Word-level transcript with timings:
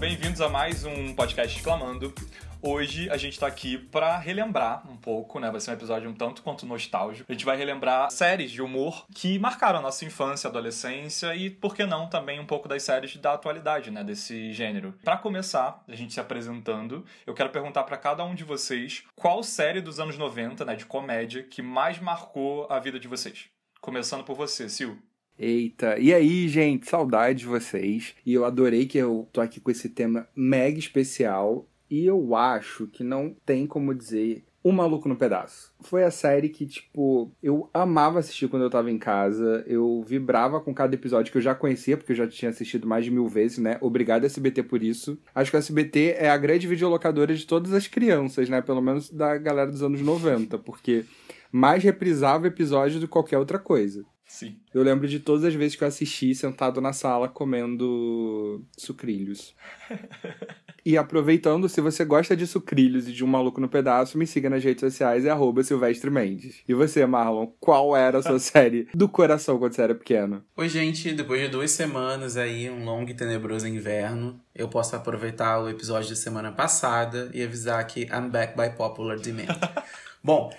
bem-vindos 0.00 0.40
a 0.40 0.48
mais 0.48 0.86
um 0.86 1.14
podcast 1.14 1.54
Exclamando. 1.54 2.14
Hoje 2.62 3.10
a 3.10 3.18
gente 3.18 3.38
tá 3.38 3.46
aqui 3.46 3.76
para 3.76 4.16
relembrar 4.16 4.90
um 4.90 4.96
pouco, 4.96 5.38
né? 5.38 5.50
Vai 5.50 5.60
ser 5.60 5.72
um 5.72 5.74
episódio 5.74 6.08
um 6.08 6.14
tanto 6.14 6.42
quanto 6.42 6.64
nostálgico. 6.64 7.30
A 7.30 7.34
gente 7.34 7.44
vai 7.44 7.54
relembrar 7.54 8.10
séries 8.10 8.50
de 8.50 8.62
humor 8.62 9.04
que 9.14 9.38
marcaram 9.38 9.78
a 9.78 9.82
nossa 9.82 10.06
infância, 10.06 10.48
adolescência 10.48 11.34
e, 11.34 11.50
por 11.50 11.74
que 11.74 11.84
não, 11.84 12.08
também 12.08 12.40
um 12.40 12.46
pouco 12.46 12.66
das 12.66 12.82
séries 12.82 13.14
da 13.16 13.34
atualidade, 13.34 13.90
né? 13.90 14.02
Desse 14.02 14.54
gênero. 14.54 14.94
Para 15.04 15.18
começar, 15.18 15.84
a 15.86 15.94
gente 15.94 16.14
se 16.14 16.20
apresentando, 16.20 17.04
eu 17.26 17.34
quero 17.34 17.50
perguntar 17.50 17.84
para 17.84 17.98
cada 17.98 18.24
um 18.24 18.34
de 18.34 18.42
vocês 18.42 19.04
qual 19.14 19.42
série 19.42 19.82
dos 19.82 20.00
anos 20.00 20.16
90, 20.16 20.64
né, 20.64 20.76
de 20.76 20.86
comédia, 20.86 21.42
que 21.42 21.60
mais 21.60 21.98
marcou 21.98 22.66
a 22.70 22.78
vida 22.78 22.98
de 22.98 23.06
vocês. 23.06 23.50
Começando 23.82 24.24
por 24.24 24.34
você, 24.34 24.66
Sil. 24.72 25.09
Eita, 25.42 25.98
e 25.98 26.12
aí, 26.12 26.46
gente, 26.48 26.86
saudade 26.86 27.38
de 27.38 27.46
vocês. 27.46 28.14
E 28.26 28.34
eu 28.34 28.44
adorei 28.44 28.84
que 28.84 28.98
eu 28.98 29.26
tô 29.32 29.40
aqui 29.40 29.58
com 29.58 29.70
esse 29.70 29.88
tema 29.88 30.28
mega 30.36 30.78
especial. 30.78 31.66
E 31.90 32.04
eu 32.04 32.36
acho 32.36 32.86
que 32.86 33.02
não 33.02 33.34
tem 33.46 33.66
como 33.66 33.94
dizer 33.94 34.44
um 34.62 34.70
maluco 34.70 35.08
no 35.08 35.16
pedaço. 35.16 35.72
Foi 35.80 36.04
a 36.04 36.10
série 36.10 36.50
que, 36.50 36.66
tipo, 36.66 37.32
eu 37.42 37.70
amava 37.72 38.18
assistir 38.18 38.48
quando 38.48 38.64
eu 38.64 38.70
tava 38.70 38.90
em 38.90 38.98
casa. 38.98 39.64
Eu 39.66 40.04
vibrava 40.06 40.60
com 40.60 40.74
cada 40.74 40.94
episódio 40.94 41.32
que 41.32 41.38
eu 41.38 41.42
já 41.42 41.54
conhecia, 41.54 41.96
porque 41.96 42.12
eu 42.12 42.16
já 42.16 42.28
tinha 42.28 42.50
assistido 42.50 42.86
mais 42.86 43.06
de 43.06 43.10
mil 43.10 43.26
vezes, 43.26 43.56
né? 43.56 43.78
Obrigado, 43.80 44.26
SBT, 44.26 44.64
por 44.64 44.82
isso. 44.82 45.18
Acho 45.34 45.50
que 45.50 45.56
o 45.56 45.58
SBT 45.58 46.16
é 46.18 46.28
a 46.28 46.36
grande 46.36 46.66
videolocadora 46.66 47.34
de 47.34 47.46
todas 47.46 47.72
as 47.72 47.86
crianças, 47.86 48.50
né? 48.50 48.60
Pelo 48.60 48.82
menos 48.82 49.08
da 49.08 49.38
galera 49.38 49.70
dos 49.70 49.82
anos 49.82 50.02
90, 50.02 50.58
porque 50.58 51.06
mais 51.50 51.82
reprisava 51.82 52.46
episódio 52.46 53.00
do 53.00 53.06
que 53.06 53.12
qualquer 53.12 53.38
outra 53.38 53.58
coisa. 53.58 54.04
Sim. 54.30 54.56
Eu 54.72 54.84
lembro 54.84 55.08
de 55.08 55.18
todas 55.18 55.44
as 55.44 55.54
vezes 55.54 55.74
que 55.74 55.82
eu 55.82 55.88
assisti 55.88 56.32
sentado 56.36 56.80
na 56.80 56.92
sala 56.92 57.28
comendo 57.28 58.64
sucrilhos. 58.78 59.54
E 60.82 60.96
aproveitando, 60.96 61.68
se 61.68 61.78
você 61.78 62.06
gosta 62.06 62.34
de 62.34 62.46
sucrilhos 62.46 63.06
e 63.06 63.12
de 63.12 63.22
um 63.22 63.26
maluco 63.26 63.60
no 63.60 63.68
pedaço, 63.68 64.16
me 64.16 64.26
siga 64.26 64.48
nas 64.48 64.64
redes 64.64 64.80
sociais, 64.80 65.26
é 65.26 65.30
arroba 65.30 65.62
Silvestre 65.62 66.08
Mendes. 66.08 66.62
E 66.66 66.72
você, 66.72 67.04
Marlon, 67.04 67.48
qual 67.60 67.94
era 67.94 68.16
a 68.16 68.22
sua 68.22 68.38
série 68.40 68.88
do 68.94 69.06
coração 69.06 69.58
quando 69.58 69.74
você 69.74 69.82
era 69.82 69.94
pequeno? 69.94 70.42
Oi, 70.56 70.70
gente, 70.70 71.12
depois 71.12 71.42
de 71.42 71.48
duas 71.48 71.70
semanas 71.70 72.38
aí, 72.38 72.70
um 72.70 72.82
longo 72.82 73.10
e 73.10 73.14
tenebroso 73.14 73.68
inverno, 73.68 74.40
eu 74.54 74.68
posso 74.68 74.96
aproveitar 74.96 75.60
o 75.62 75.68
episódio 75.68 76.08
da 76.08 76.16
semana 76.16 76.50
passada 76.50 77.30
e 77.34 77.42
avisar 77.42 77.86
que 77.86 78.04
I'm 78.04 78.30
back 78.30 78.56
by 78.56 78.74
popular 78.74 79.18
demand. 79.18 79.48
Bom, 80.24 80.50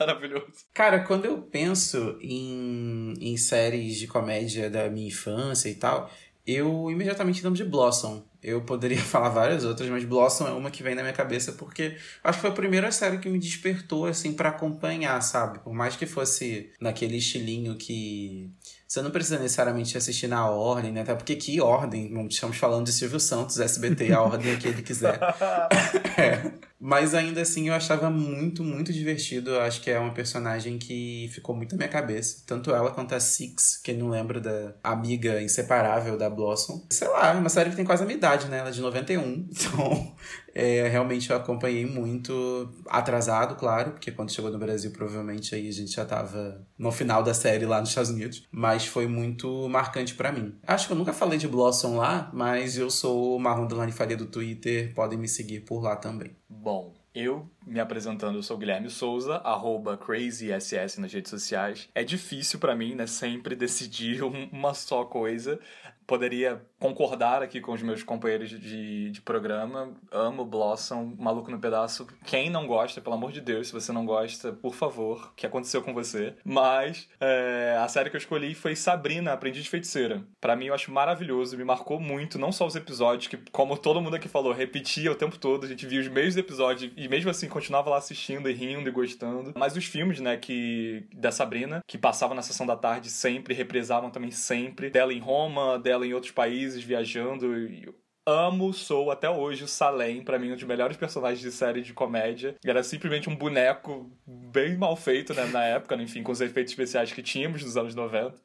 Maravilhoso. 0.00 0.46
Cara, 0.72 1.00
quando 1.00 1.26
eu 1.26 1.42
penso 1.42 2.18
em, 2.22 3.12
em 3.20 3.36
séries 3.36 3.98
de 3.98 4.06
comédia 4.06 4.70
da 4.70 4.88
minha 4.88 5.08
infância 5.08 5.68
e 5.68 5.74
tal, 5.74 6.10
eu 6.46 6.90
imediatamente 6.90 7.42
lembro 7.42 7.56
de 7.56 7.64
Blossom. 7.64 8.24
Eu 8.42 8.62
poderia 8.62 8.96
falar 9.04 9.28
várias 9.28 9.62
outras, 9.62 9.90
mas 9.90 10.04
Blossom 10.04 10.48
é 10.48 10.52
uma 10.52 10.70
que 10.70 10.82
vem 10.82 10.94
na 10.94 11.02
minha 11.02 11.12
cabeça 11.12 11.52
porque 11.52 11.98
acho 12.24 12.38
que 12.38 12.40
foi 12.40 12.50
a 12.50 12.54
primeira 12.54 12.90
série 12.90 13.18
que 13.18 13.28
me 13.28 13.38
despertou 13.38 14.06
assim 14.06 14.32
para 14.32 14.48
acompanhar, 14.48 15.20
sabe? 15.20 15.58
Por 15.58 15.74
mais 15.74 15.96
que 15.96 16.06
fosse 16.06 16.72
naquele 16.80 17.18
estilinho 17.18 17.76
que 17.76 18.50
você 18.88 19.02
não 19.02 19.10
precisa 19.10 19.38
necessariamente 19.38 19.98
assistir 19.98 20.28
na 20.28 20.48
ordem, 20.48 20.90
né? 20.90 21.02
Até 21.02 21.14
porque 21.14 21.36
que 21.36 21.60
ordem? 21.60 22.26
Estamos 22.26 22.56
falando 22.56 22.86
de 22.86 22.92
Silvio 22.92 23.20
Santos, 23.20 23.60
SBT, 23.60 24.12
a 24.12 24.22
ordem 24.22 24.52
é 24.52 24.56
que 24.56 24.66
ele 24.66 24.82
quiser. 24.82 25.20
é. 26.18 26.69
Mas 26.80 27.14
ainda 27.14 27.42
assim 27.42 27.68
eu 27.68 27.74
achava 27.74 28.08
muito, 28.08 28.64
muito 28.64 28.90
divertido. 28.90 29.50
Eu 29.50 29.60
acho 29.60 29.82
que 29.82 29.90
é 29.90 29.98
uma 29.98 30.14
personagem 30.14 30.78
que 30.78 31.28
ficou 31.30 31.54
muito 31.54 31.72
na 31.72 31.78
minha 31.78 31.88
cabeça. 31.88 32.42
Tanto 32.46 32.74
ela 32.74 32.90
quanto 32.90 33.14
a 33.14 33.20
Six, 33.20 33.76
quem 33.84 33.98
não 33.98 34.08
lembra 34.08 34.40
da 34.40 34.74
amiga 34.82 35.42
inseparável 35.42 36.16
da 36.16 36.30
Blossom. 36.30 36.86
Sei 36.90 37.06
lá, 37.06 37.34
é 37.34 37.34
uma 37.34 37.50
série 37.50 37.68
que 37.68 37.76
tem 37.76 37.84
quase 37.84 38.02
a 38.02 38.06
minha 38.06 38.16
idade, 38.16 38.48
né? 38.48 38.58
Ela 38.58 38.70
é 38.70 38.72
de 38.72 38.80
91. 38.80 39.48
Então, 39.60 40.14
é, 40.54 40.88
realmente 40.88 41.30
eu 41.30 41.36
acompanhei 41.36 41.84
muito 41.84 42.72
atrasado, 42.88 43.54
claro, 43.56 43.92
porque 43.92 44.10
quando 44.10 44.32
chegou 44.32 44.50
no 44.50 44.58
Brasil, 44.58 44.90
provavelmente 44.90 45.54
aí 45.54 45.68
a 45.68 45.72
gente 45.72 45.92
já 45.92 46.04
tava 46.04 46.66
no 46.78 46.90
final 46.90 47.22
da 47.22 47.34
série 47.34 47.66
lá 47.66 47.78
nos 47.80 47.90
Estados 47.90 48.10
Unidos. 48.10 48.46
Mas 48.50 48.86
foi 48.86 49.06
muito 49.06 49.68
marcante 49.68 50.14
para 50.14 50.32
mim. 50.32 50.54
Acho 50.66 50.86
que 50.86 50.92
eu 50.92 50.96
nunca 50.96 51.12
falei 51.12 51.38
de 51.38 51.46
Blossom 51.46 51.96
lá, 51.96 52.30
mas 52.32 52.76
eu 52.76 52.90
sou 52.90 53.36
o 53.36 53.38
Marrom 53.38 53.66
Delane 53.66 53.92
Faria 53.92 54.16
do 54.16 54.26
Twitter. 54.26 54.94
Podem 54.94 55.18
me 55.18 55.28
seguir 55.28 55.60
por 55.60 55.82
lá 55.82 55.94
também. 55.94 56.39
Bom, 56.52 56.92
eu 57.14 57.48
me 57.64 57.78
apresentando, 57.78 58.36
eu 58.36 58.42
sou 58.42 58.58
Guilherme 58.58 58.90
Souza, 58.90 59.36
arroba 59.36 59.96
CrazySS 59.96 60.98
nas 60.98 61.12
redes 61.12 61.30
sociais. 61.30 61.88
É 61.94 62.02
difícil 62.02 62.58
para 62.58 62.74
mim, 62.74 62.96
né, 62.96 63.06
sempre 63.06 63.54
decidir 63.54 64.20
uma 64.52 64.74
só 64.74 65.04
coisa. 65.04 65.60
Poderia 66.08 66.60
concordar 66.80 67.42
aqui 67.42 67.60
com 67.60 67.72
os 67.72 67.82
meus 67.82 68.02
companheiros 68.02 68.48
de, 68.48 69.10
de 69.10 69.20
programa. 69.20 69.92
Amo 70.10 70.44
Blossom, 70.44 71.14
Maluco 71.18 71.50
no 71.50 71.60
Pedaço. 71.60 72.06
Quem 72.24 72.48
não 72.48 72.66
gosta, 72.66 73.00
pelo 73.00 73.14
amor 73.14 73.30
de 73.30 73.40
Deus, 73.40 73.68
se 73.68 73.72
você 73.72 73.92
não 73.92 74.06
gosta, 74.06 74.52
por 74.52 74.74
favor, 74.74 75.30
o 75.30 75.34
que 75.36 75.46
aconteceu 75.46 75.82
com 75.82 75.92
você? 75.92 76.34
Mas 76.42 77.06
é, 77.20 77.78
a 77.78 77.86
série 77.86 78.08
que 78.08 78.16
eu 78.16 78.20
escolhi 78.20 78.54
foi 78.54 78.74
Sabrina, 78.74 79.32
Aprendiz 79.32 79.62
de 79.62 79.70
Feiticeira. 79.70 80.24
Para 80.40 80.56
mim, 80.56 80.66
eu 80.66 80.74
acho 80.74 80.90
maravilhoso, 80.90 81.56
me 81.56 81.64
marcou 81.64 82.00
muito, 82.00 82.38
não 82.38 82.50
só 82.50 82.66
os 82.66 82.74
episódios, 82.74 83.28
que, 83.28 83.36
como 83.52 83.76
todo 83.76 84.00
mundo 84.00 84.16
aqui 84.16 84.28
falou, 84.28 84.52
repetia 84.52 85.12
o 85.12 85.14
tempo 85.14 85.38
todo, 85.38 85.66
a 85.66 85.68
gente 85.68 85.86
via 85.86 86.00
os 86.00 86.08
mesmos 86.08 86.38
episódios 86.38 86.90
e 86.96 87.08
mesmo 87.08 87.30
assim 87.30 87.48
continuava 87.48 87.90
lá 87.90 87.98
assistindo 87.98 88.48
e 88.48 88.54
rindo 88.54 88.88
e 88.88 88.92
gostando. 88.92 89.52
Mas 89.54 89.76
os 89.76 89.84
filmes, 89.84 90.18
né, 90.18 90.38
que 90.38 91.04
da 91.14 91.30
Sabrina, 91.30 91.82
que 91.86 91.98
passavam 91.98 92.34
na 92.34 92.42
sessão 92.42 92.66
da 92.66 92.76
tarde 92.76 93.10
sempre, 93.10 93.52
represavam 93.52 94.10
também 94.10 94.30
sempre, 94.30 94.88
dela 94.88 95.12
em 95.12 95.18
Roma, 95.18 95.78
dela 95.78 96.06
em 96.06 96.14
outros 96.14 96.32
países, 96.32 96.69
viajando. 96.76 97.56
E 97.56 97.88
amo, 98.26 98.72
sou 98.72 99.10
até 99.10 99.28
hoje 99.28 99.64
o 99.64 99.68
Salem, 99.68 100.22
para 100.22 100.38
mim 100.38 100.52
um 100.52 100.54
dos 100.54 100.64
melhores 100.64 100.96
personagens 100.96 101.40
de 101.40 101.50
série 101.50 101.82
de 101.82 101.92
comédia. 101.92 102.54
Era 102.64 102.82
simplesmente 102.82 103.28
um 103.28 103.36
boneco 103.36 104.10
bem 104.26 104.76
mal 104.76 104.96
feito, 104.96 105.34
né, 105.34 105.46
na 105.46 105.64
época, 105.64 105.94
enfim, 105.96 106.22
com 106.22 106.32
os 106.32 106.40
efeitos 106.40 106.72
especiais 106.72 107.12
que 107.12 107.22
tínhamos 107.22 107.62
nos 107.62 107.76
anos 107.76 107.94
90. 107.94 108.40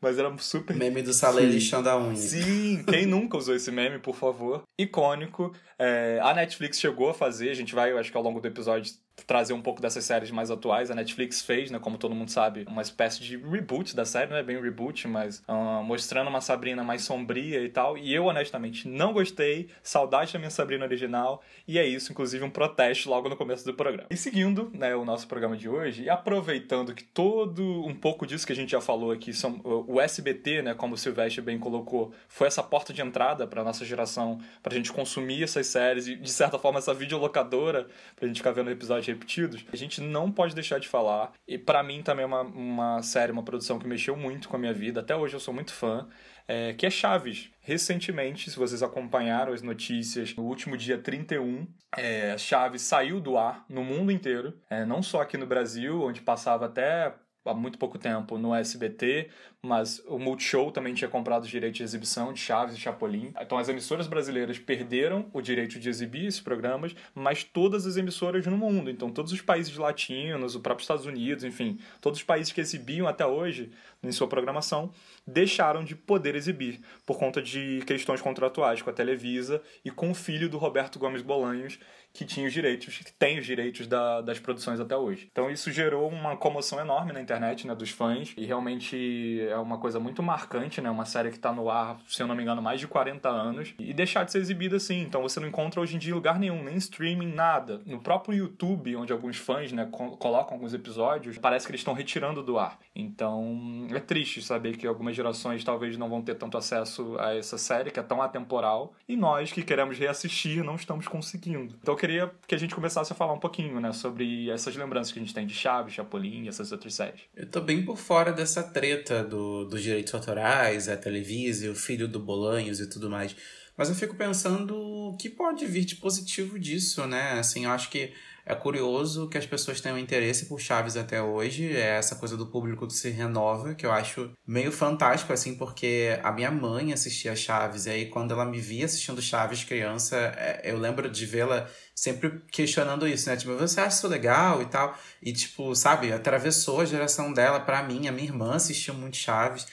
Mas 0.00 0.18
era 0.18 0.36
super. 0.38 0.76
Meme 0.76 1.02
do 1.02 1.12
Salem 1.12 1.46
lixando 1.46 1.88
a 1.88 1.98
unha. 1.98 2.16
Sim, 2.16 2.84
quem 2.88 3.06
nunca 3.06 3.36
usou 3.36 3.54
esse 3.54 3.70
meme, 3.70 3.98
por 3.98 4.14
favor? 4.14 4.62
Icônico. 4.78 5.52
É, 5.78 6.18
a 6.22 6.34
Netflix 6.34 6.78
chegou 6.80 7.10
a 7.10 7.14
fazer, 7.14 7.50
a 7.50 7.54
gente 7.54 7.74
vai, 7.74 7.92
eu 7.92 7.98
acho 7.98 8.10
que 8.10 8.16
ao 8.16 8.22
longo 8.22 8.40
do 8.40 8.48
episódio, 8.48 8.92
trazer 9.26 9.52
um 9.52 9.62
pouco 9.62 9.80
dessas 9.80 10.04
séries 10.04 10.30
mais 10.30 10.50
atuais. 10.50 10.90
A 10.90 10.94
Netflix 10.94 11.42
fez, 11.42 11.70
né, 11.70 11.78
como 11.78 11.98
todo 11.98 12.14
mundo 12.14 12.30
sabe, 12.30 12.64
uma 12.68 12.82
espécie 12.82 13.20
de 13.20 13.36
reboot 13.36 13.94
da 13.94 14.04
série, 14.04 14.30
não 14.30 14.36
é 14.36 14.42
bem 14.42 14.60
reboot, 14.60 15.06
mas 15.08 15.42
uh, 15.48 15.82
mostrando 15.82 16.28
uma 16.28 16.40
Sabrina 16.40 16.82
mais 16.82 17.02
sombria 17.02 17.62
e 17.62 17.68
tal. 17.68 17.96
E 17.96 18.14
eu, 18.14 18.26
honestamente, 18.26 18.88
não 18.88 19.12
gostei. 19.12 19.68
Saudade 19.82 20.32
da 20.32 20.38
minha 20.38 20.50
Sabrina 20.50 20.84
original. 20.84 21.42
E 21.66 21.78
é 21.78 21.86
isso, 21.86 22.12
inclusive 22.12 22.44
um 22.44 22.50
protesto 22.50 23.08
logo 23.08 23.28
no 23.28 23.36
começo 23.36 23.64
do 23.64 23.74
programa. 23.74 24.08
E 24.10 24.16
seguindo, 24.16 24.70
né, 24.74 24.94
o 24.94 25.04
nosso 25.04 25.26
programa 25.26 25.56
de 25.56 25.68
hoje, 25.68 26.04
e 26.04 26.10
aproveitando 26.10 26.94
que 26.94 27.04
todo 27.04 27.84
um 27.84 27.94
pouco 27.94 28.26
disso 28.26 28.46
que 28.46 28.52
a 28.52 28.56
gente 28.56 28.70
já 28.70 28.80
falou 28.80 29.10
aqui, 29.10 29.32
são, 29.32 29.60
o 29.88 29.98
SBT, 30.02 30.60
né, 30.60 30.74
como 30.74 30.94
o 30.94 30.98
Silvestre 30.98 31.40
bem 31.40 31.58
colocou, 31.58 32.12
foi 32.28 32.46
essa 32.46 32.62
porta 32.62 32.92
de 32.92 33.00
entrada 33.00 33.46
para 33.46 33.64
nossa 33.64 33.86
geração, 33.86 34.38
pra 34.62 34.74
gente 34.74 34.92
consumir 34.92 35.42
essas 35.42 35.66
séries 35.66 36.06
e, 36.06 36.14
de 36.14 36.30
certa 36.30 36.58
forma, 36.58 36.78
essa 36.78 36.92
videolocadora 36.92 37.88
pra 38.14 38.28
gente 38.28 38.36
ficar 38.36 38.50
vendo 38.50 38.70
episódios 38.70 39.06
repetidos, 39.06 39.64
a 39.72 39.76
gente 39.76 40.02
não 40.02 40.30
pode 40.30 40.54
deixar 40.54 40.78
de 40.78 40.86
falar. 40.86 41.32
E 41.46 41.56
para 41.56 41.82
mim 41.82 42.02
também 42.02 42.24
é 42.24 42.26
uma, 42.26 42.42
uma 42.42 43.02
série, 43.02 43.32
uma 43.32 43.42
produção 43.42 43.78
que 43.78 43.88
mexeu 43.88 44.14
muito 44.14 44.46
com 44.46 44.56
a 44.56 44.58
minha 44.58 44.74
vida. 44.74 45.00
Até 45.00 45.16
hoje 45.16 45.34
eu 45.34 45.40
sou 45.40 45.54
muito 45.54 45.72
fã. 45.72 46.06
É, 46.46 46.74
que 46.74 46.84
é 46.84 46.90
Chaves. 46.90 47.50
Recentemente, 47.60 48.50
se 48.50 48.58
vocês 48.58 48.82
acompanharam 48.82 49.52
as 49.52 49.62
notícias, 49.62 50.34
no 50.34 50.44
último 50.44 50.76
dia 50.76 50.98
31, 50.98 51.66
é, 51.96 52.36
Chaves 52.36 52.82
saiu 52.82 53.20
do 53.20 53.38
ar 53.38 53.64
no 53.68 53.82
mundo 53.82 54.10
inteiro, 54.12 54.58
é, 54.68 54.84
não 54.84 55.02
só 55.02 55.20
aqui 55.20 55.36
no 55.36 55.46
Brasil, 55.46 56.02
onde 56.02 56.22
passava 56.22 56.66
até 56.66 57.14
há 57.50 57.54
muito 57.54 57.78
pouco 57.78 57.98
tempo 57.98 58.38
no 58.38 58.54
SBT, 58.54 59.28
mas 59.60 60.02
o 60.06 60.18
Multishow 60.18 60.70
também 60.70 60.94
tinha 60.94 61.08
comprado 61.08 61.42
os 61.42 61.48
direitos 61.48 61.78
de 61.78 61.82
exibição 61.82 62.32
de 62.32 62.40
Chaves 62.40 62.76
e 62.76 62.78
Chapolin. 62.78 63.32
Então 63.40 63.58
as 63.58 63.68
emissoras 63.68 64.06
brasileiras 64.06 64.58
perderam 64.58 65.26
o 65.32 65.40
direito 65.40 65.78
de 65.78 65.88
exibir 65.88 66.26
esses 66.26 66.40
programas, 66.40 66.94
mas 67.14 67.42
todas 67.42 67.86
as 67.86 67.96
emissoras 67.96 68.46
no 68.46 68.56
mundo. 68.56 68.90
Então 68.90 69.10
todos 69.10 69.32
os 69.32 69.40
países 69.40 69.76
latinos, 69.76 70.54
o 70.54 70.60
próprio 70.60 70.82
Estados 70.82 71.06
Unidos, 71.06 71.44
enfim, 71.44 71.78
todos 72.00 72.18
os 72.20 72.24
países 72.24 72.52
que 72.52 72.60
exibiam 72.60 73.08
até 73.08 73.26
hoje 73.26 73.70
em 74.02 74.12
sua 74.12 74.28
programação 74.28 74.92
deixaram 75.26 75.84
de 75.84 75.94
poder 75.94 76.34
exibir 76.34 76.80
por 77.04 77.18
conta 77.18 77.42
de 77.42 77.82
questões 77.86 78.22
contratuais 78.22 78.80
com 78.80 78.90
a 78.90 78.92
Televisa 78.92 79.60
e 79.84 79.90
com 79.90 80.10
o 80.10 80.14
filho 80.14 80.48
do 80.48 80.56
Roberto 80.56 80.98
Gomes 80.98 81.20
Bolanhos, 81.20 81.78
que 82.18 82.24
tinha 82.24 82.48
os 82.48 82.52
direitos, 82.52 82.98
que 82.98 83.12
tem 83.12 83.38
os 83.38 83.46
direitos 83.46 83.86
da, 83.86 84.20
das 84.20 84.40
produções 84.40 84.80
até 84.80 84.96
hoje. 84.96 85.28
Então 85.30 85.48
isso 85.48 85.70
gerou 85.70 86.08
uma 86.08 86.36
comoção 86.36 86.80
enorme 86.80 87.12
na 87.12 87.20
internet 87.20 87.64
né, 87.64 87.76
dos 87.76 87.90
fãs, 87.90 88.34
e 88.36 88.44
realmente 88.44 89.40
é 89.48 89.56
uma 89.56 89.78
coisa 89.78 90.00
muito 90.00 90.20
marcante, 90.20 90.80
né, 90.80 90.90
uma 90.90 91.04
série 91.04 91.30
que 91.30 91.38
tá 91.38 91.52
no 91.52 91.70
ar, 91.70 91.96
se 92.08 92.20
eu 92.20 92.26
não 92.26 92.34
me 92.34 92.42
engano, 92.42 92.60
mais 92.60 92.80
de 92.80 92.88
40 92.88 93.28
anos, 93.28 93.72
e 93.78 93.94
deixar 93.94 94.24
de 94.24 94.32
ser 94.32 94.38
exibida 94.38 94.78
assim, 94.78 95.00
então 95.02 95.22
você 95.22 95.38
não 95.38 95.46
encontra 95.46 95.80
hoje 95.80 95.94
em 95.94 95.98
dia 96.00 96.10
em 96.10 96.14
lugar 96.14 96.40
nenhum, 96.40 96.64
nem 96.64 96.74
streaming, 96.74 97.32
nada. 97.32 97.80
No 97.86 98.00
próprio 98.00 98.36
YouTube, 98.36 98.96
onde 98.96 99.12
alguns 99.12 99.36
fãs, 99.36 99.70
né, 99.70 99.88
colocam 99.92 100.54
alguns 100.54 100.74
episódios, 100.74 101.38
parece 101.38 101.66
que 101.66 101.70
eles 101.70 101.82
estão 101.82 101.94
retirando 101.94 102.42
do 102.42 102.58
ar. 102.58 102.80
Então, 102.96 103.86
é 103.94 104.00
triste 104.00 104.42
saber 104.42 104.76
que 104.76 104.88
algumas 104.88 105.14
gerações 105.14 105.62
talvez 105.62 105.96
não 105.96 106.08
vão 106.08 106.20
ter 106.20 106.34
tanto 106.34 106.58
acesso 106.58 107.16
a 107.20 107.36
essa 107.36 107.56
série, 107.56 107.92
que 107.92 108.00
é 108.00 108.02
tão 108.02 108.20
atemporal, 108.20 108.92
e 109.08 109.16
nós 109.16 109.52
que 109.52 109.62
queremos 109.62 109.96
reassistir 109.96 110.64
não 110.64 110.74
estamos 110.74 111.06
conseguindo. 111.06 111.76
Então, 111.80 111.94
eu 111.94 111.98
queria 112.08 112.30
que 112.46 112.54
a 112.54 112.58
gente 112.58 112.74
começasse 112.74 113.12
a 113.12 113.16
falar 113.16 113.34
um 113.34 113.38
pouquinho, 113.38 113.78
né, 113.80 113.92
sobre 113.92 114.48
essas 114.48 114.74
lembranças 114.74 115.12
que 115.12 115.18
a 115.18 115.22
gente 115.22 115.34
tem 115.34 115.46
de 115.46 115.52
Chaves, 115.52 115.92
Chapolin 115.92 116.44
e 116.44 116.48
essas 116.48 116.72
outras 116.72 116.94
séries. 116.94 117.20
Eu 117.36 117.46
tô 117.46 117.60
bem 117.60 117.84
por 117.84 117.98
fora 117.98 118.32
dessa 118.32 118.62
treta 118.62 119.22
do, 119.22 119.66
dos 119.66 119.82
direitos 119.82 120.14
autorais, 120.14 120.88
a 120.88 120.96
Televisa, 120.96 121.70
o 121.70 121.74
filho 121.74 122.08
do 122.08 122.18
Bolanhos 122.18 122.80
e 122.80 122.88
tudo 122.88 123.10
mais. 123.10 123.36
Mas 123.76 123.90
eu 123.90 123.94
fico 123.94 124.16
pensando 124.16 124.74
o 124.74 125.16
que 125.18 125.28
pode 125.28 125.66
vir 125.66 125.84
de 125.84 125.96
positivo 125.96 126.58
disso, 126.58 127.06
né? 127.06 127.32
Assim, 127.32 127.66
eu 127.66 127.70
acho 127.70 127.90
que 127.90 128.12
é 128.48 128.54
curioso 128.54 129.28
que 129.28 129.36
as 129.36 129.44
pessoas 129.44 129.78
tenham 129.78 129.98
interesse 129.98 130.46
por 130.46 130.58
Chaves 130.58 130.96
até 130.96 131.22
hoje. 131.22 131.76
É 131.76 131.98
essa 131.98 132.16
coisa 132.16 132.34
do 132.34 132.46
público 132.46 132.86
que 132.86 132.94
se 132.94 133.10
renova, 133.10 133.74
que 133.74 133.84
eu 133.84 133.92
acho 133.92 134.32
meio 134.46 134.72
fantástico, 134.72 135.34
assim, 135.34 135.54
porque 135.54 136.18
a 136.22 136.32
minha 136.32 136.50
mãe 136.50 136.94
assistia 136.94 137.36
Chaves. 137.36 137.84
E 137.84 137.90
aí, 137.90 138.06
quando 138.06 138.32
ela 138.32 138.46
me 138.46 138.58
via 138.58 138.86
assistindo 138.86 139.20
Chaves 139.20 139.64
criança, 139.64 140.16
é, 140.16 140.62
eu 140.64 140.78
lembro 140.78 141.10
de 141.10 141.26
vê-la 141.26 141.68
sempre 141.94 142.40
questionando 142.50 143.06
isso, 143.06 143.28
né? 143.28 143.36
Tipo, 143.36 143.54
você 143.54 143.80
acha 143.80 143.96
isso 143.98 144.08
legal 144.08 144.62
e 144.62 144.66
tal? 144.66 144.98
E, 145.22 145.30
tipo, 145.30 145.74
sabe, 145.74 146.10
atravessou 146.10 146.80
a 146.80 146.86
geração 146.86 147.34
dela 147.34 147.60
para 147.60 147.82
mim. 147.82 148.08
A 148.08 148.12
minha 148.12 148.28
irmã 148.28 148.54
assistiu 148.54 148.94
muito 148.94 149.18
Chaves. 149.18 149.66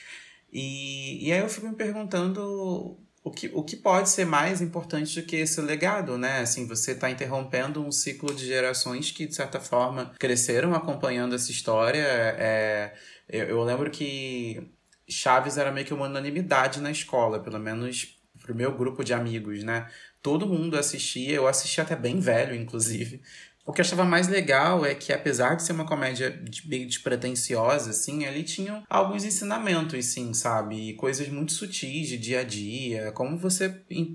E, 0.52 1.26
e 1.26 1.32
aí 1.32 1.40
eu 1.40 1.48
fico 1.48 1.66
me 1.66 1.74
perguntando 1.74 2.98
o 3.26 3.30
que, 3.32 3.50
o 3.52 3.64
que 3.64 3.74
pode 3.74 4.08
ser 4.08 4.24
mais 4.24 4.60
importante 4.62 5.20
do 5.20 5.26
que 5.26 5.34
esse 5.34 5.60
legado, 5.60 6.16
né? 6.16 6.38
Assim, 6.38 6.64
você 6.64 6.92
está 6.92 7.10
interrompendo 7.10 7.84
um 7.84 7.90
ciclo 7.90 8.32
de 8.32 8.46
gerações 8.46 9.10
que, 9.10 9.26
de 9.26 9.34
certa 9.34 9.58
forma, 9.58 10.12
cresceram 10.16 10.72
acompanhando 10.76 11.34
essa 11.34 11.50
história. 11.50 11.98
É, 11.98 12.94
eu, 13.28 13.46
eu 13.46 13.64
lembro 13.64 13.90
que 13.90 14.70
Chaves 15.08 15.58
era 15.58 15.72
meio 15.72 15.84
que 15.84 15.92
uma 15.92 16.06
unanimidade 16.06 16.80
na 16.80 16.88
escola, 16.88 17.40
pelo 17.40 17.58
menos 17.58 18.16
pro 18.40 18.54
meu 18.54 18.70
grupo 18.70 19.02
de 19.02 19.12
amigos, 19.12 19.64
né? 19.64 19.90
Todo 20.22 20.46
mundo 20.46 20.78
assistia, 20.78 21.34
eu 21.34 21.48
assistia 21.48 21.82
até 21.82 21.96
bem 21.96 22.20
velho, 22.20 22.54
inclusive. 22.54 23.20
O 23.66 23.72
que 23.72 23.80
eu 23.80 23.84
achava 23.84 24.04
mais 24.04 24.28
legal 24.28 24.86
é 24.86 24.94
que, 24.94 25.12
apesar 25.12 25.56
de 25.56 25.64
ser 25.64 25.72
uma 25.72 25.84
comédia 25.84 26.40
meio 26.66 26.86
despretensiosa, 26.86 27.90
assim, 27.90 28.24
ali 28.24 28.44
tinham 28.44 28.84
alguns 28.88 29.24
ensinamentos, 29.24 30.04
sim, 30.06 30.32
sabe? 30.32 30.90
E 30.90 30.94
coisas 30.94 31.28
muito 31.28 31.52
sutis 31.52 32.06
de 32.06 32.16
dia 32.16 32.40
a 32.40 32.44
dia. 32.44 33.10
Como 33.10 33.36
você, 33.36 33.68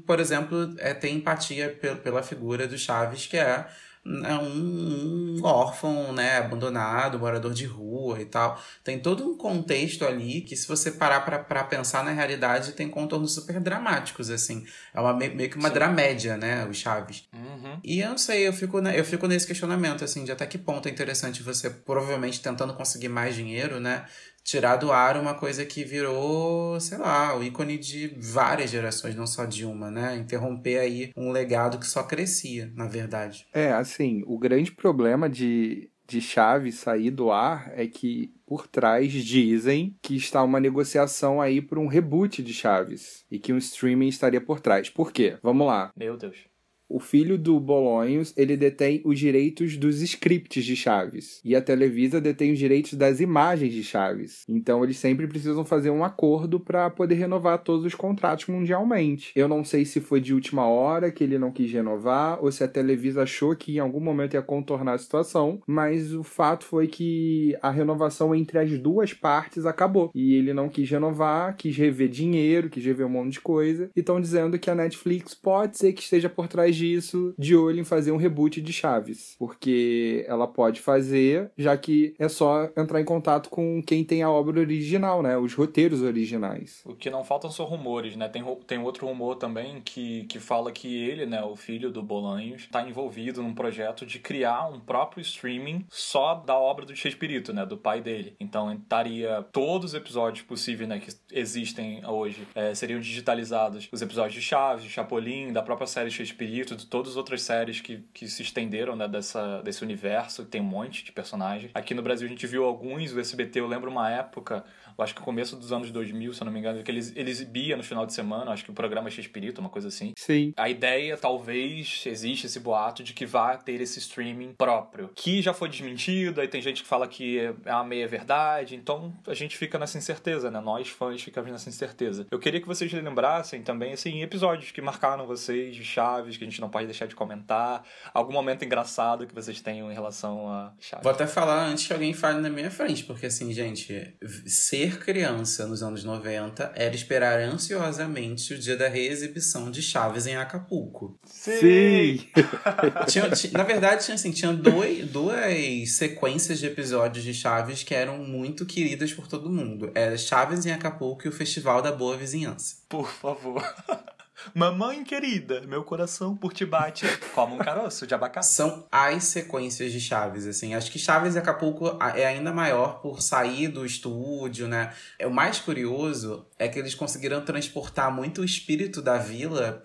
por 0.07 0.21
exemplo, 0.21 0.73
é, 0.77 0.93
ter 0.93 1.09
empatia 1.09 1.69
pela 2.01 2.23
figura 2.23 2.65
do 2.65 2.77
Chaves, 2.77 3.27
que 3.27 3.35
é 3.35 3.67
é 4.03 4.33
um, 4.33 5.37
um 5.37 5.43
órfão, 5.43 6.11
né, 6.11 6.39
abandonado, 6.39 7.19
morador 7.19 7.53
de 7.53 7.65
rua 7.65 8.19
e 8.19 8.25
tal. 8.25 8.59
Tem 8.83 8.99
todo 8.99 9.23
um 9.23 9.37
contexto 9.37 10.05
ali 10.05 10.41
que, 10.41 10.55
se 10.55 10.67
você 10.67 10.91
parar 10.91 11.21
para 11.21 11.63
pensar 11.63 12.03
na 12.03 12.11
realidade, 12.11 12.71
tem 12.71 12.89
contornos 12.89 13.33
super 13.35 13.59
dramáticos, 13.59 14.29
assim. 14.31 14.65
É 14.93 14.99
uma, 14.99 15.13
meio 15.13 15.49
que 15.49 15.57
uma 15.57 15.67
Sim. 15.67 15.73
dramédia, 15.73 16.35
né, 16.35 16.65
o 16.65 16.73
Chaves. 16.73 17.27
Uhum. 17.31 17.79
E 17.83 17.99
eu 17.99 18.09
não 18.09 18.17
sei, 18.17 18.47
eu 18.47 18.53
fico, 18.53 18.79
eu 18.79 19.05
fico 19.05 19.27
nesse 19.27 19.45
questionamento, 19.45 20.03
assim, 20.03 20.23
de 20.23 20.31
até 20.31 20.47
que 20.47 20.57
ponto 20.57 20.87
é 20.87 20.91
interessante 20.91 21.43
você, 21.43 21.69
provavelmente 21.69 22.41
tentando 22.41 22.73
conseguir 22.73 23.09
mais 23.09 23.35
dinheiro, 23.35 23.79
né, 23.79 24.05
tirar 24.43 24.77
do 24.77 24.91
ar 24.91 25.17
uma 25.17 25.33
coisa 25.33 25.65
que 25.65 25.83
virou, 25.83 26.79
sei 26.79 26.97
lá, 26.97 27.37
o 27.37 27.43
ícone 27.43 27.77
de 27.77 28.15
várias 28.19 28.69
gerações, 28.69 29.15
não 29.15 29.27
só 29.27 29.45
de 29.45 29.65
uma, 29.65 29.89
né? 29.89 30.17
Interromper 30.17 30.79
aí 30.79 31.11
um 31.15 31.31
legado 31.31 31.79
que 31.79 31.87
só 31.87 32.03
crescia, 32.03 32.71
na 32.75 32.87
verdade. 32.87 33.45
É, 33.53 33.71
assim, 33.71 34.23
o 34.25 34.37
grande 34.37 34.71
problema 34.71 35.29
de, 35.29 35.89
de 36.07 36.21
Chaves 36.21 36.75
sair 36.75 37.11
do 37.11 37.31
ar 37.31 37.71
é 37.75 37.87
que 37.87 38.33
por 38.45 38.67
trás 38.67 39.11
dizem 39.11 39.95
que 40.01 40.15
está 40.15 40.43
uma 40.43 40.59
negociação 40.59 41.41
aí 41.41 41.61
para 41.61 41.79
um 41.79 41.87
reboot 41.87 42.43
de 42.43 42.53
Chaves 42.53 43.23
e 43.31 43.39
que 43.39 43.53
um 43.53 43.57
streaming 43.57 44.09
estaria 44.09 44.41
por 44.41 44.59
trás. 44.59 44.89
Por 44.89 45.11
quê? 45.11 45.37
Vamos 45.41 45.65
lá. 45.65 45.91
Meu 45.95 46.17
Deus 46.17 46.50
o 46.93 46.99
filho 46.99 47.37
do 47.37 47.59
Bolonhos, 47.59 48.33
ele 48.35 48.57
detém 48.57 49.01
os 49.05 49.17
direitos 49.17 49.77
dos 49.77 50.01
scripts 50.01 50.65
de 50.65 50.75
Chaves. 50.75 51.39
E 51.43 51.55
a 51.55 51.61
Televisa 51.61 52.19
detém 52.19 52.51
os 52.51 52.59
direitos 52.59 52.93
das 52.93 53.19
imagens 53.19 53.73
de 53.73 53.83
Chaves. 53.83 54.43
Então 54.47 54.83
eles 54.83 54.97
sempre 54.97 55.27
precisam 55.27 55.63
fazer 55.63 55.89
um 55.89 56.03
acordo 56.03 56.59
para 56.59 56.89
poder 56.89 57.15
renovar 57.15 57.59
todos 57.59 57.85
os 57.85 57.95
contratos 57.95 58.47
mundialmente. 58.47 59.31
Eu 59.35 59.47
não 59.47 59.63
sei 59.63 59.85
se 59.85 60.01
foi 60.01 60.19
de 60.19 60.33
última 60.33 60.67
hora 60.67 61.11
que 61.11 61.23
ele 61.23 61.37
não 61.37 61.51
quis 61.51 61.71
renovar 61.71 62.43
ou 62.43 62.51
se 62.51 62.63
a 62.63 62.67
Televisa 62.67 63.23
achou 63.23 63.55
que 63.55 63.75
em 63.75 63.79
algum 63.79 63.99
momento 63.99 64.33
ia 64.33 64.41
contornar 64.41 64.93
a 64.93 64.97
situação, 64.97 65.61
mas 65.65 66.13
o 66.13 66.23
fato 66.23 66.65
foi 66.65 66.87
que 66.87 67.55
a 67.61 67.69
renovação 67.69 68.35
entre 68.35 68.59
as 68.59 68.77
duas 68.77 69.13
partes 69.13 69.65
acabou. 69.65 70.11
E 70.13 70.35
ele 70.35 70.53
não 70.53 70.67
quis 70.67 70.89
renovar, 70.89 71.55
quis 71.55 71.75
rever 71.75 72.09
dinheiro, 72.09 72.69
quis 72.69 72.83
rever 72.83 73.05
um 73.05 73.09
monte 73.09 73.33
de 73.33 73.41
coisa. 73.41 73.89
E 73.95 73.99
estão 73.99 74.19
dizendo 74.19 74.59
que 74.59 74.69
a 74.69 74.75
Netflix 74.75 75.33
pode 75.33 75.77
ser 75.77 75.93
que 75.93 76.01
esteja 76.01 76.29
por 76.29 76.47
trás 76.47 76.75
disso 76.81 77.33
de 77.37 77.55
olho 77.55 77.79
em 77.79 77.83
fazer 77.83 78.11
um 78.11 78.17
reboot 78.17 78.59
de 78.61 78.73
Chaves, 78.73 79.35
porque 79.37 80.25
ela 80.27 80.47
pode 80.47 80.81
fazer, 80.81 81.51
já 81.57 81.77
que 81.77 82.15
é 82.17 82.27
só 82.27 82.69
entrar 82.75 82.99
em 82.99 83.05
contato 83.05 83.49
com 83.49 83.81
quem 83.83 84.03
tem 84.03 84.23
a 84.23 84.31
obra 84.31 84.59
original, 84.59 85.21
né? 85.21 85.37
Os 85.37 85.53
roteiros 85.53 86.01
originais. 86.01 86.81
O 86.85 86.95
que 86.95 87.09
não 87.09 87.23
faltam 87.23 87.51
são 87.51 87.65
rumores, 87.65 88.15
né? 88.15 88.27
Tem, 88.27 88.43
tem 88.65 88.79
outro 88.79 89.07
rumor 89.07 89.35
também 89.35 89.81
que, 89.81 90.23
que 90.23 90.39
fala 90.39 90.71
que 90.71 90.87
ele, 90.87 91.25
né, 91.25 91.43
o 91.43 91.55
filho 91.55 91.91
do 91.91 92.01
Bolanhos, 92.01 92.61
está 92.63 92.87
envolvido 92.87 93.43
num 93.43 93.53
projeto 93.53 94.05
de 94.05 94.19
criar 94.19 94.67
um 94.67 94.79
próprio 94.79 95.21
streaming 95.21 95.85
só 95.89 96.35
da 96.35 96.57
obra 96.57 96.85
do 96.85 96.95
Chespirito, 96.95 97.53
né? 97.53 97.65
Do 97.65 97.77
pai 97.77 98.01
dele. 98.01 98.35
Então 98.39 98.73
estaria 98.73 99.45
todos 99.51 99.91
os 99.91 99.93
episódios 99.93 100.43
possíveis, 100.45 100.89
né, 100.89 100.99
que 100.99 101.11
existem 101.31 102.05
hoje, 102.05 102.47
é, 102.55 102.73
seriam 102.73 102.99
digitalizados. 102.99 103.87
Os 103.91 104.01
episódios 104.01 104.33
de 104.33 104.41
Chaves, 104.41 104.83
de 104.83 104.89
Chapolin, 104.89 105.53
da 105.53 105.61
própria 105.61 105.87
série 105.87 106.09
Chespirito, 106.09 106.70
de 106.75 106.85
todas 106.85 107.11
as 107.11 107.17
outras 107.17 107.41
séries 107.41 107.81
que, 107.81 108.03
que 108.13 108.27
se 108.27 108.41
estenderam 108.41 108.95
né, 108.95 109.07
dessa, 109.07 109.61
desse 109.61 109.83
universo, 109.83 110.45
tem 110.45 110.61
um 110.61 110.65
monte 110.65 111.03
de 111.03 111.11
personagens. 111.11 111.71
Aqui 111.73 111.93
no 111.93 112.01
Brasil 112.01 112.27
a 112.27 112.29
gente 112.29 112.45
viu 112.47 112.63
alguns, 112.63 113.13
o 113.13 113.19
SBT, 113.19 113.59
eu 113.59 113.67
lembro 113.67 113.89
uma 113.89 114.09
época, 114.09 114.63
eu 114.97 115.03
acho 115.03 115.13
que 115.13 115.19
no 115.19 115.25
começo 115.25 115.55
dos 115.55 115.71
anos 115.73 115.91
2000, 115.91 116.33
se 116.33 116.41
eu 116.41 116.45
não 116.45 116.51
me 116.51 116.59
engano, 116.59 116.83
que 116.83 116.91
eles, 116.91 117.13
eles 117.15 117.41
exibia 117.41 117.75
no 117.75 117.83
final 117.83 118.05
de 118.05 118.13
semana, 118.13 118.51
acho 118.51 118.63
que 118.63 118.71
o 118.71 118.73
programa 118.73 119.07
é 119.07 119.11
X-Espírito, 119.11 119.59
uma 119.59 119.69
coisa 119.69 119.87
assim. 119.87 120.13
Sim. 120.17 120.53
A 120.55 120.69
ideia, 120.69 121.17
talvez, 121.17 122.03
existe 122.05 122.45
esse 122.45 122.59
boato 122.59 123.03
de 123.03 123.13
que 123.13 123.25
vai 123.25 123.57
ter 123.57 123.81
esse 123.81 123.99
streaming 123.99 124.53
próprio, 124.53 125.09
que 125.15 125.41
já 125.41 125.53
foi 125.53 125.69
desmentido, 125.69 126.41
aí 126.41 126.47
tem 126.47 126.61
gente 126.61 126.83
que 126.83 126.87
fala 126.87 127.07
que 127.07 127.39
é 127.65 127.73
uma 127.73 127.83
meia 127.83 128.07
verdade, 128.07 128.75
então 128.75 129.13
a 129.27 129.33
gente 129.33 129.57
fica 129.57 129.79
nessa 129.79 129.97
incerteza, 129.97 130.51
né? 130.51 130.59
Nós, 130.59 130.89
fãs, 130.89 131.21
ficamos 131.21 131.51
nessa 131.51 131.69
incerteza. 131.69 132.27
Eu 132.29 132.39
queria 132.39 132.61
que 132.61 132.67
vocês 132.67 132.91
lembrassem 132.91 133.61
também, 133.63 133.93
assim, 133.93 134.21
episódios 134.21 134.71
que 134.71 134.81
marcaram 134.81 135.25
vocês, 135.25 135.75
de 135.75 135.83
chaves, 135.83 136.37
que 136.37 136.43
a 136.43 136.47
gente 136.47 136.61
não 136.61 136.69
pode 136.69 136.85
deixar 136.85 137.07
de 137.07 137.15
comentar, 137.15 137.83
algum 138.13 138.33
momento 138.33 138.63
engraçado 138.63 139.25
que 139.25 139.33
vocês 139.33 139.59
tenham 139.61 139.91
em 139.91 139.93
relação 139.93 140.47
a 140.49 140.73
chaves. 140.79 141.03
Vou 141.03 141.11
até 141.11 141.25
falar 141.25 141.65
antes 141.65 141.87
que 141.87 141.93
alguém 141.93 142.13
fale 142.13 142.39
na 142.39 142.49
minha 142.49 142.69
frente, 142.69 143.03
porque 143.03 143.25
assim, 143.25 143.51
gente, 143.53 144.15
ser 144.45 144.80
criança 144.89 145.67
nos 145.67 145.83
anos 145.83 146.03
90 146.03 146.71
era 146.75 146.95
esperar 146.95 147.39
ansiosamente 147.41 148.53
o 148.53 148.57
dia 148.57 148.75
da 148.75 148.87
reexibição 148.87 149.69
de 149.69 149.81
Chaves 149.81 150.25
em 150.25 150.35
Acapulco. 150.35 151.19
Sim! 151.25 152.27
tinha, 153.07 153.29
tinha, 153.29 153.53
na 153.53 153.63
verdade, 153.63 154.05
tinha, 154.05 154.15
assim, 154.15 154.31
tinha 154.31 154.53
dois, 154.53 155.05
duas 155.07 155.91
sequências 155.91 156.59
de 156.59 156.67
episódios 156.67 157.23
de 157.23 157.33
Chaves 157.33 157.83
que 157.83 157.93
eram 157.93 158.17
muito 158.19 158.65
queridas 158.65 159.13
por 159.13 159.27
todo 159.27 159.49
mundo. 159.49 159.91
Era 159.93 160.17
Chaves 160.17 160.65
em 160.65 160.71
Acapulco 160.71 161.25
e 161.25 161.29
o 161.29 161.33
Festival 161.33 161.81
da 161.81 161.91
Boa 161.91 162.17
Vizinhança. 162.17 162.77
Por 162.87 163.11
favor. 163.11 163.61
Mamãe 164.53 165.03
querida, 165.03 165.61
meu 165.61 165.83
coração 165.83 166.35
por 166.35 166.53
te 166.53 166.65
bate 166.65 167.05
como 167.33 167.55
um 167.55 167.57
caroço 167.57 168.07
de 168.07 168.13
abacate. 168.13 168.47
São 168.47 168.85
as 168.91 169.25
sequências 169.25 169.91
de 169.91 169.99
Chaves, 169.99 170.47
assim. 170.47 170.73
Acho 170.73 170.91
que 170.91 170.99
Chaves 170.99 171.35
e 171.35 171.39
Acapulco 171.39 171.97
é 172.15 172.25
ainda 172.25 172.51
maior 172.51 173.01
por 173.01 173.21
sair 173.21 173.67
do 173.67 173.85
estúdio, 173.85 174.67
né? 174.67 174.93
É, 175.17 175.27
o 175.27 175.31
mais 175.31 175.59
curioso 175.59 176.45
é 176.57 176.67
que 176.67 176.79
eles 176.79 176.95
conseguiram 176.95 177.43
transportar 177.43 178.11
muito 178.13 178.41
o 178.41 178.45
espírito 178.45 179.01
da 179.01 179.17
vila 179.17 179.81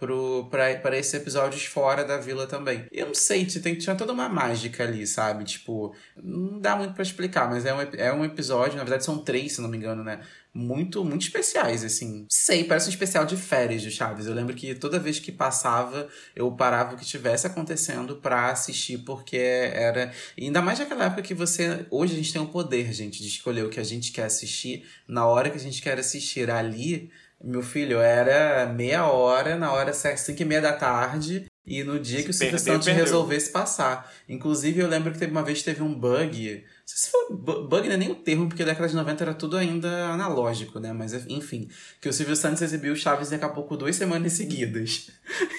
para 0.50 0.96
esses 0.96 1.14
episódios 1.14 1.64
fora 1.64 2.04
da 2.04 2.16
vila 2.16 2.46
também. 2.46 2.86
Eu 2.90 3.06
não 3.06 3.14
sei, 3.14 3.46
tem, 3.46 3.76
tinha 3.76 3.94
toda 3.94 4.12
uma 4.12 4.28
mágica 4.28 4.84
ali, 4.84 5.06
sabe? 5.06 5.44
Tipo, 5.44 5.94
não 6.16 6.60
dá 6.60 6.76
muito 6.76 6.94
para 6.94 7.02
explicar, 7.02 7.48
mas 7.48 7.64
é 7.64 7.74
um, 7.74 7.80
é 7.80 8.12
um 8.12 8.24
episódio, 8.24 8.76
na 8.76 8.84
verdade 8.84 9.04
são 9.04 9.18
três, 9.18 9.52
se 9.52 9.60
não 9.60 9.68
me 9.68 9.76
engano, 9.76 10.02
né? 10.02 10.20
Muito, 10.56 11.04
muito 11.04 11.22
especiais, 11.22 11.84
assim. 11.84 12.26
Sei, 12.30 12.64
parece 12.64 12.86
um 12.86 12.90
especial 12.90 13.26
de 13.26 13.36
férias 13.36 13.82
do 13.82 13.90
Chaves. 13.90 14.26
Eu 14.26 14.34
lembro 14.34 14.54
que 14.54 14.74
toda 14.74 14.98
vez 14.98 15.18
que 15.18 15.30
passava, 15.30 16.08
eu 16.34 16.50
parava 16.50 16.94
o 16.94 16.96
que 16.96 17.04
tivesse 17.04 17.46
acontecendo 17.46 18.16
pra 18.16 18.50
assistir, 18.50 18.98
porque 18.98 19.36
era. 19.36 20.10
E 20.36 20.46
ainda 20.46 20.62
mais 20.62 20.78
naquela 20.78 21.04
época 21.04 21.22
que 21.22 21.34
você. 21.34 21.84
Hoje 21.90 22.14
a 22.14 22.16
gente 22.16 22.32
tem 22.32 22.40
o 22.40 22.46
poder, 22.46 22.90
gente, 22.92 23.22
de 23.22 23.28
escolher 23.28 23.64
o 23.64 23.68
que 23.68 23.78
a 23.78 23.84
gente 23.84 24.10
quer 24.12 24.24
assistir 24.24 24.86
na 25.06 25.26
hora 25.26 25.50
que 25.50 25.58
a 25.58 25.60
gente 25.60 25.82
quer 25.82 25.98
assistir. 25.98 26.50
Ali, 26.50 27.10
meu 27.44 27.62
filho, 27.62 27.98
era 27.98 28.66
meia 28.66 29.06
hora, 29.06 29.56
na 29.56 29.70
hora 29.72 29.92
cinco 29.92 30.40
e 30.40 30.44
meia 30.44 30.62
da 30.62 30.72
tarde. 30.72 31.44
E 31.66 31.82
no 31.82 31.98
dia 31.98 32.22
que 32.22 32.30
o 32.30 32.32
Silvio 32.32 32.58
Santos 32.60 32.86
resolvesse 32.86 33.50
passar. 33.50 34.10
Inclusive, 34.28 34.80
eu 34.80 34.88
lembro 34.88 35.12
que 35.12 35.18
teve 35.18 35.32
uma 35.32 35.42
vez 35.42 35.62
teve 35.64 35.82
um 35.82 35.92
bug 35.92 36.64
se 36.86 37.10
for 37.10 37.34
bug 37.34 37.88
não 37.88 37.94
é 37.94 37.96
nem 37.96 38.12
o 38.12 38.14
termo, 38.14 38.46
porque 38.46 38.62
na 38.62 38.70
década 38.70 38.88
de 38.88 38.94
90 38.94 39.24
era 39.24 39.34
tudo 39.34 39.56
ainda 39.56 40.06
analógico, 40.06 40.78
né? 40.78 40.92
Mas 40.92 41.12
enfim, 41.28 41.68
que 42.00 42.08
o 42.08 42.12
Silvio 42.12 42.36
Santos 42.36 42.62
exibiu 42.62 42.94
Chaves 42.94 43.30
daqui 43.30 43.44
a 43.44 43.48
pouco 43.48 43.76
duas 43.76 43.96
semanas 43.96 44.34
seguidas. 44.34 45.10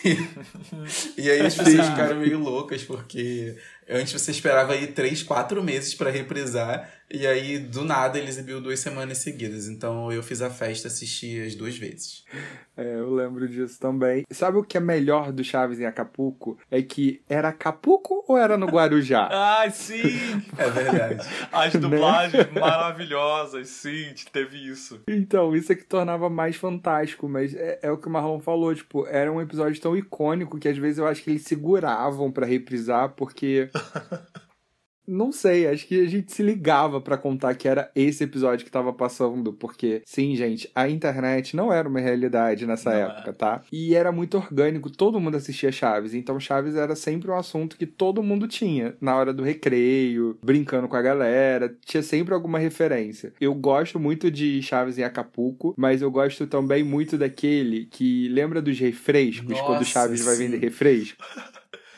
e, 0.05 1.19
e 1.21 1.29
aí 1.29 1.41
as 1.41 1.53
pessoas 1.53 1.89
ficaram 1.89 2.21
meio 2.21 2.39
loucas, 2.39 2.81
porque 2.83 3.57
antes 3.89 4.13
você 4.13 4.31
esperava 4.31 4.71
aí 4.71 4.87
três, 4.87 5.21
quatro 5.21 5.61
meses 5.61 5.93
para 5.93 6.09
reprisar, 6.09 6.89
e 7.09 7.25
aí 7.25 7.57
do 7.57 7.83
nada 7.83 8.17
ele 8.17 8.27
exibiu 8.27 8.61
duas 8.61 8.79
semanas 8.79 9.19
seguidas. 9.19 9.67
Então 9.67 10.11
eu 10.11 10.21
fiz 10.21 10.41
a 10.41 10.49
festa, 10.49 10.87
assisti 10.87 11.41
as 11.41 11.55
duas 11.55 11.77
vezes. 11.77 12.23
É, 12.75 12.95
eu 12.95 13.13
lembro 13.13 13.47
disso 13.47 13.79
também. 13.79 14.23
Sabe 14.29 14.57
o 14.57 14.63
que 14.63 14.77
é 14.77 14.79
melhor 14.79 15.31
do 15.31 15.43
Chaves 15.43 15.79
em 15.79 15.85
Acapulco? 15.85 16.59
É 16.69 16.81
que 16.81 17.21
era 17.27 17.49
Acapulco 17.49 18.23
ou 18.27 18.37
era 18.37 18.57
no 18.57 18.67
Guarujá? 18.67 19.29
ah, 19.31 19.69
sim! 19.71 20.03
É 20.57 20.69
verdade. 20.69 21.27
As 21.51 21.73
né? 21.73 21.79
dublagens 21.79 22.53
né? 22.53 22.59
maravilhosas, 22.59 23.67
sim, 23.69 24.13
teve 24.31 24.57
isso. 24.57 25.01
Então, 25.07 25.55
isso 25.55 25.71
é 25.71 25.75
que 25.75 25.83
tornava 25.83 26.29
mais 26.29 26.55
fantástico, 26.55 27.27
mas 27.27 27.55
é, 27.55 27.79
é 27.81 27.91
o 27.91 27.97
que 27.97 28.07
o 28.07 28.11
Marlon 28.11 28.39
falou, 28.39 28.75
tipo, 28.75 29.07
era 29.07 29.31
um 29.31 29.41
episódio 29.41 29.81
tão 29.81 29.95
icônico 29.95 30.59
que 30.59 30.67
às 30.67 30.77
vezes 30.77 30.99
eu 30.99 31.07
acho 31.07 31.23
que 31.23 31.31
eles 31.31 31.43
seguravam 31.43 32.31
para 32.31 32.45
reprisar, 32.45 33.09
porque 33.09 33.69
Não 35.07 35.31
sei, 35.31 35.67
acho 35.67 35.87
que 35.87 36.01
a 36.01 36.09
gente 36.09 36.33
se 36.33 36.43
ligava 36.43 36.99
para 36.99 37.17
contar 37.17 37.55
que 37.55 37.67
era 37.67 37.89
esse 37.95 38.25
episódio 38.25 38.65
que 38.65 38.71
tava 38.71 38.91
passando, 38.91 39.53
porque, 39.53 40.01
sim, 40.05 40.35
gente, 40.35 40.69
a 40.75 40.89
internet 40.89 41.55
não 41.55 41.71
era 41.71 41.87
uma 41.87 41.99
realidade 41.99 42.65
nessa 42.65 42.89
não 42.89 42.97
época, 42.97 43.29
é. 43.29 43.33
tá? 43.33 43.61
E 43.71 43.95
era 43.95 44.11
muito 44.11 44.37
orgânico, 44.37 44.89
todo 44.89 45.19
mundo 45.19 45.37
assistia 45.37 45.71
Chaves, 45.71 46.13
então 46.13 46.39
Chaves 46.39 46.75
era 46.75 46.93
sempre 46.95 47.31
um 47.31 47.35
assunto 47.35 47.77
que 47.77 47.85
todo 47.85 48.21
mundo 48.21 48.47
tinha, 48.47 48.95
na 48.99 49.15
hora 49.15 49.33
do 49.33 49.43
recreio, 49.43 50.37
brincando 50.43 50.89
com 50.89 50.95
a 50.97 51.01
galera, 51.01 51.73
tinha 51.85 52.03
sempre 52.03 52.33
alguma 52.33 52.59
referência. 52.59 53.31
Eu 53.39 53.55
gosto 53.55 53.97
muito 53.99 54.29
de 54.29 54.61
Chaves 54.61 54.97
em 54.97 55.03
Acapulco, 55.03 55.73
mas 55.77 56.01
eu 56.01 56.11
gosto 56.11 56.45
também 56.47 56.83
muito 56.83 57.17
daquele 57.17 57.85
que 57.85 58.27
lembra 58.27 58.61
dos 58.61 58.77
refrescos, 58.77 59.49
Nossa, 59.49 59.63
quando 59.63 59.85
Chaves 59.85 60.19
sim. 60.19 60.25
vai 60.25 60.35
vender 60.35 60.57
refresco. 60.57 61.23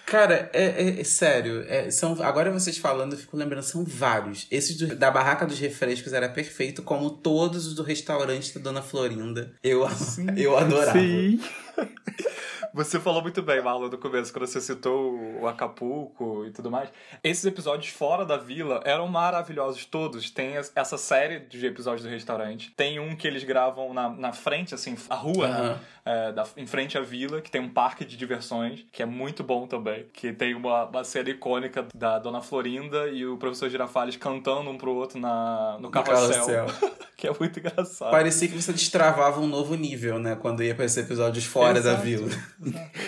Cara, 0.09 0.49
é, 0.53 0.63
é, 0.63 1.01
é 1.01 1.03
sério. 1.03 1.63
É, 1.67 1.91
são, 1.91 2.17
agora 2.23 2.51
vocês 2.51 2.79
falando, 2.79 3.13
eu 3.13 3.19
fico 3.19 3.37
lembrando, 3.37 3.61
são 3.61 3.85
vários. 3.85 4.47
Esse 4.49 4.75
do, 4.75 4.95
da 4.95 5.11
Barraca 5.11 5.45
dos 5.45 5.59
Refrescos 5.59 6.13
era 6.13 6.27
perfeito, 6.27 6.81
como 6.81 7.11
todos 7.11 7.67
os 7.67 7.75
do 7.75 7.83
restaurante 7.83 8.55
da 8.55 8.59
Dona 8.59 8.81
Florinda. 8.81 9.53
Eu, 9.63 9.87
eu 10.35 10.57
adorava. 10.57 10.99
Sim. 10.99 11.39
Você 12.73 12.99
falou 12.99 13.21
muito 13.21 13.41
bem, 13.41 13.61
Marlon, 13.61 13.89
no 13.89 13.97
começo, 13.97 14.31
quando 14.31 14.45
você 14.45 14.61
citou 14.61 15.17
o 15.41 15.47
Acapulco 15.47 16.45
e 16.45 16.51
tudo 16.51 16.69
mais. 16.69 16.89
Esses 17.23 17.45
episódios 17.45 17.91
fora 17.91 18.25
da 18.25 18.37
vila 18.37 18.81
eram 18.85 19.07
maravilhosos 19.07 19.85
todos. 19.85 20.29
Tem 20.29 20.55
essa 20.75 20.97
série 20.97 21.39
de 21.39 21.65
episódios 21.65 22.03
do 22.03 22.09
restaurante. 22.09 22.71
Tem 22.75 22.99
um 22.99 23.15
que 23.15 23.27
eles 23.27 23.43
gravam 23.43 23.93
na, 23.93 24.09
na 24.09 24.31
frente, 24.31 24.73
assim, 24.75 24.95
a 25.09 25.15
rua, 25.15 25.47
uhum. 25.47 25.63
né? 25.63 25.79
É, 26.05 26.31
da, 26.31 26.43
em 26.57 26.65
frente 26.65 26.97
à 26.97 27.01
vila, 27.01 27.39
que 27.39 27.51
tem 27.51 27.61
um 27.61 27.69
parque 27.69 28.03
de 28.03 28.17
diversões, 28.17 28.83
que 28.91 29.03
é 29.03 29.05
muito 29.05 29.43
bom 29.43 29.67
também. 29.67 30.05
Que 30.11 30.33
tem 30.33 30.55
uma, 30.55 30.85
uma 30.85 31.03
cena 31.03 31.29
icônica 31.29 31.85
da 31.93 32.17
Dona 32.17 32.41
Florinda 32.41 33.07
e 33.09 33.25
o 33.25 33.37
professor 33.37 33.69
Girafales 33.69 34.15
cantando 34.15 34.69
um 34.69 34.77
pro 34.77 34.93
outro 34.93 35.19
na, 35.19 35.77
no 35.79 35.91
carrossel. 35.91 36.67
que 37.19 37.27
é 37.27 37.33
muito 37.37 37.59
engraçado. 37.59 38.11
Parecia 38.11 38.47
que 38.47 38.55
você 38.55 38.71
destravava 38.71 39.41
um 39.41 39.47
novo 39.47 39.75
nível, 39.75 40.17
né? 40.17 40.35
Quando 40.35 40.63
ia 40.63 40.73
pra 40.73 40.85
esses 40.85 40.97
episódios 40.97 41.45
fora 41.45 41.77
Exato. 41.77 41.97
da 41.97 42.01
vila. 42.01 42.29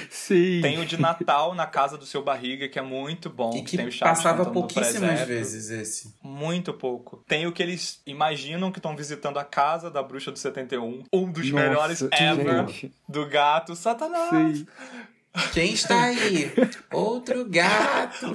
Sim. 0.09 0.61
Tem 0.61 0.79
o 0.79 0.85
de 0.85 0.99
Natal 0.99 1.53
na 1.53 1.67
casa 1.67 1.97
do 1.97 2.05
seu 2.05 2.23
barriga, 2.23 2.69
que 2.69 2.79
é 2.79 2.81
muito 2.81 3.29
bom. 3.29 3.55
E 3.55 3.63
que, 3.63 3.77
que 3.77 3.99
passava 3.99 4.45
pouquíssimas 4.45 5.21
vezes 5.21 5.69
esse. 5.69 6.15
Muito 6.23 6.73
pouco. 6.73 7.23
Tem 7.27 7.45
o 7.45 7.51
que 7.51 7.61
eles 7.61 8.01
imaginam 8.05 8.71
que 8.71 8.79
estão 8.79 8.95
visitando 8.95 9.37
a 9.37 9.43
casa 9.43 9.91
da 9.91 10.01
bruxa 10.01 10.31
do 10.31 10.39
71. 10.39 11.03
Um 11.11 11.31
dos 11.31 11.49
Nossa, 11.51 11.65
melhores 11.67 12.01
ever 12.11 12.67
gente. 12.67 12.93
do 13.07 13.25
gato 13.27 13.75
Satanás. 13.75 14.59
Sim. 14.59 14.67
Quem 15.53 15.73
está 15.73 16.03
aí? 16.03 16.51
Outro 16.91 17.45
gato. 17.45 18.33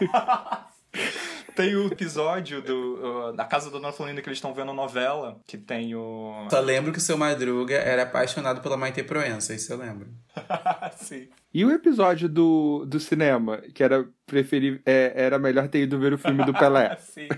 Tem 1.56 1.74
o 1.74 1.86
episódio 1.86 2.60
do, 2.60 3.30
uh, 3.30 3.32
da 3.32 3.46
casa 3.46 3.70
da 3.70 3.78
Dona 3.78 3.90
Florinda 3.90 4.20
que 4.20 4.28
eles 4.28 4.36
estão 4.36 4.52
vendo 4.52 4.74
novela, 4.74 5.40
que 5.46 5.56
tem 5.56 5.94
o. 5.94 6.46
Só 6.50 6.60
lembro 6.60 6.92
que 6.92 6.98
o 6.98 7.00
seu 7.00 7.16
Madruga 7.16 7.76
era 7.76 8.02
apaixonado 8.02 8.60
pela 8.60 8.76
Maite 8.76 9.02
Proença, 9.02 9.54
isso 9.54 9.72
eu 9.72 9.78
lembro. 9.78 10.06
Sim. 10.98 11.28
E 11.54 11.64
o 11.64 11.70
episódio 11.72 12.28
do, 12.28 12.84
do 12.84 13.00
cinema, 13.00 13.62
que 13.74 13.82
era 13.82 14.06
preferir, 14.26 14.82
é, 14.84 15.14
era 15.16 15.38
melhor 15.38 15.66
ter 15.68 15.80
ido 15.80 15.98
ver 15.98 16.12
o 16.12 16.18
filme 16.18 16.44
do 16.44 16.52
Pelé. 16.52 16.94
Sim. 17.00 17.28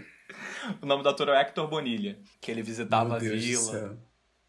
O 0.82 0.86
nome 0.86 1.04
do 1.04 1.08
ator 1.08 1.28
é 1.28 1.40
Hector 1.40 1.68
Bonilha, 1.68 2.18
que 2.40 2.50
ele 2.50 2.60
visitava 2.60 3.14
a 3.14 3.18
vila. 3.20 3.96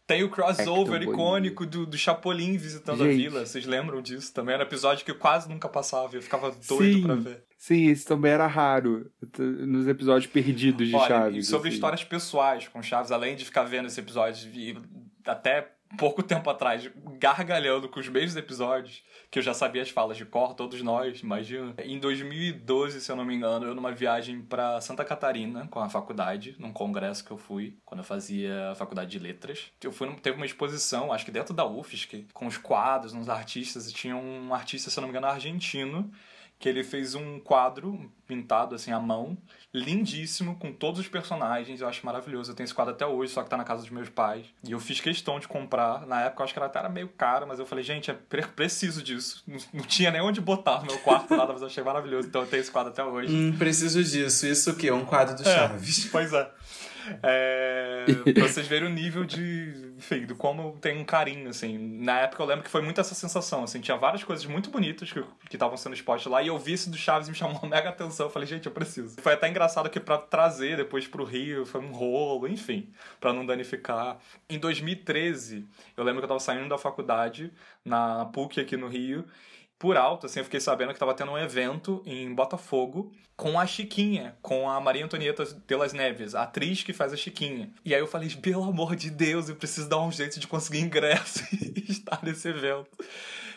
Tem 0.04 0.24
o 0.24 0.28
crossover 0.28 1.00
icônico 1.00 1.64
do, 1.64 1.86
do 1.86 1.96
Chapolin 1.96 2.56
visitando 2.56 3.04
Gente. 3.04 3.12
a 3.12 3.30
vila. 3.30 3.46
Vocês 3.46 3.64
lembram 3.64 4.02
disso 4.02 4.34
também? 4.34 4.54
Era 4.56 4.64
um 4.64 4.66
episódio 4.66 5.04
que 5.04 5.12
eu 5.12 5.14
quase 5.14 5.48
nunca 5.48 5.68
passava. 5.68 6.16
Eu 6.16 6.20
ficava 6.22 6.50
doido 6.50 6.98
Sim. 6.98 7.02
pra 7.04 7.14
ver. 7.14 7.44
Sim, 7.60 7.90
isso 7.90 8.06
também 8.06 8.32
era 8.32 8.46
raro 8.46 9.12
nos 9.38 9.86
episódios 9.86 10.32
perdidos 10.32 10.88
de 10.88 10.96
Olha, 10.96 11.06
Chaves. 11.06 11.46
E 11.46 11.48
sobre 11.50 11.68
assim. 11.68 11.74
histórias 11.74 12.02
pessoais 12.02 12.66
com 12.66 12.82
Chaves, 12.82 13.12
além 13.12 13.36
de 13.36 13.44
ficar 13.44 13.64
vendo 13.64 13.86
esse 13.86 14.00
episódio 14.00 14.50
e 14.54 14.78
até 15.26 15.70
pouco 15.98 16.22
tempo 16.22 16.48
atrás, 16.48 16.90
gargalhando 17.18 17.86
com 17.86 18.00
os 18.00 18.08
mesmos 18.08 18.34
episódios, 18.34 19.02
que 19.30 19.38
eu 19.38 19.42
já 19.42 19.52
sabia 19.52 19.82
as 19.82 19.90
falas 19.90 20.16
de 20.16 20.24
cor, 20.24 20.54
todos 20.54 20.80
nós, 20.80 21.20
imagina. 21.20 21.74
Em 21.84 21.98
2012, 21.98 22.98
se 22.98 23.12
eu 23.12 23.16
não 23.16 23.26
me 23.26 23.34
engano, 23.34 23.66
eu 23.66 23.74
numa 23.74 23.92
viagem 23.92 24.40
para 24.40 24.80
Santa 24.80 25.04
Catarina 25.04 25.68
com 25.70 25.80
a 25.80 25.88
faculdade, 25.90 26.56
num 26.58 26.72
congresso 26.72 27.22
que 27.22 27.30
eu 27.30 27.36
fui, 27.36 27.76
quando 27.84 28.00
eu 28.00 28.04
fazia 28.04 28.70
a 28.70 28.74
faculdade 28.74 29.10
de 29.10 29.18
letras. 29.18 29.70
Eu 29.84 29.92
fui, 29.92 30.10
teve 30.14 30.38
uma 30.38 30.46
exposição, 30.46 31.12
acho 31.12 31.26
que 31.26 31.30
dentro 31.30 31.52
da 31.52 31.66
UFSC, 31.66 32.24
com 32.32 32.46
os 32.46 32.56
quadros, 32.56 33.12
uns 33.12 33.28
artistas, 33.28 33.86
e 33.90 33.92
tinha 33.92 34.16
um 34.16 34.54
artista, 34.54 34.88
se 34.88 34.98
eu 34.98 35.02
não 35.02 35.08
me 35.08 35.12
engano, 35.12 35.26
argentino, 35.26 36.10
que 36.60 36.68
ele 36.68 36.84
fez 36.84 37.14
um 37.14 37.40
quadro 37.40 38.12
pintado 38.26 38.74
assim 38.74 38.92
à 38.92 39.00
mão, 39.00 39.36
lindíssimo, 39.72 40.56
com 40.56 40.72
todos 40.72 41.00
os 41.00 41.08
personagens. 41.08 41.80
Eu 41.80 41.88
acho 41.88 42.04
maravilhoso. 42.04 42.50
Eu 42.50 42.54
tenho 42.54 42.64
esse 42.64 42.74
quadro 42.74 42.92
até 42.92 43.06
hoje, 43.06 43.32
só 43.32 43.42
que 43.42 43.50
tá 43.50 43.56
na 43.56 43.64
casa 43.64 43.82
dos 43.82 43.90
meus 43.90 44.08
pais. 44.08 44.46
E 44.66 44.72
eu 44.72 44.80
fiz 44.80 45.00
questão 45.00 45.38
de 45.38 45.46
comprar. 45.46 46.06
Na 46.06 46.22
época 46.22 46.42
eu 46.42 46.44
acho 46.44 46.52
que 46.52 46.58
ela 46.58 46.66
até 46.66 46.78
era 46.78 46.88
meio 46.88 47.08
cara, 47.08 47.46
mas 47.46 47.58
eu 47.58 47.66
falei, 47.66 47.84
gente, 47.84 48.10
é 48.10 48.14
preciso 48.56 49.02
disso. 49.02 49.42
Não, 49.46 49.58
não 49.72 49.84
tinha 49.84 50.10
nem 50.10 50.20
onde 50.20 50.40
botar 50.40 50.80
no 50.80 50.86
meu 50.86 50.98
quarto 50.98 51.36
nada, 51.36 51.52
mas 51.52 51.62
eu 51.62 51.68
achei 51.68 51.82
maravilhoso. 51.82 52.28
Então 52.28 52.42
eu 52.42 52.46
tenho 52.46 52.60
esse 52.60 52.70
quadro 52.70 52.92
até 52.92 53.04
hoje. 53.04 53.32
Hum, 53.32 53.56
preciso 53.56 54.02
disso. 54.02 54.46
Isso 54.46 54.70
o 54.70 54.74
quê? 54.74 54.90
Um 54.90 55.04
quadro 55.04 55.36
do 55.36 55.42
é, 55.48 55.54
Chaves. 55.54 56.08
Pois 56.10 56.32
é. 56.32 56.50
É, 57.22 58.04
pra 58.34 58.46
vocês 58.46 58.66
verem 58.66 58.88
o 58.88 58.92
nível 58.92 59.24
de. 59.24 59.90
Enfim, 59.96 60.24
do 60.26 60.34
como 60.34 60.78
tem 60.80 60.98
um 60.98 61.04
carinho, 61.04 61.48
assim. 61.48 61.76
Na 61.78 62.20
época 62.20 62.42
eu 62.42 62.46
lembro 62.46 62.64
que 62.64 62.70
foi 62.70 62.82
muito 62.82 63.00
essa 63.00 63.14
sensação, 63.14 63.64
assim. 63.64 63.80
Tinha 63.80 63.96
várias 63.96 64.24
coisas 64.24 64.44
muito 64.46 64.70
bonitas 64.70 65.12
que 65.12 65.22
estavam 65.52 65.76
sendo 65.76 65.94
expostas 65.94 66.30
lá. 66.30 66.42
E 66.42 66.48
eu 66.48 66.58
vi 66.58 66.72
esse 66.72 66.88
do 66.90 66.96
Chaves 66.96 67.28
e 67.28 67.30
me 67.30 67.36
chamou 67.36 67.60
mega 67.68 67.88
atenção. 67.88 68.26
Eu 68.26 68.30
falei, 68.30 68.48
gente, 68.48 68.66
eu 68.66 68.72
preciso. 68.72 69.16
Foi 69.20 69.34
até 69.34 69.48
engraçado 69.48 69.59
que 69.90 70.00
pra 70.00 70.18
trazer 70.18 70.76
depois 70.76 71.06
pro 71.06 71.24
Rio 71.24 71.66
foi 71.66 71.80
um 71.80 71.92
rolo, 71.92 72.48
enfim. 72.48 72.92
para 73.18 73.32
não 73.32 73.44
danificar. 73.44 74.18
Em 74.48 74.58
2013, 74.58 75.66
eu 75.96 76.04
lembro 76.04 76.20
que 76.20 76.24
eu 76.24 76.28
tava 76.28 76.40
saindo 76.40 76.68
da 76.68 76.78
faculdade, 76.78 77.52
na 77.84 78.26
PUC 78.26 78.60
aqui 78.60 78.76
no 78.76 78.88
Rio 78.88 79.24
por 79.80 79.96
alto, 79.96 80.26
assim, 80.26 80.40
eu 80.40 80.44
fiquei 80.44 80.60
sabendo 80.60 80.92
que 80.92 81.00
tava 81.00 81.14
tendo 81.14 81.32
um 81.32 81.38
evento 81.38 82.02
em 82.04 82.34
Botafogo 82.34 83.10
com 83.34 83.58
a 83.58 83.66
Chiquinha, 83.66 84.36
com 84.42 84.68
a 84.68 84.78
Maria 84.78 85.02
Antonieta 85.02 85.42
Pelas 85.66 85.94
Neves, 85.94 86.34
a 86.34 86.42
atriz 86.42 86.82
que 86.82 86.92
faz 86.92 87.14
a 87.14 87.16
Chiquinha. 87.16 87.72
E 87.82 87.94
aí 87.94 88.00
eu 88.00 88.06
falei, 88.06 88.28
pelo 88.28 88.64
amor 88.64 88.94
de 88.94 89.08
Deus, 89.08 89.48
eu 89.48 89.56
preciso 89.56 89.88
dar 89.88 89.98
um 90.02 90.12
jeito 90.12 90.38
de 90.38 90.46
conseguir 90.46 90.80
ingresso 90.80 91.42
e 91.56 91.90
estar 91.90 92.22
nesse 92.22 92.46
evento. 92.48 92.90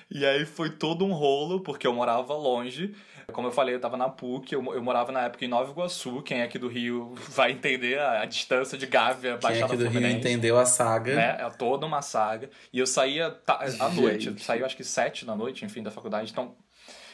E 0.10 0.26
aí 0.26 0.46
foi 0.46 0.70
todo 0.70 1.04
um 1.04 1.12
rolo, 1.12 1.60
porque 1.60 1.86
eu 1.86 1.94
morava 1.94 2.34
longe. 2.34 2.96
Como 3.34 3.48
eu 3.48 3.52
falei, 3.52 3.76
eu 3.76 3.80
tava 3.80 3.98
na 3.98 4.08
PUC, 4.08 4.54
eu, 4.54 4.74
eu 4.74 4.82
morava 4.82 5.12
na 5.12 5.24
época 5.24 5.44
em 5.44 5.48
Nova 5.48 5.70
Iguaçu. 5.72 6.22
Quem 6.22 6.40
é 6.40 6.44
aqui 6.44 6.58
do 6.58 6.68
Rio 6.68 7.14
vai 7.30 7.52
entender 7.52 8.00
a, 8.00 8.22
a 8.22 8.26
distância 8.26 8.78
de 8.78 8.86
Gávea, 8.86 9.38
Baixada 9.38 9.54
Quem 9.54 9.62
é 9.62 9.66
aqui 9.66 9.78
do 9.78 9.86
Fluminense. 9.86 10.14
Rio 10.14 10.20
entendeu 10.20 10.58
a 10.58 10.66
saga. 10.66 11.16
Né? 11.16 11.38
É 11.40 11.50
toda 11.50 11.86
uma 11.86 12.02
saga. 12.02 12.50
E 12.72 12.80
eu 12.80 12.88
saía 12.88 13.36
à 13.80 13.90
noite, 13.90 14.28
eu 14.28 14.38
saía 14.38 14.66
acho 14.66 14.78
que 14.78 14.84
sete 14.84 15.26
da 15.26 15.36
noite, 15.36 15.66
enfim, 15.66 15.84
da 15.84 15.92
faculdade. 15.92 16.32
Então, 16.32 16.56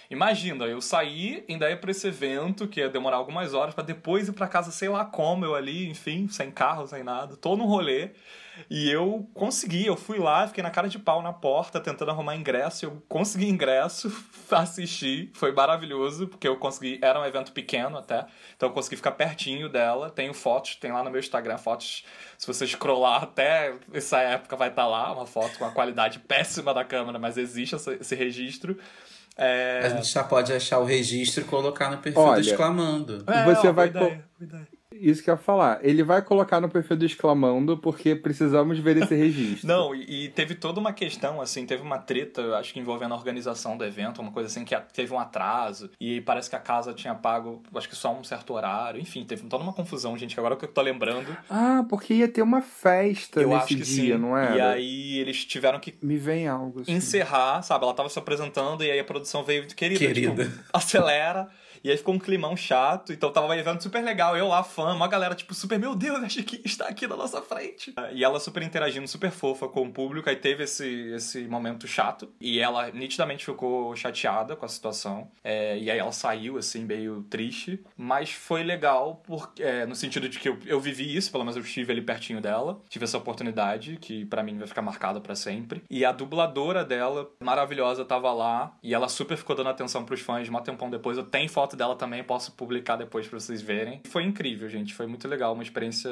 Imagina, 0.09 0.65
eu 0.65 0.81
saí, 0.81 1.45
ainda 1.47 1.69
ia 1.69 1.77
pra 1.77 1.91
esse 1.91 2.07
evento, 2.07 2.67
que 2.67 2.79
ia 2.79 2.89
demorar 2.89 3.17
algumas 3.17 3.53
horas, 3.53 3.75
para 3.75 3.83
depois 3.83 4.27
ir 4.27 4.31
para 4.31 4.47
casa, 4.47 4.71
sei 4.71 4.89
lá 4.89 5.05
como, 5.05 5.45
eu 5.45 5.53
ali, 5.53 5.87
enfim, 5.87 6.27
sem 6.27 6.49
carro, 6.49 6.87
sem 6.87 7.03
nada, 7.03 7.37
tô 7.37 7.55
no 7.55 7.65
rolê. 7.65 8.09
E 8.69 8.89
eu 8.89 9.27
consegui, 9.33 9.85
eu 9.85 9.95
fui 9.95 10.17
lá, 10.17 10.47
fiquei 10.47 10.63
na 10.63 10.71
cara 10.71 10.87
de 10.87 10.97
pau 10.97 11.21
na 11.21 11.31
porta, 11.33 11.79
tentando 11.79 12.11
arrumar 12.11 12.35
ingresso. 12.35 12.85
Eu 12.85 13.03
consegui 13.07 13.47
ingresso, 13.47 14.11
assisti, 14.51 15.29
foi 15.33 15.51
maravilhoso, 15.51 16.27
porque 16.27 16.47
eu 16.47 16.57
consegui. 16.57 16.99
Era 17.01 17.19
um 17.19 17.25
evento 17.25 17.51
pequeno 17.51 17.97
até, 17.97 18.25
então 18.55 18.69
eu 18.69 18.73
consegui 18.73 18.95
ficar 18.95 19.11
pertinho 19.11 19.69
dela. 19.69 20.09
Tenho 20.09 20.33
fotos, 20.33 20.75
tem 20.75 20.91
lá 20.91 21.03
no 21.03 21.11
meu 21.11 21.19
Instagram 21.19 21.57
fotos. 21.57 22.03
Se 22.37 22.47
você 22.47 22.65
scrollar 22.65 23.23
até 23.23 23.75
essa 23.93 24.19
época, 24.19 24.55
vai 24.55 24.69
estar 24.69 24.83
tá 24.83 24.87
lá, 24.87 25.13
uma 25.13 25.25
foto 25.25 25.57
com 25.57 25.65
a 25.65 25.71
qualidade 25.71 26.19
péssima 26.19 26.73
da 26.73 26.83
câmera, 26.83 27.19
mas 27.19 27.37
existe 27.37 27.75
esse 27.75 28.15
registro. 28.15 28.77
É... 29.37 29.81
A 29.85 29.89
gente 29.89 30.11
já 30.11 30.23
pode 30.23 30.51
achar 30.51 30.79
o 30.79 30.83
registro 30.83 31.43
e 31.43 31.45
colocar 31.45 31.89
no 31.89 31.97
perfil 31.99 32.21
Olha, 32.21 32.41
do 32.41 32.47
exclamando. 32.47 33.23
É, 33.25 33.45
você 33.45 33.67
ó, 33.67 33.71
vai. 33.71 33.87
Ideia, 33.87 34.25
ideia 34.41 34.78
isso 34.99 35.23
que 35.23 35.29
eu 35.29 35.35
ia 35.35 35.37
falar. 35.37 35.79
Ele 35.81 36.03
vai 36.03 36.21
colocar 36.21 36.59
no 36.59 36.69
perfil 36.69 36.97
do 36.97 37.05
exclamando 37.05 37.77
porque 37.77 38.15
precisamos 38.15 38.79
ver 38.79 38.97
esse 38.97 39.15
registro. 39.15 39.67
Não, 39.67 39.95
e, 39.95 40.25
e, 40.25 40.29
teve 40.29 40.55
toda 40.55 40.79
uma 40.79 40.93
questão, 40.93 41.41
assim, 41.41 41.65
teve 41.65 41.81
uma 41.81 41.97
treta, 41.97 42.57
acho 42.57 42.73
que 42.73 42.79
envolvendo 42.79 43.13
a 43.13 43.17
organização 43.17 43.77
do 43.77 43.85
evento, 43.85 44.21
uma 44.21 44.31
coisa 44.31 44.47
assim, 44.47 44.63
que 44.65 44.75
teve 44.93 45.13
um 45.13 45.19
atraso, 45.19 45.89
e 45.99 46.21
parece 46.21 46.49
que 46.49 46.55
a 46.55 46.59
casa 46.59 46.93
tinha 46.93 47.15
pago, 47.15 47.61
acho 47.75 47.89
que 47.89 47.95
só 47.95 48.13
um 48.13 48.23
certo 48.23 48.53
horário, 48.53 48.99
enfim, 48.99 49.23
teve 49.23 49.43
toda 49.43 49.63
uma 49.63 49.73
confusão, 49.73 50.17
gente, 50.17 50.37
agora 50.39 50.55
que 50.55 50.65
eu 50.65 50.69
tô 50.69 50.81
lembrando. 50.81 51.35
Ah, 51.49 51.85
porque 51.89 52.13
ia 52.13 52.27
ter 52.27 52.41
uma 52.41 52.61
festa 52.61 53.41
eu 53.41 53.49
nesse 53.49 53.75
dia, 53.75 54.15
sim. 54.15 54.21
não 54.21 54.37
é? 54.37 54.57
E 54.57 54.61
aí 54.61 55.17
eles 55.19 55.45
tiveram 55.45 55.79
que. 55.79 55.95
Me 56.01 56.17
vem 56.17 56.47
algo. 56.47 56.81
Assim. 56.81 56.93
Encerrar, 56.93 57.61
sabe? 57.61 57.83
Ela 57.83 57.93
tava 57.93 58.09
se 58.09 58.19
apresentando 58.19 58.83
e 58.83 58.91
aí 58.91 58.99
a 58.99 59.03
produção 59.03 59.43
veio, 59.43 59.65
querida, 59.67 59.99
querida. 59.99 60.45
Tipo, 60.45 60.59
acelera. 60.73 61.47
E 61.83 61.89
aí 61.89 61.97
ficou 61.97 62.13
um 62.13 62.19
climão 62.19 62.55
chato. 62.55 63.13
Então 63.13 63.31
tava 63.31 63.47
um 63.47 63.53
evento 63.53 63.83
super 63.83 64.03
legal. 64.03 64.35
Eu 64.37 64.47
lá, 64.47 64.63
fã, 64.63 64.93
uma 64.93 65.07
galera, 65.07 65.35
tipo, 65.35 65.53
super, 65.53 65.79
meu 65.79 65.95
Deus, 65.95 66.23
acho 66.23 66.43
que 66.43 66.61
está 66.65 66.87
aqui 66.87 67.07
na 67.07 67.15
nossa 67.15 67.41
frente. 67.41 67.93
E 68.13 68.23
ela 68.23 68.39
super 68.39 68.63
interagindo, 68.63 69.07
super 69.07 69.31
fofa 69.31 69.67
com 69.67 69.83
o 69.83 69.91
público. 69.91 70.29
Aí 70.29 70.35
teve 70.35 70.63
esse, 70.63 71.11
esse 71.13 71.47
momento 71.47 71.87
chato. 71.87 72.29
E 72.39 72.59
ela 72.59 72.91
nitidamente 72.91 73.45
ficou 73.45 73.95
chateada 73.95 74.55
com 74.55 74.65
a 74.65 74.69
situação. 74.69 75.29
É, 75.43 75.77
e 75.77 75.89
aí 75.89 75.99
ela 75.99 76.11
saiu, 76.11 76.57
assim, 76.57 76.83
meio 76.83 77.23
triste. 77.29 77.83
Mas 77.97 78.31
foi 78.31 78.63
legal, 78.63 79.21
porque, 79.25 79.63
é, 79.63 79.85
no 79.85 79.95
sentido 79.95 80.29
de 80.29 80.39
que 80.39 80.49
eu, 80.49 80.57
eu 80.65 80.79
vivi 80.79 81.15
isso, 81.15 81.31
pelo 81.31 81.43
menos 81.43 81.55
eu 81.55 81.63
estive 81.63 81.91
ali 81.91 82.01
pertinho 82.01 82.41
dela. 82.41 82.81
Tive 82.89 83.05
essa 83.05 83.17
oportunidade, 83.17 83.97
que 83.97 84.25
para 84.25 84.43
mim 84.43 84.57
vai 84.57 84.67
ficar 84.67 84.81
marcada 84.81 85.19
para 85.19 85.35
sempre. 85.35 85.83
E 85.89 86.05
a 86.05 86.11
dubladora 86.11 86.83
dela, 86.83 87.29
maravilhosa, 87.39 88.05
tava 88.05 88.31
lá. 88.31 88.77
E 88.83 88.93
ela 88.93 89.07
super 89.07 89.37
ficou 89.37 89.55
dando 89.55 89.69
atenção 89.69 90.05
pros 90.05 90.21
fãs. 90.21 90.49
Um 90.49 90.59
tempão 90.59 90.89
depois 90.89 91.17
eu 91.17 91.23
tenho 91.23 91.49
foto 91.49 91.68
foto 91.69 91.77
dela 91.77 91.95
também, 91.95 92.23
posso 92.23 92.51
publicar 92.53 92.95
depois 92.95 93.27
pra 93.27 93.39
vocês 93.39 93.61
verem. 93.61 94.01
Foi 94.09 94.23
incrível, 94.23 94.67
gente. 94.67 94.93
Foi 94.93 95.05
muito 95.05 95.27
legal. 95.27 95.53
Uma 95.53 95.63
experiência 95.63 96.09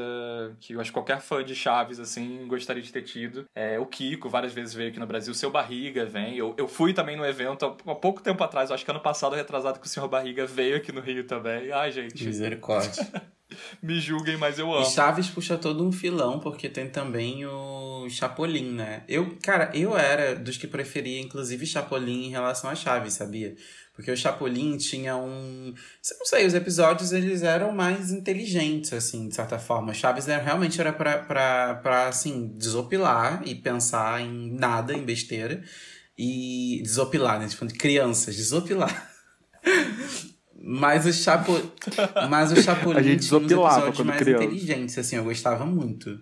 que 0.59 0.73
eu 0.73 0.81
acho 0.81 0.91
que 0.91 0.93
qualquer 0.93 1.19
fã 1.19 1.43
de 1.43 1.55
Chaves, 1.55 1.99
assim, 1.99 2.45
gostaria 2.47 2.81
de 2.81 2.91
ter 2.91 3.01
tido. 3.01 3.45
É, 3.55 3.79
o 3.79 3.85
Kiko 3.85 4.29
várias 4.29 4.53
vezes 4.53 4.73
veio 4.73 4.89
aqui 4.89 4.99
no 4.99 5.07
Brasil. 5.07 5.31
O 5.31 5.35
Seu 5.35 5.49
Barriga 5.49 6.05
vem. 6.05 6.37
Eu, 6.37 6.53
eu 6.57 6.67
fui 6.67 6.93
também 6.93 7.17
no 7.17 7.25
evento 7.25 7.65
há, 7.65 7.91
há 7.91 7.95
pouco 7.95 8.21
tempo 8.21 8.43
atrás, 8.43 8.71
acho 8.71 8.85
que 8.85 8.91
ano 8.91 8.99
passado, 8.99 9.35
retrasado, 9.35 9.79
que 9.79 9.87
o 9.87 9.89
Senhor 9.89 10.07
Barriga 10.07 10.45
veio 10.45 10.77
aqui 10.77 10.91
no 10.91 11.01
Rio 11.01 11.25
também. 11.25 11.71
Ai, 11.71 11.91
gente. 11.91 12.23
Misericórdia. 12.23 13.07
Me 13.81 13.99
julguem, 13.99 14.35
mas 14.35 14.59
eu 14.59 14.71
amo. 14.73 14.85
E 14.85 14.89
Chaves 14.89 15.29
puxa 15.29 15.57
todo 15.57 15.85
um 15.85 15.91
filão, 15.91 16.37
porque 16.39 16.67
tem 16.67 16.89
também 16.89 17.45
o 17.45 18.07
Chapolin, 18.09 18.73
né? 18.73 19.03
Eu, 19.07 19.37
cara, 19.41 19.71
eu 19.73 19.97
era 19.97 20.35
dos 20.35 20.57
que 20.57 20.67
preferia, 20.67 21.21
inclusive, 21.21 21.65
Chapolin 21.65 22.25
em 22.25 22.29
relação 22.29 22.69
a 22.69 22.75
Chaves, 22.75 23.13
sabia? 23.13 23.55
Porque 23.98 24.12
o 24.12 24.16
Chapolin 24.16 24.77
tinha 24.77 25.18
um. 25.18 25.74
Não 26.20 26.25
sei, 26.27 26.46
os 26.46 26.54
episódios 26.54 27.12
eles 27.12 27.42
eram 27.42 27.72
mais 27.72 28.12
inteligentes, 28.12 28.94
assim, 28.94 29.27
de 29.27 29.34
certa 29.34 29.58
forma. 29.58 29.92
Chaves 29.92 30.27
era, 30.27 30.44
realmente 30.44 30.80
era 30.80 30.94
pra, 30.94 31.18
pra, 31.18 31.74
pra, 31.82 32.08
assim, 32.08 32.54
desopilar 32.56 33.42
e 33.44 33.56
pensar 33.56 34.22
em 34.22 34.51
nada, 34.54 34.94
em 34.94 35.04
besteira. 35.04 35.63
E 36.16 36.80
desopilar, 36.84 37.39
né? 37.39 37.48
Tipo, 37.48 37.66
de 37.66 37.74
crianças, 37.74 38.36
desopilar. 38.36 39.12
Mas 40.62 41.08
o 41.08 41.12
Chapo... 41.12 41.54
Mas 42.30 42.51
o 42.51 42.62
Chapolin 42.62 43.00
a 43.00 43.01
gente 43.01 43.27
tinha 43.27 43.40
uns 43.40 43.51
episódios 43.51 44.00
mais 44.01 44.20
criança. 44.20 44.44
inteligentes, 44.44 44.96
assim, 45.00 45.16
eu 45.16 45.24
gostava 45.24 45.66
muito. 45.66 46.20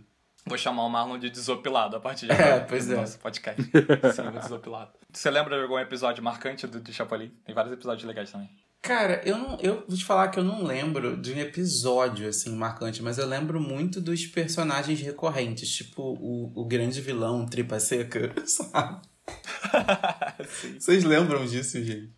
Vou 0.47 0.57
chamar 0.57 0.83
o 0.83 0.89
Marlon 0.89 1.17
de 1.17 1.29
desopilado 1.29 1.95
a 1.95 1.99
partir 1.99 2.27
de 2.27 2.31
é, 2.31 2.35
agora. 2.35 2.55
É, 2.55 2.59
pois 2.59 2.89
é. 2.89 2.95
Nosso 2.95 3.17
podcast. 3.17 3.63
Sim, 4.13 4.39
desopilado. 4.39 4.91
Você 5.11 5.31
lembra 5.31 5.55
de 5.57 5.63
algum 5.63 5.79
episódio 5.79 6.23
marcante 6.23 6.67
do, 6.67 6.79
do 6.79 6.93
Chapolin? 6.93 7.31
Tem 7.43 7.55
vários 7.55 7.73
episódios 7.73 8.05
legais 8.05 8.31
também. 8.31 8.49
Cara, 8.85 9.19
eu 9.25 9.39
não. 9.39 9.57
Eu 9.59 9.83
vou 9.87 9.97
te 9.97 10.05
falar 10.05 10.27
que 10.27 10.37
eu 10.37 10.43
não 10.43 10.63
lembro 10.63 11.17
de 11.17 11.33
um 11.33 11.39
episódio, 11.39 12.29
assim, 12.29 12.55
marcante, 12.55 13.01
mas 13.01 13.17
eu 13.17 13.25
lembro 13.25 13.59
muito 13.59 13.99
dos 13.99 14.27
personagens 14.27 15.01
recorrentes, 15.01 15.67
tipo 15.71 16.03
o, 16.03 16.51
o 16.53 16.63
grande 16.63 17.01
vilão, 17.01 17.47
Tripa 17.47 17.79
Seca, 17.79 18.31
sabe? 18.45 19.01
Vocês 20.79 21.03
lembram 21.03 21.43
disso, 21.47 21.83
gente? 21.83 22.13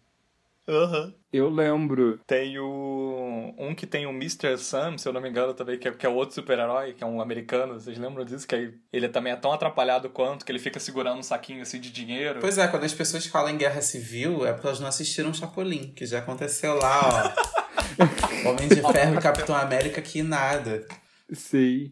Uhum. 0.68 1.14
Eu 1.32 1.50
lembro. 1.50 2.20
Tem 2.28 2.60
o. 2.60 3.54
Um 3.58 3.74
que 3.74 3.88
tem 3.88 4.06
o 4.06 4.10
Mr. 4.10 4.58
Sam, 4.58 4.98
se 4.98 5.08
eu 5.08 5.14
não 5.14 5.22
me 5.22 5.30
engano, 5.30 5.54
também, 5.54 5.78
que 5.78 5.88
é, 5.88 5.92
que 5.92 6.06
é 6.06 6.10
outro 6.10 6.36
super-herói, 6.36 6.94
que 6.94 7.04
é 7.04 7.08
um 7.08 7.22
americano. 7.22 7.74
Vocês 7.80 7.98
lembram 7.98 8.26
disso? 8.26 8.48
Que 8.48 8.74
ele 8.92 9.08
também 9.08 9.32
é 9.32 9.36
tão 9.36 9.52
atrapalhado 9.52 10.10
quanto, 10.10 10.46
que 10.46 10.52
ele 10.52 10.60
fica 10.60 10.80
segurando 10.80 11.20
um 11.20 11.24
saquinho 11.24 11.62
assim 11.62 11.80
de 11.80 11.92
dinheiro. 11.92 12.40
Pois 12.42 12.58
é, 12.58 12.68
quando 12.68 12.84
as 12.84 12.94
pessoas 12.94 13.26
falam 13.26 13.52
em 13.52 13.58
guerra 13.58 13.82
civil, 13.82 14.46
é 14.46 14.52
porque 14.52 14.68
elas 14.68 14.80
não 14.80 14.88
assistiram 14.88 15.34
Chapolin, 15.34 15.94
que 15.94 16.06
já 16.06 16.20
aconteceu 16.20 16.76
lá, 16.76 17.34
ó. 17.34 17.58
Homem 18.50 18.68
de 18.68 18.82
Ferro 18.82 19.16
e 19.16 19.22
Capitão 19.22 19.56
América, 19.56 20.02
que 20.02 20.22
nada. 20.22 20.86
Sim. 21.32 21.92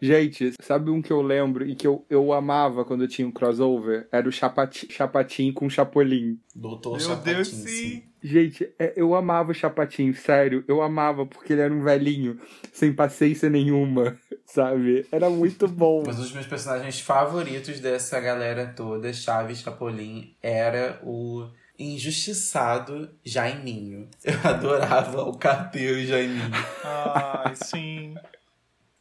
Gente, 0.00 0.52
sabe 0.60 0.90
um 0.90 1.02
que 1.02 1.12
eu 1.12 1.20
lembro 1.20 1.66
e 1.66 1.74
que 1.74 1.86
eu, 1.86 2.04
eu 2.08 2.32
amava 2.32 2.84
quando 2.84 3.04
eu 3.04 3.08
tinha 3.08 3.28
um 3.28 3.30
crossover? 3.30 4.08
Era 4.10 4.28
o 4.28 4.32
Chapatin, 4.32 4.86
Chapatin 4.88 5.52
com 5.52 5.68
Chapolin. 5.68 6.38
Doutor 6.54 6.92
Meu 6.92 7.00
Chapatin, 7.00 7.34
Deus, 7.34 7.48
sim. 7.48 7.66
sim. 7.66 8.02
Gente, 8.22 8.66
é, 8.78 8.94
eu 8.96 9.14
amava 9.14 9.50
o 9.50 9.54
Chapatin, 9.54 10.14
sério. 10.14 10.64
Eu 10.66 10.80
amava 10.80 11.26
porque 11.26 11.52
ele 11.52 11.60
era 11.60 11.74
um 11.74 11.82
velhinho, 11.82 12.40
sem 12.72 12.90
paciência 12.90 13.50
nenhuma, 13.50 14.16
sabe? 14.46 15.06
Era 15.12 15.28
muito 15.28 15.68
bom. 15.68 16.02
Mas 16.06 16.18
um 16.18 16.22
dos 16.22 16.32
meus 16.32 16.46
personagens 16.46 16.98
favoritos 17.00 17.80
dessa 17.80 18.18
galera 18.18 18.72
toda, 18.74 19.12
Chaves 19.12 19.58
Chapolin, 19.58 20.34
era 20.42 20.98
o 21.02 21.46
injustiçado 21.78 23.10
Jaiminho. 23.24 24.08
Eu 24.24 24.38
adorava 24.48 25.22
o 25.24 25.36
carteiro 25.36 26.04
Jaiminho. 26.06 26.50
Ai, 26.82 27.54
sim. 27.56 27.93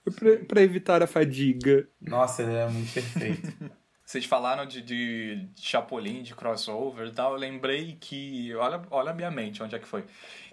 Pra, 0.04 0.38
pra 0.48 0.62
evitar 0.62 1.02
a 1.02 1.08
fadiga. 1.08 1.88
Nossa, 2.02 2.44
ele 2.44 2.54
é 2.54 2.68
muito 2.68 2.94
perfeito. 2.94 3.54
Vocês 4.06 4.26
falaram 4.26 4.66
de, 4.66 4.82
de 4.82 5.48
Chapolin, 5.56 6.22
de 6.22 6.36
crossover 6.36 7.08
e 7.08 7.12
tal. 7.12 7.34
Eu 7.34 7.40
lembrei 7.40 7.98
que. 8.00 8.54
Olha, 8.56 8.82
olha 8.92 9.12
a 9.12 9.14
minha 9.14 9.32
mente, 9.32 9.64
onde 9.64 9.76
é 9.76 9.80
que 9.80 9.88
foi? 9.88 10.04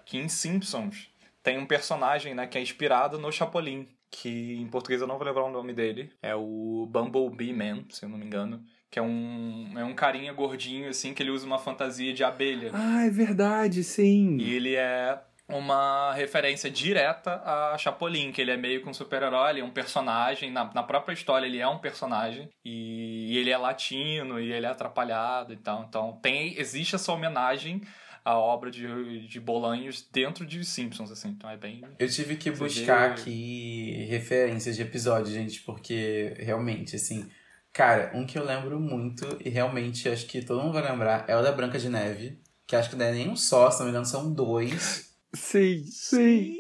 Que 0.04 0.18
em 0.18 0.28
Simpsons 0.28 1.10
tem 1.42 1.58
um 1.58 1.66
personagem 1.66 2.34
né, 2.34 2.46
que 2.46 2.56
é 2.56 2.62
inspirado 2.62 3.18
no 3.18 3.32
Chapolin. 3.32 3.88
Que 4.10 4.56
em 4.60 4.66
português 4.66 5.00
eu 5.00 5.06
não 5.06 5.18
vou 5.18 5.26
lembrar 5.26 5.44
o 5.44 5.52
nome 5.52 5.72
dele. 5.72 6.10
É 6.22 6.34
o 6.34 6.88
Bumblebee 6.90 7.52
Man, 7.52 7.84
se 7.90 8.04
eu 8.04 8.08
não 8.08 8.18
me 8.18 8.26
engano. 8.26 8.64
Que 8.90 8.98
é 8.98 9.02
um, 9.02 9.72
é 9.76 9.84
um 9.84 9.94
carinha 9.94 10.32
gordinho, 10.32 10.88
assim, 10.88 11.14
que 11.14 11.22
ele 11.22 11.30
usa 11.30 11.46
uma 11.46 11.58
fantasia 11.58 12.12
de 12.12 12.24
abelha. 12.24 12.70
Ah, 12.74 13.04
é 13.04 13.10
verdade, 13.10 13.84
sim. 13.84 14.36
E 14.38 14.52
ele 14.52 14.74
é 14.74 15.20
uma 15.52 16.12
referência 16.14 16.70
direta 16.70 17.42
a 17.44 17.76
Chapolin, 17.78 18.32
que 18.32 18.40
ele 18.40 18.50
é 18.50 18.56
meio 18.56 18.82
que 18.82 18.88
um 18.88 18.94
super-herói, 18.94 19.50
ele 19.50 19.60
é 19.60 19.64
um 19.64 19.70
personagem, 19.70 20.50
na, 20.50 20.72
na 20.72 20.82
própria 20.82 21.12
história 21.12 21.46
ele 21.46 21.58
é 21.58 21.68
um 21.68 21.78
personagem, 21.78 22.48
e, 22.64 23.32
e, 23.32 23.38
ele 23.38 23.50
é 23.50 23.56
latino, 23.56 24.40
e 24.40 24.52
ele 24.52 24.66
é 24.66 24.68
atrapalhado 24.68 25.52
e 25.52 25.56
tal. 25.56 25.84
Então 25.88 26.18
tem, 26.22 26.58
existe 26.58 26.94
essa 26.94 27.12
homenagem 27.12 27.82
à 28.24 28.36
obra 28.38 28.70
de, 28.70 29.26
de 29.26 29.40
Bolanhos 29.40 30.06
dentro 30.12 30.46
de 30.46 30.64
Simpsons, 30.64 31.10
assim, 31.10 31.30
então 31.30 31.48
é 31.48 31.56
bem... 31.56 31.82
Eu 31.98 32.08
tive 32.08 32.36
que 32.36 32.50
buscar 32.50 33.10
aqui 33.10 34.06
referências 34.08 34.76
de 34.76 34.82
episódios, 34.82 35.30
gente, 35.30 35.60
porque 35.62 36.34
realmente, 36.38 36.96
assim... 36.96 37.28
Cara, 37.72 38.10
um 38.14 38.26
que 38.26 38.36
eu 38.36 38.44
lembro 38.44 38.80
muito, 38.80 39.38
e 39.44 39.48
realmente 39.48 40.08
acho 40.08 40.26
que 40.26 40.42
todo 40.42 40.60
mundo 40.60 40.72
vai 40.72 40.82
lembrar, 40.82 41.24
é 41.28 41.36
o 41.36 41.42
da 41.42 41.52
Branca 41.52 41.78
de 41.78 41.88
Neve, 41.88 42.36
que 42.66 42.76
acho 42.76 42.90
que 42.90 42.96
não 42.96 43.04
é 43.04 43.12
nem 43.12 43.28
um 43.28 43.36
só, 43.36 43.68
se 43.68 43.78
não 43.78 43.86
me 43.86 43.90
engano, 43.90 44.06
são 44.06 44.32
dois 44.32 45.09
Sim, 45.32 45.84
sim. 45.84 46.56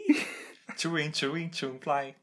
Twin, 0.80 1.10
twin, 1.10 1.48
twin, 1.48 1.78
fly. 1.80 2.14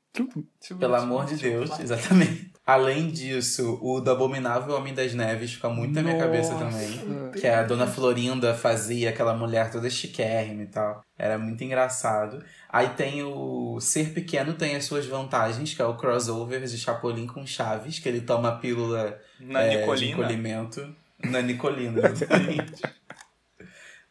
Pelo 0.79 0.95
amor 0.95 1.25
de 1.25 1.35
Deus, 1.35 1.79
exatamente. 1.79 2.51
Além 2.65 3.09
disso, 3.09 3.79
o 3.81 4.01
do 4.01 4.11
Abominável 4.11 4.75
Homem 4.75 4.93
das 4.93 5.13
Neves 5.13 5.53
fica 5.53 5.69
muito 5.69 5.93
na 5.93 6.01
minha 6.01 6.17
cabeça 6.17 6.53
também. 6.55 7.31
Que 7.31 7.47
a 7.47 7.63
Dona 7.63 7.87
Florinda 7.87 8.53
fazia 8.53 9.09
aquela 9.09 9.33
mulher 9.33 9.71
toda 9.71 9.89
chiquérrima 9.89 10.63
e 10.63 10.67
tal. 10.67 11.01
Era 11.17 11.37
muito 11.37 11.63
engraçado. 11.63 12.43
Aí 12.67 12.89
tem 12.89 13.23
o 13.23 13.79
Ser 13.79 14.13
Pequeno 14.13 14.53
tem 14.53 14.75
as 14.75 14.85
suas 14.85 15.05
vantagens, 15.05 15.73
que 15.73 15.81
é 15.81 15.85
o 15.85 15.95
crossover 15.95 16.61
de 16.65 16.77
Chapolin 16.77 17.27
com 17.27 17.45
Chaves, 17.45 17.99
que 17.99 18.09
ele 18.09 18.21
toma 18.21 18.49
a 18.49 18.55
pílula 18.57 19.17
na 19.39 19.61
é, 19.61 19.77
Nicolina. 19.77 19.95
de 19.97 20.11
encolhimento. 20.11 20.95
Na 21.23 21.41
Nicolina, 21.41 22.01
exatamente. 22.09 22.81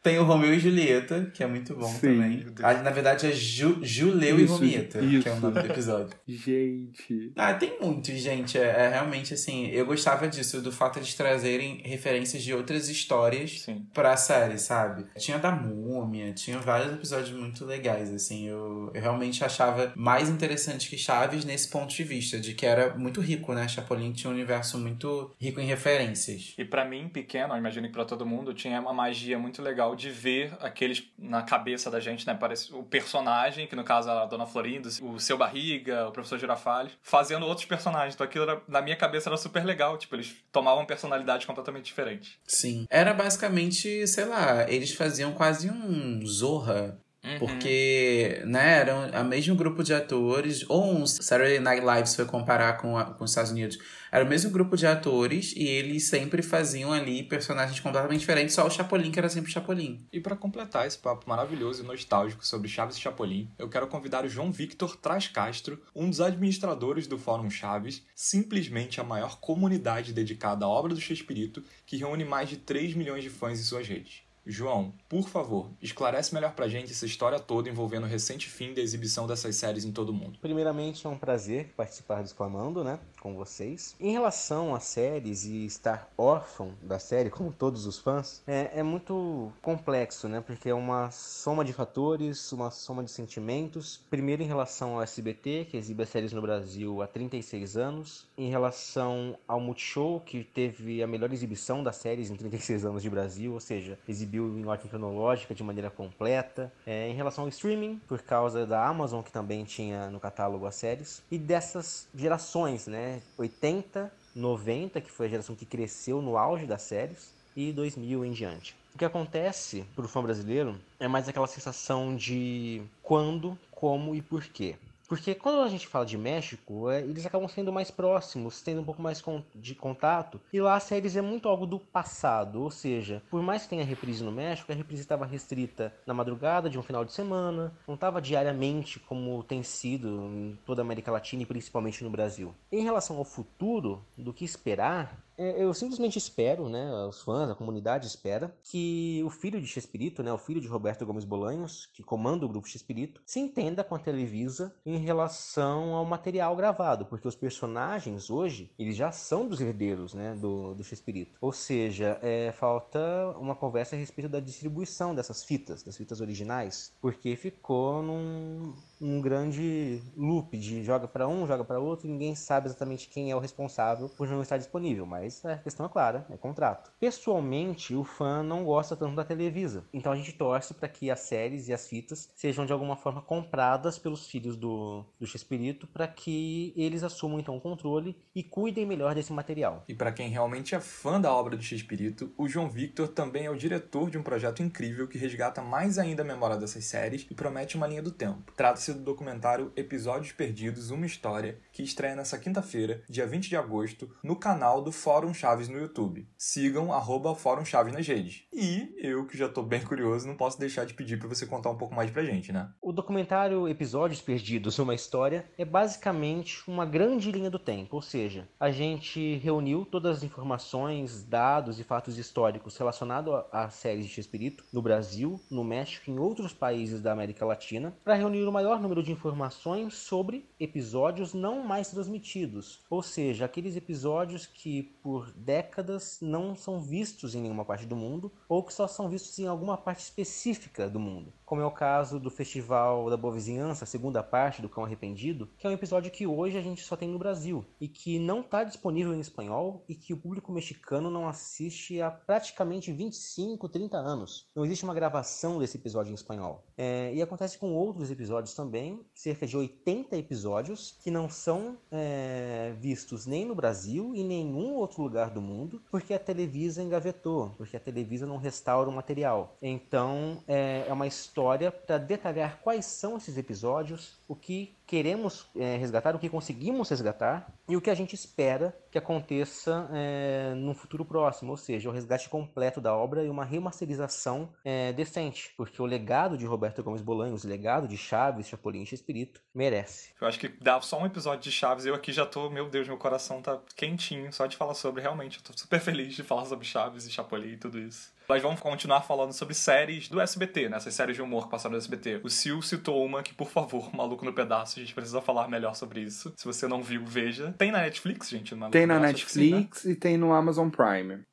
Tem 0.06 0.20
o 0.20 0.22
Romeu 0.22 0.54
e 0.54 0.60
Julieta, 0.60 1.32
que 1.34 1.42
é 1.42 1.48
muito 1.48 1.74
bom 1.74 1.88
Sim, 1.88 1.98
também. 1.98 2.46
Ah, 2.62 2.74
na 2.74 2.90
verdade 2.90 3.26
é 3.26 3.32
Ju, 3.32 3.80
Juleu 3.82 4.38
isso, 4.38 4.54
e 4.54 4.56
Romieta, 4.56 5.00
isso. 5.00 5.22
que 5.24 5.28
é 5.28 5.32
o 5.32 5.40
nome 5.40 5.60
do 5.60 5.66
episódio. 5.66 6.16
gente. 6.28 7.32
Ah, 7.34 7.52
tem 7.52 7.76
muito, 7.80 8.12
gente. 8.12 8.56
É, 8.56 8.84
é, 8.84 8.88
realmente 8.90 9.34
assim. 9.34 9.66
Eu 9.66 9.84
gostava 9.84 10.28
disso, 10.28 10.62
do 10.62 10.70
fato 10.70 11.00
de 11.00 11.16
trazerem 11.16 11.80
referências 11.82 12.44
de 12.44 12.54
outras 12.54 12.88
histórias 12.88 13.62
Sim. 13.62 13.84
pra 13.92 14.16
série, 14.16 14.58
sabe? 14.58 15.06
Tinha 15.18 15.40
da 15.40 15.50
Múmia, 15.50 16.32
tinha 16.32 16.60
vários 16.60 16.92
episódios 16.92 17.36
muito 17.36 17.64
legais, 17.64 18.14
assim. 18.14 18.46
Eu, 18.46 18.92
eu 18.94 19.02
realmente 19.02 19.44
achava 19.44 19.92
mais 19.96 20.28
interessante 20.28 20.88
que 20.88 20.96
Chaves 20.96 21.44
nesse 21.44 21.66
ponto 21.66 21.92
de 21.92 22.04
vista, 22.04 22.38
de 22.38 22.54
que 22.54 22.64
era 22.64 22.94
muito 22.96 23.20
rico, 23.20 23.52
né? 23.52 23.66
Chapolin 23.66 24.12
tinha 24.12 24.30
um 24.30 24.34
universo 24.34 24.78
muito 24.78 25.34
rico 25.36 25.58
em 25.58 25.66
referências. 25.66 26.54
E 26.56 26.64
para 26.64 26.84
mim, 26.84 27.08
pequeno, 27.08 27.56
imagino 27.56 27.88
que 27.88 27.92
pra 27.92 28.04
todo 28.04 28.24
mundo, 28.24 28.54
tinha 28.54 28.80
uma 28.80 28.94
magia 28.94 29.36
muito 29.36 29.60
legal 29.60 29.95
de 29.96 30.10
ver 30.10 30.56
aqueles 30.60 31.04
na 31.18 31.42
cabeça 31.42 31.90
da 31.90 31.98
gente, 31.98 32.26
né? 32.26 32.34
Parece 32.34 32.72
o 32.74 32.82
personagem, 32.82 33.66
que 33.66 33.74
no 33.74 33.84
caso 33.84 34.10
a 34.10 34.26
Dona 34.26 34.46
Florinda, 34.46 34.88
o 35.02 35.18
seu 35.18 35.36
Barriga, 35.36 36.06
o 36.08 36.12
professor 36.12 36.38
Girafales, 36.38 36.92
fazendo 37.02 37.46
outros 37.46 37.66
personagens. 37.66 38.14
Então 38.14 38.26
aquilo 38.26 38.44
era, 38.44 38.62
na 38.68 38.80
minha 38.82 38.96
cabeça 38.96 39.28
era 39.28 39.36
super 39.36 39.64
legal. 39.64 39.96
Tipo, 39.98 40.16
eles 40.16 40.34
tomavam 40.52 40.84
personalidades 40.84 41.46
completamente 41.46 41.86
diferentes. 41.86 42.38
Sim. 42.46 42.86
Era 42.90 43.12
basicamente, 43.12 44.06
sei 44.06 44.24
lá, 44.24 44.70
eles 44.70 44.92
faziam 44.92 45.32
quase 45.32 45.70
um 45.70 46.24
Zorra 46.26 46.98
Uhum. 47.26 47.38
Porque, 47.40 48.40
né, 48.44 48.78
era 48.78 49.20
o 49.20 49.24
mesmo 49.24 49.56
grupo 49.56 49.82
de 49.82 49.92
atores, 49.92 50.64
ou 50.68 50.94
um 50.94 51.04
Saturday 51.06 51.58
Night 51.58 51.84
Live, 51.84 52.08
se 52.08 52.16
for 52.16 52.26
comparar 52.26 52.74
com, 52.74 52.96
a, 52.96 53.04
com 53.04 53.24
os 53.24 53.30
Estados 53.32 53.50
Unidos, 53.50 53.78
era 54.12 54.24
o 54.24 54.28
mesmo 54.28 54.50
grupo 54.50 54.76
de 54.76 54.86
atores 54.86 55.52
e 55.56 55.64
eles 55.66 56.04
sempre 56.04 56.40
faziam 56.40 56.92
ali 56.92 57.24
personagens 57.24 57.80
completamente 57.80 58.20
diferentes, 58.20 58.54
só 58.54 58.66
o 58.66 58.70
Chapolin 58.70 59.10
que 59.10 59.18
era 59.18 59.28
sempre 59.28 59.50
o 59.50 59.52
Chapolin. 59.52 60.06
E 60.12 60.20
para 60.20 60.36
completar 60.36 60.86
esse 60.86 60.98
papo 60.98 61.28
maravilhoso 61.28 61.82
e 61.82 61.86
nostálgico 61.86 62.46
sobre 62.46 62.68
Chaves 62.68 62.96
e 62.96 63.00
Chapolin, 63.00 63.50
eu 63.58 63.68
quero 63.68 63.88
convidar 63.88 64.24
o 64.24 64.28
João 64.28 64.52
Victor 64.52 64.96
Traz 64.96 65.26
Castro, 65.26 65.82
um 65.94 66.08
dos 66.08 66.20
administradores 66.20 67.06
do 67.06 67.18
Fórum 67.18 67.50
Chaves, 67.50 68.04
simplesmente 68.14 69.00
a 69.00 69.04
maior 69.04 69.40
comunidade 69.40 70.12
dedicada 70.12 70.64
à 70.64 70.68
obra 70.68 70.94
do 70.94 71.00
Chespirito, 71.00 71.62
que 71.84 71.96
reúne 71.96 72.24
mais 72.24 72.48
de 72.48 72.56
3 72.56 72.94
milhões 72.94 73.24
de 73.24 73.30
fãs 73.30 73.58
em 73.58 73.64
suas 73.64 73.88
redes. 73.88 74.25
João, 74.48 74.94
por 75.08 75.28
favor, 75.28 75.68
esclarece 75.82 76.32
melhor 76.32 76.54
pra 76.54 76.68
gente 76.68 76.92
essa 76.92 77.04
história 77.04 77.40
toda 77.40 77.68
envolvendo 77.68 78.04
o 78.04 78.06
recente 78.06 78.48
fim 78.48 78.72
da 78.72 78.80
exibição 78.80 79.26
dessas 79.26 79.56
séries 79.56 79.84
em 79.84 79.90
todo 79.90 80.10
o 80.10 80.12
mundo. 80.12 80.38
Primeiramente, 80.40 81.04
é 81.04 81.10
um 81.10 81.18
prazer 81.18 81.72
participar 81.76 82.22
do 82.22 82.26
Exclamando, 82.26 82.84
né, 82.84 83.00
com 83.26 83.34
vocês. 83.34 83.96
Em 83.98 84.12
relação 84.12 84.72
às 84.72 84.84
séries 84.84 85.44
e 85.44 85.66
estar 85.66 86.08
órfão 86.16 86.74
da 86.80 86.96
série, 87.00 87.28
como 87.28 87.52
todos 87.52 87.84
os 87.84 87.98
fãs, 87.98 88.40
é, 88.46 88.70
é 88.78 88.82
muito 88.84 89.52
complexo, 89.60 90.28
né, 90.28 90.40
porque 90.40 90.68
é 90.68 90.74
uma 90.74 91.10
soma 91.10 91.64
de 91.64 91.72
fatores, 91.72 92.52
uma 92.52 92.70
soma 92.70 93.02
de 93.02 93.10
sentimentos. 93.10 94.00
Primeiro, 94.08 94.44
em 94.44 94.46
relação 94.46 94.94
ao 94.94 95.02
SBT, 95.02 95.66
que 95.68 95.76
exibe 95.76 96.04
as 96.04 96.08
séries 96.08 96.32
no 96.32 96.40
Brasil 96.40 97.02
há 97.02 97.08
36 97.08 97.76
anos. 97.76 98.28
Em 98.38 98.48
relação 98.48 99.36
ao 99.48 99.58
Multishow, 99.58 100.20
que 100.20 100.44
teve 100.44 101.02
a 101.02 101.06
melhor 101.06 101.32
exibição 101.32 101.82
das 101.82 101.96
séries 101.96 102.30
em 102.30 102.36
36 102.36 102.84
anos 102.84 103.02
de 103.02 103.10
Brasil, 103.10 103.54
ou 103.54 103.60
seja, 103.60 103.98
exibiu 104.08 104.56
em 104.56 104.64
ordem 104.66 104.88
cronológica 104.88 105.52
de 105.52 105.64
maneira 105.64 105.90
completa. 105.90 106.72
É, 106.86 107.08
em 107.08 107.14
relação 107.14 107.42
ao 107.42 107.48
streaming, 107.48 108.00
por 108.06 108.22
causa 108.22 108.64
da 108.64 108.86
Amazon, 108.86 109.20
que 109.20 109.32
também 109.32 109.64
tinha 109.64 110.10
no 110.10 110.20
catálogo 110.20 110.64
as 110.64 110.76
séries. 110.76 111.22
E 111.28 111.36
dessas 111.36 112.06
gerações, 112.14 112.86
né? 112.86 113.15
80, 113.36 114.12
90, 114.34 115.00
que 115.00 115.10
foi 115.10 115.26
a 115.26 115.30
geração 115.30 115.54
que 115.54 115.64
cresceu 115.64 116.20
no 116.20 116.36
auge 116.36 116.66
das 116.66 116.82
séries, 116.82 117.34
e 117.56 117.72
2000 117.72 118.24
em 118.24 118.32
diante. 118.32 118.76
O 118.94 118.98
que 118.98 119.04
acontece 119.04 119.84
para 119.94 120.04
o 120.04 120.08
fã 120.08 120.22
brasileiro 120.22 120.78
é 121.00 121.08
mais 121.08 121.28
aquela 121.28 121.46
sensação 121.46 122.14
de 122.14 122.82
quando, 123.02 123.58
como 123.70 124.14
e 124.14 124.20
por 124.20 124.44
quê. 124.44 124.76
Porque 125.08 125.34
quando 125.34 125.60
a 125.60 125.68
gente 125.68 125.86
fala 125.86 126.04
de 126.04 126.18
México, 126.18 126.90
é, 126.90 127.00
eles 127.00 127.24
acabam 127.24 127.48
sendo 127.48 127.72
mais 127.72 127.90
próximos, 127.90 128.60
tendo 128.60 128.80
um 128.80 128.84
pouco 128.84 129.02
mais 129.02 129.22
de 129.54 129.74
contato. 129.74 130.40
E 130.52 130.60
lá 130.60 130.74
a 130.74 130.80
séries 130.80 131.16
é 131.16 131.22
muito 131.22 131.48
algo 131.48 131.66
do 131.66 131.78
passado. 131.78 132.62
Ou 132.62 132.70
seja, 132.70 133.22
por 133.30 133.42
mais 133.42 133.62
que 133.62 133.70
tenha 133.70 133.84
reprise 133.84 134.24
no 134.24 134.32
México, 134.32 134.70
a 134.72 134.74
reprise 134.74 135.02
estava 135.02 135.24
restrita 135.24 135.94
na 136.06 136.14
madrugada 136.14 136.68
de 136.68 136.78
um 136.78 136.82
final 136.82 137.04
de 137.04 137.12
semana, 137.12 137.72
não 137.86 137.94
estava 137.94 138.20
diariamente 138.20 138.98
como 139.00 139.42
tem 139.42 139.62
sido 139.62 140.08
em 140.08 140.58
toda 140.64 140.82
a 140.82 140.84
América 140.84 141.12
Latina 141.12 141.42
e 141.42 141.46
principalmente 141.46 142.02
no 142.02 142.10
Brasil. 142.10 142.54
Em 142.70 142.82
relação 142.82 143.16
ao 143.16 143.24
futuro, 143.24 144.04
do 144.16 144.32
que 144.32 144.44
esperar, 144.44 145.25
eu 145.38 145.72
simplesmente 145.74 146.18
espero, 146.18 146.68
né, 146.68 146.90
os 147.06 147.22
fãs, 147.22 147.50
a 147.50 147.54
comunidade 147.54 148.06
espera, 148.06 148.54
que 148.62 149.22
o 149.24 149.30
filho 149.30 149.60
de 149.60 149.66
Chespirito, 149.66 150.22
né, 150.22 150.32
o 150.32 150.38
filho 150.38 150.60
de 150.60 150.68
Roberto 150.68 151.04
Gomes 151.04 151.24
Bolanhos, 151.24 151.86
que 151.92 152.02
comanda 152.02 152.44
o 152.44 152.48
grupo 152.48 152.68
Chespirito, 152.68 153.20
se 153.26 153.40
entenda 153.40 153.84
com 153.84 153.94
a 153.94 153.98
Televisa 153.98 154.74
em 154.84 154.98
relação 154.98 155.94
ao 155.94 156.04
material 156.04 156.54
gravado, 156.56 157.06
porque 157.06 157.28
os 157.28 157.36
personagens 157.36 158.30
hoje, 158.30 158.70
eles 158.78 158.96
já 158.96 159.12
são 159.12 159.46
dos 159.46 159.60
herdeiros, 159.60 160.14
né, 160.14 160.34
do, 160.34 160.74
do 160.74 160.84
Chespirito. 160.84 161.38
Ou 161.40 161.52
seja, 161.52 162.18
é, 162.22 162.52
falta 162.52 162.98
uma 163.38 163.54
conversa 163.54 163.96
a 163.96 163.98
respeito 163.98 164.28
da 164.28 164.40
distribuição 164.40 165.14
dessas 165.14 165.44
fitas, 165.44 165.82
das 165.82 165.96
fitas 165.96 166.20
originais, 166.20 166.92
porque 167.00 167.36
ficou 167.36 168.02
num, 168.02 168.74
um 169.00 169.20
grande 169.20 170.02
loop 170.16 170.56
de 170.56 170.82
joga 170.84 171.06
para 171.06 171.28
um, 171.28 171.46
joga 171.46 171.64
para 171.64 171.78
outro, 171.78 172.08
ninguém 172.08 172.34
sabe 172.34 172.66
exatamente 172.66 173.08
quem 173.08 173.30
é 173.30 173.36
o 173.36 173.38
responsável 173.38 174.08
por 174.08 174.28
não 174.28 174.42
estar 174.42 174.56
disponível, 174.56 175.06
mas 175.06 175.44
a 175.44 175.56
questão 175.58 175.86
é 175.86 175.88
clara, 175.88 176.26
é 176.30 176.36
contrato. 176.36 176.90
Pessoalmente, 176.98 177.94
o 177.94 178.04
fã 178.04 178.42
não 178.42 178.64
gosta 178.64 178.96
tanto 178.96 179.14
da 179.14 179.24
Televisa, 179.24 179.84
então 179.92 180.12
a 180.12 180.16
gente 180.16 180.32
torce 180.32 180.74
para 180.74 180.88
que 180.88 181.10
as 181.10 181.20
séries 181.20 181.68
e 181.68 181.72
as 181.72 181.88
fitas 181.88 182.30
sejam 182.34 182.66
de 182.66 182.72
alguma 182.72 182.96
forma 182.96 183.22
compradas 183.22 183.98
pelos 183.98 184.26
filhos 184.26 184.56
do, 184.56 185.04
do 185.18 185.26
Chespirito 185.26 185.86
para 185.86 186.08
que 186.08 186.72
eles 186.76 187.02
assumam 187.02 187.40
então 187.40 187.56
o 187.56 187.60
controle 187.60 188.16
e 188.34 188.42
cuidem 188.42 188.86
melhor 188.86 189.14
desse 189.14 189.32
material. 189.32 189.84
E 189.88 189.94
para 189.94 190.12
quem 190.12 190.28
realmente 190.28 190.74
é 190.74 190.80
fã 190.80 191.20
da 191.20 191.32
obra 191.32 191.56
do 191.56 191.62
Chespirito, 191.62 192.32
o 192.36 192.48
João 192.48 192.68
Victor 192.70 193.08
também 193.08 193.46
é 193.46 193.50
o 193.50 193.56
diretor 193.56 194.10
de 194.10 194.18
um 194.18 194.22
projeto 194.22 194.62
incrível 194.62 195.08
que 195.08 195.18
resgata 195.18 195.62
mais 195.62 195.98
ainda 195.98 196.22
a 196.22 196.24
memória 196.24 196.56
dessas 196.56 196.84
séries 196.84 197.26
e 197.30 197.34
promete 197.34 197.76
uma 197.76 197.86
linha 197.86 198.02
do 198.02 198.10
tempo. 198.10 198.52
Do 198.92 199.00
documentário 199.00 199.72
Episódios 199.74 200.32
Perdidos 200.32 200.90
Uma 200.90 201.06
História, 201.06 201.58
que 201.72 201.82
estreia 201.82 202.14
nessa 202.14 202.38
quinta-feira, 202.38 203.02
dia 203.08 203.26
20 203.26 203.48
de 203.48 203.56
agosto, 203.56 204.08
no 204.22 204.36
canal 204.36 204.80
do 204.80 204.92
Fórum 204.92 205.34
Chaves 205.34 205.68
no 205.68 205.78
YouTube. 205.78 206.28
Sigam 206.38 206.92
arroba 206.92 207.34
Fórum 207.34 207.64
Chaves 207.64 207.92
nas 207.92 208.06
redes. 208.06 208.44
E 208.52 208.94
eu, 208.98 209.26
que 209.26 209.36
já 209.36 209.48
tô 209.48 209.62
bem 209.62 209.82
curioso, 209.82 210.26
não 210.28 210.36
posso 210.36 210.58
deixar 210.58 210.86
de 210.86 210.94
pedir 210.94 211.18
para 211.18 211.28
você 211.28 211.46
contar 211.46 211.70
um 211.70 211.76
pouco 211.76 211.94
mais 211.94 212.10
pra 212.10 212.24
gente, 212.24 212.52
né? 212.52 212.70
O 212.80 212.92
documentário 212.92 213.68
Episódios 213.68 214.20
Perdidos 214.20 214.78
Uma 214.78 214.94
História 214.94 215.44
é 215.58 215.64
basicamente 215.64 216.62
uma 216.68 216.86
grande 216.86 217.32
linha 217.32 217.50
do 217.50 217.58
tempo, 217.58 217.96
ou 217.96 218.02
seja, 218.02 218.48
a 218.58 218.70
gente 218.70 219.36
reuniu 219.38 219.84
todas 219.84 220.18
as 220.18 220.22
informações, 220.22 221.24
dados 221.24 221.80
e 221.80 221.84
fatos 221.84 222.18
históricos 222.18 222.76
relacionados 222.76 223.44
às 223.50 223.74
séries 223.74 224.06
de 224.06 224.20
Espírito 224.20 224.64
no 224.72 224.80
Brasil, 224.80 225.40
no 225.50 225.64
México 225.64 226.08
e 226.08 226.12
em 226.12 226.18
outros 226.18 226.52
países 226.52 227.00
da 227.00 227.12
América 227.12 227.44
Latina 227.44 227.96
para 228.04 228.14
reunir 228.14 228.44
o 228.44 228.52
maior 228.52 228.75
número 228.78 229.02
de 229.02 229.12
informações 229.12 229.94
sobre 229.94 230.48
episódios 230.58 231.34
não 231.34 231.64
mais 231.64 231.90
transmitidos, 231.90 232.80
ou 232.90 233.02
seja, 233.02 233.44
aqueles 233.44 233.76
episódios 233.76 234.46
que 234.46 234.82
por 235.02 235.30
décadas 235.32 236.18
não 236.20 236.54
são 236.54 236.80
vistos 236.80 237.34
em 237.34 237.40
nenhuma 237.40 237.64
parte 237.64 237.86
do 237.86 237.96
mundo 237.96 238.32
ou 238.48 238.62
que 238.62 238.72
só 238.72 238.86
são 238.86 239.08
vistos 239.08 239.38
em 239.38 239.46
alguma 239.46 239.76
parte 239.76 240.00
específica 240.00 240.88
do 240.88 241.00
mundo 241.00 241.32
como 241.46 241.62
é 241.62 241.64
o 241.64 241.70
caso 241.70 242.18
do 242.18 242.28
Festival 242.28 243.08
da 243.08 243.16
Boa 243.16 243.32
Vizinhança, 243.32 243.84
a 243.84 243.86
segunda 243.86 244.20
parte 244.20 244.60
do 244.60 244.68
Cão 244.68 244.84
Arrependido, 244.84 245.48
que 245.56 245.64
é 245.64 245.70
um 245.70 245.72
episódio 245.72 246.10
que 246.10 246.26
hoje 246.26 246.58
a 246.58 246.60
gente 246.60 246.82
só 246.82 246.96
tem 246.96 247.08
no 247.08 247.20
Brasil 247.20 247.64
e 247.80 247.86
que 247.86 248.18
não 248.18 248.40
está 248.40 248.64
disponível 248.64 249.14
em 249.14 249.20
espanhol 249.20 249.84
e 249.88 249.94
que 249.94 250.12
o 250.12 250.16
público 250.16 250.50
mexicano 250.50 251.08
não 251.08 251.28
assiste 251.28 252.02
há 252.02 252.10
praticamente 252.10 252.90
25, 252.90 253.68
30 253.68 253.96
anos. 253.96 254.50
Não 254.56 254.64
existe 254.64 254.82
uma 254.82 254.92
gravação 254.92 255.60
desse 255.60 255.76
episódio 255.76 256.10
em 256.10 256.14
espanhol. 256.14 256.64
É, 256.76 257.14
e 257.14 257.22
acontece 257.22 257.56
com 257.56 257.72
outros 257.72 258.10
episódios 258.10 258.52
também, 258.52 259.00
cerca 259.14 259.46
de 259.46 259.56
80 259.56 260.16
episódios 260.16 260.98
que 261.00 261.12
não 261.12 261.28
são 261.28 261.78
é, 261.92 262.74
vistos 262.80 263.24
nem 263.24 263.44
no 263.44 263.54
Brasil 263.54 264.16
e 264.16 264.24
nenhum 264.24 264.74
outro 264.74 265.00
lugar 265.00 265.30
do 265.30 265.40
mundo, 265.40 265.80
porque 265.92 266.12
a 266.12 266.18
Televisa 266.18 266.82
engavetou, 266.82 267.50
porque 267.56 267.76
a 267.76 267.80
Televisa 267.80 268.26
não 268.26 268.36
restaura 268.36 268.90
o 268.90 268.92
material. 268.92 269.56
Então 269.62 270.42
é, 270.48 270.86
é 270.88 270.92
uma 270.92 271.06
história 271.06 271.35
história 271.36 271.70
para 271.70 271.98
detalhar 271.98 272.60
quais 272.62 272.86
são 272.86 273.18
esses 273.18 273.36
episódios, 273.36 274.18
o 274.26 274.34
que 274.34 274.74
queremos 274.86 275.46
é, 275.56 275.76
resgatar, 275.76 276.14
o 276.14 276.18
que 276.18 276.28
conseguimos 276.28 276.88
resgatar 276.88 277.52
e 277.68 277.76
o 277.76 277.80
que 277.80 277.90
a 277.90 277.94
gente 277.94 278.14
espera 278.14 278.76
que 278.90 278.98
aconteça 278.98 279.88
é, 279.92 280.54
no 280.54 280.74
futuro 280.74 281.04
próximo, 281.04 281.50
ou 281.50 281.56
seja, 281.56 281.88
o 281.88 281.92
resgate 281.92 282.28
completo 282.28 282.80
da 282.80 282.94
obra 282.94 283.24
e 283.24 283.28
uma 283.28 283.44
remasterização 283.44 284.48
é, 284.64 284.92
decente, 284.92 285.52
porque 285.56 285.82
o 285.82 285.86
legado 285.86 286.38
de 286.38 286.46
Roberto 286.46 286.82
Gomes 286.82 287.02
Bolanhos, 287.02 287.44
o 287.44 287.48
legado 287.48 287.88
de 287.88 287.96
Chaves, 287.96 288.48
Chapolin 288.48 288.80
e 288.80 288.94
Espírito 288.94 289.40
merece. 289.54 290.10
Eu 290.20 290.26
acho 290.28 290.38
que 290.38 290.48
dá 290.48 290.80
só 290.80 291.00
um 291.00 291.06
episódio 291.06 291.42
de 291.42 291.52
Chaves 291.52 291.84
eu 291.84 291.94
aqui 291.94 292.12
já 292.12 292.24
tô, 292.24 292.48
meu 292.48 292.68
Deus, 292.68 292.86
meu 292.86 292.96
coração 292.96 293.42
tá 293.42 293.60
quentinho 293.74 294.32
só 294.32 294.46
de 294.46 294.56
falar 294.56 294.74
sobre, 294.74 295.02
realmente, 295.02 295.38
eu 295.38 295.44
tô 295.44 295.58
super 295.58 295.80
feliz 295.80 296.14
de 296.14 296.22
falar 296.22 296.44
sobre 296.44 296.64
Chaves 296.64 297.06
e 297.06 297.10
Chapolin 297.10 297.52
e 297.52 297.56
tudo 297.56 297.78
isso. 297.78 298.16
Nós 298.28 298.42
vamos 298.42 298.60
continuar 298.60 299.02
falando 299.02 299.32
sobre 299.32 299.54
séries 299.54 300.08
do 300.08 300.20
SBT, 300.20 300.68
né? 300.68 300.78
Essas 300.78 300.94
séries 300.94 301.14
de 301.14 301.22
humor 301.22 301.44
que 301.44 301.50
passaram 301.50 301.74
no 301.74 301.78
SBT. 301.78 302.22
O 302.24 302.30
Sil 302.30 302.58
citou 302.60 303.04
uma 303.04 303.22
que, 303.22 303.32
por 303.32 303.48
favor, 303.48 303.88
Maluco 303.94 304.24
no 304.24 304.32
Pedaço, 304.32 304.75
a 304.80 304.82
gente 304.82 304.94
precisa 304.94 305.20
falar 305.20 305.48
melhor 305.48 305.74
sobre 305.74 306.00
isso. 306.00 306.32
Se 306.36 306.44
você 306.44 306.66
não 306.66 306.82
viu, 306.82 307.04
veja. 307.04 307.54
Tem 307.58 307.70
na 307.70 307.80
Netflix, 307.80 308.28
gente? 308.28 308.54
Maluco 308.54 308.72
tem 308.72 308.86
na 308.86 308.98
Netflix 308.98 309.80
sim, 309.80 309.88
né? 309.88 309.94
e 309.94 309.96
tem 309.96 310.16
no 310.16 310.32
Amazon 310.32 310.68
Prime. 310.68 311.24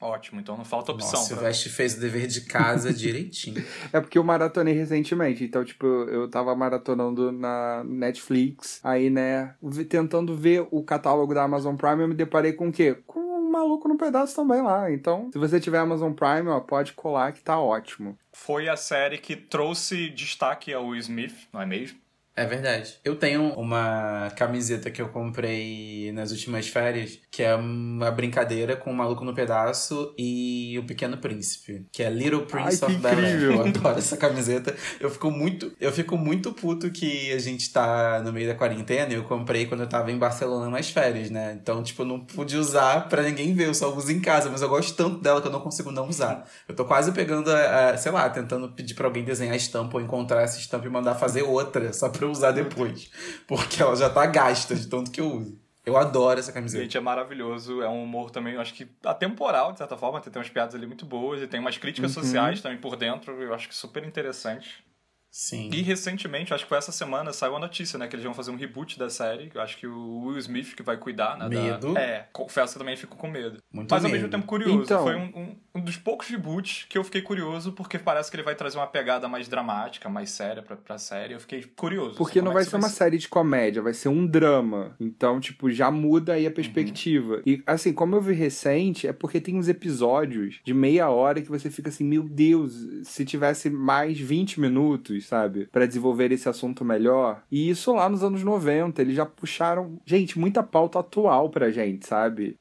Ótimo, 0.00 0.40
então 0.40 0.56
não 0.56 0.64
falta 0.64 0.92
opção. 0.92 1.20
Nossa, 1.20 1.34
o 1.34 1.38
Veste 1.38 1.68
fez 1.68 1.94
o 1.94 2.00
dever 2.00 2.26
de 2.26 2.40
casa 2.42 2.92
direitinho. 2.94 3.62
É 3.92 4.00
porque 4.00 4.16
eu 4.16 4.24
maratonei 4.24 4.72
recentemente, 4.72 5.44
então, 5.44 5.62
tipo, 5.62 5.86
eu 5.86 6.28
tava 6.28 6.56
maratonando 6.56 7.30
na 7.30 7.84
Netflix, 7.84 8.80
aí, 8.82 9.10
né, 9.10 9.54
tentando 9.90 10.34
ver 10.34 10.66
o 10.70 10.82
catálogo 10.82 11.34
da 11.34 11.42
Amazon 11.42 11.76
Prime, 11.76 12.00
eu 12.00 12.08
me 12.08 12.14
deparei 12.14 12.54
com 12.54 12.68
o 12.68 12.72
quê? 12.72 12.96
Com 13.06 13.20
um 13.20 13.50
maluco 13.50 13.88
no 13.88 13.98
pedaço 13.98 14.34
também 14.34 14.62
lá. 14.62 14.90
Então, 14.90 15.28
se 15.32 15.38
você 15.38 15.60
tiver 15.60 15.78
Amazon 15.78 16.12
Prime, 16.12 16.48
ó, 16.48 16.60
pode 16.60 16.94
colar 16.94 17.32
que 17.32 17.42
tá 17.42 17.60
ótimo. 17.60 18.16
Foi 18.32 18.70
a 18.70 18.76
série 18.76 19.18
que 19.18 19.36
trouxe 19.36 20.08
destaque 20.08 20.72
ao 20.72 20.86
Will 20.86 21.00
Smith, 21.00 21.34
não 21.52 21.60
é 21.60 21.66
mesmo? 21.66 21.98
É 22.40 22.46
verdade. 22.46 22.94
Eu 23.04 23.16
tenho 23.16 23.52
uma 23.52 24.32
camiseta 24.34 24.90
que 24.90 25.02
eu 25.02 25.10
comprei 25.10 26.10
nas 26.12 26.30
últimas 26.30 26.66
férias, 26.68 27.18
que 27.30 27.42
é 27.42 27.54
uma 27.54 28.10
brincadeira 28.10 28.74
com 28.76 28.90
o 28.90 28.94
Maluco 28.94 29.22
no 29.26 29.34
Pedaço 29.34 30.14
e 30.16 30.74
o 30.78 30.84
Pequeno 30.84 31.18
Príncipe, 31.18 31.86
que 31.92 32.02
é 32.02 32.08
Little 32.08 32.46
Prince 32.46 32.82
Ai, 32.82 32.90
of 32.90 33.02
Bel 33.02 33.18
Air. 33.18 33.42
Eu 33.42 33.60
adoro 33.60 33.98
essa 33.98 34.16
camiseta. 34.16 34.74
Eu 34.98 35.10
fico 35.10 35.30
muito, 35.30 35.70
eu 35.78 35.92
fico 35.92 36.16
muito 36.16 36.50
puto 36.54 36.90
que 36.90 37.30
a 37.30 37.38
gente 37.38 37.70
tá 37.70 38.22
no 38.24 38.32
meio 38.32 38.48
da 38.48 38.54
quarentena. 38.54 39.12
Eu 39.12 39.24
comprei 39.24 39.66
quando 39.66 39.82
eu 39.82 39.88
tava 39.88 40.10
em 40.10 40.16
Barcelona 40.16 40.70
nas 40.70 40.88
férias, 40.88 41.28
né? 41.28 41.58
Então, 41.60 41.82
tipo, 41.82 42.00
eu 42.00 42.06
não 42.06 42.20
pude 42.20 42.56
usar 42.56 43.06
pra 43.10 43.22
ninguém 43.22 43.52
ver, 43.52 43.66
eu 43.66 43.74
só 43.74 43.94
uso 43.94 44.10
em 44.10 44.18
casa, 44.18 44.48
mas 44.48 44.62
eu 44.62 44.68
gosto 44.70 44.96
tanto 44.96 45.20
dela 45.20 45.42
que 45.42 45.46
eu 45.46 45.52
não 45.52 45.60
consigo 45.60 45.90
não 45.92 46.08
usar. 46.08 46.48
Eu 46.66 46.74
tô 46.74 46.86
quase 46.86 47.12
pegando, 47.12 47.50
a, 47.50 47.90
a, 47.90 47.96
sei 47.98 48.10
lá, 48.10 48.30
tentando 48.30 48.70
pedir 48.70 48.94
pra 48.94 49.06
alguém 49.06 49.24
desenhar 49.24 49.52
a 49.52 49.58
estampa 49.58 49.98
ou 49.98 50.02
encontrar 50.02 50.40
essa 50.40 50.58
estampa 50.58 50.86
e 50.86 50.90
mandar 50.90 51.16
fazer 51.16 51.42
outra, 51.42 51.92
só 51.92 52.08
pra 52.08 52.24
eu 52.24 52.29
usar 52.30 52.52
depois. 52.52 53.10
Porque 53.46 53.82
ela 53.82 53.94
já 53.96 54.08
tá 54.08 54.26
gasta 54.26 54.74
de 54.74 54.86
tanto 54.86 55.10
que 55.10 55.20
eu 55.20 55.32
uso. 55.32 55.60
Eu 55.84 55.96
adoro 55.96 56.38
essa 56.38 56.52
camiseta. 56.52 56.82
Gente, 56.82 56.96
é 56.96 57.00
maravilhoso. 57.00 57.82
É 57.82 57.88
um 57.88 58.02
humor 58.02 58.30
também, 58.30 58.56
acho 58.56 58.74
que 58.74 58.86
atemporal, 59.04 59.72
de 59.72 59.78
certa 59.78 59.96
forma. 59.96 60.20
Tem 60.20 60.32
umas 60.34 60.50
piadas 60.50 60.74
ali 60.74 60.86
muito 60.86 61.06
boas 61.06 61.42
e 61.42 61.46
tem 61.46 61.58
umas 61.58 61.78
críticas 61.78 62.14
uhum. 62.14 62.22
sociais 62.22 62.60
também 62.60 62.78
por 62.78 62.96
dentro. 62.96 63.42
Eu 63.42 63.54
acho 63.54 63.68
que 63.68 63.74
super 63.74 64.04
interessante. 64.04 64.84
Sim. 65.30 65.70
E 65.72 65.80
recentemente, 65.82 66.52
acho 66.52 66.64
que 66.64 66.68
foi 66.68 66.78
essa 66.78 66.90
semana, 66.90 67.32
saiu 67.32 67.54
a 67.54 67.60
notícia, 67.60 67.96
né? 67.98 68.08
Que 68.08 68.16
eles 68.16 68.24
vão 68.24 68.34
fazer 68.34 68.50
um 68.50 68.56
reboot 68.56 68.98
da 68.98 69.08
série. 69.08 69.50
Eu 69.54 69.60
acho 69.60 69.78
que 69.78 69.86
o 69.86 70.24
Will 70.24 70.38
Smith 70.38 70.74
que 70.74 70.82
vai 70.82 70.96
cuidar, 70.96 71.38
né? 71.38 71.48
Medo. 71.48 71.94
Da... 71.94 72.00
É, 72.00 72.28
confesso 72.32 72.72
que 72.72 72.78
também 72.80 72.96
fico 72.96 73.16
com 73.16 73.30
medo. 73.30 73.58
Muito 73.72 73.90
Mas 73.90 74.02
medo. 74.02 74.12
ao 74.12 74.18
mesmo 74.18 74.28
tempo 74.28 74.46
curioso. 74.46 74.82
Então... 74.82 75.04
Foi 75.04 75.14
um, 75.14 75.30
um, 75.36 75.56
um, 75.76 75.80
dos 75.80 75.96
poucos 75.96 76.28
reboots 76.28 76.84
que 76.88 76.98
eu 76.98 77.04
fiquei 77.04 77.22
curioso, 77.22 77.72
porque 77.72 77.96
parece 77.96 78.28
que 78.28 78.36
ele 78.36 78.42
vai 78.42 78.56
trazer 78.56 78.76
uma 78.76 78.88
pegada 78.88 79.28
mais 79.28 79.46
dramática, 79.46 80.08
mais 80.08 80.30
séria 80.30 80.62
pra, 80.62 80.76
pra 80.76 80.98
série. 80.98 81.34
Eu 81.34 81.40
fiquei 81.40 81.62
curioso. 81.62 82.16
Porque 82.16 82.40
assim, 82.40 82.44
não 82.44 82.50
é 82.50 82.54
vai 82.54 82.64
ser 82.64 82.76
uma 82.76 82.88
ser. 82.88 82.96
série 82.96 83.18
de 83.18 83.28
comédia, 83.28 83.82
vai 83.82 83.94
ser 83.94 84.08
um 84.08 84.26
drama. 84.26 84.96
Então, 84.98 85.38
tipo, 85.38 85.70
já 85.70 85.92
muda 85.92 86.32
aí 86.32 86.46
a 86.46 86.50
perspectiva. 86.50 87.36
Uhum. 87.36 87.42
E, 87.46 87.62
assim, 87.64 87.92
como 87.92 88.16
eu 88.16 88.20
vi 88.20 88.34
recente, 88.34 89.06
é 89.06 89.12
porque 89.12 89.40
tem 89.40 89.56
uns 89.56 89.68
episódios 89.68 90.60
de 90.64 90.74
meia 90.74 91.08
hora 91.08 91.40
que 91.40 91.48
você 91.48 91.70
fica 91.70 91.88
assim, 91.88 92.04
meu 92.04 92.24
Deus, 92.24 92.74
se 93.04 93.24
tivesse 93.24 93.70
mais 93.70 94.18
20 94.18 94.60
minutos, 94.60 95.19
sabe? 95.26 95.66
Pra 95.66 95.86
desenvolver 95.86 96.10
desenvolver 96.10 96.32
esse 96.32 96.48
assunto 96.48 96.84
melhor. 96.84 97.42
E 97.50 97.70
isso 97.70 97.92
lá 97.92 98.08
nos 98.08 98.22
anos 98.22 98.42
90, 98.42 99.00
eles 99.00 99.14
já 99.14 99.24
puxaram, 99.24 99.98
gente, 100.04 100.38
muita 100.38 100.62
pauta 100.62 100.98
atual 100.98 101.50
pra 101.50 101.70
gente, 101.70 102.06
sabe? 102.06 102.58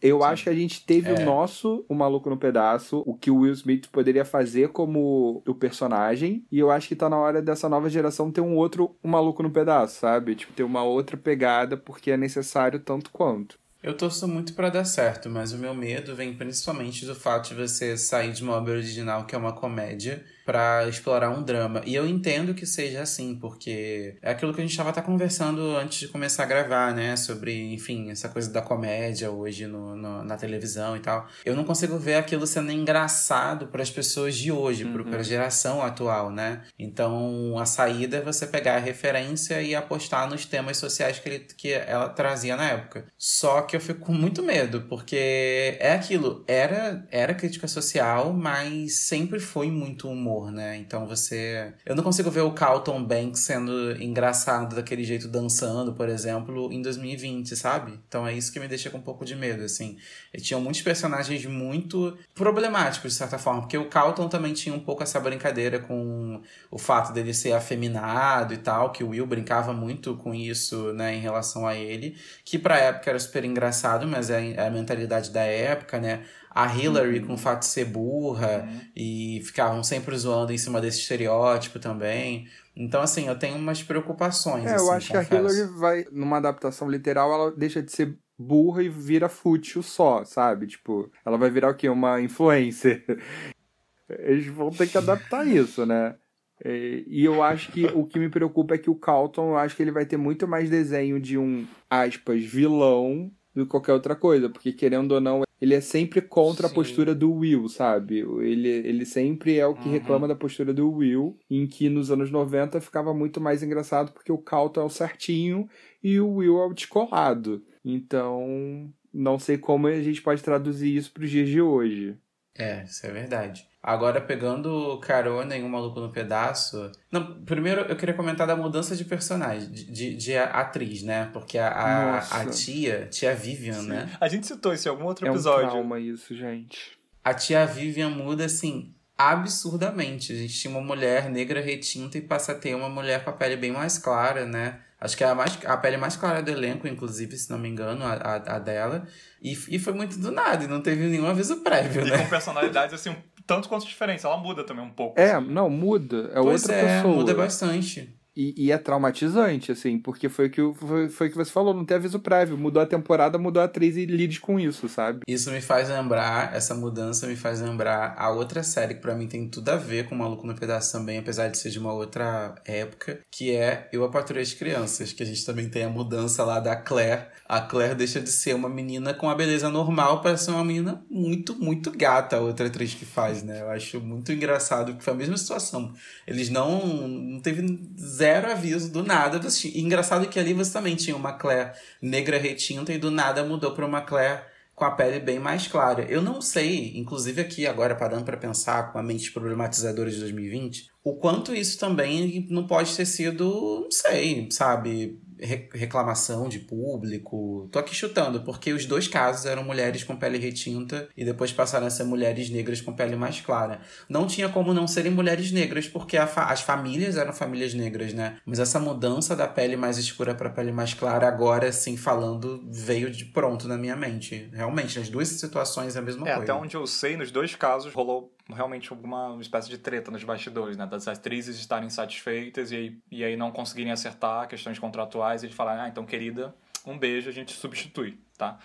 Eu 0.00 0.18
Sim. 0.20 0.24
acho 0.26 0.44
que 0.44 0.50
a 0.50 0.54
gente 0.54 0.86
teve 0.86 1.10
é. 1.10 1.14
o 1.14 1.24
nosso, 1.24 1.84
o 1.88 1.94
Maluco 1.94 2.30
no 2.30 2.36
Pedaço, 2.36 3.02
o 3.04 3.14
que 3.14 3.32
o 3.32 3.38
Will 3.38 3.52
Smith 3.52 3.88
poderia 3.88 4.24
fazer 4.24 4.68
como 4.68 5.42
o 5.44 5.54
personagem, 5.54 6.44
e 6.52 6.58
eu 6.60 6.70
acho 6.70 6.86
que 6.86 6.94
tá 6.94 7.08
na 7.08 7.18
hora 7.18 7.42
dessa 7.42 7.68
nova 7.68 7.90
geração 7.90 8.30
ter 8.30 8.40
um 8.40 8.54
outro 8.54 8.96
o 9.02 9.08
Maluco 9.08 9.42
no 9.42 9.50
Pedaço, 9.50 9.98
sabe? 9.98 10.36
Tipo, 10.36 10.52
ter 10.52 10.62
uma 10.62 10.84
outra 10.84 11.16
pegada, 11.16 11.76
porque 11.76 12.12
é 12.12 12.16
necessário 12.16 12.78
tanto 12.78 13.10
quanto. 13.10 13.58
Eu 13.82 13.96
torço 13.96 14.26
muito 14.28 14.54
para 14.54 14.70
dar 14.70 14.84
certo, 14.84 15.28
mas 15.28 15.52
o 15.52 15.58
meu 15.58 15.74
medo 15.74 16.14
vem 16.14 16.34
principalmente 16.34 17.06
do 17.06 17.14
fato 17.14 17.48
de 17.48 17.54
você 17.54 17.96
sair 17.96 18.32
de 18.32 18.42
uma 18.42 18.54
obra 18.54 18.74
original 18.74 19.24
que 19.24 19.34
é 19.34 19.38
uma 19.38 19.52
comédia 19.52 20.24
para 20.48 20.88
explorar 20.88 21.28
um 21.28 21.42
drama. 21.42 21.82
E 21.84 21.94
eu 21.94 22.08
entendo 22.08 22.54
que 22.54 22.64
seja 22.64 23.02
assim, 23.02 23.34
porque 23.34 24.16
é 24.22 24.30
aquilo 24.30 24.54
que 24.54 24.62
a 24.62 24.64
gente 24.64 24.70
estava 24.70 24.88
até 24.88 25.02
conversando 25.02 25.76
antes 25.76 25.98
de 25.98 26.08
começar 26.08 26.44
a 26.44 26.46
gravar, 26.46 26.94
né? 26.94 27.16
Sobre, 27.16 27.74
enfim, 27.74 28.10
essa 28.10 28.30
coisa 28.30 28.50
da 28.50 28.62
comédia 28.62 29.30
hoje 29.30 29.66
no, 29.66 29.94
no 29.94 30.24
na 30.24 30.38
televisão 30.38 30.96
e 30.96 31.00
tal. 31.00 31.28
Eu 31.44 31.54
não 31.54 31.64
consigo 31.64 31.98
ver 31.98 32.14
aquilo 32.14 32.46
sendo 32.46 32.72
engraçado 32.72 33.66
para 33.66 33.82
as 33.82 33.90
pessoas 33.90 34.38
de 34.38 34.50
hoje, 34.50 34.84
uhum. 34.84 35.04
para 35.04 35.20
a 35.20 35.22
geração 35.22 35.82
atual, 35.82 36.30
né? 36.30 36.62
Então, 36.78 37.58
a 37.58 37.66
saída 37.66 38.16
é 38.16 38.22
você 38.22 38.46
pegar 38.46 38.76
a 38.76 38.80
referência 38.80 39.60
e 39.60 39.74
apostar 39.74 40.30
nos 40.30 40.46
temas 40.46 40.78
sociais 40.78 41.18
que, 41.18 41.28
ele, 41.28 41.40
que 41.40 41.72
ela 41.74 42.08
trazia 42.08 42.56
na 42.56 42.70
época. 42.70 43.04
Só 43.18 43.60
que 43.60 43.76
eu 43.76 43.80
fico 43.82 44.00
com 44.00 44.14
muito 44.14 44.42
medo, 44.42 44.86
porque 44.88 45.76
é 45.78 45.92
aquilo, 45.92 46.42
era, 46.48 47.06
era 47.10 47.34
crítica 47.34 47.68
social, 47.68 48.32
mas 48.32 49.00
sempre 49.00 49.38
foi 49.38 49.70
muito 49.70 50.08
humor 50.08 50.37
humor, 50.38 50.52
né? 50.52 50.76
Então 50.76 51.06
você. 51.06 51.72
Eu 51.84 51.94
não 51.94 52.04
consigo 52.04 52.30
ver 52.30 52.42
o 52.42 52.52
Carlton 52.52 53.02
Banks 53.02 53.40
sendo 53.40 54.00
engraçado 54.02 54.76
daquele 54.76 55.04
jeito 55.04 55.28
dançando, 55.28 55.92
por 55.92 56.08
exemplo, 56.08 56.72
em 56.72 56.80
2020, 56.80 57.56
sabe? 57.56 57.98
Então 58.08 58.26
é 58.26 58.32
isso 58.32 58.52
que 58.52 58.60
me 58.60 58.68
deixa 58.68 58.90
com 58.90 58.98
um 58.98 59.02
pouco 59.02 59.24
de 59.24 59.34
medo, 59.34 59.64
assim. 59.64 59.98
E 60.32 60.40
tinham 60.40 60.60
muitos 60.60 60.82
personagens 60.82 61.44
muito 61.46 62.16
problemáticos, 62.34 63.12
de 63.12 63.18
certa 63.18 63.38
forma, 63.38 63.62
porque 63.62 63.76
o 63.76 63.88
Carlton 63.88 64.28
também 64.28 64.52
tinha 64.52 64.74
um 64.74 64.80
pouco 64.80 65.02
essa 65.02 65.18
brincadeira 65.20 65.78
com 65.78 66.40
o 66.70 66.78
fato 66.78 67.12
dele 67.12 67.34
ser 67.34 67.52
afeminado 67.52 68.54
e 68.54 68.58
tal, 68.58 68.92
que 68.92 69.02
o 69.02 69.10
Will 69.10 69.26
brincava 69.26 69.72
muito 69.72 70.16
com 70.16 70.34
isso, 70.34 70.92
né, 70.92 71.14
em 71.14 71.20
relação 71.20 71.66
a 71.66 71.74
ele, 71.74 72.16
que 72.44 72.58
pra 72.58 72.78
época 72.78 73.10
era 73.10 73.18
super 73.18 73.44
engraçado, 73.44 74.06
mas 74.06 74.30
é 74.30 74.66
a 74.66 74.70
mentalidade 74.70 75.30
da 75.30 75.42
época, 75.42 75.98
né? 75.98 76.22
A 76.58 76.76
Hillary 76.76 77.20
uhum. 77.20 77.26
com 77.28 77.34
o 77.34 77.38
fato 77.38 77.60
de 77.60 77.66
ser 77.66 77.84
burra 77.84 78.64
uhum. 78.68 78.80
e 78.96 79.40
ficavam 79.44 79.84
sempre 79.84 80.18
zoando 80.18 80.52
em 80.52 80.58
cima 80.58 80.80
desse 80.80 80.98
estereótipo 80.98 81.78
também. 81.78 82.48
Então, 82.74 83.00
assim, 83.00 83.28
eu 83.28 83.38
tenho 83.38 83.56
umas 83.56 83.80
preocupações. 83.80 84.64
É, 84.64 84.74
assim, 84.74 84.84
eu 84.84 84.90
acho 84.90 85.06
confesso. 85.06 85.28
que 85.28 85.36
a 85.36 85.38
Hillary 85.38 85.78
vai, 85.78 86.04
numa 86.10 86.38
adaptação 86.38 86.90
literal, 86.90 87.32
ela 87.32 87.52
deixa 87.52 87.80
de 87.80 87.92
ser 87.92 88.18
burra 88.36 88.82
e 88.82 88.88
vira 88.88 89.28
fútil 89.28 89.84
só, 89.84 90.24
sabe? 90.24 90.66
Tipo, 90.66 91.08
ela 91.24 91.38
vai 91.38 91.48
virar 91.48 91.70
o 91.70 91.76
quê? 91.76 91.88
Uma 91.88 92.20
influencer. 92.20 93.04
Eles 94.10 94.48
vão 94.48 94.70
ter 94.70 94.88
que 94.88 94.98
adaptar 94.98 95.46
isso, 95.46 95.86
né? 95.86 96.16
E 96.64 97.24
eu 97.24 97.40
acho 97.40 97.70
que 97.70 97.86
o 97.86 98.04
que 98.04 98.18
me 98.18 98.28
preocupa 98.28 98.74
é 98.74 98.78
que 98.78 98.90
o 98.90 98.96
Calton, 98.96 99.50
eu 99.50 99.56
acho 99.56 99.76
que 99.76 99.82
ele 99.82 99.92
vai 99.92 100.04
ter 100.04 100.16
muito 100.16 100.48
mais 100.48 100.68
desenho 100.68 101.20
de 101.20 101.38
um, 101.38 101.64
aspas, 101.88 102.42
vilão 102.42 103.30
do 103.54 103.64
que 103.64 103.70
qualquer 103.70 103.92
outra 103.92 104.16
coisa, 104.16 104.48
porque 104.48 104.72
querendo 104.72 105.12
ou 105.12 105.20
não, 105.20 105.42
ele 105.60 105.74
é 105.74 105.80
sempre 105.80 106.20
contra 106.20 106.68
Sim. 106.68 106.72
a 106.72 106.74
postura 106.74 107.14
do 107.14 107.32
Will, 107.32 107.68
sabe? 107.68 108.18
Ele, 108.18 108.68
ele 108.68 109.04
sempre 109.04 109.58
é 109.58 109.66
o 109.66 109.74
que 109.74 109.88
uhum. 109.88 109.92
reclama 109.92 110.28
da 110.28 110.34
postura 110.34 110.72
do 110.72 110.90
Will, 110.90 111.36
em 111.50 111.66
que 111.66 111.88
nos 111.88 112.10
anos 112.10 112.30
90 112.30 112.80
ficava 112.80 113.12
muito 113.12 113.40
mais 113.40 113.62
engraçado 113.62 114.12
porque 114.12 114.30
o 114.30 114.38
Calton 114.38 114.82
é 114.82 114.84
o 114.84 114.90
certinho 114.90 115.68
e 116.02 116.20
o 116.20 116.34
Will 116.34 116.58
é 116.58 116.66
o 116.66 116.74
descolado. 116.74 117.62
Então, 117.84 118.92
não 119.12 119.38
sei 119.38 119.58
como 119.58 119.88
a 119.88 120.00
gente 120.00 120.22
pode 120.22 120.42
traduzir 120.42 120.96
isso 120.96 121.12
para 121.12 121.24
os 121.24 121.30
dias 121.30 121.48
de 121.48 121.60
hoje. 121.60 122.16
É, 122.56 122.84
isso 122.84 123.06
é 123.06 123.10
verdade. 123.10 123.66
Agora, 123.88 124.20
pegando 124.20 124.98
carona 125.00 125.56
em 125.56 125.64
Um 125.64 125.68
Maluco 125.70 125.98
no 125.98 126.10
Pedaço. 126.10 126.92
Não, 127.10 127.40
primeiro 127.46 127.80
eu 127.80 127.96
queria 127.96 128.14
comentar 128.14 128.46
da 128.46 128.54
mudança 128.54 128.94
de 128.94 129.02
personagem, 129.02 129.70
de, 129.70 129.90
de, 129.90 130.14
de 130.14 130.36
atriz, 130.36 131.02
né? 131.02 131.30
Porque 131.32 131.56
a, 131.56 131.68
a, 131.68 132.18
a, 132.18 132.44
tia, 132.44 133.08
tia 133.10 133.34
Vivian, 133.34 133.80
Sim. 133.80 133.88
né? 133.88 134.10
A 134.20 134.28
gente 134.28 134.46
citou 134.46 134.74
isso 134.74 134.86
em 134.86 134.90
algum 134.90 135.04
outro 135.04 135.26
episódio. 135.26 135.62
É 135.62 135.66
um 135.68 135.70
trauma 135.70 135.98
isso, 135.98 136.36
gente. 136.36 136.98
A 137.24 137.32
tia 137.32 137.64
Vivian 137.64 138.10
muda, 138.10 138.44
assim, 138.44 138.92
absurdamente. 139.16 140.34
A 140.34 140.36
gente 140.36 140.52
tinha 140.52 140.70
uma 140.70 140.82
mulher 140.82 141.30
negra 141.30 141.62
retinta 141.62 142.18
e 142.18 142.20
passa 142.20 142.52
a 142.52 142.54
ter 142.54 142.74
uma 142.74 142.90
mulher 142.90 143.24
com 143.24 143.30
a 143.30 143.32
pele 143.32 143.56
bem 143.56 143.72
mais 143.72 143.96
clara, 143.96 144.44
né? 144.44 144.80
Acho 145.00 145.16
que 145.16 145.24
é 145.24 145.28
a, 145.28 145.34
mais, 145.34 145.58
a 145.64 145.76
pele 145.78 145.96
mais 145.96 146.14
clara 146.14 146.42
do 146.42 146.50
elenco, 146.50 146.86
inclusive, 146.86 147.38
se 147.38 147.50
não 147.50 147.58
me 147.58 147.70
engano, 147.70 148.04
a, 148.04 148.12
a, 148.12 148.56
a 148.56 148.58
dela. 148.58 149.06
E, 149.40 149.52
e 149.52 149.78
foi 149.78 149.94
muito 149.94 150.18
do 150.18 150.30
nada, 150.30 150.64
e 150.64 150.66
não 150.66 150.82
teve 150.82 151.06
nenhum 151.06 151.26
aviso 151.26 151.62
prévio, 151.62 152.06
e 152.06 152.10
né? 152.10 152.18
com 152.18 152.28
personalidades, 152.28 152.92
assim, 152.92 153.16
tanto 153.48 153.68
quanto 153.68 153.86
diferentes. 153.86 154.24
Ela 154.24 154.36
muda 154.36 154.62
também 154.62 154.84
um 154.84 154.90
pouco. 154.90 155.18
É, 155.18 155.32
assim. 155.32 155.46
não, 155.46 155.70
muda. 155.70 156.30
É 156.34 156.40
pois 156.40 156.62
outra 156.62 156.76
é, 156.76 156.96
pessoa. 156.96 157.14
muda 157.14 157.34
bastante. 157.34 158.14
E, 158.38 158.54
e, 158.56 158.70
é 158.70 158.78
traumatizante, 158.78 159.72
assim, 159.72 159.98
porque 159.98 160.28
foi 160.28 160.46
o 160.46 160.50
que, 160.50 160.72
foi, 160.72 161.08
foi 161.08 161.28
que 161.28 161.34
você 161.34 161.50
falou, 161.50 161.74
não 161.74 161.84
tem 161.84 161.96
aviso 161.96 162.20
prévio. 162.20 162.56
Mudou 162.56 162.80
a 162.80 162.86
temporada, 162.86 163.36
mudou 163.36 163.60
a 163.60 163.64
atriz 163.64 163.96
e 163.96 164.06
lide 164.06 164.38
com 164.38 164.60
isso, 164.60 164.88
sabe? 164.88 165.22
Isso 165.26 165.50
me 165.50 165.60
faz 165.60 165.88
lembrar, 165.88 166.54
essa 166.54 166.72
mudança 166.72 167.26
me 167.26 167.34
faz 167.34 167.60
lembrar 167.60 168.14
a 168.16 168.30
outra 168.30 168.62
série 168.62 168.94
que 168.94 169.00
para 169.00 169.16
mim 169.16 169.26
tem 169.26 169.48
tudo 169.48 169.70
a 169.70 169.76
ver 169.76 170.08
com 170.08 170.14
Maluco 170.14 170.46
no 170.46 170.54
Pedaço 170.54 170.92
também, 170.92 171.18
apesar 171.18 171.48
de 171.48 171.58
ser 171.58 171.70
de 171.70 171.80
uma 171.80 171.92
outra 171.92 172.54
época, 172.64 173.18
que 173.28 173.56
é 173.56 173.88
Eu, 173.92 174.04
a 174.04 174.08
Patrulha 174.08 174.40
as 174.40 174.54
Crianças, 174.54 175.12
que 175.12 175.24
a 175.24 175.26
gente 175.26 175.44
também 175.44 175.68
tem 175.68 175.82
a 175.82 175.90
mudança 175.90 176.44
lá 176.44 176.60
da 176.60 176.76
Claire. 176.76 177.26
A 177.48 177.60
Claire 177.60 177.96
deixa 177.96 178.20
de 178.20 178.30
ser 178.30 178.54
uma 178.54 178.68
menina 178.68 179.14
com 179.14 179.28
a 179.28 179.34
beleza 179.34 179.68
normal 179.68 180.20
para 180.20 180.36
ser 180.36 180.52
uma 180.52 180.64
menina 180.64 181.04
muito, 181.10 181.56
muito 181.56 181.90
gata, 181.90 182.36
a 182.36 182.40
outra 182.40 182.68
atriz 182.68 182.94
que 182.94 183.04
faz, 183.04 183.42
né? 183.42 183.62
Eu 183.62 183.70
acho 183.70 184.00
muito 184.00 184.30
engraçado, 184.30 184.94
que 184.94 185.02
foi 185.02 185.12
a 185.12 185.16
mesma 185.16 185.36
situação. 185.36 185.92
Eles 186.24 186.50
não. 186.50 186.86
Não 187.08 187.40
teve 187.40 187.66
zero 187.98 188.27
aviso 188.36 188.90
do 188.92 189.02
nada. 189.02 189.40
Engraçado 189.74 190.28
que 190.28 190.38
ali 190.38 190.52
você 190.52 190.72
também 190.72 190.96
tinha 190.96 191.16
uma 191.16 191.32
Claire 191.32 191.72
negra 192.00 192.38
retinta 192.38 192.92
e 192.92 192.98
do 192.98 193.10
nada 193.10 193.44
mudou 193.44 193.72
para 193.72 193.86
uma 193.86 194.00
Claire 194.00 194.42
com 194.74 194.84
a 194.84 194.92
pele 194.92 195.18
bem 195.18 195.40
mais 195.40 195.66
clara. 195.66 196.04
Eu 196.08 196.22
não 196.22 196.40
sei, 196.40 196.96
inclusive 196.96 197.40
aqui 197.40 197.66
agora 197.66 197.96
parando 197.96 198.24
para 198.24 198.36
pensar 198.36 198.92
com 198.92 198.98
a 198.98 199.02
mente 199.02 199.32
problematizadora 199.32 200.08
de 200.08 200.18
2020, 200.18 200.88
o 201.02 201.16
quanto 201.16 201.52
isso 201.52 201.78
também 201.78 202.46
não 202.48 202.66
pode 202.66 202.96
ter 202.96 203.04
sido, 203.04 203.80
não 203.82 203.90
sei, 203.90 204.48
sabe, 204.52 205.20
reclamação 205.40 206.48
de 206.48 206.58
público. 206.58 207.68
Tô 207.70 207.78
aqui 207.78 207.94
chutando, 207.94 208.42
porque 208.42 208.72
os 208.72 208.86
dois 208.86 209.08
casos 209.08 209.46
eram 209.46 209.64
mulheres 209.64 210.04
com 210.04 210.16
pele 210.16 210.38
retinta 210.38 211.08
e 211.16 211.24
depois 211.24 211.52
passaram 211.52 211.86
a 211.86 211.90
ser 211.90 212.04
mulheres 212.04 212.50
negras 212.50 212.80
com 212.80 212.92
pele 212.92 213.16
mais 213.16 213.40
clara. 213.40 213.80
Não 214.08 214.26
tinha 214.26 214.48
como 214.48 214.74
não 214.74 214.86
serem 214.86 215.12
mulheres 215.12 215.52
negras, 215.52 215.86
porque 215.88 216.18
fa 216.26 216.44
as 216.44 216.60
famílias 216.60 217.16
eram 217.16 217.32
famílias 217.32 217.74
negras, 217.74 218.12
né? 218.12 218.38
Mas 218.44 218.58
essa 218.58 218.78
mudança 218.78 219.36
da 219.36 219.46
pele 219.46 219.76
mais 219.76 219.98
escura 219.98 220.34
para 220.34 220.50
pele 220.50 220.72
mais 220.72 220.94
clara, 220.94 221.28
agora, 221.28 221.68
assim, 221.68 221.96
falando, 221.96 222.64
veio 222.70 223.10
de 223.10 223.24
pronto 223.26 223.68
na 223.68 223.76
minha 223.76 223.96
mente. 223.96 224.48
Realmente, 224.52 224.98
nas 224.98 225.08
duas 225.08 225.28
situações 225.28 225.96
é 225.96 225.98
a 225.98 226.02
mesma 226.02 226.28
é, 226.28 226.36
coisa. 226.36 226.52
Até 226.52 226.60
onde 226.60 226.76
eu 226.76 226.86
sei, 226.86 227.16
nos 227.16 227.30
dois 227.30 227.54
casos 227.54 227.92
rolou 227.92 228.32
realmente 228.50 228.90
alguma 228.90 229.36
espécie 229.40 229.68
de 229.68 229.78
treta 229.78 230.10
nos 230.10 230.24
bastidores, 230.24 230.76
né? 230.76 230.86
Das 230.86 231.06
atrizes 231.06 231.58
estarem 231.58 231.90
satisfeitas 231.90 232.72
e 232.72 232.76
aí, 232.76 232.98
e 233.10 233.24
aí 233.24 233.36
não 233.36 233.50
conseguirem 233.50 233.92
acertar 233.92 234.48
questões 234.48 234.78
contratuais 234.78 235.42
e 235.42 235.46
eles 235.46 235.56
falarem, 235.56 235.82
ah, 235.82 235.88
então 235.88 236.04
querida, 236.04 236.54
um 236.86 236.98
beijo, 236.98 237.28
a 237.28 237.32
gente 237.32 237.52
substitui, 237.52 238.18
tá? 238.36 238.58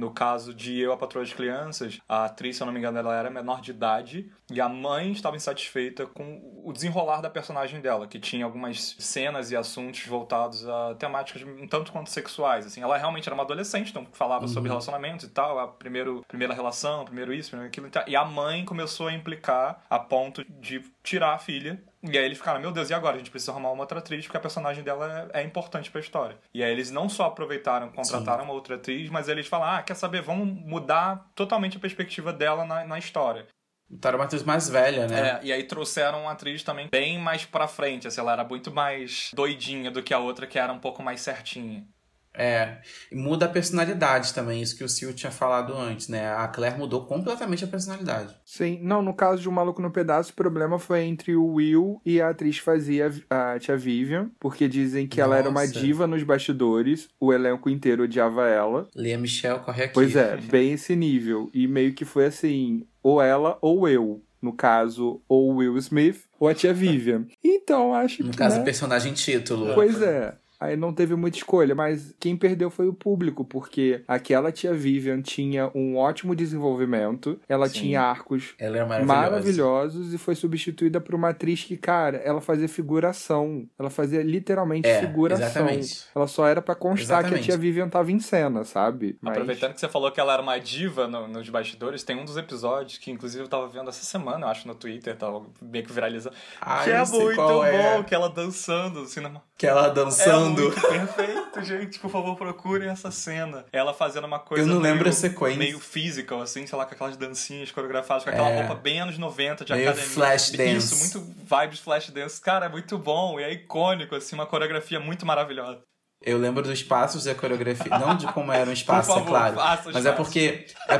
No 0.00 0.10
caso 0.10 0.54
de 0.54 0.80
Eu, 0.80 0.94
a 0.94 0.96
Patroa 0.96 1.22
de 1.26 1.34
Crianças, 1.34 2.00
a 2.08 2.24
atriz, 2.24 2.56
se 2.56 2.62
eu 2.62 2.64
não 2.64 2.72
me 2.72 2.78
engano, 2.78 2.98
ela 2.98 3.14
era 3.14 3.28
menor 3.28 3.60
de 3.60 3.70
idade 3.70 4.32
e 4.50 4.58
a 4.58 4.66
mãe 4.66 5.12
estava 5.12 5.36
insatisfeita 5.36 6.06
com 6.06 6.40
o 6.64 6.72
desenrolar 6.72 7.20
da 7.20 7.28
personagem 7.28 7.82
dela, 7.82 8.06
que 8.06 8.18
tinha 8.18 8.46
algumas 8.46 8.96
cenas 8.98 9.50
e 9.50 9.56
assuntos 9.56 10.06
voltados 10.06 10.66
a 10.66 10.94
temáticas 10.94 11.42
um 11.42 11.68
tanto 11.68 11.92
quanto 11.92 12.08
sexuais. 12.08 12.64
Assim, 12.64 12.80
ela 12.80 12.96
realmente 12.96 13.28
era 13.28 13.34
uma 13.34 13.42
adolescente, 13.42 13.90
então 13.90 14.06
falava 14.12 14.46
uhum. 14.46 14.48
sobre 14.48 14.70
relacionamentos 14.70 15.26
e 15.26 15.28
tal, 15.28 15.58
a 15.58 15.68
primeiro, 15.68 16.24
primeira 16.26 16.54
relação, 16.54 17.04
primeiro 17.04 17.34
isso, 17.34 17.50
primeiro 17.50 17.68
aquilo 17.68 17.86
e 17.88 17.90
tal. 17.90 18.04
E 18.06 18.16
a 18.16 18.24
mãe 18.24 18.64
começou 18.64 19.08
a 19.08 19.12
implicar 19.12 19.84
a 19.90 19.98
ponto 19.98 20.42
de 20.44 20.82
tirar 21.02 21.34
a 21.34 21.38
filha 21.38 21.82
e 22.02 22.16
aí 22.16 22.24
eles 22.24 22.38
ficaram, 22.38 22.60
meu 22.60 22.72
Deus, 22.72 22.88
e 22.88 22.94
agora? 22.94 23.16
A 23.16 23.18
gente 23.18 23.30
precisa 23.30 23.52
arrumar 23.52 23.70
uma 23.70 23.82
outra 23.82 23.98
atriz 23.98 24.24
porque 24.24 24.36
a 24.36 24.40
personagem 24.40 24.82
dela 24.82 25.28
é, 25.34 25.40
é 25.40 25.42
importante 25.42 25.90
pra 25.90 26.00
história. 26.00 26.38
E 26.52 26.64
aí 26.64 26.72
eles 26.72 26.90
não 26.90 27.08
só 27.08 27.26
aproveitaram, 27.26 27.90
contrataram 27.90 28.40
Sim. 28.40 28.44
uma 28.44 28.54
outra 28.54 28.76
atriz, 28.76 29.10
mas 29.10 29.28
eles 29.28 29.46
falaram, 29.46 29.78
ah, 29.78 29.82
quer 29.82 29.94
saber, 29.94 30.22
vamos 30.22 30.48
mudar 30.48 31.30
totalmente 31.34 31.76
a 31.76 31.80
perspectiva 31.80 32.32
dela 32.32 32.64
na, 32.64 32.84
na 32.84 32.98
história. 32.98 33.46
Botaram 33.88 34.18
uma 34.18 34.24
atriz 34.24 34.44
mais 34.44 34.68
velha, 34.68 35.06
né? 35.08 35.28
É, 35.28 35.40
e 35.42 35.52
aí 35.52 35.64
trouxeram 35.64 36.22
uma 36.22 36.32
atriz 36.32 36.62
também 36.62 36.88
bem 36.90 37.18
mais 37.18 37.44
pra 37.44 37.66
frente, 37.66 38.06
assim, 38.06 38.20
ela 38.20 38.32
era 38.32 38.44
muito 38.44 38.70
mais 38.70 39.30
doidinha 39.34 39.90
do 39.90 40.02
que 40.02 40.14
a 40.14 40.18
outra, 40.18 40.46
que 40.46 40.58
era 40.58 40.72
um 40.72 40.78
pouco 40.78 41.02
mais 41.02 41.20
certinha. 41.20 41.84
É, 42.32 42.78
muda 43.12 43.46
a 43.46 43.48
personalidade 43.48 44.32
também, 44.32 44.62
isso 44.62 44.76
que 44.76 44.84
o 44.84 44.88
Sil 44.88 45.12
tinha 45.12 45.32
falado 45.32 45.74
antes, 45.76 46.08
né? 46.08 46.32
A 46.32 46.46
Claire 46.46 46.78
mudou 46.78 47.04
completamente 47.04 47.64
a 47.64 47.68
personalidade. 47.68 48.34
Sim, 48.44 48.78
não, 48.82 49.02
no 49.02 49.12
caso 49.12 49.42
de 49.42 49.48
Um 49.48 49.52
Maluco 49.52 49.82
no 49.82 49.90
Pedaço, 49.90 50.30
o 50.30 50.34
problema 50.34 50.78
foi 50.78 51.02
entre 51.02 51.34
o 51.34 51.54
Will 51.54 52.00
e 52.04 52.20
a 52.20 52.30
atriz 52.30 52.58
que 52.58 52.64
fazia 52.64 53.12
a 53.28 53.58
tia 53.58 53.76
Vivian, 53.76 54.30
porque 54.38 54.68
dizem 54.68 55.08
que 55.08 55.18
Nossa. 55.18 55.28
ela 55.28 55.38
era 55.38 55.50
uma 55.50 55.66
diva 55.66 56.06
nos 56.06 56.22
bastidores, 56.22 57.08
o 57.18 57.32
elenco 57.32 57.68
inteiro 57.68 58.04
odiava 58.04 58.46
ela. 58.48 58.88
Lia 58.94 59.18
Michelle 59.18 59.60
corre 59.60 59.84
aqui. 59.84 59.94
Pois 59.94 60.14
é, 60.14 60.36
bem 60.50 60.72
esse 60.72 60.94
nível. 60.94 61.50
E 61.52 61.66
meio 61.66 61.92
que 61.94 62.04
foi 62.04 62.26
assim, 62.26 62.86
ou 63.02 63.20
ela 63.20 63.58
ou 63.60 63.88
eu. 63.88 64.22
No 64.40 64.54
caso, 64.54 65.20
ou 65.28 65.56
Will 65.56 65.76
Smith 65.76 66.24
ou 66.38 66.48
a 66.48 66.54
tia 66.54 66.72
Vivian. 66.72 67.26
Então, 67.44 67.92
acho 67.94 68.22
no 68.22 68.30
que. 68.30 68.36
No 68.36 68.38
caso, 68.38 68.58
né? 68.58 68.64
personagem 68.64 69.12
título. 69.12 69.74
Pois 69.74 70.00
é. 70.00 70.34
Aí 70.60 70.76
não 70.76 70.92
teve 70.92 71.14
muita 71.16 71.38
escolha, 71.38 71.74
mas 71.74 72.14
quem 72.20 72.36
perdeu 72.36 72.68
foi 72.68 72.86
o 72.86 72.92
público, 72.92 73.44
porque 73.44 74.02
aquela 74.06 74.52
tia 74.52 74.74
Vivian 74.74 75.22
tinha 75.22 75.70
um 75.74 75.96
ótimo 75.96 76.36
desenvolvimento, 76.36 77.40
ela 77.48 77.66
Sim. 77.66 77.80
tinha 77.80 78.02
arcos 78.02 78.54
ela 78.58 78.76
é 78.76 79.02
maravilhosos 79.02 80.12
e 80.12 80.18
foi 80.18 80.34
substituída 80.34 81.00
por 81.00 81.14
uma 81.14 81.30
atriz 81.30 81.64
que, 81.64 81.76
cara, 81.76 82.18
ela 82.18 82.40
fazia 82.42 82.68
figuração. 82.68 83.66
Ela 83.78 83.88
fazia 83.88 84.22
literalmente 84.22 84.86
é, 84.86 85.00
figuração. 85.00 85.46
Exatamente. 85.46 86.04
Ela 86.14 86.26
só 86.26 86.46
era 86.46 86.60
para 86.60 86.74
constar 86.74 87.20
exatamente. 87.20 87.44
que 87.46 87.50
a 87.52 87.54
tia 87.54 87.56
Vivian 87.56 87.88
tava 87.88 88.12
em 88.12 88.20
cena, 88.20 88.64
sabe? 88.64 89.16
Mas... 89.20 89.32
Aproveitando 89.32 89.72
que 89.72 89.80
você 89.80 89.88
falou 89.88 90.12
que 90.12 90.20
ela 90.20 90.34
era 90.34 90.42
uma 90.42 90.58
diva 90.58 91.08
no, 91.08 91.26
nos 91.26 91.48
bastidores, 91.48 92.02
tem 92.02 92.18
um 92.18 92.24
dos 92.24 92.36
episódios 92.36 92.98
que, 92.98 93.10
inclusive, 93.10 93.42
eu 93.44 93.48
tava 93.48 93.66
vendo 93.66 93.88
essa 93.88 94.04
semana, 94.04 94.44
eu 94.44 94.50
acho, 94.50 94.68
no 94.68 94.74
Twitter, 94.74 95.16
tava 95.16 95.42
meio 95.62 95.84
que 95.84 95.92
viralizando. 95.92 96.36
Ah, 96.60 96.84
que 96.84 96.90
é 96.90 97.04
muito 97.04 97.36
bom, 97.36 97.64
é. 97.64 98.02
que 98.02 98.14
ela 98.14 98.28
dançando 98.28 99.00
no 99.00 99.06
cinema. 99.06 99.42
Que 99.56 99.66
ela 99.66 99.88
dançando. 99.88 100.49
É 100.49 100.49
muito 100.50 100.80
perfeito, 100.80 101.62
gente. 101.62 101.98
Por 101.98 102.10
favor, 102.10 102.36
procurem 102.36 102.88
essa 102.88 103.10
cena. 103.10 103.64
Ela 103.72 103.94
fazendo 103.94 104.26
uma 104.26 104.38
coisa. 104.38 104.62
Eu 104.62 104.66
não 104.66 104.80
meio, 104.80 104.94
lembro 104.94 105.08
a 105.08 105.12
sequência. 105.12 105.58
Meio 105.58 105.80
physical, 105.80 106.40
assim, 106.40 106.66
sei 106.66 106.78
lá, 106.78 106.84
com 106.84 106.94
aquelas 106.94 107.16
dancinhas 107.16 107.70
coreografadas, 107.70 108.24
com 108.24 108.30
aquela 108.30 108.50
é. 108.50 108.58
roupa 108.60 108.74
bem 108.74 109.00
anos 109.00 109.18
90 109.18 109.64
de 109.64 109.72
meio 109.72 109.88
academia. 109.88 110.10
Flash 110.10 110.50
dance. 110.50 110.94
Isso, 110.94 110.96
muito 110.96 111.34
vibes 111.44 111.78
flash 111.80 112.10
dance. 112.10 112.40
Cara, 112.40 112.66
é 112.66 112.68
muito 112.68 112.98
bom 112.98 113.38
e 113.38 113.42
é 113.42 113.52
icônico, 113.52 114.14
assim, 114.14 114.34
uma 114.34 114.46
coreografia 114.46 115.00
muito 115.00 115.24
maravilhosa. 115.26 115.82
Eu 116.22 116.36
lembro 116.36 116.62
dos 116.62 116.82
passos 116.82 117.24
da 117.24 117.34
coreografia. 117.34 117.98
Não 117.98 118.14
de 118.14 118.26
como 118.26 118.52
eram 118.52 118.72
os 118.72 118.82
passos, 118.84 119.16
é 119.16 119.20
claro. 119.22 119.56
Mas 119.92 120.04
é 120.04 120.12
porque. 120.12 120.66
É... 120.86 120.94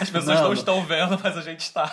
As 0.00 0.10
pessoas 0.10 0.40
não, 0.40 0.44
não 0.46 0.52
estão 0.52 0.84
vendo, 0.84 1.18
mas 1.22 1.36
a 1.36 1.42
gente 1.42 1.60
está. 1.60 1.90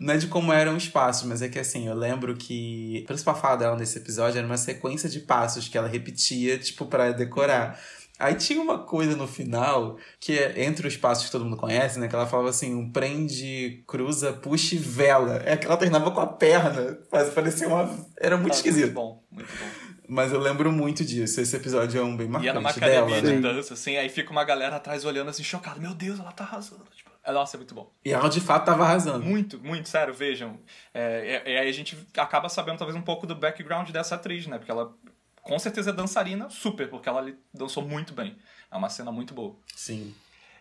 Não 0.00 0.14
é 0.14 0.16
de 0.16 0.28
como 0.28 0.52
eram 0.52 0.76
os 0.76 0.88
passos, 0.88 1.28
mas 1.28 1.42
é 1.42 1.48
que 1.48 1.58
assim, 1.58 1.88
eu 1.88 1.94
lembro 1.94 2.36
que. 2.36 3.02
A 3.04 3.06
principal 3.08 3.34
fala 3.38 3.56
dela 3.56 3.76
nesse 3.76 3.98
episódio 3.98 4.38
era 4.38 4.46
uma 4.46 4.56
sequência 4.56 5.08
de 5.08 5.20
passos 5.20 5.68
que 5.68 5.76
ela 5.76 5.88
repetia, 5.88 6.58
tipo, 6.58 6.86
para 6.86 7.12
decorar. 7.12 7.78
Aí 8.18 8.34
tinha 8.34 8.60
uma 8.60 8.78
coisa 8.78 9.16
no 9.16 9.28
final, 9.28 9.96
que 10.18 10.36
é 10.36 10.64
entre 10.64 10.88
os 10.88 10.96
passos 10.96 11.26
que 11.26 11.30
todo 11.30 11.44
mundo 11.44 11.56
conhece, 11.56 12.00
né? 12.00 12.08
Que 12.08 12.16
ela 12.16 12.26
falava 12.26 12.48
assim, 12.48 12.74
um 12.74 12.90
prende, 12.90 13.84
cruza, 13.86 14.32
puxa 14.32 14.74
e 14.74 14.78
vela. 14.78 15.40
É 15.44 15.56
que 15.56 15.66
ela 15.66 15.76
terminava 15.76 16.10
com 16.10 16.20
a 16.20 16.26
perna. 16.26 16.98
Mas 17.12 17.30
parecia 17.30 17.68
uma... 17.68 17.88
Era 18.16 18.36
muito 18.36 18.54
é, 18.54 18.56
esquisito. 18.56 18.86
Muito 18.86 18.94
bom, 18.94 19.24
muito 19.30 19.48
bom. 19.48 19.87
Mas 20.08 20.32
eu 20.32 20.40
lembro 20.40 20.72
muito 20.72 21.04
disso. 21.04 21.40
Esse 21.40 21.54
episódio 21.54 22.00
é 22.00 22.02
um 22.02 22.16
bem 22.16 22.26
marcante 22.26 22.46
E 22.46 22.48
é 22.48 22.52
numa 22.54 22.70
academia 22.70 23.20
dela, 23.20 23.20
de 23.20 23.40
né? 23.40 23.40
dança, 23.40 23.74
assim. 23.74 23.96
Aí 23.96 24.08
fica 24.08 24.30
uma 24.30 24.42
galera 24.42 24.76
atrás 24.76 25.04
olhando 25.04 25.28
assim, 25.28 25.44
chocada. 25.44 25.78
Meu 25.78 25.94
Deus, 25.94 26.18
ela 26.18 26.32
tá 26.32 26.44
arrasando. 26.44 26.84
Tipo, 26.96 27.10
é, 27.22 27.30
nossa, 27.30 27.56
é 27.56 27.58
muito 27.58 27.74
bom. 27.74 27.92
E 28.02 28.10
ela 28.10 28.28
de 28.28 28.40
fato 28.40 28.64
tava 28.64 28.84
arrasando. 28.84 29.22
Muito, 29.24 29.58
muito, 29.58 29.88
sério, 29.88 30.14
vejam. 30.14 30.58
É, 30.94 31.42
e 31.44 31.58
aí 31.58 31.68
a 31.68 31.72
gente 31.72 31.96
acaba 32.16 32.48
sabendo 32.48 32.78
talvez 32.78 32.96
um 32.96 33.02
pouco 33.02 33.26
do 33.26 33.34
background 33.34 33.90
dessa 33.90 34.14
atriz, 34.14 34.46
né? 34.46 34.56
Porque 34.56 34.70
ela 34.70 34.94
com 35.42 35.58
certeza 35.58 35.90
é 35.90 35.92
dançarina, 35.92 36.50
super, 36.50 36.88
porque 36.88 37.08
ela 37.08 37.30
dançou 37.52 37.82
muito 37.82 38.12
bem. 38.12 38.36
É 38.70 38.76
uma 38.76 38.88
cena 38.88 39.12
muito 39.12 39.34
boa. 39.34 39.56
Sim. 39.74 40.14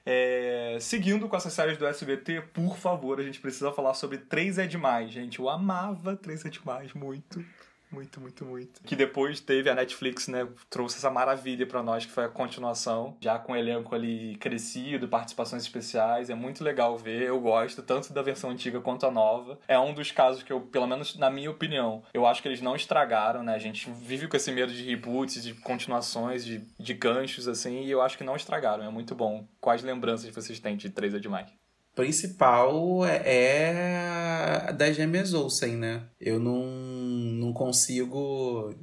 É, 0.05 0.77
seguindo 0.79 1.27
com 1.27 1.35
essas 1.35 1.51
séries 1.51 1.77
do 1.77 1.85
SBT, 1.85 2.41
por 2.53 2.77
favor, 2.77 3.19
a 3.19 3.23
gente 3.23 3.41
precisa 3.41 3.73
falar 3.73 3.93
sobre 3.93 4.17
Três 4.17 4.57
é 4.57 4.65
Demais, 4.65 5.11
gente. 5.11 5.39
Eu 5.39 5.49
amava 5.49 6.15
Três 6.15 6.45
é 6.45 6.49
Demais 6.49 6.93
muito. 6.93 7.43
Muito, 7.89 8.19
muito, 8.19 8.45
muito. 8.45 8.81
Que 8.83 8.95
depois 8.95 9.39
teve 9.39 9.69
a 9.69 9.75
Netflix, 9.75 10.27
né? 10.27 10.47
Trouxe 10.69 10.97
essa 10.97 11.09
maravilha 11.09 11.65
para 11.65 11.81
nós, 11.81 12.05
que 12.05 12.11
foi 12.11 12.25
a 12.25 12.29
continuação, 12.29 13.15
já 13.21 13.39
com 13.39 13.53
o 13.53 13.55
elenco 13.55 13.95
ali 13.95 14.35
crescido, 14.37 15.07
participações 15.07 15.63
especiais. 15.63 16.29
É 16.29 16.35
muito 16.35 16.63
legal 16.63 16.97
ver, 16.97 17.23
eu 17.23 17.39
gosto, 17.39 17.81
tanto 17.81 18.11
da 18.11 18.21
versão 18.21 18.49
antiga 18.49 18.81
quanto 18.81 19.05
a 19.05 19.11
nova. 19.11 19.57
É 19.67 19.79
um 19.79 19.93
dos 19.93 20.11
casos 20.11 20.43
que 20.43 20.51
eu, 20.51 20.61
pelo 20.61 20.85
menos 20.85 21.15
na 21.17 21.29
minha 21.29 21.49
opinião, 21.49 22.03
eu 22.13 22.25
acho 22.25 22.41
que 22.41 22.47
eles 22.47 22.61
não 22.61 22.75
estragaram, 22.75 23.41
né? 23.41 23.55
A 23.55 23.59
gente 23.59 23.89
vive 23.89 24.27
com 24.27 24.35
esse 24.35 24.51
medo 24.51 24.73
de 24.73 24.83
reboots, 24.83 25.41
de 25.41 25.53
continuações, 25.53 26.43
de, 26.43 26.59
de 26.77 26.93
ganchos, 26.93 27.47
assim, 27.47 27.83
e 27.83 27.91
eu 27.91 28.01
acho 28.01 28.17
que 28.17 28.23
não 28.23 28.35
estragaram. 28.35 28.83
É 28.83 28.89
muito 28.89 29.15
bom. 29.15 29.47
Quais 29.61 29.81
lembranças 29.81 30.29
vocês 30.29 30.59
têm 30.59 30.75
de 30.75 30.89
3 30.89 31.13
é 31.13 31.19
demais? 31.19 31.66
Principal 31.97 33.03
é, 33.05 34.69
é 34.69 34.73
das 34.73 34.95
gêmeas 34.95 35.33
Olsen, 35.33 35.75
né? 35.75 36.03
Eu 36.21 36.39
não, 36.39 36.63
não 36.63 37.51
consigo. 37.51 38.73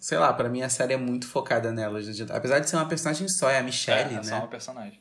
Sei 0.00 0.18
lá, 0.18 0.32
para 0.32 0.48
mim 0.48 0.60
a 0.60 0.68
série 0.68 0.92
é 0.92 0.96
muito 0.96 1.26
focada 1.26 1.72
nelas. 1.72 2.06
Apesar 2.30 2.58
de 2.58 2.68
ser 2.68 2.76
uma 2.76 2.88
personagem 2.88 3.28
só, 3.28 3.48
é 3.48 3.58
a 3.58 3.62
Michelle, 3.62 4.10
é, 4.10 4.14
é 4.14 4.16
né? 4.16 4.20
É 4.20 4.22
só 4.24 4.38
uma 4.38 4.48
personagem. 4.48 5.00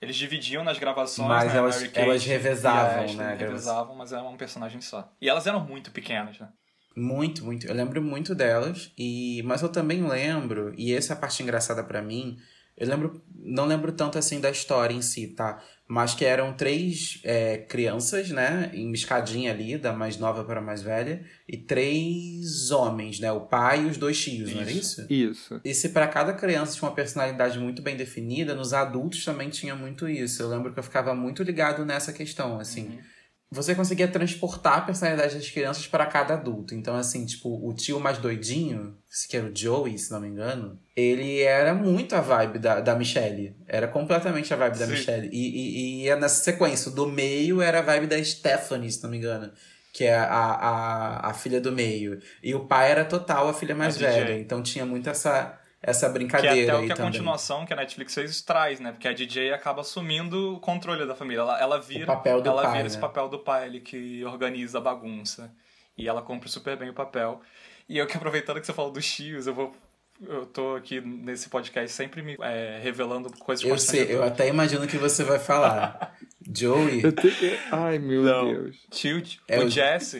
Eles 0.00 0.16
dividiam 0.16 0.62
nas 0.62 0.78
gravações, 0.78 1.28
mas 1.28 1.52
né? 1.52 1.58
elas, 1.58 1.90
elas 1.94 2.24
revezavam, 2.24 3.04
Ashley, 3.04 3.16
né? 3.16 3.36
Revezavam, 3.38 3.96
mas 3.96 4.12
era 4.12 4.22
um 4.22 4.36
personagem 4.36 4.80
só. 4.80 5.10
E 5.20 5.28
elas 5.28 5.46
eram 5.46 5.60
muito 5.60 5.90
pequenas, 5.92 6.38
né? 6.38 6.48
Muito, 6.94 7.44
muito. 7.44 7.66
Eu 7.66 7.74
lembro 7.74 8.02
muito 8.02 8.34
delas. 8.34 8.92
E 8.98 9.42
mas 9.44 9.62
eu 9.62 9.70
também 9.70 10.06
lembro, 10.06 10.74
e 10.76 10.92
essa 10.94 11.14
é 11.14 11.16
a 11.16 11.18
parte 11.18 11.42
engraçada 11.42 11.82
para 11.82 12.02
mim, 12.02 12.36
eu 12.76 12.88
lembro, 12.88 13.22
não 13.34 13.66
lembro 13.66 13.92
tanto 13.92 14.18
assim 14.18 14.40
da 14.40 14.50
história 14.50 14.94
em 14.94 15.02
si, 15.02 15.28
tá? 15.28 15.62
Mas 15.86 16.14
que 16.14 16.24
eram 16.24 16.54
três 16.54 17.20
é, 17.22 17.58
crianças, 17.58 18.30
né? 18.30 18.70
Em 18.72 18.90
escadinha 18.92 19.52
ali, 19.52 19.76
da 19.76 19.92
mais 19.92 20.16
nova 20.16 20.42
para 20.44 20.60
a 20.60 20.62
mais 20.62 20.82
velha, 20.82 21.24
e 21.46 21.56
três 21.56 22.70
homens, 22.70 23.20
né? 23.20 23.30
O 23.30 23.42
pai 23.42 23.82
e 23.82 23.86
os 23.86 23.98
dois 23.98 24.18
tios, 24.18 24.48
isso. 24.48 24.54
não 24.54 24.62
era 24.62 24.72
isso? 24.72 25.06
Isso. 25.10 25.60
E 25.64 25.74
se 25.74 25.90
para 25.90 26.08
cada 26.08 26.32
criança 26.32 26.74
tinha 26.74 26.88
uma 26.88 26.94
personalidade 26.94 27.58
muito 27.58 27.82
bem 27.82 27.96
definida, 27.96 28.54
nos 28.54 28.72
adultos 28.72 29.24
também 29.24 29.50
tinha 29.50 29.74
muito 29.76 30.08
isso. 30.08 30.42
Eu 30.42 30.48
lembro 30.48 30.72
que 30.72 30.78
eu 30.78 30.84
ficava 30.84 31.14
muito 31.14 31.42
ligado 31.42 31.84
nessa 31.84 32.12
questão, 32.12 32.58
assim. 32.58 32.86
Uhum 32.86 33.12
você 33.52 33.74
conseguia 33.74 34.08
transportar 34.08 34.78
a 34.78 34.80
personalidade 34.80 35.34
das 35.34 35.50
crianças 35.50 35.86
para 35.86 36.06
cada 36.06 36.34
adulto. 36.34 36.74
Então, 36.74 36.96
assim, 36.96 37.26
tipo, 37.26 37.50
o 37.68 37.74
tio 37.74 38.00
mais 38.00 38.16
doidinho, 38.16 38.96
que 39.28 39.36
era 39.36 39.46
o 39.46 39.54
Joey, 39.54 39.98
se 39.98 40.10
não 40.10 40.20
me 40.20 40.28
engano, 40.28 40.80
ele 40.96 41.42
era 41.42 41.74
muito 41.74 42.16
a 42.16 42.22
vibe 42.22 42.58
da, 42.58 42.80
da 42.80 42.96
Michelle. 42.96 43.54
Era 43.68 43.86
completamente 43.86 44.54
a 44.54 44.56
vibe 44.56 44.78
Sim. 44.78 44.80
da 44.80 44.86
Michelle. 44.86 45.28
E, 45.30 45.36
e, 45.36 45.76
e 45.76 46.04
ia 46.04 46.16
nessa 46.16 46.42
sequência. 46.42 46.90
O 46.90 46.94
do 46.94 47.06
meio 47.06 47.60
era 47.60 47.80
a 47.80 47.82
vibe 47.82 48.06
da 48.06 48.24
Stephanie, 48.24 48.90
se 48.90 49.02
não 49.02 49.10
me 49.10 49.18
engano. 49.18 49.52
Que 49.92 50.04
é 50.04 50.14
a, 50.14 50.24
a, 50.24 51.30
a 51.30 51.34
filha 51.34 51.60
do 51.60 51.70
meio. 51.70 52.22
E 52.42 52.54
o 52.54 52.60
pai 52.60 52.90
era 52.90 53.04
total 53.04 53.48
a 53.48 53.52
filha 53.52 53.74
mais 53.74 53.96
a 53.96 53.98
velha. 53.98 54.24
DJ. 54.24 54.40
Então 54.40 54.62
tinha 54.62 54.86
muito 54.86 55.10
essa 55.10 55.60
essa 55.82 56.08
brincadeira. 56.08 56.54
Que 56.54 56.60
é 56.60 56.64
até 56.64 56.74
o 56.76 56.86
que 56.86 56.92
a 56.92 56.96
também. 56.96 57.10
continuação 57.10 57.66
que 57.66 57.72
a 57.72 57.76
Netflix 57.76 58.14
fez 58.14 58.40
traz, 58.40 58.78
né? 58.78 58.92
Porque 58.92 59.08
a 59.08 59.12
DJ 59.12 59.52
acaba 59.52 59.80
assumindo 59.80 60.54
o 60.54 60.60
controle 60.60 61.04
da 61.06 61.14
família. 61.14 61.40
Ela, 61.40 61.60
ela 61.60 61.80
vira, 61.80 62.04
o 62.04 62.06
papel 62.06 62.40
do 62.40 62.48
ela 62.48 62.62
pai, 62.62 62.70
vira 62.70 62.82
né? 62.84 62.86
esse 62.86 62.98
papel 62.98 63.28
do 63.28 63.38
pai 63.38 63.64
ali 63.64 63.80
que 63.80 64.24
organiza 64.24 64.78
a 64.78 64.80
bagunça. 64.80 65.52
E 65.98 66.08
ela 66.08 66.22
cumpre 66.22 66.48
super 66.48 66.76
bem 66.76 66.88
o 66.88 66.94
papel. 66.94 67.40
E 67.88 67.98
eu 67.98 68.06
que 68.06 68.16
aproveitando 68.16 68.60
que 68.60 68.66
você 68.66 68.72
falou 68.72 68.92
dos 68.92 69.10
tios, 69.12 69.46
eu 69.46 69.54
vou 69.54 69.74
eu 70.20 70.46
tô 70.46 70.76
aqui 70.76 71.00
nesse 71.00 71.48
podcast 71.48 71.90
sempre 71.90 72.22
me 72.22 72.36
é, 72.40 72.78
revelando 72.80 73.28
coisas 73.38 73.64
Eu 73.64 73.76
sei, 73.76 74.14
eu 74.14 74.22
até 74.22 74.46
imagino 74.46 74.86
que 74.86 74.96
você 74.96 75.24
vai 75.24 75.40
falar. 75.40 76.16
Joey. 76.56 77.02
Te... 77.12 77.58
Ai, 77.72 77.98
meu 77.98 78.22
não. 78.22 78.44
Deus. 78.44 78.76
Tio, 78.90 79.20
é 79.48 79.58
o, 79.58 79.64
o 79.64 79.70
Jesse. 79.70 80.18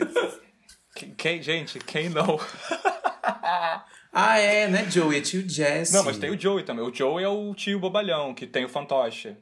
quem, 1.15 1.41
gente, 1.41 1.79
quem 1.79 2.09
não? 2.09 2.37
Ah, 4.13 4.37
é, 4.37 4.67
né, 4.67 4.89
Joey? 4.89 5.17
É 5.17 5.21
tio 5.21 5.49
Jesse. 5.49 5.91
Não, 5.91 6.03
mas 6.03 6.19
tem 6.19 6.29
o 6.29 6.39
Joey 6.39 6.63
também. 6.63 6.85
O 6.85 6.93
Joey 6.93 7.25
é 7.25 7.27
o 7.27 7.55
tio 7.55 7.79
bobalhão, 7.79 8.35
que 8.35 8.45
tem 8.45 8.63
o 8.63 8.69
fantoche. 8.69 9.35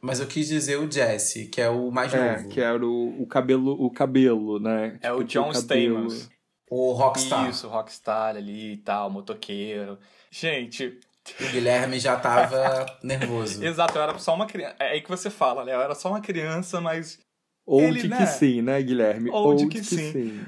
Mas 0.00 0.18
eu 0.18 0.26
quis 0.26 0.48
dizer 0.48 0.78
o 0.78 0.90
Jesse, 0.90 1.46
que 1.46 1.60
é 1.60 1.68
o 1.68 1.90
mais 1.90 2.12
é, 2.14 2.36
novo. 2.36 2.48
que 2.48 2.60
era 2.60 2.84
o, 2.84 3.22
o 3.22 3.26
cabelo, 3.26 3.72
o 3.72 3.90
cabelo, 3.90 4.58
né? 4.58 4.98
É 5.02 5.08
tipo, 5.08 5.20
o 5.20 5.24
John 5.24 5.50
Stamos. 5.50 6.30
O 6.70 6.92
Rockstar. 6.92 7.50
Isso, 7.50 7.66
o 7.66 7.70
Rockstar 7.70 8.36
ali 8.36 8.72
e 8.72 8.76
tal, 8.78 9.10
motoqueiro. 9.10 9.98
Gente, 10.30 10.98
o 11.40 11.52
Guilherme 11.52 11.98
já 11.98 12.16
tava 12.16 12.86
nervoso. 13.04 13.64
Exato, 13.64 13.96
eu 13.96 14.02
era 14.02 14.18
só 14.18 14.34
uma 14.34 14.46
criança. 14.46 14.76
É 14.78 14.92
aí 14.92 15.00
que 15.00 15.08
você 15.08 15.30
fala, 15.30 15.64
né? 15.64 15.74
Eu 15.74 15.80
era 15.80 15.94
só 15.94 16.08
uma 16.08 16.20
criança, 16.20 16.80
mas. 16.80 17.18
Old 17.66 17.86
ele, 17.86 18.00
que 18.02 18.08
né? 18.08 18.26
sim, 18.26 18.62
né, 18.62 18.82
Guilherme? 18.82 19.30
Old, 19.30 19.62
Old 19.62 19.68
que, 19.68 19.80
que, 19.80 19.86
sim. 19.86 20.12
sim. 20.12 20.46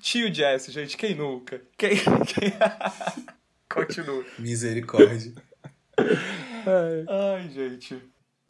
Tio 0.00 0.32
Jesse, 0.32 0.70
gente, 0.70 0.96
quem 0.96 1.14
nunca? 1.14 1.60
Quem. 1.76 1.96
quem... 1.96 2.52
Continua. 3.68 4.24
Misericórdia. 4.38 5.32
Ai, 7.08 7.48
gente. 7.48 8.00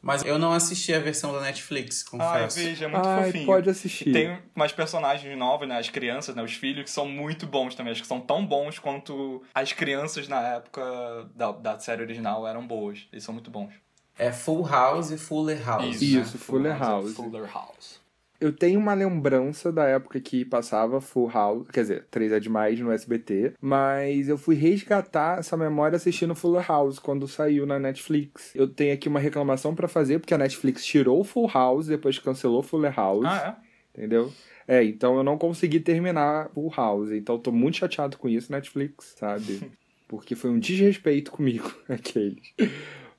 Mas 0.06 0.24
eu 0.24 0.38
não 0.38 0.52
assisti 0.52 0.94
a 0.94 1.00
versão 1.00 1.32
da 1.32 1.40
Netflix, 1.40 2.04
confesso. 2.04 2.58
Ai, 2.60 2.64
veja, 2.64 2.84
é 2.84 2.88
muito 2.88 3.08
Ai, 3.08 3.24
fofinho. 3.24 3.46
pode 3.46 3.68
assistir. 3.68 4.08
E 4.08 4.12
tem 4.12 4.38
umas 4.54 4.70
personagens 4.70 5.36
novas, 5.36 5.68
né? 5.68 5.78
As 5.78 5.88
crianças, 5.90 6.34
né? 6.36 6.42
Os 6.44 6.52
filhos, 6.52 6.84
que 6.84 6.90
são 6.90 7.08
muito 7.08 7.44
bons 7.44 7.74
também. 7.74 7.90
Acho 7.90 8.02
que 8.02 8.06
são 8.06 8.20
tão 8.20 8.46
bons 8.46 8.78
quanto 8.78 9.42
as 9.52 9.72
crianças 9.72 10.28
na 10.28 10.40
época 10.40 11.28
da, 11.34 11.50
da 11.50 11.78
série 11.80 12.02
original 12.02 12.46
eram 12.46 12.64
boas. 12.64 13.08
Eles 13.12 13.24
são 13.24 13.34
muito 13.34 13.50
bons. 13.50 13.72
É 14.16 14.30
Full 14.30 14.64
House 14.68 15.10
e 15.10 15.18
Fuller 15.18 15.60
House. 15.66 16.00
Isso, 16.00 16.36
né? 16.36 16.44
Fuller 16.44 16.78
House. 16.78 17.14
Fuller 17.14 17.52
House. 17.52 18.00
Eu 18.40 18.52
tenho 18.52 18.78
uma 18.78 18.94
lembrança 18.94 19.72
da 19.72 19.84
época 19.84 20.20
que 20.20 20.44
passava 20.44 21.00
Full 21.00 21.30
House, 21.30 21.68
quer 21.68 21.80
dizer, 21.82 22.06
3 22.10 22.32
é 22.32 22.40
demais 22.40 22.78
no 22.78 22.92
SBT, 22.92 23.54
mas 23.60 24.28
eu 24.28 24.36
fui 24.36 24.54
resgatar 24.54 25.38
essa 25.38 25.56
memória 25.56 25.96
assistindo 25.96 26.34
Fuller 26.34 26.66
House 26.66 26.98
quando 26.98 27.26
saiu 27.26 27.66
na 27.66 27.78
Netflix. 27.78 28.54
Eu 28.54 28.68
tenho 28.68 28.94
aqui 28.94 29.08
uma 29.08 29.20
reclamação 29.20 29.74
para 29.74 29.88
fazer 29.88 30.18
porque 30.18 30.34
a 30.34 30.38
Netflix 30.38 30.84
tirou 30.84 31.24
Full 31.24 31.50
House 31.52 31.86
depois 31.86 32.18
cancelou 32.18 32.62
Fuller 32.62 32.94
House. 32.94 33.24
Ah, 33.26 33.58
é? 33.62 33.98
Entendeu? 33.98 34.32
É, 34.68 34.84
então 34.84 35.16
eu 35.16 35.22
não 35.22 35.38
consegui 35.38 35.80
terminar 35.80 36.50
Full 36.50 36.72
House. 36.76 37.10
Então 37.12 37.36
eu 37.36 37.40
tô 37.40 37.52
muito 37.52 37.78
chateado 37.78 38.18
com 38.18 38.28
isso, 38.28 38.52
Netflix, 38.52 39.14
sabe? 39.18 39.70
Porque 40.08 40.34
foi 40.34 40.50
um 40.50 40.58
desrespeito 40.58 41.32
comigo, 41.32 41.72
aqueles. 41.88 42.52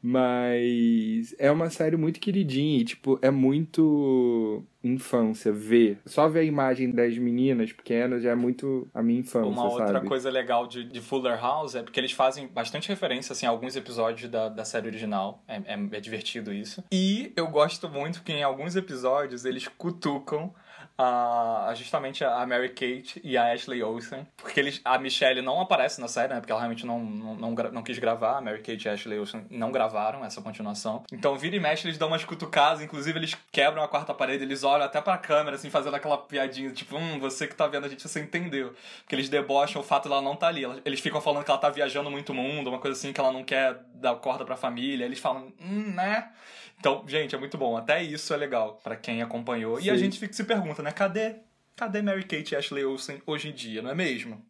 Mas 0.09 1.35
é 1.37 1.51
uma 1.51 1.69
série 1.69 1.97
muito 1.97 2.17
queridinha 2.21 2.79
e, 2.79 2.85
tipo, 2.85 3.19
é 3.21 3.29
muito 3.29 4.63
infância 4.81 5.51
ver. 5.51 5.99
Só 6.05 6.29
ver 6.29 6.39
a 6.39 6.43
imagem 6.43 6.91
das 6.91 7.17
meninas 7.17 7.73
pequenas 7.73 8.23
já 8.23 8.31
é 8.31 8.35
muito 8.35 8.87
a 8.93 9.03
minha 9.03 9.19
infância, 9.19 9.49
Uma 9.49 9.69
outra 9.69 9.95
sabe? 9.95 10.07
coisa 10.07 10.29
legal 10.29 10.65
de, 10.65 10.85
de, 10.85 11.01
Fuller 11.01 11.37
House 11.37 11.75
é 11.75 11.83
porque 11.83 11.99
eles 11.99 12.13
fazem 12.13 12.47
bastante 12.47 12.87
referência 12.87 13.33
assim, 13.33 13.45
a 13.45 13.49
alguns 13.49 13.75
episódios 13.75 14.31
da, 14.31 14.47
da 14.47 14.63
série 14.63 14.87
original. 14.87 15.43
É, 15.45 15.57
é, 15.57 15.73
é 15.73 15.99
divertido 15.99 16.53
isso. 16.53 16.81
E 16.89 17.33
eu 17.35 17.47
gosto 17.47 17.89
muito 17.89 18.23
que 18.23 18.31
em 18.31 18.43
alguns 18.43 18.77
episódios 18.77 19.43
eles 19.43 19.67
cutucam 19.67 20.53
a, 20.97 21.71
justamente 21.75 22.23
a 22.23 22.45
Mary 22.45 22.69
Kate 22.69 23.21
e 23.23 23.37
a 23.37 23.53
Ashley 23.53 23.83
Olsen. 23.83 24.27
Porque 24.35 24.59
eles, 24.59 24.81
a 24.83 24.97
Michelle 24.97 25.41
não 25.41 25.61
aparece 25.61 26.01
na 26.01 26.07
série, 26.07 26.33
né? 26.33 26.39
Porque 26.39 26.51
ela 26.51 26.61
realmente 26.61 26.85
não, 26.85 26.99
não, 26.99 27.35
não, 27.35 27.51
não 27.71 27.83
quis 27.83 27.99
gravar. 27.99 28.37
A 28.37 28.41
Mary 28.41 28.63
Kate 28.63 28.87
e 28.87 28.89
a 28.89 28.93
Ashley 28.93 29.19
Olsen 29.19 29.45
não 29.49 29.71
gravaram 29.71 30.25
essa 30.25 30.41
continuação. 30.41 31.03
Então, 31.11 31.37
vira 31.37 31.55
e 31.55 31.59
mexe, 31.59 31.87
eles 31.87 31.97
dão 31.97 32.07
umas 32.07 32.25
cutucadas. 32.25 32.81
Inclusive, 32.81 33.19
eles 33.19 33.37
quebram 33.51 33.83
a 33.83 33.87
quarta 33.87 34.13
parede. 34.13 34.43
Eles 34.43 34.63
olham 34.63 34.85
até 34.85 34.99
pra 34.99 35.17
câmera, 35.17 35.55
assim, 35.55 35.69
fazendo 35.69 35.95
aquela 35.95 36.17
piadinha. 36.17 36.71
Tipo, 36.71 36.97
hum, 36.97 37.19
você 37.19 37.47
que 37.47 37.55
tá 37.55 37.67
vendo 37.67 37.85
a 37.85 37.89
gente, 37.89 38.01
você 38.07 38.19
entendeu. 38.19 38.73
Porque 39.01 39.13
eles 39.13 39.29
debocham 39.29 39.81
o 39.81 39.85
fato 39.85 40.09
dela 40.09 40.21
não 40.21 40.35
tá 40.35 40.47
ali. 40.47 40.63
Eles 40.83 40.99
ficam 40.99 41.21
falando 41.21 41.43
que 41.43 41.51
ela 41.51 41.59
tá 41.59 41.69
viajando 41.69 42.09
muito 42.09 42.33
mundo. 42.33 42.69
Uma 42.69 42.79
coisa 42.79 42.97
assim, 42.97 43.13
que 43.13 43.19
ela 43.19 43.31
não 43.31 43.43
quer 43.43 43.81
dar 43.93 44.15
corda 44.15 44.43
pra 44.43 44.57
família. 44.57 45.05
Eles 45.05 45.19
falam, 45.19 45.53
hum, 45.61 45.93
né? 45.93 46.29
Então, 46.79 47.03
gente, 47.07 47.33
é 47.33 47.37
muito 47.37 47.57
bom. 47.57 47.75
Até 47.75 48.03
isso 48.03 48.33
é 48.33 48.37
legal 48.37 48.79
para 48.83 48.95
quem 48.95 49.21
acompanhou. 49.21 49.79
Sim. 49.79 49.87
E 49.87 49.89
a 49.89 49.97
gente 49.97 50.19
fica, 50.19 50.33
se 50.33 50.43
pergunta, 50.43 50.83
né? 50.83 50.91
Cadê, 50.91 51.35
cadê 51.75 52.01
Mary 52.01 52.23
Kate 52.23 52.53
e 52.53 52.55
Ashley 52.55 52.85
Olsen 52.85 53.21
hoje 53.25 53.49
em 53.49 53.53
dia, 53.53 53.81
não 53.81 53.89
é 53.89 53.95
mesmo? 53.95 54.45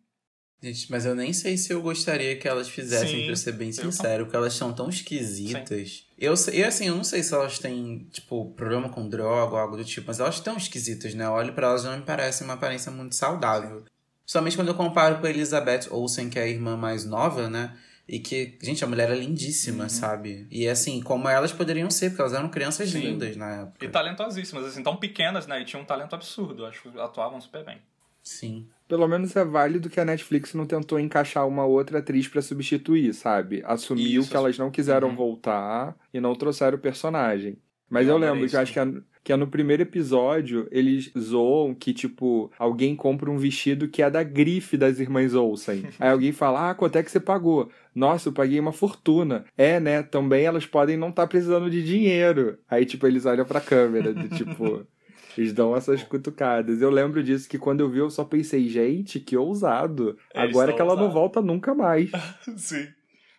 Gente, 0.62 0.90
mas 0.90 1.06
eu 1.06 1.14
nem 1.14 1.32
sei 1.34 1.56
se 1.56 1.72
eu 1.72 1.82
gostaria 1.84 2.36
que 2.36 2.48
elas 2.48 2.68
fizessem, 2.68 3.22
Sim, 3.22 3.26
pra 3.28 3.36
ser 3.36 3.52
bem 3.52 3.72
sincero, 3.72 4.26
porque 4.26 4.36
elas 4.36 4.56
são 4.56 4.74
tão 4.74 4.90
esquisitas. 4.90 6.08
Eu, 6.18 6.34
eu, 6.52 6.68
assim, 6.68 6.88
eu 6.88 6.96
não 6.96 7.04
sei 7.04 7.22
se 7.22 7.32
elas 7.32 7.60
têm, 7.60 8.08
tipo, 8.12 8.52
problema 8.56 8.90
com 8.90 9.08
droga 9.08 9.54
ou 9.54 9.60
algo 9.60 9.78
do 9.78 9.86
tipo, 9.86 10.08
mas 10.08 10.20
elas 10.20 10.36
estão 10.36 10.58
esquisitas, 10.58 11.14
né? 11.14 11.26
Eu 11.26 11.32
olho 11.32 11.54
pra 11.54 11.68
elas 11.68 11.84
e 11.84 11.86
não 11.86 11.98
me 11.98 12.04
parece 12.04 12.44
uma 12.44 12.56
aparência 12.56 12.92
muito 12.92 13.14
saudável. 13.14 13.86
Principalmente 14.24 14.56
quando 14.56 14.70
eu 14.70 14.76
comparo 14.76 15.20
com 15.20 15.28
a 15.28 15.30
Elizabeth 15.30 15.88
Olsen, 15.92 16.28
que 16.28 16.40
é 16.40 16.44
a 16.44 16.48
irmã 16.48 16.76
mais 16.76 17.06
nova, 17.06 17.48
né? 17.48 17.78
E 18.08 18.20
que, 18.20 18.58
gente, 18.62 18.84
a 18.84 18.88
mulher 18.88 19.12
é 19.12 19.16
lindíssima, 19.16 19.84
uhum. 19.84 19.90
sabe? 19.90 20.48
E 20.50 20.68
assim, 20.68 21.02
como 21.02 21.28
elas 21.28 21.52
poderiam 21.52 21.90
ser, 21.92 22.10
porque 22.10 22.22
elas 22.22 22.34
eram 22.34 22.48
crianças 22.48 22.90
Sim. 22.90 23.00
lindas 23.00 23.36
na 23.36 23.64
época. 23.64 23.86
E 23.86 23.90
talentosíssimas, 23.90 24.66
assim, 24.66 24.82
tão 24.82 24.96
pequenas, 24.96 25.46
né? 25.46 25.62
E 25.62 25.66
tinham 25.66 25.82
um 25.84 25.86
talento 25.86 26.16
absurdo. 26.16 26.66
Acho 26.66 26.90
que 26.90 27.00
atuavam 27.00 27.42
super 27.42 27.66
bem. 27.66 27.80
Sim. 28.24 28.68
Pelo 28.88 29.08
menos 29.08 29.36
é 29.36 29.44
válido 29.44 29.90
que 29.90 30.00
a 30.00 30.06
Netflix 30.06 30.54
não 30.54 30.66
tentou 30.66 31.00
encaixar 31.00 31.46
uma 31.46 31.66
outra 31.66 32.00
atriz 32.00 32.28
para 32.28 32.42
substituir, 32.42 33.14
sabe? 33.14 33.62
Assumiu 33.66 34.22
Isso, 34.22 34.30
que 34.30 34.38
elas 34.38 34.58
não 34.58 34.72
quiseram 34.72 35.10
uhum. 35.10 35.16
voltar 35.16 35.96
e 36.14 36.20
não 36.22 36.34
trouxeram 36.34 36.78
o 36.78 36.82
personagem. 36.82 37.58
Mas 37.90 38.08
eu, 38.08 38.14
eu 38.14 38.18
lembro 38.18 38.48
que 38.48 38.56
eu 38.56 38.60
acho 38.60 38.74
que 38.74 38.80
a, 38.80 38.88
que 39.28 39.34
é 39.34 39.36
no 39.36 39.48
primeiro 39.48 39.84
episódio, 39.84 40.70
eles 40.72 41.12
zoam 41.20 41.76
que, 41.76 41.94
tipo, 41.94 42.50
alguém 42.58 42.96
compra 42.96 43.30
um 43.30 43.38
vestido 43.38 43.90
que 43.90 44.02
é 44.02 44.10
da 44.10 44.24
grife 44.24 44.78
das 44.78 45.00
irmãs 45.00 45.34
Olsen. 45.34 45.84
Aí 46.00 46.10
alguém 46.10 46.32
fala, 46.32 46.70
ah, 46.70 46.74
quanto 46.74 46.96
é 46.96 47.04
que 47.04 47.12
você 47.12 47.20
pagou? 47.20 47.70
Nossa, 47.94 48.30
eu 48.30 48.34
paguei 48.34 48.58
uma 48.58 48.72
fortuna. 48.72 49.44
É, 49.58 49.82
né? 49.82 50.02
Também 50.02 50.46
elas 50.46 50.66
podem 50.66 50.96
não 50.96 51.10
estar 51.10 51.24
tá 51.24 51.28
precisando 51.28 51.70
de 51.70 51.84
dinheiro. 51.84 52.58
Aí, 52.70 52.86
tipo, 52.86 53.06
eles 53.06 53.26
olham 53.26 53.44
pra 53.44 53.60
câmera, 53.60 54.14
de, 54.14 54.30
tipo... 54.30 54.88
Eles 55.38 55.54
dão 55.54 55.76
essas 55.76 56.02
cutucadas. 56.02 56.82
Eu 56.82 56.90
lembro 56.90 57.22
disso 57.22 57.48
que 57.48 57.60
quando 57.60 57.82
eu 57.82 57.90
vi, 57.92 58.00
eu 58.00 58.10
só 58.10 58.24
pensei, 58.24 58.68
gente, 58.68 59.20
que 59.20 59.38
ousado. 59.38 60.18
Agora 60.34 60.74
que 60.74 60.82
ela 60.82 60.94
ousados. 60.94 61.14
não 61.14 61.14
volta 61.14 61.42
nunca 61.44 61.76
mais. 61.76 62.10
Sim. 62.58 62.88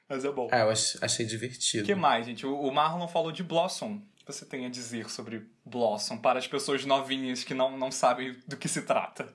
Mas 0.08 0.24
é 0.24 0.30
bom. 0.30 0.48
É, 0.52 0.62
eu 0.62 0.68
achei 0.68 1.26
divertido. 1.26 1.82
O 1.82 1.86
que 1.86 1.96
mais, 1.96 2.24
gente? 2.24 2.46
O 2.46 2.70
Marlon 2.70 3.08
falou 3.08 3.32
de 3.32 3.42
Blossom 3.42 4.00
você 4.32 4.44
tem 4.44 4.66
a 4.66 4.68
dizer 4.68 5.10
sobre 5.10 5.46
Blossom 5.64 6.18
para 6.18 6.38
as 6.38 6.46
pessoas 6.46 6.84
novinhas 6.84 7.42
que 7.44 7.54
não, 7.54 7.76
não 7.78 7.90
sabem 7.90 8.36
do 8.46 8.56
que 8.56 8.68
se 8.68 8.82
trata? 8.82 9.34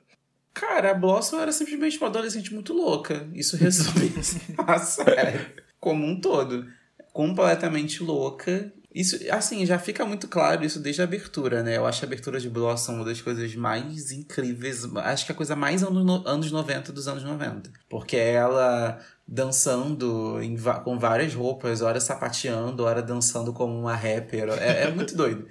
Cara, 0.54 0.92
a 0.92 0.94
Blossom 0.94 1.40
era 1.40 1.52
simplesmente 1.52 1.98
uma 1.98 2.08
adolescente 2.08 2.54
muito 2.54 2.74
louca. 2.74 3.28
Isso 3.34 3.58
resume 3.58 4.14
a 4.58 4.78
série 4.78 5.64
como 5.80 6.06
um 6.06 6.22
todo. 6.22 6.72
Completamente 7.12 8.04
louca. 8.04 8.72
Isso, 8.94 9.18
assim, 9.32 9.66
já 9.66 9.80
fica 9.80 10.06
muito 10.06 10.28
claro 10.28 10.64
isso 10.64 10.80
desde 10.80 11.02
a 11.02 11.06
abertura, 11.06 11.64
né? 11.64 11.78
Eu 11.78 11.86
acho 11.86 12.04
a 12.04 12.08
abertura 12.08 12.40
de 12.40 12.48
Blossom 12.48 12.94
uma 12.94 13.06
das 13.06 13.20
coisas 13.20 13.56
mais 13.56 14.12
incríveis. 14.12 14.86
Acho 14.98 15.26
que 15.26 15.32
é 15.32 15.34
a 15.34 15.36
coisa 15.36 15.56
mais 15.56 15.82
anos, 15.82 16.24
anos 16.28 16.52
90 16.52 16.92
dos 16.92 17.08
anos 17.08 17.24
90. 17.24 17.72
Porque 17.90 18.16
é 18.16 18.34
ela 18.34 19.00
dançando 19.28 20.40
em, 20.42 20.56
com 20.84 21.00
várias 21.00 21.34
roupas, 21.34 21.82
hora 21.82 22.00
sapateando, 22.00 22.84
hora 22.84 23.02
dançando 23.02 23.52
como 23.52 23.80
uma 23.80 23.96
rapper. 23.96 24.50
É, 24.60 24.84
é 24.84 24.92
muito 24.92 25.16
doido. 25.16 25.48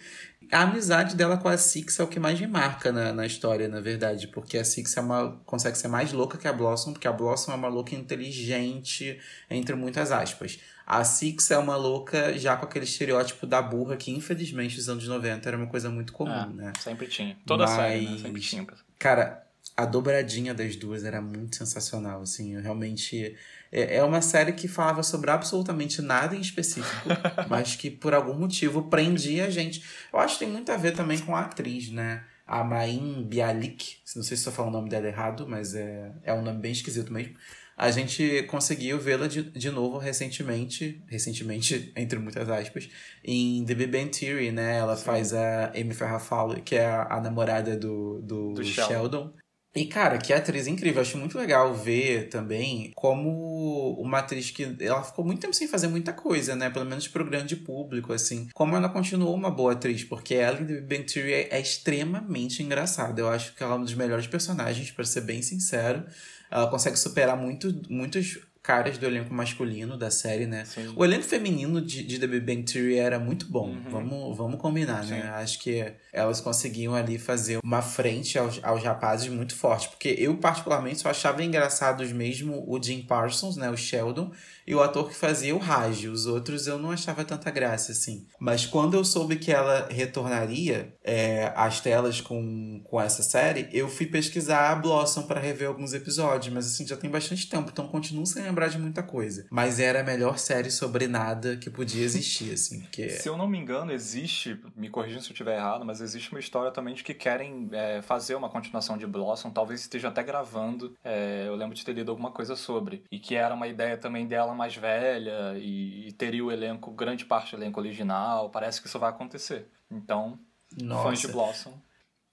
A 0.52 0.62
amizade 0.62 1.16
dela 1.16 1.38
com 1.38 1.48
a 1.48 1.56
Six 1.56 1.98
é 1.98 2.04
o 2.04 2.06
que 2.06 2.20
mais 2.20 2.38
me 2.38 2.46
marca 2.46 2.92
na, 2.92 3.12
na 3.12 3.24
história, 3.24 3.66
na 3.68 3.80
verdade. 3.80 4.28
Porque 4.28 4.58
a 4.58 4.64
Six 4.64 4.96
é 4.96 5.00
uma, 5.00 5.40
consegue 5.46 5.78
ser 5.78 5.88
mais 5.88 6.12
louca 6.12 6.38
que 6.38 6.46
a 6.46 6.52
Blossom, 6.52 6.92
porque 6.92 7.08
a 7.08 7.12
Blossom 7.12 7.52
é 7.52 7.54
uma 7.54 7.68
louca 7.68 7.94
inteligente, 7.94 9.18
entre 9.50 9.74
muitas 9.74 10.12
aspas. 10.12 10.60
A 10.86 11.04
Six 11.04 11.50
é 11.50 11.58
uma 11.58 11.76
louca 11.76 12.36
já 12.38 12.56
com 12.56 12.64
aquele 12.64 12.84
estereótipo 12.84 13.46
da 13.46 13.62
burra 13.62 13.96
que, 13.96 14.10
infelizmente, 14.10 14.76
nos 14.76 14.88
anos 14.88 15.06
90 15.06 15.48
era 15.48 15.56
uma 15.56 15.66
coisa 15.66 15.88
muito 15.88 16.12
comum, 16.12 16.32
é, 16.32 16.46
né? 16.46 16.72
Sempre 16.80 17.06
tinha. 17.06 17.36
Toda 17.46 17.64
Mas, 17.64 17.74
série, 17.74 18.08
né? 18.08 18.18
Sempre 18.18 18.40
tinha. 18.40 18.66
Cara, 18.98 19.46
a 19.76 19.86
dobradinha 19.86 20.52
das 20.52 20.76
duas 20.76 21.04
era 21.04 21.20
muito 21.20 21.56
sensacional, 21.56 22.22
assim. 22.22 22.54
Eu 22.54 22.62
realmente 22.62 23.36
é, 23.70 23.96
é 23.96 24.04
uma 24.04 24.20
série 24.20 24.52
que 24.52 24.68
falava 24.68 25.02
sobre 25.02 25.30
absolutamente 25.30 26.02
nada 26.02 26.36
em 26.36 26.40
específico, 26.40 27.08
mas 27.48 27.74
que 27.74 27.90
por 27.90 28.12
algum 28.12 28.34
motivo 28.34 28.82
prendia 28.82 29.46
a 29.46 29.50
gente. 29.50 29.82
Eu 30.12 30.18
acho 30.18 30.34
que 30.34 30.44
tem 30.44 30.52
muito 30.52 30.70
a 30.70 30.76
ver 30.76 30.92
também 30.92 31.18
com 31.18 31.34
a 31.34 31.40
atriz, 31.40 31.90
né? 31.90 32.24
A 32.46 32.62
Maim 32.62 33.24
Bialik, 33.26 33.96
não 34.14 34.22
sei 34.22 34.36
se 34.36 34.42
estou 34.42 34.52
falando 34.52 34.74
o 34.74 34.76
nome 34.76 34.90
dela 34.90 35.06
errado, 35.06 35.46
mas 35.48 35.74
é, 35.74 36.12
é 36.22 36.34
um 36.34 36.42
nome 36.42 36.58
bem 36.58 36.72
esquisito 36.72 37.12
mesmo. 37.12 37.34
A 37.82 37.90
gente 37.90 38.44
conseguiu 38.44 38.96
vê-la 39.00 39.26
de, 39.26 39.42
de 39.42 39.68
novo 39.68 39.98
recentemente, 39.98 41.02
recentemente, 41.08 41.92
entre 41.96 42.16
muitas 42.16 42.48
aspas, 42.48 42.88
em 43.24 43.64
The 43.64 43.74
Big 43.74 43.90
Bang 43.90 44.08
Theory, 44.08 44.52
né? 44.52 44.78
Ela 44.78 44.96
Sim. 44.96 45.04
faz 45.04 45.34
a 45.34 45.72
Amy 45.74 45.92
Farrah 45.92 46.20
Fowler, 46.20 46.62
que 46.62 46.76
é 46.76 46.86
a, 46.86 47.02
a 47.10 47.20
namorada 47.20 47.76
do, 47.76 48.22
do, 48.22 48.52
do 48.52 48.64
Sheldon. 48.64 48.88
Sheldon. 48.88 49.32
E, 49.74 49.86
cara, 49.86 50.18
que 50.18 50.32
atriz 50.32 50.68
incrível. 50.68 51.02
Acho 51.02 51.18
muito 51.18 51.36
legal 51.36 51.74
ver 51.74 52.28
também 52.28 52.92
como 52.94 53.94
uma 53.98 54.18
atriz 54.18 54.52
que 54.52 54.76
ela 54.78 55.02
ficou 55.02 55.24
muito 55.24 55.40
tempo 55.40 55.54
sem 55.54 55.66
fazer 55.66 55.88
muita 55.88 56.12
coisa, 56.12 56.54
né? 56.54 56.70
Pelo 56.70 56.84
menos 56.84 57.08
pro 57.08 57.24
grande 57.24 57.56
público, 57.56 58.12
assim. 58.12 58.48
Como 58.54 58.76
ela 58.76 58.88
continuou 58.90 59.34
uma 59.34 59.50
boa 59.50 59.72
atriz, 59.72 60.04
porque 60.04 60.34
ela 60.34 60.60
em 60.60 60.66
The 60.66 60.80
Big 60.82 61.12
Theory 61.12 61.32
é, 61.32 61.48
é 61.56 61.60
extremamente 61.60 62.62
engraçada. 62.62 63.20
Eu 63.20 63.28
acho 63.28 63.56
que 63.56 63.62
ela 63.64 63.74
é 63.74 63.78
um 63.78 63.82
dos 63.82 63.94
melhores 63.94 64.28
personagens, 64.28 64.92
para 64.92 65.04
ser 65.04 65.22
bem 65.22 65.42
sincero. 65.42 66.04
Ela 66.52 66.68
consegue 66.68 66.98
superar 66.98 67.36
muito, 67.36 67.74
muitos 67.88 68.38
caras 68.62 68.96
do 68.96 69.04
elenco 69.04 69.34
masculino 69.34 69.96
da 69.96 70.10
série, 70.10 70.46
né? 70.46 70.64
Sim. 70.64 70.92
O 70.94 71.04
elenco 71.04 71.24
feminino 71.24 71.80
de, 71.80 72.04
de 72.04 72.18
The 72.18 72.26
Big 72.28 72.46
Bang 72.46 72.62
Theory 72.62 72.96
era 72.96 73.18
muito 73.18 73.46
bom. 73.46 73.70
Uhum. 73.70 73.90
Vamos, 73.90 74.36
vamos 74.36 74.60
combinar, 74.60 75.04
né? 75.04 75.16
Sim. 75.16 75.22
né? 75.22 75.30
Acho 75.30 75.58
que 75.58 75.92
elas 76.12 76.40
conseguiam 76.40 76.94
ali 76.94 77.18
fazer 77.18 77.58
uma 77.64 77.82
frente 77.82 78.38
aos, 78.38 78.62
aos 78.62 78.82
rapazes 78.84 79.28
muito 79.28 79.56
forte. 79.56 79.88
Porque 79.88 80.14
eu, 80.16 80.36
particularmente, 80.36 81.00
só 81.00 81.10
achava 81.10 81.42
engraçados 81.42 82.12
mesmo 82.12 82.64
o 82.68 82.80
Jim 82.80 83.02
Parsons, 83.02 83.56
né? 83.56 83.68
O 83.68 83.76
Sheldon 83.76 84.30
e 84.66 84.74
o 84.74 84.82
ator 84.82 85.08
que 85.08 85.14
fazia 85.14 85.54
o 85.54 85.58
Raj. 85.58 86.06
Os 86.06 86.26
outros 86.26 86.66
eu 86.66 86.78
não 86.78 86.90
achava 86.90 87.24
tanta 87.24 87.50
graça, 87.50 87.92
assim. 87.92 88.26
Mas 88.38 88.66
quando 88.66 88.94
eu 88.94 89.04
soube 89.04 89.36
que 89.36 89.52
ela 89.52 89.88
retornaria 89.90 90.94
é, 91.02 91.52
às 91.56 91.80
telas 91.80 92.20
com, 92.20 92.80
com 92.84 93.00
essa 93.00 93.22
série, 93.22 93.68
eu 93.72 93.88
fui 93.88 94.06
pesquisar 94.06 94.70
a 94.70 94.74
Blossom 94.74 95.22
para 95.22 95.40
rever 95.40 95.68
alguns 95.68 95.92
episódios. 95.92 96.52
Mas 96.52 96.66
assim, 96.66 96.86
já 96.86 96.96
tem 96.96 97.10
bastante 97.10 97.48
tempo, 97.48 97.70
então 97.72 97.88
continuo 97.88 98.26
sem 98.26 98.42
lembrar 98.42 98.68
de 98.68 98.78
muita 98.78 99.02
coisa. 99.02 99.46
Mas 99.50 99.78
era 99.78 100.00
a 100.00 100.04
melhor 100.04 100.38
série 100.38 100.70
sobre 100.70 101.06
nada 101.06 101.56
que 101.56 101.70
podia 101.70 102.04
existir, 102.04 102.52
assim. 102.54 102.80
Porque... 102.80 103.10
Se 103.10 103.28
eu 103.28 103.36
não 103.36 103.48
me 103.48 103.58
engano, 103.58 103.92
existe, 103.92 104.58
me 104.76 104.88
corrijam 104.88 105.20
se 105.20 105.28
eu 105.28 105.32
estiver 105.32 105.56
errado, 105.56 105.84
mas 105.84 106.00
existe 106.00 106.30
uma 106.30 106.40
história 106.40 106.70
também 106.70 106.94
de 106.94 107.02
que 107.02 107.14
querem 107.14 107.68
é, 107.72 108.02
fazer 108.02 108.34
uma 108.34 108.48
continuação 108.48 108.96
de 108.96 109.06
Blossom, 109.06 109.50
talvez 109.50 109.80
esteja 109.80 110.08
até 110.08 110.22
gravando. 110.22 110.96
É, 111.04 111.44
eu 111.46 111.54
lembro 111.54 111.74
de 111.74 111.84
ter 111.84 111.92
lido 111.92 112.10
alguma 112.10 112.30
coisa 112.30 112.56
sobre. 112.56 113.04
E 113.10 113.18
que 113.18 113.34
era 113.34 113.54
uma 113.54 113.66
ideia 113.66 113.96
também 113.96 114.26
dela 114.26 114.51
mais 114.54 114.76
velha 114.76 115.56
e, 115.56 116.08
e, 116.08 116.12
teria 116.12 116.44
o 116.44 116.50
elenco, 116.50 116.90
grande 116.92 117.24
parte 117.24 117.54
do 117.54 117.62
elenco 117.62 117.80
original. 117.80 118.50
Parece 118.50 118.80
que 118.80 118.86
isso 118.86 118.98
vai 118.98 119.10
acontecer. 119.10 119.68
Então, 119.90 120.38
Nossa. 120.80 121.02
fãs 121.02 121.20
de 121.20 121.28
Blossom. 121.28 121.80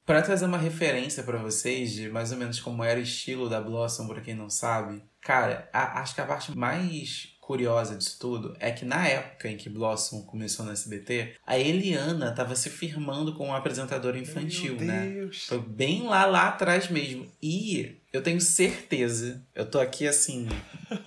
Pra 0.05 0.21
trazer 0.21 0.45
uma 0.45 0.57
referência 0.57 1.23
para 1.23 1.37
vocês 1.37 1.91
de 1.91 2.09
mais 2.09 2.31
ou 2.31 2.37
menos 2.37 2.59
como 2.59 2.83
era 2.83 2.99
o 2.99 3.03
estilo 3.03 3.47
da 3.47 3.61
Blossom, 3.61 4.07
pra 4.07 4.21
quem 4.21 4.33
não 4.33 4.49
sabe, 4.49 5.03
cara, 5.21 5.69
a, 5.71 6.01
acho 6.01 6.15
que 6.15 6.21
a 6.21 6.25
parte 6.25 6.57
mais 6.57 7.37
curiosa 7.49 7.95
disso 7.95 8.15
tudo 8.19 8.55
é 8.59 8.69
que 8.69 8.85
na 8.85 9.07
época 9.07 9.49
em 9.49 9.57
que 9.57 9.71
Blossom 9.71 10.21
começou 10.21 10.63
no 10.63 10.71
SBT, 10.71 11.33
a 11.47 11.57
Eliana 11.57 12.29
estava 12.29 12.55
se 12.55 12.69
firmando 12.69 13.33
como 13.33 13.51
apresentadora 13.51 14.19
infantil, 14.19 14.75
né? 14.75 15.27
Foi 15.47 15.59
bem 15.59 16.03
lá, 16.03 16.27
lá 16.27 16.49
atrás 16.49 16.91
mesmo. 16.91 17.25
E 17.41 17.97
eu 18.13 18.21
tenho 18.21 18.39
certeza, 18.39 19.43
eu 19.55 19.65
tô 19.67 19.79
aqui 19.79 20.07
assim, 20.07 20.47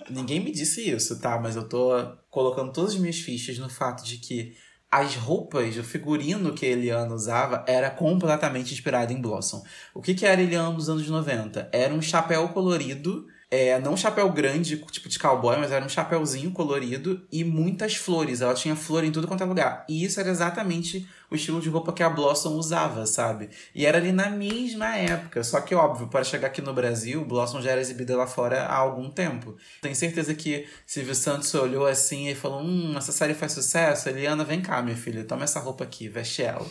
ninguém 0.09 0.41
me 0.41 0.51
disse 0.51 0.81
isso, 0.89 1.17
tá? 1.21 1.39
Mas 1.39 1.55
eu 1.55 1.63
tô 1.63 1.93
colocando 2.29 2.73
todas 2.73 2.91
as 2.91 2.99
minhas 2.99 3.19
fichas 3.19 3.57
no 3.57 3.69
fato 3.69 4.03
de 4.03 4.17
que 4.17 4.53
as 4.91 5.15
roupas, 5.15 5.77
o 5.77 5.83
figurino 5.83 6.53
que 6.53 6.65
a 6.65 6.69
Eliana 6.69 7.15
usava 7.15 7.63
era 7.65 7.89
completamente 7.89 8.73
inspirado 8.73 9.13
em 9.13 9.21
Blossom. 9.21 9.63
O 9.93 10.01
que, 10.01 10.13
que 10.13 10.25
era 10.25 10.41
Eliana 10.41 10.71
nos 10.71 10.89
anos 10.89 11.07
90? 11.07 11.69
Era 11.71 11.93
um 11.93 12.01
chapéu 12.01 12.49
colorido 12.49 13.27
é, 13.53 13.79
não 13.79 13.93
um 13.93 13.97
chapéu 13.97 14.31
grande, 14.31 14.77
tipo 14.77 15.07
de 15.07 15.19
cowboy, 15.19 15.57
mas 15.57 15.71
era 15.71 15.85
um 15.85 15.89
chapéuzinho 15.89 16.49
colorido 16.49 17.23
e 17.31 17.43
muitas 17.43 17.95
flores. 17.95 18.41
Ela 18.41 18.55
tinha 18.55 18.75
flor 18.75 19.03
em 19.03 19.11
tudo 19.11 19.27
quanto 19.27 19.43
é 19.43 19.45
lugar. 19.45 19.85
E 19.87 20.03
isso 20.03 20.19
era 20.19 20.27
exatamente 20.27 21.07
o 21.29 21.35
estilo 21.35 21.61
de 21.61 21.69
roupa 21.69 21.93
que 21.93 22.01
a 22.01 22.09
Blossom 22.09 22.55
usava, 22.55 23.05
sabe? 23.05 23.51
E 23.75 23.85
era 23.85 23.99
ali 23.99 24.11
na 24.11 24.27
mesma 24.31 24.95
época. 24.95 25.43
Só 25.43 25.61
que, 25.61 25.75
óbvio, 25.75 26.07
para 26.07 26.23
chegar 26.23 26.47
aqui 26.47 26.63
no 26.63 26.73
Brasil, 26.73 27.23
Blossom 27.23 27.61
já 27.61 27.69
era 27.69 27.81
exibida 27.81 28.17
lá 28.17 28.25
fora 28.25 28.63
há 28.63 28.75
algum 28.75 29.07
tempo. 29.07 29.55
Tenho 29.83 29.95
certeza 29.95 30.33
que 30.33 30.67
Silvio 30.83 31.13
Santos 31.13 31.53
olhou 31.53 31.85
assim 31.85 32.29
e 32.29 32.33
falou: 32.33 32.59
Hum, 32.59 32.95
essa 32.97 33.11
série 33.11 33.35
faz 33.35 33.51
sucesso. 33.51 34.09
Eliana, 34.09 34.43
vem 34.43 34.61
cá, 34.61 34.81
minha 34.81 34.97
filha, 34.97 35.25
toma 35.25 35.43
essa 35.43 35.59
roupa 35.59 35.83
aqui, 35.83 36.09
veste 36.09 36.41
ela. 36.41 36.65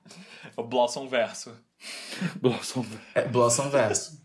o 0.56 0.62
Blossom 0.62 1.06
Verso. 1.08 1.52
Blossom. 2.40 2.86
É, 3.14 3.28
Blossom 3.28 3.68
Verso. 3.68 4.21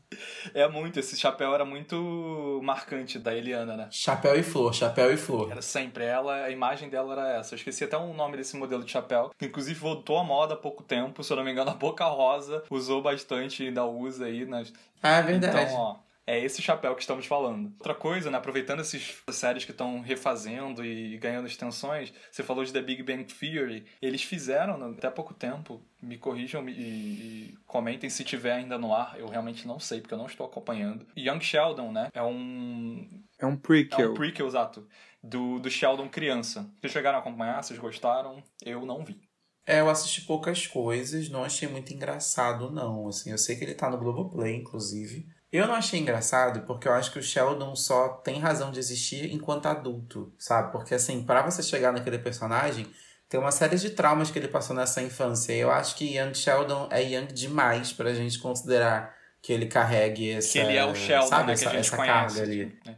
É 0.54 0.68
muito, 0.68 1.00
esse 1.00 1.18
chapéu 1.18 1.54
era 1.54 1.66
muito 1.66 2.62
marcante 2.64 3.20
da 3.20 3.36
Eliana, 3.36 3.76
né? 3.76 3.88
Chapéu 3.92 4.36
e 4.40 4.44
flor, 4.44 4.74
chapéu 4.74 5.12
e 5.12 5.18
flor. 5.18 5.52
Era 5.52 5.62
sempre 5.62 6.06
ela, 6.06 6.46
a 6.46 6.50
imagem 6.50 6.90
dela 6.90 7.14
era 7.14 7.40
essa. 7.40 7.54
Eu 7.54 7.58
esqueci 7.58 7.84
até 7.84 7.98
o 7.98 8.14
nome 8.14 8.38
desse 8.38 8.56
modelo 8.56 8.84
de 8.84 8.92
chapéu, 8.92 9.32
que 9.38 9.46
inclusive 9.46 9.78
voltou 9.78 10.18
à 10.18 10.24
moda 10.24 10.54
há 10.54 10.58
pouco 10.58 10.82
tempo, 10.84 11.24
se 11.24 11.32
eu 11.32 11.38
não 11.38 11.44
me 11.44 11.52
engano, 11.52 11.72
a 11.72 11.74
Boca 11.74 12.06
Rosa 12.06 12.64
usou 12.70 13.02
bastante 13.02 13.64
e 13.64 13.68
ainda 13.68 13.86
usa 13.86 14.26
aí 14.26 14.46
nas. 14.46 14.72
Ah, 15.04 15.18
é 15.18 15.22
verdade. 15.24 15.72
Então, 15.72 15.76
ó, 15.76 15.96
é 16.28 16.38
esse 16.44 16.62
chapéu 16.62 16.94
que 16.94 17.02
estamos 17.02 17.26
falando. 17.26 17.72
Outra 17.80 17.96
coisa, 17.96 18.30
né, 18.30 18.38
aproveitando 18.38 18.82
essas 18.82 19.24
séries 19.32 19.64
que 19.64 19.72
estão 19.72 20.02
refazendo 20.02 20.84
e 20.84 21.18
ganhando 21.18 21.48
extensões, 21.48 22.14
você 22.30 22.44
falou 22.44 22.66
de 22.66 22.74
The 22.74 22.82
Big 22.82 23.02
Bang 23.02 23.24
Theory, 23.24 23.86
eles 24.02 24.22
fizeram 24.22 24.78
né, 24.78 24.94
até 24.98 25.10
pouco 25.10 25.34
tempo, 25.34 25.82
me 26.02 26.18
corrijam 26.18 26.68
e, 26.68 26.72
e, 26.72 27.58
comentem 27.66 28.10
se 28.10 28.26
tiver 28.26 28.52
ainda 28.52 28.78
no 28.78 28.94
ar, 28.94 29.18
eu 29.18 29.28
realmente 29.28 29.66
não 29.66 29.80
sei, 29.80 30.02
porque 30.02 30.14
eu 30.14 30.18
não 30.18 30.26
estou 30.26 30.46
acompanhando. 30.46 31.08
Young 31.18 31.40
Sheldon, 31.40 31.94
né, 31.94 32.10
é 32.14 32.22
um... 32.22 33.08
É 33.40 33.46
um 33.46 33.56
prequel. 33.56 34.00
É 34.00 34.10
um 34.10 34.14
prequel, 34.14 34.48
exato, 34.48 34.86
do, 35.24 35.60
do 35.60 35.70
Sheldon 35.70 36.10
criança. 36.10 36.70
Vocês 36.82 36.92
chegaram 36.92 37.20
a 37.20 37.22
acompanhar? 37.22 37.64
Vocês 37.64 37.80
gostaram? 37.80 38.44
Eu 38.66 38.86
não 38.86 39.06
vi. 39.06 39.22
É, 39.66 39.82
eu 39.82 39.90
assisti 39.90 40.22
poucas 40.22 40.66
coisas, 40.66 41.30
não 41.30 41.44
achei 41.44 41.68
muito 41.68 41.94
engraçado, 41.94 42.72
não. 42.72 43.08
Assim, 43.08 43.32
eu 43.32 43.38
sei 43.38 43.58
que 43.58 43.66
ele 43.66 43.76
tá 43.76 43.90
no 43.90 43.98
Globoplay, 43.98 44.56
inclusive. 44.56 45.28
Eu 45.52 45.66
não 45.66 45.76
achei 45.76 46.00
engraçado 46.00 46.62
porque 46.62 46.88
eu 46.88 46.94
acho 46.94 47.12
que 47.12 47.20
o 47.20 47.24
Sheldon 47.24 47.76
só 47.76 48.10
tem 48.10 48.40
razão 48.40 48.72
de 48.72 48.80
existir 48.80 49.34
enquanto 49.34 49.68
adulto, 49.68 50.34
sabe? 50.38 50.72
Porque 50.72 50.94
assim, 50.94 51.24
para 51.24 51.42
você 51.42 51.64
chegar 51.64 51.94
naquele 51.94 52.20
personagem, 52.20 52.86
tem 53.30 53.40
uma 53.40 53.52
série 53.52 53.78
de 53.78 53.90
traumas 53.92 54.30
que 54.30 54.40
ele 54.40 54.48
passou 54.48 54.76
nessa 54.76 55.02
infância. 55.02 55.54
Eu 55.54 55.72
acho 55.72 55.96
que 55.96 56.18
Young 56.18 56.34
Sheldon 56.34 56.88
é 56.92 57.02
young 57.02 57.28
demais 57.28 57.94
pra 57.94 58.14
gente 58.14 58.40
considerar 58.40 59.16
que 59.42 59.54
ele 59.54 59.68
carregue 59.68 60.32
essa. 60.32 60.54
Que 60.54 60.60
ele 60.60 60.76
é 60.76 60.86
o 60.86 60.94
Sheldon, 60.94 61.28
sabe? 61.28 61.48
Né, 61.48 61.54
essa, 61.54 61.70
essa 61.70 61.96
conhece, 61.96 62.14
carga 62.14 62.42
ali. 62.42 62.78
Né? 62.86 62.98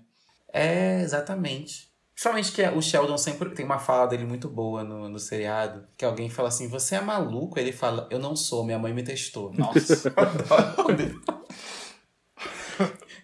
É, 0.52 1.02
exatamente. 1.02 1.90
Principalmente 2.14 2.52
que 2.52 2.62
o 2.64 2.82
Sheldon 2.82 3.18
sempre 3.18 3.50
tem 3.52 3.64
uma 3.64 3.80
fala 3.80 4.08
dele 4.08 4.26
muito 4.26 4.50
boa 4.50 4.84
no, 4.84 5.08
no 5.08 5.20
seriado. 5.20 5.88
Que 5.96 6.04
alguém 6.04 6.30
fala 6.30 6.50
assim: 6.50 6.68
Você 6.68 6.96
é 6.96 7.02
maluco? 7.02 7.60
Ele 7.60 7.72
fala: 7.72 8.08
Eu 8.12 8.20
não 8.20 8.36
sou, 8.36 8.66
minha 8.66 8.80
mãe 8.80 8.94
me 8.94 9.04
testou. 9.04 9.54
Nossa. 9.54 10.12
adoro 10.18 11.22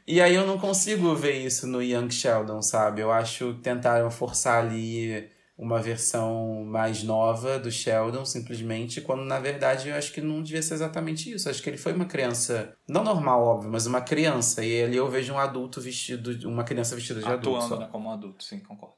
e 0.07 0.21
aí 0.21 0.35
eu 0.35 0.45
não 0.45 0.57
consigo 0.57 1.13
ver 1.15 1.45
isso 1.45 1.65
no 1.67 1.81
Young 1.81 2.11
Sheldon, 2.11 2.61
sabe? 2.61 3.01
Eu 3.01 3.11
acho 3.11 3.53
que 3.55 3.61
tentaram 3.61 4.11
forçar 4.11 4.63
ali 4.63 5.29
uma 5.57 5.81
versão 5.81 6.65
mais 6.65 7.01
nova 7.01 7.57
do 7.57 7.71
Sheldon, 7.71 8.25
simplesmente, 8.25 8.99
quando 9.01 9.23
na 9.23 9.39
verdade 9.39 9.89
eu 9.89 9.95
acho 9.95 10.11
que 10.11 10.19
não 10.21 10.43
devia 10.43 10.61
ser 10.61 10.73
exatamente 10.73 11.31
isso. 11.31 11.47
Eu 11.47 11.51
acho 11.51 11.63
que 11.63 11.69
ele 11.69 11.77
foi 11.77 11.93
uma 11.93 12.05
criança, 12.05 12.75
não 12.87 13.03
normal, 13.03 13.41
óbvio, 13.41 13.71
mas 13.71 13.85
uma 13.85 14.01
criança. 14.01 14.63
E 14.63 14.83
ali 14.83 14.97
eu 14.97 15.09
vejo 15.09 15.33
um 15.33 15.39
adulto 15.39 15.79
vestido, 15.79 16.47
uma 16.47 16.63
criança 16.63 16.95
vestida 16.95 17.21
de 17.21 17.25
Atuando, 17.25 17.49
adulto. 17.49 17.65
Atuando, 17.65 17.81
né, 17.85 17.89
como 17.91 18.09
um 18.09 18.11
adulto, 18.11 18.43
sim, 18.43 18.59
concordo. 18.59 18.95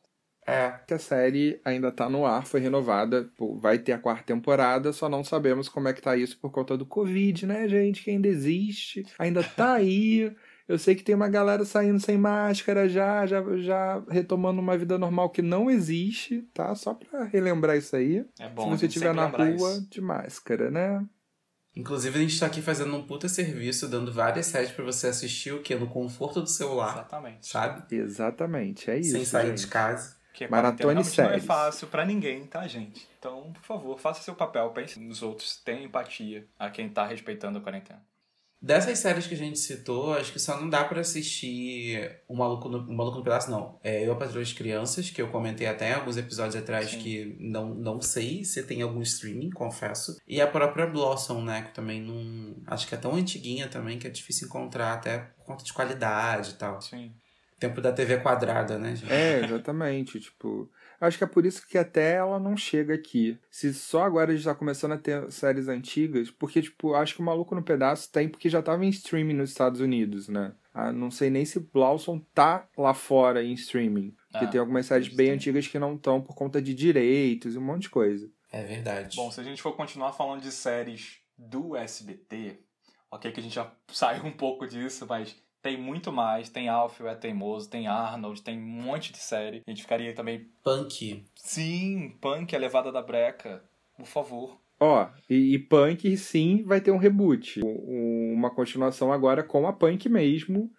É. 0.48 0.80
Que 0.88 0.94
a 0.94 1.00
série 1.00 1.60
ainda 1.64 1.92
tá 1.92 2.10
no 2.10 2.26
ar, 2.26 2.46
foi 2.46 2.62
renovada, 2.62 3.30
vai 3.60 3.78
ter 3.78 3.92
a 3.92 4.00
quarta 4.00 4.24
temporada, 4.24 4.94
só 4.94 5.10
não 5.10 5.22
sabemos 5.22 5.68
como 5.68 5.90
é 5.90 5.94
que 5.94 6.02
tá 6.02 6.16
isso 6.16 6.40
por 6.40 6.52
conta 6.52 6.78
do 6.78 6.86
Covid, 6.86 7.46
né, 7.46 7.68
gente? 7.68 8.02
Que 8.02 8.12
ainda 8.12 8.30
existe, 8.30 9.06
ainda 9.20 9.44
tá 9.44 9.74
aí. 9.74 10.34
Eu 10.68 10.78
sei 10.78 10.96
que 10.96 11.04
tem 11.04 11.16
uma 11.16 11.30
galera 11.30 11.64
saindo 11.64 12.00
sem 12.00 12.18
máscara 12.18 12.90
já, 12.90 13.26
já, 13.26 13.42
já 13.58 14.04
retomando 14.10 14.60
uma 14.60 14.78
vida 14.78 14.98
normal 14.98 15.30
que 15.30 15.42
não 15.42 15.72
existe, 15.72 16.42
tá? 16.54 16.76
Só 16.76 16.94
pra 16.94 17.24
relembrar 17.24 17.78
isso 17.78 17.96
aí. 17.96 18.26
É 18.38 18.50
bom. 18.50 18.64
Se 18.72 18.80
você 18.80 18.86
estiver 18.88 19.14
na 19.14 19.28
rua, 19.28 19.48
isso. 19.48 19.90
de 19.90 20.02
máscara, 20.02 20.70
né? 20.70 21.06
Inclusive, 21.74 22.18
a 22.18 22.22
gente 22.22 22.40
tá 22.40 22.48
aqui 22.48 22.62
fazendo 22.62 22.94
um 22.96 23.04
puta 23.04 23.30
serviço, 23.30 23.88
dando 23.88 24.12
várias 24.12 24.48
séries 24.48 24.72
para 24.72 24.84
você 24.84 25.08
assistir 25.08 25.54
o 25.54 25.62
que? 25.62 25.76
No 25.76 25.88
conforto 25.88 26.42
do 26.42 26.50
celular. 26.50 26.92
Exatamente. 26.92 27.48
Sabe? 27.48 27.96
Exatamente, 27.96 28.90
é 28.90 28.98
isso. 28.98 29.12
Sem 29.12 29.24
sair 29.24 29.50
gente. 29.50 29.60
de 29.60 29.68
casa. 29.68 30.18
Porque 30.28 30.48
Maratone 30.48 30.96
não 30.96 31.02
é 31.02 31.04
séries. 31.04 31.46
fácil 31.46 31.88
pra 31.88 32.06
ninguém, 32.06 32.46
tá, 32.46 32.68
gente? 32.68 33.08
Então, 33.18 33.54
por 33.54 33.64
favor, 33.64 34.00
faça 34.00 34.22
seu 34.22 34.36
papel, 34.36 34.70
pense 34.72 35.00
nos 35.00 35.24
outros, 35.24 35.58
tenha 35.58 35.84
empatia 35.84 36.48
a 36.60 36.70
quem 36.70 36.90
tá 36.90 37.06
respeitando 37.06 37.58
a 37.58 37.62
quarentena. 37.62 38.04
Dessas 38.68 39.00
séries 39.00 39.26
que 39.26 39.34
a 39.34 39.38
gente 39.38 39.58
citou, 39.58 40.14
acho 40.14 40.34
que 40.34 40.40
só 40.40 40.60
não 40.60 40.70
dá 40.70 40.84
pra 40.84 41.00
assistir 41.00 42.20
O 42.28 42.36
Maluco 42.36 42.68
no, 42.68 42.80
o 42.80 42.94
Maluco 42.94 43.20
no 43.20 43.24
Pedaço, 43.24 43.50
não. 43.50 43.80
É 43.82 44.06
Eu, 44.06 44.12
a 44.12 44.16
Patroa 44.18 44.42
das 44.42 44.52
Crianças, 44.52 45.10
que 45.10 45.22
eu 45.22 45.30
comentei 45.30 45.66
até 45.66 45.94
alguns 45.94 46.18
episódios 46.18 46.58
atrás 46.58 46.90
Sim. 46.90 47.00
que 47.00 47.38
não, 47.40 47.74
não 47.74 48.02
sei 48.02 48.44
se 48.44 48.62
tem 48.64 48.82
algum 48.82 49.02
streaming, 49.02 49.52
confesso. 49.52 50.18
E 50.28 50.42
a 50.42 50.48
própria 50.48 50.86
Blossom, 50.86 51.42
né, 51.44 51.62
que 51.62 51.74
também 51.74 52.02
não... 52.02 52.58
Acho 52.68 52.86
que 52.86 52.94
é 52.94 52.98
tão 52.98 53.16
antiguinha 53.16 53.70
também 53.70 53.98
que 53.98 54.06
é 54.06 54.10
difícil 54.10 54.48
encontrar, 54.48 54.96
até 54.96 55.18
por 55.20 55.46
conta 55.46 55.64
de 55.64 55.72
qualidade 55.72 56.50
e 56.50 56.56
tal. 56.56 56.82
Sim. 56.82 57.14
Tempo 57.58 57.80
da 57.80 57.94
TV 57.94 58.18
quadrada, 58.18 58.78
né, 58.78 58.98
gente? 58.98 59.14
É, 59.14 59.46
exatamente. 59.46 60.20
tipo, 60.20 60.70
acho 61.00 61.18
que 61.18 61.24
é 61.24 61.28
por 61.28 61.46
isso 61.46 61.68
que 61.68 61.78
até 61.78 62.14
ela 62.16 62.40
não 62.40 62.56
chega 62.58 62.94
aqui. 62.94 63.38
Se 63.50 63.74
só 63.74 64.04
agora 64.04 64.32
a 64.32 64.36
gente 64.36 64.46
tá 64.46 64.56
começando 64.56 64.94
a 64.94 64.98
ter 64.98 65.32
séries 65.32 65.68
antigas, 65.68 66.30
porque, 66.32 66.62
tipo, 66.62 66.94
acho 66.94 67.16
que 67.16 67.22
o 67.22 67.26
Maluco 67.26 67.56
no 67.56 67.64
Pedaço 67.64 68.12
tem 68.12 68.28
porque 68.30 68.50
já 68.50 68.62
tava 68.62 68.86
em 68.86 68.90
streaming 68.90 69.34
nos 69.36 69.50
Estados 69.50 69.82
Unidos, 69.82 70.28
né? 70.28 70.54
Ah, 70.74 70.92
não 70.92 71.10
sei 71.10 71.30
nem 71.30 71.44
se 71.44 71.60
Blossom 71.60 72.20
tá 72.34 72.68
lá 72.78 72.94
fora 72.94 73.44
em 73.44 73.54
streaming. 73.54 74.16
Porque 74.32 74.46
Ah, 74.46 74.48
tem 74.48 74.60
algumas 74.60 74.86
séries 74.86 75.08
bem 75.08 75.28
sim. 75.28 75.34
antigas 75.34 75.68
que 75.68 75.80
não 75.80 75.96
estão 75.96 76.22
por 76.22 76.36
conta 76.36 76.62
de 76.62 76.74
direitos 76.74 77.56
e 77.56 77.58
um 77.58 77.62
monte 77.62 77.84
de 77.84 77.90
coisa. 77.90 78.30
É 78.52 78.64
verdade. 78.64 79.16
Bom, 79.16 79.32
se 79.32 79.40
a 79.40 79.44
gente 79.44 79.62
for 79.62 79.74
continuar 79.76 80.14
falando 80.14 80.42
de 80.42 80.52
séries 80.52 81.18
do 81.38 81.76
SBT, 81.76 82.60
ok 83.12 83.32
que 83.32 83.40
a 83.40 83.44
gente 83.44 83.56
já 83.56 83.72
saiu 83.92 84.24
um 84.26 84.32
pouco 84.32 84.68
disso, 84.68 85.06
mas 85.10 85.36
tem 85.68 85.78
muito 85.78 86.12
mais. 86.14 86.50
Tem 86.50 86.70
Alfio 86.70 87.08
é 87.08 87.16
Teimoso, 87.16 87.70
tem 87.70 87.88
Arnold, 87.88 88.42
tem 88.42 88.58
um 88.58 88.62
monte 88.66 89.12
de 89.12 89.18
série. 89.18 89.62
A 89.68 89.70
gente 89.70 89.82
ficaria 89.82 90.16
também... 90.16 90.48
Punk. 90.64 91.26
Sim, 91.36 92.18
Punk, 92.22 92.56
a 92.56 92.60
levada 92.60 92.90
da 92.92 93.02
breca. 93.02 93.62
Por 93.98 94.06
favor. 94.06 94.58
Ó, 94.80 95.10
e, 95.30 95.56
e 95.56 95.60
Punk 95.60 96.16
sim 96.16 96.64
vai 96.64 96.80
ter 96.80 96.92
um 96.92 96.98
reboot. 96.98 97.60
Um- 97.64 98.34
uma 98.34 98.50
continuação 98.50 99.12
agora 99.12 99.44
com 99.44 99.68
a 99.68 99.74
Punk 99.74 100.08
mesmo. 100.08 100.72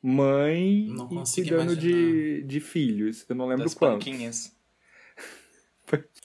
Mãe 0.00 0.86
Não 0.90 1.08
e 1.10 1.24
cuidando 1.34 1.74
de, 1.74 2.42
de 2.44 2.60
filhos. 2.60 3.24
Eu 3.28 3.34
não 3.34 3.46
lembro 3.46 3.64
das 3.64 3.74
quantos. 3.74 4.04
Panquinhas. 4.04 4.56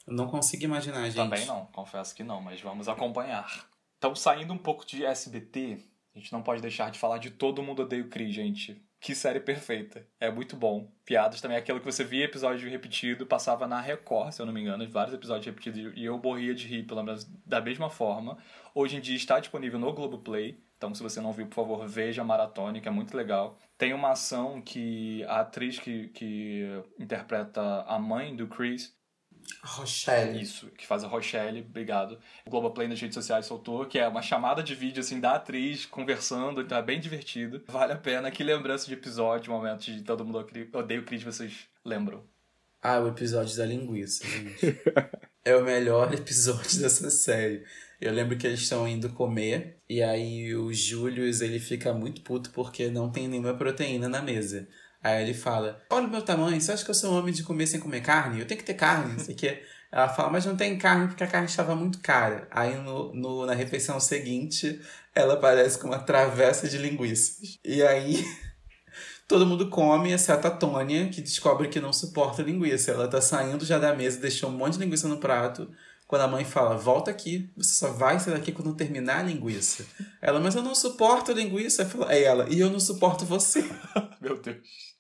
Eu 0.08 0.14
não 0.14 0.28
consigo 0.28 0.64
imaginar, 0.64 1.04
gente. 1.06 1.16
Também 1.16 1.46
não, 1.46 1.66
confesso 1.68 2.14
que 2.14 2.24
não, 2.24 2.42
mas 2.42 2.62
vamos 2.62 2.88
acompanhar. 2.88 3.68
Então, 3.98 4.14
saindo 4.14 4.54
um 4.54 4.58
pouco 4.58 4.86
de 4.86 5.06
SBT, 5.06 5.80
a 6.14 6.20
gente 6.20 6.32
não 6.32 6.42
pode 6.42 6.62
deixar 6.62 6.92
de 6.92 7.00
falar 7.00 7.18
de 7.18 7.32
Todo 7.32 7.64
Mundo 7.64 7.84
Odeia 7.84 8.04
o 8.04 8.10
Chris, 8.10 8.34
gente. 8.34 8.82
Que 9.00 9.16
série 9.16 9.40
perfeita. 9.40 10.06
É 10.20 10.30
muito 10.30 10.56
bom. 10.56 10.92
Piadas 11.04 11.42
também, 11.42 11.58
aquilo 11.58 11.80
que 11.80 11.86
você 11.86 12.04
via 12.04 12.26
episódio 12.26 12.70
repetido, 12.70 13.26
passava 13.26 13.66
na 13.66 13.82
Record, 13.82 14.32
se 14.32 14.42
eu 14.42 14.46
não 14.46 14.54
me 14.54 14.62
engano, 14.62 14.88
vários 14.88 15.16
episódios 15.16 15.46
repetidos, 15.46 15.94
e 15.96 16.06
eu 16.06 16.20
morria 16.20 16.54
de 16.54 16.68
rir, 16.68 16.84
pelo 16.84 17.02
menos 17.02 17.26
da 17.46 17.60
mesma 17.60 17.90
forma. 17.90 18.38
Hoje 18.76 18.98
em 18.98 19.02
dia 19.02 19.16
está 19.16 19.40
disponível 19.40 19.80
no 19.80 19.92
Globoplay, 19.92 20.60
então 20.78 20.94
se 20.94 21.02
você 21.02 21.20
não 21.20 21.32
viu, 21.32 21.48
por 21.48 21.56
favor, 21.56 21.88
veja 21.88 22.22
a 22.22 22.26
maratona, 22.26 22.80
que 22.80 22.88
é 22.88 22.92
muito 22.92 23.18
legal. 23.18 23.58
Tem 23.78 23.94
uma 23.94 24.12
ação 24.12 24.62
que 24.62 25.24
a 25.24 25.40
atriz 25.40 25.80
que, 25.80 26.10
que 26.10 26.68
interpreta 27.00 27.84
a 27.88 27.98
mãe 27.98 28.36
do 28.36 28.48
Chris 28.48 28.96
Rochelle. 29.64 30.42
isso, 30.42 30.68
que 30.78 30.86
faz 30.86 31.04
a 31.04 31.08
Rochelle, 31.08 31.62
obrigado. 31.62 32.18
O 32.46 32.50
Globoplay 32.50 32.88
nas 32.88 33.00
redes 33.00 33.16
sociais 33.16 33.46
soltou, 33.46 33.86
que 33.86 34.00
é 34.00 34.08
uma 34.08 34.22
chamada 34.22 34.64
de 34.64 34.76
vídeo, 34.76 35.02
assim, 35.02 35.20
da 35.20 35.36
atriz 35.36 35.86
conversando, 35.86 36.62
então 36.62 36.78
é 36.78 36.82
bem 36.82 37.00
divertido. 37.00 37.64
Vale 37.68 37.94
a 37.94 37.98
pena. 37.98 38.32
Que 38.32 38.44
lembrança 38.44 38.88
de 38.88 38.94
episódio, 38.94 39.52
momento 39.52 39.82
de 39.82 40.02
todo 40.02 40.26
mundo 40.26 40.46
odeia 40.74 41.00
o 41.00 41.04
Chris, 41.04 41.24
vocês 41.24 41.68
lembram? 41.86 42.24
Ah, 42.82 43.00
o 43.00 43.08
episódio 43.08 43.56
da 43.58 43.66
linguiça, 43.66 44.26
gente. 44.26 44.80
é 45.46 45.56
o 45.56 45.64
melhor 45.64 46.14
episódio 46.16 46.80
dessa 46.80 47.10
série. 47.10 47.64
Eu 48.00 48.12
lembro 48.12 48.36
que 48.36 48.48
eles 48.48 48.62
estão 48.62 48.88
indo 48.88 49.10
comer 49.10 49.78
e 49.88 50.02
aí 50.02 50.56
o 50.56 50.74
Julius 50.74 51.42
ele 51.42 51.60
fica 51.60 51.94
muito 51.94 52.22
puto 52.22 52.50
porque 52.50 52.90
não 52.90 53.12
tem 53.12 53.28
nenhuma 53.28 53.54
proteína 53.54 54.10
na 54.10 54.22
mesa. 54.22 54.68
Aí 55.04 55.24
ele 55.24 55.34
fala: 55.34 55.82
Olha 55.90 56.08
o 56.08 56.10
meu 56.12 56.22
tamanho, 56.22 56.60
você 56.62 56.72
acha 56.72 56.84
que 56.86 56.92
eu 56.92 56.96
sou 56.96 57.12
um 57.14 57.18
homem 57.18 57.34
de 57.34 57.44
comer 57.44 57.68
sem 57.68 57.80
comer 57.80 58.02
carne? 58.02 58.40
Eu 58.40 58.46
tenho 58.48 58.60
que 58.60 58.66
ter 58.66 58.76
carne, 58.76 59.14
não 59.14 59.20
sei 59.20 59.34
o 59.34 59.38
quê. 59.38 59.64
Ela 59.92 60.08
fala, 60.08 60.30
mas 60.30 60.46
não 60.46 60.56
tem 60.56 60.78
carne 60.78 61.08
porque 61.08 61.24
a 61.24 61.28
carne 61.28 61.48
estava 61.48 61.76
muito 61.76 62.00
cara. 62.00 62.48
Aí 62.50 62.76
no, 62.76 63.14
no- 63.14 63.46
na 63.46 63.54
refeição 63.54 64.00
seguinte, 64.00 64.80
ela 65.14 65.34
aparece 65.34 65.78
com 65.78 65.88
uma 65.88 66.00
travessa 66.00 66.70
de 66.70 66.78
linguiças. 66.78 67.60
E 67.66 67.84
aí 67.84 68.24
todo 69.28 69.46
mundo 69.46 69.70
come, 69.70 70.12
exceto 70.14 70.48
a 70.48 70.52
Tônia, 70.52 71.10
que 71.10 71.22
descobre 71.22 71.68
que 71.68 71.80
não 71.82 71.92
suporta 71.92 72.42
linguiça. 72.42 72.92
Ela 72.92 73.08
tá 73.08 73.20
saindo 73.22 73.66
já 73.66 73.78
da 73.80 73.94
mesa, 73.94 74.20
deixou 74.20 74.50
um 74.50 74.54
monte 74.54 74.74
de 74.74 74.80
linguiça 74.80 75.08
no 75.10 75.18
prato. 75.18 75.70
Quando 76.08 76.22
a 76.24 76.28
mãe 76.28 76.44
fala, 76.44 76.78
volta 76.78 77.10
aqui, 77.10 77.50
você 77.56 77.74
só 77.74 77.90
vai 77.92 78.20
sair 78.20 78.34
daqui 78.34 78.52
quando 78.52 78.74
terminar 78.76 79.20
a 79.20 79.24
linguiça. 79.24 79.86
Ela, 80.22 80.42
mas 80.42 80.56
eu 80.56 80.62
não 80.62 80.76
suporto 80.76 81.32
linguiça. 81.32 81.90
Aí 82.08 82.24
ela, 82.24 82.48
e 82.50 82.60
eu 82.60 82.70
não 82.70 82.80
suporto 82.82 83.26
você. 83.26 83.64
Meu 84.20 84.38
Deus. 84.42 84.91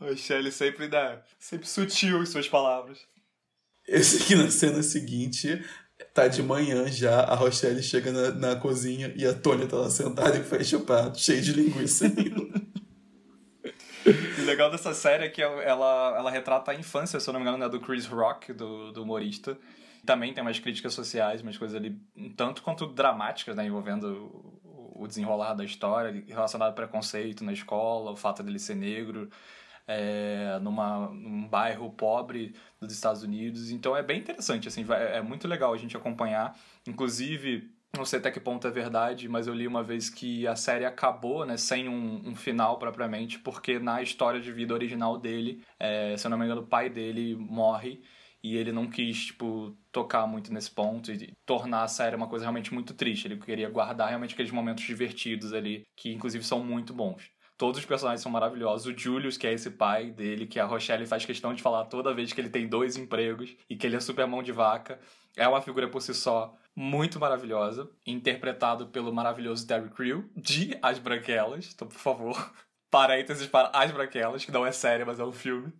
Rochelle 0.00 0.52
sempre 0.52 0.88
dá, 0.88 1.22
sempre 1.38 1.66
sutil 1.66 2.22
em 2.22 2.26
suas 2.26 2.48
palavras. 2.48 2.98
Esse 3.88 4.22
aqui 4.22 4.34
na 4.34 4.50
cena 4.50 4.82
seguinte, 4.82 5.64
tá 6.12 6.28
de 6.28 6.42
manhã 6.42 6.86
já, 6.88 7.20
a 7.20 7.34
Rochelle 7.34 7.82
chega 7.82 8.12
na, 8.12 8.30
na 8.32 8.56
cozinha 8.56 9.12
e 9.16 9.24
a 9.24 9.32
Tônia 9.32 9.66
tá 9.66 9.76
lá 9.76 9.90
sentada 9.90 10.36
e 10.36 10.42
fecha 10.42 10.76
o 10.76 10.84
prato, 10.84 11.18
cheio 11.18 11.42
de 11.42 11.52
linguiça. 11.52 12.06
O 14.38 14.44
legal 14.46 14.70
dessa 14.70 14.94
série 14.94 15.24
é 15.24 15.28
que 15.28 15.42
ela, 15.42 16.14
ela 16.16 16.30
retrata 16.30 16.70
a 16.70 16.74
infância, 16.74 17.18
se 17.18 17.28
eu 17.28 17.32
não 17.32 17.40
me 17.40 17.46
engano, 17.46 17.58
né, 17.58 17.68
do 17.68 17.80
Chris 17.80 18.06
Rock, 18.06 18.52
do, 18.52 18.92
do 18.92 19.02
humorista. 19.02 19.58
Também 20.04 20.32
tem 20.32 20.42
umas 20.42 20.60
críticas 20.60 20.94
sociais, 20.94 21.42
umas 21.42 21.58
coisas 21.58 21.76
ali, 21.76 21.98
tanto 22.36 22.62
quanto 22.62 22.86
dramáticas, 22.86 23.56
né, 23.56 23.66
envolvendo 23.66 24.60
o, 24.64 25.02
o 25.02 25.08
desenrolar 25.08 25.54
da 25.54 25.64
história, 25.64 26.22
relacionado 26.28 26.68
ao 26.68 26.74
preconceito 26.74 27.42
na 27.42 27.52
escola, 27.52 28.12
o 28.12 28.16
fato 28.16 28.44
dele 28.44 28.60
ser 28.60 28.76
negro, 28.76 29.28
é, 29.86 30.58
numa, 30.60 31.08
num 31.10 31.48
bairro 31.48 31.90
pobre 31.92 32.54
dos 32.80 32.92
Estados 32.92 33.22
Unidos. 33.22 33.70
Então 33.70 33.96
é 33.96 34.02
bem 34.02 34.18
interessante, 34.20 34.68
assim, 34.68 34.84
vai- 34.84 35.16
é 35.16 35.22
muito 35.22 35.46
legal 35.48 35.72
a 35.72 35.76
gente 35.76 35.96
acompanhar. 35.96 36.56
Inclusive, 36.86 37.70
não 37.96 38.04
sei 38.04 38.18
até 38.18 38.30
que 38.30 38.40
ponto 38.40 38.66
é 38.66 38.70
verdade, 38.70 39.28
mas 39.28 39.46
eu 39.46 39.54
li 39.54 39.66
uma 39.66 39.82
vez 39.82 40.10
que 40.10 40.46
a 40.46 40.56
série 40.56 40.84
acabou, 40.84 41.46
né, 41.46 41.56
sem 41.56 41.88
um, 41.88 42.28
um 42.30 42.34
final 42.36 42.78
propriamente, 42.78 43.38
porque 43.38 43.78
na 43.78 44.02
história 44.02 44.40
de 44.40 44.52
vida 44.52 44.74
original 44.74 45.18
dele, 45.18 45.62
é, 45.78 46.16
se 46.16 46.26
eu 46.26 46.30
não 46.30 46.38
me 46.38 46.44
engano, 46.44 46.62
o 46.62 46.66
pai 46.66 46.90
dele 46.90 47.34
morre 47.36 48.02
e 48.42 48.56
ele 48.56 48.70
não 48.72 48.88
quis, 48.88 49.26
tipo, 49.26 49.76
tocar 49.90 50.26
muito 50.26 50.52
nesse 50.52 50.70
ponto 50.70 51.10
e 51.12 51.32
tornar 51.44 51.82
a 51.82 51.88
série 51.88 52.14
uma 52.16 52.28
coisa 52.28 52.44
realmente 52.44 52.72
muito 52.72 52.94
triste. 52.94 53.26
Ele 53.26 53.38
queria 53.38 53.68
guardar 53.70 54.08
realmente 54.08 54.34
aqueles 54.34 54.52
momentos 54.52 54.84
divertidos 54.84 55.52
ali, 55.52 55.82
que 55.96 56.12
inclusive 56.12 56.44
são 56.44 56.62
muito 56.62 56.92
bons. 56.94 57.30
Todos 57.56 57.80
os 57.80 57.86
personagens 57.86 58.20
são 58.20 58.30
maravilhosos. 58.30 58.86
O 58.86 58.98
Julius, 58.98 59.38
que 59.38 59.46
é 59.46 59.52
esse 59.52 59.70
pai 59.70 60.10
dele, 60.10 60.46
que 60.46 60.60
a 60.60 60.66
Rochelle 60.66 61.06
faz 61.06 61.24
questão 61.24 61.54
de 61.54 61.62
falar 61.62 61.86
toda 61.86 62.14
vez 62.14 62.32
que 62.32 62.40
ele 62.40 62.50
tem 62.50 62.68
dois 62.68 62.96
empregos 62.96 63.56
e 63.68 63.76
que 63.76 63.86
ele 63.86 63.96
é 63.96 64.00
super 64.00 64.26
mão 64.26 64.42
de 64.42 64.52
vaca, 64.52 65.00
é 65.36 65.48
uma 65.48 65.62
figura 65.62 65.88
por 65.88 66.02
si 66.02 66.12
só 66.12 66.54
muito 66.74 67.18
maravilhosa, 67.18 67.90
interpretado 68.06 68.88
pelo 68.88 69.12
maravilhoso 69.12 69.66
Terry 69.66 69.88
Crew, 69.88 70.30
de 70.36 70.78
As 70.82 70.98
Branquelas. 70.98 71.70
Então, 71.74 71.88
por 71.88 71.98
favor, 71.98 72.52
parênteses 72.90 73.46
para 73.46 73.70
As 73.72 73.90
Branquelas, 73.90 74.44
que 74.44 74.52
não 74.52 74.66
é 74.66 74.72
série, 74.72 75.04
mas 75.04 75.18
é 75.18 75.24
um 75.24 75.32
filme. 75.32 75.72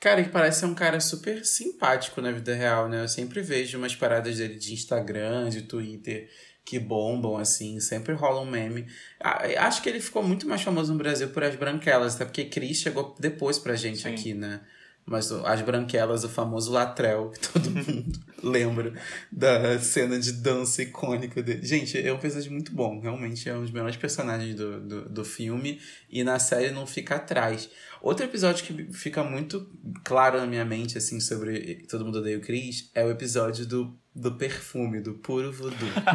Cara, 0.00 0.22
que 0.22 0.30
parece 0.30 0.60
ser 0.60 0.66
um 0.66 0.74
cara 0.76 1.00
super 1.00 1.44
simpático 1.44 2.20
na 2.20 2.30
vida 2.30 2.54
real, 2.54 2.88
né? 2.88 3.02
Eu 3.02 3.08
sempre 3.08 3.42
vejo 3.42 3.76
umas 3.76 3.96
paradas 3.96 4.36
dele 4.36 4.54
de 4.54 4.72
Instagram, 4.72 5.48
de 5.48 5.62
Twitter, 5.62 6.30
que 6.68 6.78
bombam, 6.78 7.38
assim, 7.38 7.80
sempre 7.80 8.12
rola 8.12 8.42
um 8.42 8.44
meme. 8.44 8.86
Ah, 9.18 9.42
Acho 9.66 9.80
que 9.82 9.88
ele 9.88 10.00
ficou 10.00 10.22
muito 10.22 10.46
mais 10.46 10.60
famoso 10.60 10.92
no 10.92 10.98
Brasil 10.98 11.30
por 11.30 11.42
As 11.42 11.56
Branquelas, 11.56 12.14
até 12.14 12.26
porque 12.26 12.44
Cris 12.44 12.76
chegou 12.76 13.16
depois 13.18 13.58
pra 13.58 13.74
gente 13.74 14.02
Sim. 14.02 14.12
aqui, 14.12 14.34
né? 14.34 14.60
Mas 15.08 15.32
as 15.32 15.62
branquelas, 15.62 16.22
o 16.22 16.28
famoso 16.28 16.70
Latrell, 16.70 17.30
que 17.30 17.40
todo 17.48 17.70
mundo 17.70 18.20
lembra 18.42 18.92
da 19.32 19.78
cena 19.78 20.18
de 20.18 20.32
dança 20.32 20.82
icônica 20.82 21.42
dele. 21.42 21.64
Gente, 21.64 21.98
é 21.98 22.12
um 22.12 22.18
personagem 22.18 22.52
muito 22.52 22.72
bom. 22.72 23.00
Realmente 23.00 23.48
é 23.48 23.54
um 23.54 23.62
dos 23.62 23.70
melhores 23.70 23.96
personagens 23.96 24.54
do, 24.54 24.80
do, 24.80 25.08
do 25.08 25.24
filme. 25.24 25.80
E 26.10 26.22
na 26.22 26.38
série 26.38 26.70
não 26.70 26.86
fica 26.86 27.16
atrás. 27.16 27.70
Outro 28.00 28.24
episódio 28.24 28.64
que 28.64 28.92
fica 28.92 29.24
muito 29.24 29.68
claro 30.04 30.38
na 30.38 30.46
minha 30.46 30.64
mente, 30.64 30.96
assim, 30.96 31.18
sobre 31.20 31.86
Todo 31.88 32.04
Mundo 32.04 32.18
Odeia 32.18 32.38
o 32.38 32.40
Chris, 32.40 32.90
é 32.94 33.04
o 33.04 33.10
episódio 33.10 33.66
do, 33.66 33.98
do 34.14 34.32
perfume, 34.36 35.00
do 35.00 35.14
puro 35.14 35.50
voodoo. 35.50 35.88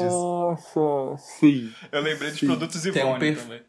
Nossa, 0.00 1.16
sim. 1.18 1.70
Eu 1.92 2.00
lembrei 2.00 2.30
dos 2.30 2.40
produtos 2.40 2.84
Ivone 2.86 3.04
um 3.04 3.18
perf... 3.18 3.42
também. 3.42 3.62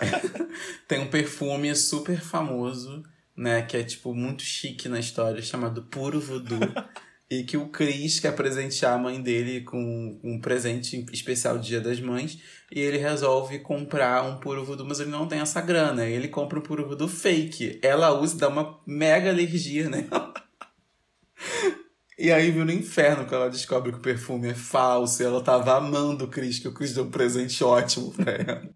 Tem 0.86 1.00
um 1.00 1.08
perfume 1.08 1.74
super 1.74 2.20
famoso, 2.20 3.02
né, 3.38 3.62
que 3.62 3.76
é, 3.76 3.84
tipo, 3.84 4.14
muito 4.14 4.42
chique 4.42 4.88
na 4.88 4.98
história, 4.98 5.40
chamado 5.40 5.84
Puro 5.84 6.20
Voodoo. 6.20 6.58
e 7.30 7.44
que 7.44 7.56
o 7.56 7.68
Chris 7.68 8.18
quer 8.18 8.34
presentear 8.34 8.94
a 8.94 8.98
mãe 8.98 9.20
dele 9.20 9.60
com 9.60 10.18
um 10.24 10.40
presente 10.40 11.04
especial 11.12 11.58
Dia 11.58 11.80
das 11.80 12.00
Mães 12.00 12.38
e 12.72 12.80
ele 12.80 12.96
resolve 12.96 13.58
comprar 13.58 14.24
um 14.24 14.38
puro 14.38 14.64
voodoo, 14.64 14.86
mas 14.86 15.00
ele 15.00 15.10
não 15.10 15.28
tem 15.28 15.40
essa 15.40 15.60
grana. 15.60 16.06
Ele 16.06 16.28
compra 16.28 16.58
um 16.58 16.62
puro 16.62 16.88
voodoo 16.88 17.08
fake. 17.08 17.80
Ela 17.82 18.18
usa 18.18 18.34
e 18.34 18.38
dá 18.38 18.48
uma 18.48 18.80
mega 18.86 19.30
alergia, 19.30 19.90
né? 19.90 20.06
e 22.18 22.32
aí 22.32 22.50
viu 22.50 22.64
no 22.64 22.72
inferno 22.72 23.26
que 23.26 23.34
ela 23.34 23.50
descobre 23.50 23.92
que 23.92 23.98
o 23.98 24.02
perfume 24.02 24.48
é 24.48 24.54
falso 24.54 25.22
e 25.22 25.26
ela 25.26 25.42
tava 25.42 25.76
amando 25.76 26.24
o 26.24 26.28
Chris, 26.28 26.58
que 26.58 26.68
o 26.68 26.72
Chris 26.72 26.94
deu 26.94 27.04
um 27.04 27.10
presente 27.10 27.62
ótimo 27.62 28.10
pra 28.12 28.32
ela. 28.32 28.70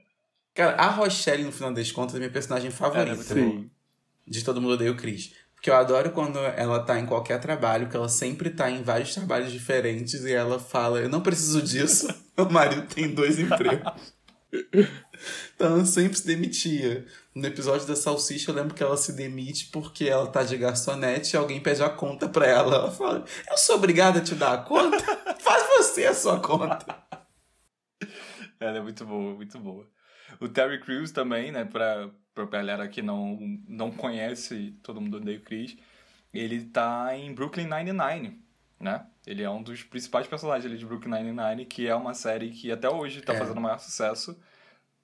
Cara, 0.54 0.76
a 0.76 0.90
Rochelle, 0.90 1.44
no 1.44 1.52
final 1.52 1.72
das 1.72 1.90
contas, 1.90 2.16
é 2.16 2.18
minha 2.18 2.30
personagem 2.30 2.70
favorita. 2.70 3.22
Sim. 3.22 3.70
De 4.26 4.44
todo 4.44 4.60
mundo 4.60 4.74
odeia 4.74 4.92
o 4.92 4.96
Chris. 4.96 5.32
Porque 5.62 5.70
eu 5.70 5.76
adoro 5.76 6.10
quando 6.10 6.40
ela 6.40 6.80
tá 6.80 6.98
em 6.98 7.06
qualquer 7.06 7.38
trabalho, 7.38 7.88
que 7.88 7.96
ela 7.96 8.08
sempre 8.08 8.50
tá 8.50 8.68
em 8.68 8.82
vários 8.82 9.14
trabalhos 9.14 9.52
diferentes 9.52 10.24
e 10.24 10.32
ela 10.32 10.58
fala: 10.58 11.00
Eu 11.00 11.08
não 11.08 11.20
preciso 11.20 11.62
disso, 11.62 12.08
meu 12.36 12.50
marido 12.50 12.82
tem 12.92 13.14
dois 13.14 13.38
empregos. 13.38 14.12
então 15.54 15.74
ela 15.74 15.84
sempre 15.84 16.18
se 16.18 16.26
demitia. 16.26 17.06
No 17.32 17.46
episódio 17.46 17.86
da 17.86 17.94
Salsicha, 17.94 18.50
eu 18.50 18.56
lembro 18.56 18.74
que 18.74 18.82
ela 18.82 18.96
se 18.96 19.12
demite 19.12 19.70
porque 19.72 20.04
ela 20.06 20.26
tá 20.26 20.42
de 20.42 20.56
garçonete 20.56 21.34
e 21.34 21.38
alguém 21.38 21.60
pede 21.60 21.80
a 21.80 21.88
conta 21.88 22.28
pra 22.28 22.44
ela. 22.44 22.74
Ela 22.74 22.90
fala: 22.90 23.24
Eu 23.48 23.56
sou 23.56 23.76
obrigada 23.76 24.18
a 24.18 24.22
te 24.22 24.34
dar 24.34 24.54
a 24.54 24.58
conta? 24.58 24.98
Faz 25.38 25.64
você 25.76 26.06
a 26.06 26.14
sua 26.14 26.40
conta. 26.40 26.84
Ela 28.58 28.78
é 28.78 28.80
muito 28.80 29.06
boa, 29.06 29.34
muito 29.34 29.58
boa. 29.60 29.88
O 30.40 30.48
Terry 30.48 30.80
Crews 30.80 31.12
também, 31.12 31.52
né, 31.52 31.64
pra, 31.64 32.10
pra 32.34 32.44
galera 32.46 32.88
que 32.88 33.02
não, 33.02 33.38
não 33.68 33.90
conhece 33.90 34.74
Todo 34.82 35.00
Mundo 35.00 35.18
Odeia 35.18 35.38
o 35.38 35.42
Chris, 35.42 35.76
ele 36.32 36.64
tá 36.64 37.16
em 37.16 37.34
Brooklyn 37.34 37.66
Nine-Nine, 37.66 38.40
né? 38.80 39.06
Ele 39.26 39.42
é 39.42 39.50
um 39.50 39.62
dos 39.62 39.82
principais 39.82 40.26
personagens 40.26 40.66
ali 40.66 40.78
de 40.78 40.86
Brooklyn 40.86 41.22
Nine-Nine, 41.22 41.66
que 41.66 41.86
é 41.86 41.94
uma 41.94 42.14
série 42.14 42.50
que 42.50 42.72
até 42.72 42.88
hoje 42.88 43.22
tá 43.22 43.34
é. 43.34 43.38
fazendo 43.38 43.60
maior 43.60 43.78
sucesso 43.78 44.36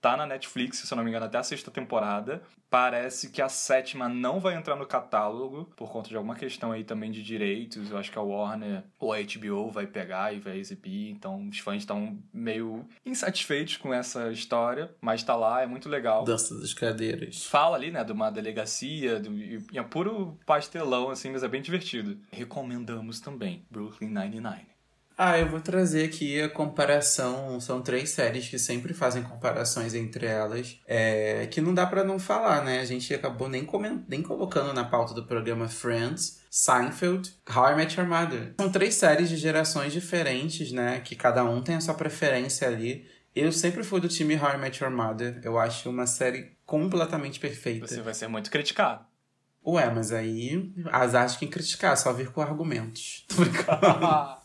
tá 0.00 0.16
na 0.16 0.26
Netflix, 0.26 0.78
se 0.78 0.92
eu 0.92 0.96
não 0.96 1.04
me 1.04 1.10
engano, 1.10 1.26
até 1.26 1.38
a 1.38 1.42
sexta 1.42 1.70
temporada. 1.70 2.42
Parece 2.70 3.30
que 3.30 3.40
a 3.40 3.48
sétima 3.48 4.08
não 4.08 4.40
vai 4.40 4.54
entrar 4.54 4.76
no 4.76 4.86
catálogo, 4.86 5.70
por 5.74 5.90
conta 5.90 6.08
de 6.08 6.16
alguma 6.16 6.34
questão 6.34 6.70
aí 6.70 6.84
também 6.84 7.10
de 7.10 7.22
direitos. 7.22 7.90
Eu 7.90 7.96
acho 7.96 8.12
que 8.12 8.18
a 8.18 8.22
Warner 8.22 8.84
ou 8.98 9.12
a 9.12 9.18
HBO 9.18 9.70
vai 9.70 9.86
pegar 9.86 10.34
e 10.34 10.38
vai 10.38 10.58
exibir. 10.58 11.10
Então 11.10 11.48
os 11.48 11.58
fãs 11.58 11.78
estão 11.78 12.18
meio 12.32 12.86
insatisfeitos 13.04 13.76
com 13.78 13.92
essa 13.92 14.30
história, 14.30 14.94
mas 15.00 15.22
tá 15.22 15.34
lá, 15.34 15.62
é 15.62 15.66
muito 15.66 15.88
legal. 15.88 16.24
Dança 16.24 16.58
das 16.58 16.74
cadeiras. 16.74 17.46
Fala 17.46 17.76
ali, 17.76 17.90
né, 17.90 18.04
de 18.04 18.12
uma 18.12 18.30
delegacia, 18.30 19.18
do, 19.18 19.30
é 19.74 19.82
puro 19.82 20.38
pastelão, 20.44 21.10
assim, 21.10 21.30
mas 21.30 21.42
é 21.42 21.48
bem 21.48 21.62
divertido. 21.62 22.18
Recomendamos 22.30 23.20
também 23.20 23.64
Brooklyn 23.70 24.08
Nine-Nine. 24.08 24.77
Ah, 25.20 25.36
eu 25.36 25.48
vou 25.48 25.60
trazer 25.60 26.04
aqui 26.04 26.40
a 26.40 26.48
comparação. 26.48 27.60
São 27.60 27.82
três 27.82 28.10
séries 28.10 28.48
que 28.48 28.56
sempre 28.56 28.94
fazem 28.94 29.20
comparações 29.20 29.92
entre 29.92 30.24
elas, 30.24 30.80
é, 30.86 31.48
que 31.48 31.60
não 31.60 31.74
dá 31.74 31.84
para 31.84 32.04
não 32.04 32.20
falar, 32.20 32.62
né? 32.62 32.78
A 32.78 32.84
gente 32.84 33.12
acabou 33.12 33.48
nem, 33.48 33.64
coment... 33.64 34.04
nem 34.06 34.22
colocando 34.22 34.72
na 34.72 34.84
pauta 34.84 35.12
do 35.12 35.26
programa 35.26 35.68
Friends, 35.68 36.40
Seinfeld, 36.48 37.34
How 37.52 37.72
I 37.72 37.74
Met 37.74 37.98
Your 37.98 38.08
Mother. 38.08 38.54
São 38.60 38.70
três 38.70 38.94
séries 38.94 39.28
de 39.28 39.36
gerações 39.36 39.92
diferentes, 39.92 40.70
né? 40.70 41.00
Que 41.00 41.16
cada 41.16 41.42
um 41.42 41.60
tem 41.62 41.74
a 41.74 41.80
sua 41.80 41.94
preferência 41.94 42.68
ali. 42.68 43.04
Eu 43.34 43.50
sempre 43.50 43.82
fui 43.82 44.00
do 44.00 44.06
time 44.06 44.36
How 44.36 44.54
I 44.54 44.58
Met 44.58 44.84
Your 44.84 44.92
Mother. 44.92 45.40
Eu 45.42 45.58
acho 45.58 45.90
uma 45.90 46.06
série 46.06 46.52
completamente 46.64 47.40
perfeita. 47.40 47.88
Você 47.88 48.00
vai 48.02 48.14
ser 48.14 48.28
muito 48.28 48.52
criticado. 48.52 49.04
Ué, 49.66 49.90
mas 49.90 50.12
aí 50.12 50.72
azar 50.92 51.26
de 51.26 51.38
quem 51.38 51.48
criticar, 51.48 51.96
só 51.96 52.12
vir 52.12 52.30
com 52.30 52.40
argumentos. 52.40 53.26
Tô 53.28 53.42
brincando. 53.42 54.37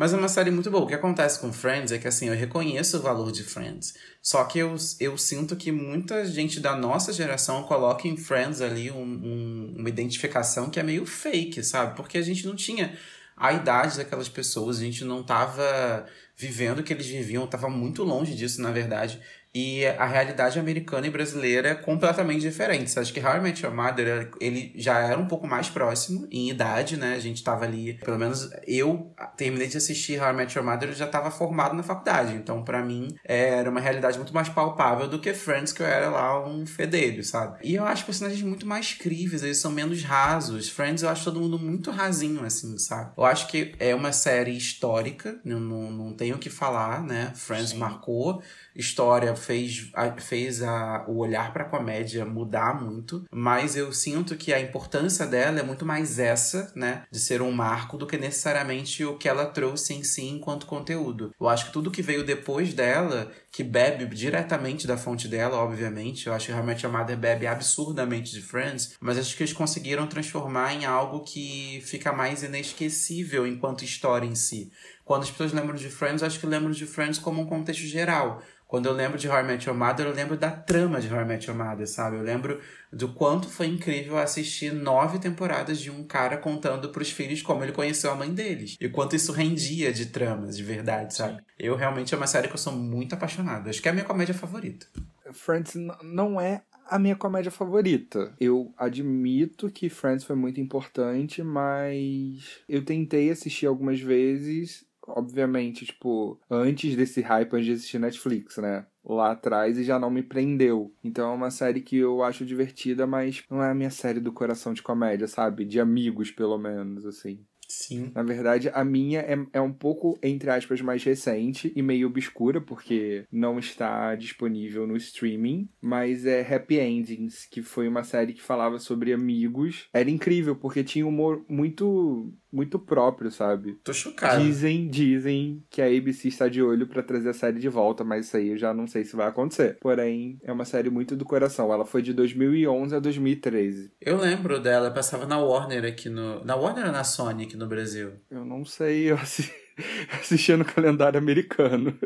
Mas 0.00 0.14
é 0.14 0.16
uma 0.16 0.28
série 0.28 0.50
muito 0.50 0.70
boa. 0.70 0.84
O 0.84 0.86
que 0.86 0.94
acontece 0.94 1.38
com 1.38 1.52
Friends 1.52 1.92
é 1.92 1.98
que, 1.98 2.08
assim, 2.08 2.28
eu 2.28 2.34
reconheço 2.34 2.96
o 2.96 3.02
valor 3.02 3.30
de 3.30 3.44
Friends. 3.44 3.92
Só 4.22 4.42
que 4.44 4.58
eu, 4.58 4.74
eu 4.98 5.18
sinto 5.18 5.54
que 5.54 5.70
muita 5.70 6.24
gente 6.24 6.58
da 6.58 6.74
nossa 6.74 7.12
geração 7.12 7.64
coloca 7.64 8.08
em 8.08 8.16
Friends 8.16 8.62
ali 8.62 8.90
um, 8.90 9.02
um, 9.02 9.74
uma 9.76 9.90
identificação 9.90 10.70
que 10.70 10.80
é 10.80 10.82
meio 10.82 11.04
fake, 11.04 11.62
sabe? 11.62 11.96
Porque 11.96 12.16
a 12.16 12.22
gente 12.22 12.46
não 12.46 12.56
tinha 12.56 12.96
a 13.36 13.52
idade 13.52 13.98
daquelas 13.98 14.30
pessoas, 14.30 14.78
a 14.78 14.84
gente 14.84 15.04
não 15.04 15.22
tava 15.22 16.06
vivendo 16.34 16.78
o 16.78 16.82
que 16.82 16.94
eles 16.94 17.06
viviam, 17.06 17.46
tava 17.46 17.68
muito 17.68 18.02
longe 18.02 18.34
disso, 18.34 18.62
na 18.62 18.70
verdade. 18.70 19.20
E 19.54 19.84
a 19.86 20.06
realidade 20.06 20.58
americana 20.58 21.06
e 21.06 21.10
brasileira 21.10 21.70
é 21.70 21.74
completamente 21.74 22.40
diferente. 22.42 22.96
Acho 22.98 23.12
que 23.12 23.20
How 23.20 23.36
I 23.36 23.40
Met 23.40 23.64
Your 23.64 23.74
Mother, 23.74 24.30
ele 24.40 24.72
já 24.76 25.00
era 25.00 25.18
um 25.18 25.26
pouco 25.26 25.46
mais 25.46 25.68
próximo 25.68 26.26
em 26.30 26.50
idade, 26.50 26.96
né? 26.96 27.14
A 27.14 27.18
gente 27.18 27.42
tava 27.42 27.64
ali, 27.64 27.94
pelo 28.04 28.18
menos 28.18 28.48
eu 28.66 29.12
terminei 29.36 29.66
de 29.66 29.76
assistir 29.76 30.20
How 30.22 30.30
I 30.30 30.32
Met 30.34 30.56
Your 30.56 30.64
Mother, 30.66 30.90
eu 30.90 30.94
já 30.94 31.06
tava 31.06 31.30
formado 31.30 31.74
na 31.74 31.82
faculdade. 31.82 32.34
Então, 32.34 32.62
para 32.62 32.82
mim, 32.82 33.14
era 33.24 33.68
uma 33.68 33.80
realidade 33.80 34.18
muito 34.18 34.32
mais 34.32 34.48
palpável 34.48 35.08
do 35.08 35.18
que 35.18 35.34
Friends, 35.34 35.72
que 35.72 35.82
eu 35.82 35.86
era 35.86 36.08
lá 36.08 36.46
um 36.46 36.64
fedelho, 36.64 37.24
sabe? 37.24 37.58
E 37.64 37.74
eu 37.74 37.84
acho 37.84 38.04
personagens 38.04 38.42
muito 38.42 38.66
mais 38.66 38.94
críveis, 38.94 39.42
eles 39.42 39.58
são 39.58 39.72
menos 39.72 40.02
rasos. 40.02 40.68
Friends, 40.68 41.02
eu 41.02 41.08
acho 41.08 41.24
todo 41.24 41.40
mundo 41.40 41.58
muito 41.58 41.90
rasinho, 41.90 42.44
assim, 42.44 42.78
sabe? 42.78 43.12
Eu 43.16 43.24
acho 43.24 43.48
que 43.48 43.74
é 43.80 43.94
uma 43.94 44.12
série 44.12 44.56
histórica, 44.56 45.40
não, 45.44 45.58
não, 45.58 45.90
não 45.90 46.12
tenho 46.14 46.36
o 46.36 46.38
que 46.38 46.50
falar, 46.50 47.02
né? 47.02 47.32
Friends 47.34 47.70
Sim. 47.70 47.78
marcou 47.78 48.42
história 48.74 49.34
fez, 49.34 49.90
fez 50.18 50.62
a, 50.62 51.04
o 51.08 51.18
olhar 51.18 51.52
para 51.52 51.64
a 51.64 51.68
comédia 51.68 52.24
mudar 52.24 52.80
muito, 52.80 53.24
mas 53.30 53.76
eu 53.76 53.92
sinto 53.92 54.36
que 54.36 54.52
a 54.52 54.60
importância 54.60 55.26
dela 55.26 55.60
é 55.60 55.62
muito 55.62 55.84
mais 55.84 56.18
essa, 56.18 56.72
né, 56.74 57.02
de 57.10 57.18
ser 57.18 57.42
um 57.42 57.52
marco 57.52 57.96
do 57.96 58.06
que 58.06 58.16
necessariamente 58.16 59.04
o 59.04 59.16
que 59.16 59.28
ela 59.28 59.46
trouxe 59.46 59.94
em 59.94 60.04
si 60.04 60.26
enquanto 60.26 60.66
conteúdo. 60.66 61.32
Eu 61.40 61.48
acho 61.48 61.66
que 61.66 61.72
tudo 61.72 61.90
que 61.90 62.02
veio 62.02 62.24
depois 62.24 62.72
dela, 62.74 63.30
que 63.52 63.64
bebe 63.64 64.06
diretamente 64.14 64.86
da 64.86 64.96
fonte 64.96 65.26
dela, 65.26 65.56
obviamente, 65.56 66.26
eu 66.26 66.32
acho 66.32 66.46
que 66.46 66.52
realmente 66.52 66.86
a 66.86 66.88
Mother 66.88 67.16
bebe 67.16 67.46
absurdamente 67.46 68.30
de 68.32 68.40
Friends, 68.40 68.96
mas 69.00 69.18
acho 69.18 69.36
que 69.36 69.42
eles 69.42 69.52
conseguiram 69.52 70.06
transformar 70.06 70.72
em 70.72 70.84
algo 70.84 71.24
que 71.24 71.82
fica 71.84 72.12
mais 72.12 72.42
inesquecível 72.44 73.46
enquanto 73.46 73.84
história 73.84 74.26
em 74.26 74.36
si. 74.36 74.70
Quando 75.04 75.22
as 75.24 75.30
pessoas 75.30 75.52
lembram 75.52 75.74
de 75.74 75.90
Friends, 75.90 76.22
acho 76.22 76.38
que 76.38 76.46
lembram 76.46 76.70
de 76.70 76.86
Friends 76.86 77.18
como 77.18 77.42
um 77.42 77.46
contexto 77.46 77.82
geral. 77.82 78.40
Quando 78.68 78.86
eu 78.86 78.92
lembro 78.92 79.18
de 79.18 79.28
How 79.28 79.40
I 79.40 79.42
Met 79.42 79.68
Your 79.68 79.76
Mother, 79.76 80.06
eu 80.06 80.14
lembro 80.14 80.36
da 80.36 80.52
trama 80.52 81.00
de 81.00 81.12
How 81.12 81.22
I 81.22 81.24
Met 81.24 81.48
Your 81.48 81.58
Mother, 81.58 81.88
sabe? 81.88 82.16
Eu 82.16 82.22
lembro 82.22 82.60
do 82.92 83.12
quanto 83.12 83.48
foi 83.48 83.66
incrível 83.66 84.18
assistir 84.18 84.72
nove 84.72 85.18
temporadas 85.18 85.80
de 85.80 85.90
um 85.90 86.02
cara 86.04 86.36
contando 86.36 86.88
pros 86.90 87.10
filhos 87.10 87.42
como 87.42 87.62
ele 87.62 87.72
conheceu 87.72 88.10
a 88.10 88.16
mãe 88.16 88.32
deles. 88.32 88.76
E 88.80 88.88
quanto 88.88 89.14
isso 89.14 89.32
rendia 89.32 89.92
de 89.92 90.06
tramas, 90.06 90.56
de 90.56 90.62
verdade, 90.62 91.14
sabe? 91.14 91.36
Sim. 91.36 91.42
Eu 91.58 91.76
realmente 91.76 92.12
é 92.12 92.16
uma 92.16 92.26
série 92.26 92.48
que 92.48 92.54
eu 92.54 92.58
sou 92.58 92.72
muito 92.72 93.14
apaixonado. 93.14 93.68
Acho 93.68 93.80
que 93.80 93.88
é 93.88 93.90
a 93.90 93.94
minha 93.94 94.04
comédia 94.04 94.34
favorita. 94.34 94.86
Friends 95.32 95.74
não 96.02 96.40
é 96.40 96.62
a 96.90 96.98
minha 96.98 97.14
comédia 97.14 97.52
favorita. 97.52 98.34
Eu 98.40 98.74
admito 98.76 99.70
que 99.70 99.88
Friends 99.88 100.24
foi 100.24 100.34
muito 100.34 100.60
importante, 100.60 101.40
mas 101.42 102.60
eu 102.68 102.84
tentei 102.84 103.30
assistir 103.30 103.66
algumas 103.66 104.00
vezes 104.00 104.84
obviamente, 105.16 105.86
tipo, 105.86 106.40
antes 106.50 106.96
desse 106.96 107.20
hype, 107.20 107.54
antes 107.54 107.66
de 107.66 107.72
assistir 107.72 107.98
Netflix, 107.98 108.56
né? 108.58 108.86
Lá 109.04 109.32
atrás 109.32 109.78
e 109.78 109.84
já 109.84 109.98
não 109.98 110.10
me 110.10 110.22
prendeu. 110.22 110.92
Então 111.02 111.30
é 111.30 111.34
uma 111.34 111.50
série 111.50 111.80
que 111.80 111.96
eu 111.96 112.22
acho 112.22 112.44
divertida, 112.44 113.06
mas 113.06 113.42
não 113.50 113.62
é 113.62 113.70
a 113.70 113.74
minha 113.74 113.90
série 113.90 114.20
do 114.20 114.32
coração 114.32 114.72
de 114.72 114.82
comédia, 114.82 115.26
sabe? 115.26 115.64
De 115.64 115.80
amigos, 115.80 116.30
pelo 116.30 116.58
menos, 116.58 117.06
assim. 117.06 117.44
Sim. 117.70 118.10
Na 118.14 118.22
verdade, 118.24 118.68
a 118.74 118.84
minha 118.84 119.20
é, 119.20 119.38
é 119.52 119.60
um 119.60 119.72
pouco, 119.72 120.18
entre 120.22 120.50
aspas, 120.50 120.80
mais 120.80 121.04
recente 121.04 121.72
e 121.76 121.80
meio 121.80 122.08
obscura, 122.08 122.60
porque 122.60 123.24
não 123.30 123.60
está 123.60 124.14
disponível 124.16 124.86
no 124.88 124.96
streaming, 124.96 125.68
mas 125.80 126.26
é 126.26 126.40
Happy 126.40 126.80
Endings, 126.80 127.46
que 127.46 127.62
foi 127.62 127.86
uma 127.86 128.02
série 128.02 128.32
que 128.32 128.42
falava 128.42 128.80
sobre 128.80 129.12
amigos. 129.12 129.88
Era 129.92 130.10
incrível, 130.10 130.56
porque 130.56 130.82
tinha 130.82 131.06
humor 131.06 131.44
muito 131.48 132.32
muito 132.52 132.78
próprio, 132.78 133.30
sabe? 133.30 133.78
Tô 133.84 133.92
chocado. 133.92 134.42
Dizem, 134.42 134.88
dizem 134.88 135.62
que 135.70 135.80
a 135.80 135.86
ABC 135.86 136.28
está 136.28 136.48
de 136.48 136.62
olho 136.62 136.86
para 136.86 137.02
trazer 137.02 137.30
a 137.30 137.34
série 137.34 137.58
de 137.58 137.68
volta, 137.68 138.04
mas 138.04 138.26
isso 138.26 138.36
aí 138.36 138.48
eu 138.48 138.58
já 138.58 138.74
não 138.74 138.86
sei 138.86 139.04
se 139.04 139.16
vai 139.16 139.28
acontecer. 139.28 139.78
Porém, 139.80 140.38
é 140.42 140.52
uma 140.52 140.64
série 140.64 140.90
muito 140.90 141.16
do 141.16 141.24
coração. 141.24 141.72
Ela 141.72 141.84
foi 141.84 142.02
de 142.02 142.12
2011 142.12 142.94
a 142.94 142.98
2013. 142.98 143.92
Eu 144.00 144.16
lembro 144.16 144.60
dela, 144.60 144.90
passava 144.90 145.26
na 145.26 145.38
Warner 145.38 145.84
aqui 145.84 146.08
no. 146.08 146.44
Na 146.44 146.56
Warner 146.56 146.86
ou 146.86 146.92
na 146.92 147.04
Sony 147.04 147.44
aqui 147.44 147.56
no 147.56 147.66
Brasil? 147.66 148.12
Eu 148.30 148.44
não 148.44 148.64
sei, 148.64 149.10
eu 149.10 149.16
assisti, 149.16 149.52
assistia 150.20 150.56
no 150.56 150.64
calendário 150.64 151.18
americano. 151.18 151.96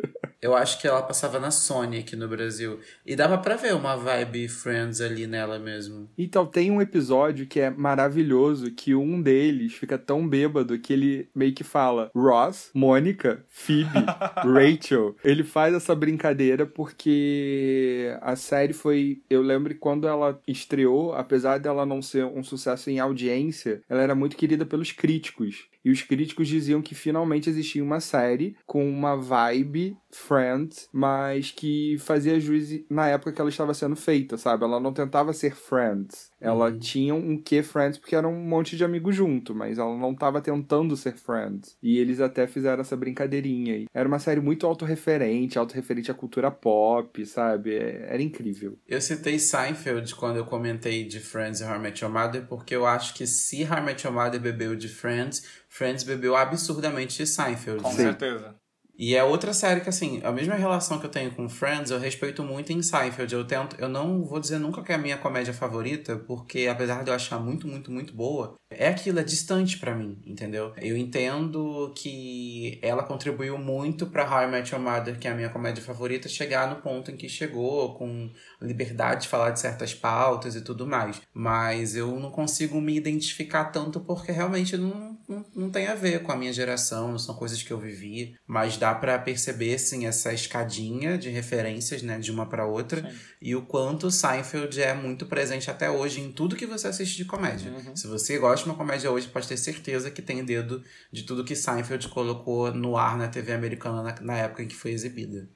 Eu 0.40 0.54
acho 0.54 0.80
que 0.80 0.86
ela 0.86 1.02
passava 1.02 1.40
na 1.40 1.50
Sony 1.50 1.98
aqui 1.98 2.14
no 2.16 2.28
Brasil. 2.28 2.78
E 3.06 3.16
dava 3.16 3.38
pra 3.38 3.56
ver 3.56 3.74
uma 3.74 3.96
vibe 3.96 4.48
Friends 4.48 5.00
ali 5.00 5.26
nela 5.26 5.58
mesmo. 5.58 6.08
Então, 6.18 6.44
tem 6.44 6.70
um 6.70 6.82
episódio 6.82 7.46
que 7.46 7.60
é 7.60 7.70
maravilhoso, 7.70 8.70
que 8.70 8.94
um 8.94 9.22
deles 9.22 9.72
fica 9.72 9.96
tão 9.96 10.28
bêbado 10.28 10.78
que 10.78 10.92
ele 10.92 11.28
meio 11.34 11.54
que 11.54 11.64
fala 11.64 12.10
Ross, 12.14 12.70
Mônica, 12.74 13.44
Phoebe, 13.48 14.04
Rachel. 14.44 15.16
Ele 15.24 15.42
faz 15.42 15.74
essa 15.74 15.94
brincadeira 15.94 16.66
porque 16.66 18.14
a 18.20 18.36
série 18.36 18.72
foi... 18.72 19.22
Eu 19.30 19.40
lembro 19.40 19.74
quando 19.76 20.06
ela 20.06 20.38
estreou, 20.46 21.14
apesar 21.14 21.58
dela 21.58 21.86
não 21.86 22.02
ser 22.02 22.24
um 22.24 22.44
sucesso 22.44 22.90
em 22.90 22.98
audiência, 22.98 23.80
ela 23.88 24.02
era 24.02 24.14
muito 24.14 24.36
querida 24.36 24.66
pelos 24.66 24.92
críticos. 24.92 25.66
E 25.84 25.90
os 25.90 26.02
críticos 26.02 26.48
diziam 26.48 26.80
que 26.80 26.94
finalmente 26.94 27.50
existia 27.50 27.84
uma 27.84 28.00
série 28.00 28.56
com 28.66 28.88
uma 28.88 29.16
vibe 29.16 29.96
Friends, 30.10 30.88
mas 30.92 31.50
que 31.50 31.96
fazia 31.98 32.40
jus 32.40 32.70
na 32.88 33.08
época 33.08 33.32
que 33.32 33.40
ela 33.40 33.50
estava 33.50 33.74
sendo 33.74 33.96
feita, 33.96 34.36
sabe? 34.38 34.64
Ela 34.64 34.80
não 34.80 34.92
tentava 34.92 35.32
ser 35.32 35.54
Friends. 35.54 36.30
Ela 36.44 36.70
Uhum. 36.70 36.78
tinha 36.78 37.14
um 37.14 37.36
que 37.40 37.62
Friends 37.62 37.98
porque 37.98 38.14
era 38.14 38.28
um 38.28 38.38
monte 38.38 38.76
de 38.76 38.84
amigos 38.84 39.14
junto, 39.16 39.54
mas 39.54 39.78
ela 39.78 39.96
não 39.96 40.12
estava 40.12 40.40
tentando 40.40 40.96
ser 40.96 41.14
Friends. 41.16 41.76
E 41.82 41.98
eles 41.98 42.20
até 42.20 42.46
fizeram 42.46 42.80
essa 42.82 42.96
brincadeirinha 42.96 43.74
aí. 43.74 43.86
Era 43.94 44.06
uma 44.08 44.18
série 44.18 44.40
muito 44.40 44.66
autorreferente, 44.66 45.58
autorreferente 45.58 46.10
à 46.10 46.14
cultura 46.14 46.50
pop, 46.50 47.24
sabe? 47.26 47.74
É- 47.74 48.06
Era 48.14 48.22
incrível. 48.22 48.78
Eu 48.86 49.00
citei 49.00 49.38
Seinfeld 49.38 50.14
quando 50.14 50.36
eu 50.36 50.44
comentei 50.44 51.04
de 51.04 51.18
Friends 51.20 51.60
e 51.60 51.64
How 51.64 51.76
I 51.76 51.78
Met 51.78 52.04
Your 52.04 52.12
Mother, 52.12 52.46
porque 52.46 52.74
eu 52.76 52.86
acho 52.86 53.14
que 53.14 53.26
se 53.26 53.64
How 53.64 53.78
I 53.78 53.82
Met 53.82 54.06
Your 54.06 54.14
Mother 54.14 54.40
bebeu 54.40 54.76
de 54.76 54.88
Friends, 54.88 55.42
Friends 55.68 56.04
bebeu 56.04 56.36
absurdamente 56.36 57.16
de 57.16 57.26
Seinfeld. 57.26 57.82
Com 57.82 57.90
Sim. 57.90 57.96
certeza. 57.96 58.54
E 58.96 59.14
é 59.16 59.24
outra 59.24 59.52
série 59.52 59.80
que, 59.80 59.88
assim, 59.88 60.20
a 60.22 60.30
mesma 60.30 60.54
relação 60.54 60.98
que 60.98 61.06
eu 61.06 61.10
tenho 61.10 61.34
com 61.34 61.48
Friends, 61.48 61.90
eu 61.90 61.98
respeito 61.98 62.42
muito 62.42 62.72
em 62.72 62.82
Seinfeld. 62.82 63.34
Eu 63.34 63.44
tento, 63.44 63.76
eu 63.78 63.88
não 63.88 64.24
vou 64.24 64.38
dizer 64.38 64.58
nunca 64.58 64.82
que 64.82 64.92
é 64.92 64.94
a 64.94 64.98
minha 64.98 65.16
comédia 65.16 65.52
favorita, 65.52 66.16
porque 66.16 66.68
apesar 66.68 67.02
de 67.02 67.10
eu 67.10 67.14
achar 67.14 67.40
muito, 67.40 67.66
muito, 67.66 67.90
muito 67.90 68.14
boa, 68.14 68.54
é 68.70 68.88
aquilo, 68.88 69.18
é 69.18 69.24
distante 69.24 69.78
pra 69.78 69.94
mim, 69.94 70.20
entendeu? 70.24 70.72
Eu 70.76 70.96
entendo 70.96 71.92
que 71.96 72.78
ela 72.82 73.02
contribuiu 73.02 73.58
muito 73.58 74.06
pra 74.06 74.28
How 74.28 74.48
I 74.48 74.50
Met 74.50 74.72
Your 74.72 74.82
Mother, 74.82 75.18
que 75.18 75.28
é 75.28 75.30
a 75.30 75.34
minha 75.34 75.48
comédia 75.48 75.82
favorita, 75.82 76.28
chegar 76.28 76.68
no 76.68 76.80
ponto 76.80 77.10
em 77.10 77.16
que 77.16 77.28
chegou, 77.28 77.94
com 77.94 78.30
liberdade 78.60 79.22
de 79.22 79.28
falar 79.28 79.50
de 79.50 79.60
certas 79.60 79.94
pautas 79.94 80.54
e 80.54 80.62
tudo 80.62 80.86
mais. 80.86 81.20
Mas 81.32 81.96
eu 81.96 82.18
não 82.18 82.30
consigo 82.30 82.80
me 82.80 82.96
identificar 82.96 83.66
tanto 83.66 84.00
porque 84.00 84.32
realmente 84.32 84.76
não, 84.76 85.18
não, 85.28 85.44
não 85.54 85.70
tem 85.70 85.86
a 85.86 85.94
ver 85.94 86.22
com 86.22 86.32
a 86.32 86.36
minha 86.36 86.52
geração, 86.52 87.12
não 87.12 87.18
são 87.18 87.34
coisas 87.34 87.62
que 87.62 87.72
eu 87.72 87.78
vivi, 87.78 88.34
mas 88.46 88.76
dá 88.84 88.94
pra 88.94 89.18
perceber 89.18 89.78
sim 89.78 90.04
essa 90.04 90.30
escadinha 90.34 91.16
de 91.16 91.30
referências, 91.30 92.02
né, 92.02 92.18
de 92.18 92.30
uma 92.30 92.44
pra 92.44 92.66
outra, 92.66 93.00
Sim. 93.00 93.18
e 93.40 93.56
o 93.56 93.62
quanto 93.62 94.10
Seinfeld 94.10 94.78
é 94.82 94.92
muito 94.92 95.24
presente 95.24 95.70
até 95.70 95.90
hoje 95.90 96.20
em 96.20 96.30
tudo 96.30 96.54
que 96.54 96.66
você 96.66 96.88
assiste 96.88 97.16
de 97.16 97.24
comédia. 97.24 97.72
Uhum. 97.72 97.96
Se 97.96 98.06
você 98.06 98.38
gosta 98.38 98.64
de 98.64 98.70
uma 98.70 98.76
comédia 98.76 99.10
hoje, 99.10 99.26
pode 99.26 99.48
ter 99.48 99.56
certeza 99.56 100.10
que 100.10 100.20
tem 100.20 100.44
dedo 100.44 100.84
de 101.10 101.22
tudo 101.22 101.44
que 101.44 101.56
Seinfeld 101.56 102.08
colocou 102.08 102.74
no 102.74 102.98
ar 102.98 103.16
na 103.16 103.26
TV 103.26 103.54
americana 103.54 104.02
na, 104.02 104.20
na 104.20 104.36
época 104.36 104.62
em 104.62 104.68
que 104.68 104.76
foi 104.76 104.90
exibida. 104.90 105.48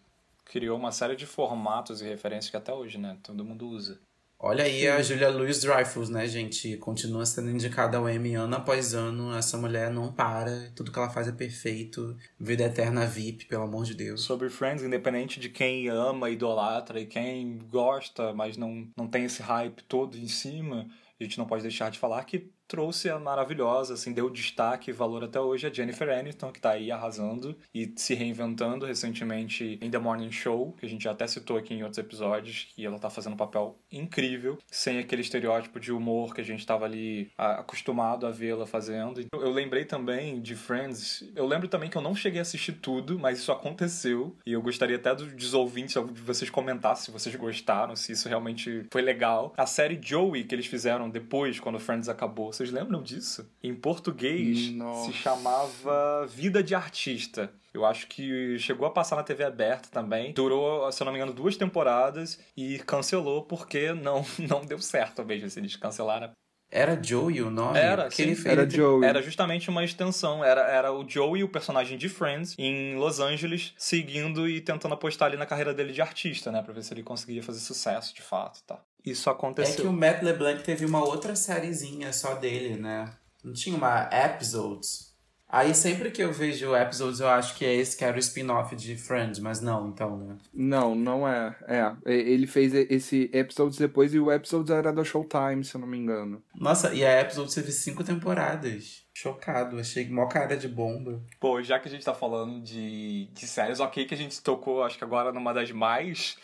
Criou 0.46 0.78
uma 0.78 0.90
série 0.90 1.14
de 1.14 1.26
formatos 1.26 2.00
e 2.00 2.04
referências 2.04 2.50
que 2.50 2.56
até 2.56 2.72
hoje, 2.72 2.96
né? 2.96 3.18
Todo 3.22 3.44
mundo 3.44 3.68
usa. 3.68 4.00
Olha 4.40 4.62
aí 4.62 4.86
a 4.86 5.02
Julia 5.02 5.30
Louis-Dreyfus, 5.30 6.08
né, 6.08 6.28
gente? 6.28 6.76
Continua 6.76 7.26
sendo 7.26 7.50
indicada 7.50 7.98
ao 7.98 8.08
Emmy 8.08 8.34
ano 8.34 8.54
após 8.54 8.94
ano. 8.94 9.36
Essa 9.36 9.58
mulher 9.58 9.90
não 9.90 10.12
para. 10.12 10.70
Tudo 10.76 10.92
que 10.92 10.98
ela 10.98 11.10
faz 11.10 11.26
é 11.26 11.32
perfeito. 11.32 12.16
Vida 12.38 12.62
eterna 12.62 13.04
VIP, 13.04 13.46
pelo 13.46 13.64
amor 13.64 13.84
de 13.84 13.94
Deus. 13.94 14.22
Sobre 14.22 14.48
Friends, 14.48 14.84
independente 14.84 15.40
de 15.40 15.48
quem 15.48 15.88
ama, 15.88 16.30
idolatra 16.30 17.00
e 17.00 17.06
quem 17.06 17.58
gosta, 17.68 18.32
mas 18.32 18.56
não, 18.56 18.88
não 18.96 19.08
tem 19.08 19.24
esse 19.24 19.42
hype 19.42 19.82
todo 19.82 20.16
em 20.16 20.28
cima, 20.28 20.88
a 21.18 21.24
gente 21.24 21.36
não 21.36 21.44
pode 21.44 21.62
deixar 21.62 21.90
de 21.90 21.98
falar 21.98 22.22
que 22.24 22.48
trouxe 22.68 23.10
a 23.10 23.18
maravilhosa, 23.18 23.94
assim, 23.94 24.12
deu 24.12 24.30
destaque 24.30 24.90
e 24.90 24.92
valor 24.92 25.24
até 25.24 25.40
hoje 25.40 25.66
a 25.66 25.72
Jennifer 25.72 26.08
Aniston, 26.08 26.52
que 26.52 26.60
tá 26.60 26.72
aí 26.72 26.92
arrasando 26.92 27.56
e 27.74 27.92
se 27.96 28.14
reinventando 28.14 28.86
recentemente 28.86 29.78
em 29.80 29.90
The 29.90 29.98
Morning 29.98 30.30
Show, 30.30 30.76
que 30.78 30.86
a 30.86 30.88
gente 30.88 31.04
já 31.04 31.12
até 31.12 31.26
citou 31.26 31.56
aqui 31.56 31.74
em 31.74 31.82
outros 31.82 31.98
episódios, 31.98 32.68
que 32.74 32.84
ela 32.84 32.98
tá 32.98 33.10
fazendo 33.10 33.32
um 33.32 33.36
papel 33.36 33.76
incrível, 33.90 34.58
sem 34.70 34.98
aquele 34.98 35.22
estereótipo 35.22 35.80
de 35.80 35.90
humor 35.92 36.34
que 36.34 36.40
a 36.40 36.44
gente 36.44 36.64
tava 36.64 36.84
ali 36.84 37.30
acostumado 37.36 38.26
a 38.26 38.30
vê-la 38.30 38.66
fazendo. 38.66 39.24
Eu 39.32 39.50
lembrei 39.50 39.84
também 39.84 40.40
de 40.40 40.54
Friends, 40.54 41.24
eu 41.34 41.46
lembro 41.46 41.68
também 41.68 41.88
que 41.88 41.96
eu 41.96 42.02
não 42.02 42.14
cheguei 42.14 42.38
a 42.38 42.42
assistir 42.42 42.74
tudo, 42.74 43.18
mas 43.18 43.38
isso 43.38 43.50
aconteceu, 43.50 44.36
e 44.46 44.52
eu 44.52 44.62
gostaria 44.62 44.96
até 44.96 45.14
dos 45.14 45.48
dos 45.48 45.54
ouvintes, 45.54 45.94
de 45.94 46.20
vocês 46.22 46.50
comentassem 46.50 47.06
se 47.06 47.10
vocês 47.10 47.34
gostaram, 47.34 47.96
se 47.96 48.12
isso 48.12 48.28
realmente 48.28 48.86
foi 48.90 49.00
legal. 49.00 49.52
A 49.56 49.66
série 49.66 49.98
Joey 50.00 50.44
que 50.44 50.54
eles 50.54 50.66
fizeram 50.66 51.08
depois, 51.08 51.58
quando 51.58 51.78
Friends 51.78 52.08
acabou, 52.08 52.52
vocês 52.58 52.70
lembram 52.70 53.02
disso? 53.02 53.48
Em 53.62 53.74
português 53.74 54.70
Nossa. 54.72 55.06
se 55.10 55.12
chamava 55.12 56.26
Vida 56.26 56.62
de 56.62 56.74
Artista. 56.74 57.50
Eu 57.72 57.84
acho 57.86 58.06
que 58.08 58.58
chegou 58.58 58.86
a 58.86 58.90
passar 58.90 59.16
na 59.16 59.22
TV 59.22 59.44
aberta 59.44 59.88
também. 59.90 60.32
Durou, 60.32 60.90
se 60.90 61.00
eu 61.00 61.04
não 61.04 61.12
me 61.12 61.18
engano, 61.18 61.32
duas 61.32 61.56
temporadas 61.56 62.38
e 62.56 62.78
cancelou 62.80 63.44
porque 63.44 63.92
não, 63.92 64.24
não 64.48 64.64
deu 64.64 64.78
certo 64.80 65.24
mesmo. 65.24 65.46
Assim, 65.46 65.60
eles 65.60 65.76
cancelaram. 65.76 66.30
Era 66.70 67.02
Joey 67.02 67.40
o 67.40 67.50
nome? 67.50 67.78
Era, 67.78 68.10
sim. 68.10 68.22
ele 68.24 68.34
fez- 68.34 68.46
Era 68.46 68.62
ele- 68.62 68.70
Joey. 68.76 69.08
Era 69.08 69.22
justamente 69.22 69.70
uma 69.70 69.82
extensão. 69.84 70.44
Era, 70.44 70.62
era 70.62 70.92
o 70.92 71.08
Joey, 71.08 71.42
o 71.42 71.48
personagem 71.48 71.96
de 71.96 72.08
Friends, 72.10 72.54
em 72.58 72.94
Los 72.96 73.20
Angeles, 73.20 73.72
seguindo 73.78 74.46
e 74.48 74.60
tentando 74.60 74.92
apostar 74.94 75.28
ali 75.28 75.38
na 75.38 75.46
carreira 75.46 75.72
dele 75.72 75.92
de 75.94 76.02
artista, 76.02 76.52
né? 76.52 76.60
Pra 76.60 76.74
ver 76.74 76.82
se 76.82 76.92
ele 76.92 77.02
conseguia 77.02 77.42
fazer 77.42 77.60
sucesso 77.60 78.14
de 78.14 78.20
fato 78.20 78.58
e 78.58 78.62
Isso 79.10 79.28
É 79.28 79.32
aconteceu. 79.32 79.82
que 79.82 79.86
o 79.86 79.92
Matt 79.92 80.22
LeBlanc 80.22 80.62
teve 80.62 80.84
uma 80.84 81.04
outra 81.04 81.34
sériezinha 81.36 82.12
só 82.12 82.34
dele, 82.34 82.76
né? 82.80 83.10
Não 83.44 83.52
tinha 83.52 83.76
uma 83.76 84.08
Episodes. 84.12 85.08
Aí 85.50 85.74
sempre 85.74 86.10
que 86.10 86.22
eu 86.22 86.30
vejo 86.30 86.76
Episodes, 86.76 87.20
eu 87.20 87.28
acho 87.28 87.56
que 87.56 87.64
é 87.64 87.74
esse 87.74 87.96
que 87.96 88.04
era 88.04 88.14
o 88.14 88.18
spin-off 88.20 88.76
de 88.76 88.94
Friends, 88.96 89.38
mas 89.38 89.62
não, 89.62 89.88
então, 89.88 90.18
né? 90.18 90.36
Não, 90.52 90.94
não 90.94 91.26
é. 91.26 91.56
É, 91.66 91.94
ele 92.04 92.46
fez 92.46 92.74
esse 92.74 93.30
episodes 93.32 93.78
depois 93.78 94.12
e 94.12 94.18
o 94.18 94.30
episodes 94.30 94.70
era 94.70 94.92
da 94.92 95.02
Showtime, 95.02 95.64
se 95.64 95.74
eu 95.74 95.80
não 95.80 95.88
me 95.88 95.96
engano. 95.96 96.42
Nossa, 96.54 96.92
e 96.92 97.02
a 97.02 97.22
Episodes 97.22 97.54
teve 97.54 97.72
cinco 97.72 98.04
temporadas. 98.04 99.04
Chocado, 99.14 99.80
achei 99.80 100.06
mó 100.10 100.26
cara 100.26 100.54
de 100.54 100.68
bomba. 100.68 101.22
Pô, 101.40 101.62
já 101.62 101.78
que 101.78 101.88
a 101.88 101.90
gente 101.90 102.04
tá 102.04 102.12
falando 102.12 102.60
de, 102.62 103.30
de 103.32 103.46
séries, 103.46 103.80
ok 103.80 104.04
que 104.04 104.12
a 104.14 104.18
gente 104.18 104.42
tocou, 104.42 104.82
acho 104.84 104.98
que 104.98 105.04
agora 105.04 105.32
numa 105.32 105.54
das 105.54 105.72
mais. 105.72 106.36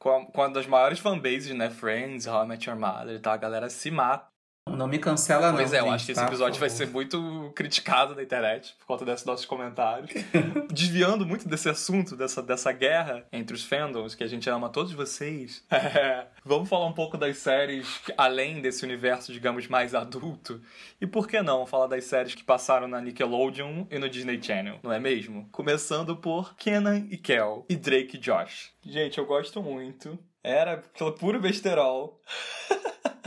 Com, 0.00 0.10
a- 0.10 0.26
com 0.26 0.40
uma 0.40 0.50
das 0.50 0.66
maiores 0.66 0.98
fanbases, 0.98 1.54
né? 1.54 1.70
Friends, 1.70 2.26
How 2.26 2.44
I 2.44 2.48
Met 2.48 2.68
Your 2.68 2.78
Mother 2.78 3.14
e 3.14 3.20
tal. 3.20 3.34
A 3.34 3.36
galera 3.36 3.68
se 3.70 3.88
mata. 3.90 4.29
Não 4.76 4.86
me 4.86 4.98
cancela, 4.98 5.48
não. 5.48 5.56
Pois 5.56 5.72
é, 5.72 5.80
eu 5.80 5.84
gente, 5.84 5.94
acho 5.94 6.06
que 6.06 6.12
esse 6.12 6.20
tá? 6.20 6.26
episódio 6.26 6.60
vai 6.60 6.70
ser 6.70 6.86
muito 6.86 7.52
criticado 7.54 8.14
na 8.14 8.22
internet 8.22 8.74
por 8.78 8.86
conta 8.86 9.04
desses 9.04 9.24
nossos 9.24 9.46
comentários. 9.46 10.10
Desviando 10.72 11.26
muito 11.26 11.48
desse 11.48 11.68
assunto, 11.68 12.16
dessa, 12.16 12.42
dessa 12.42 12.72
guerra 12.72 13.24
entre 13.32 13.54
os 13.54 13.64
fandoms, 13.64 14.14
que 14.14 14.24
a 14.24 14.26
gente 14.26 14.48
ama 14.48 14.68
todos 14.68 14.92
vocês. 14.92 15.64
É, 15.90 16.26
vamos 16.44 16.68
falar 16.68 16.86
um 16.86 16.92
pouco 16.92 17.16
das 17.16 17.38
séries 17.38 17.98
que, 18.04 18.12
além 18.16 18.60
desse 18.60 18.84
universo, 18.84 19.32
digamos, 19.32 19.66
mais 19.66 19.94
adulto. 19.94 20.60
E 21.00 21.06
por 21.06 21.26
que 21.26 21.42
não 21.42 21.66
falar 21.66 21.88
das 21.88 22.04
séries 22.04 22.34
que 22.34 22.44
passaram 22.44 22.86
na 22.86 23.00
Nickelodeon 23.00 23.86
e 23.90 23.98
no 23.98 24.08
Disney 24.08 24.40
Channel, 24.40 24.78
não 24.82 24.92
é 24.92 25.00
mesmo? 25.00 25.48
Começando 25.50 26.14
por 26.16 26.54
Kenan 26.54 27.06
e 27.10 27.16
Kel 27.16 27.64
e 27.68 27.76
Drake 27.76 28.16
e 28.16 28.20
Josh. 28.20 28.70
Gente, 28.84 29.18
eu 29.18 29.26
gosto 29.26 29.62
muito. 29.62 30.18
Era 30.42 30.82
pelo 30.96 31.12
puro 31.12 31.40
besterol. 31.40 32.20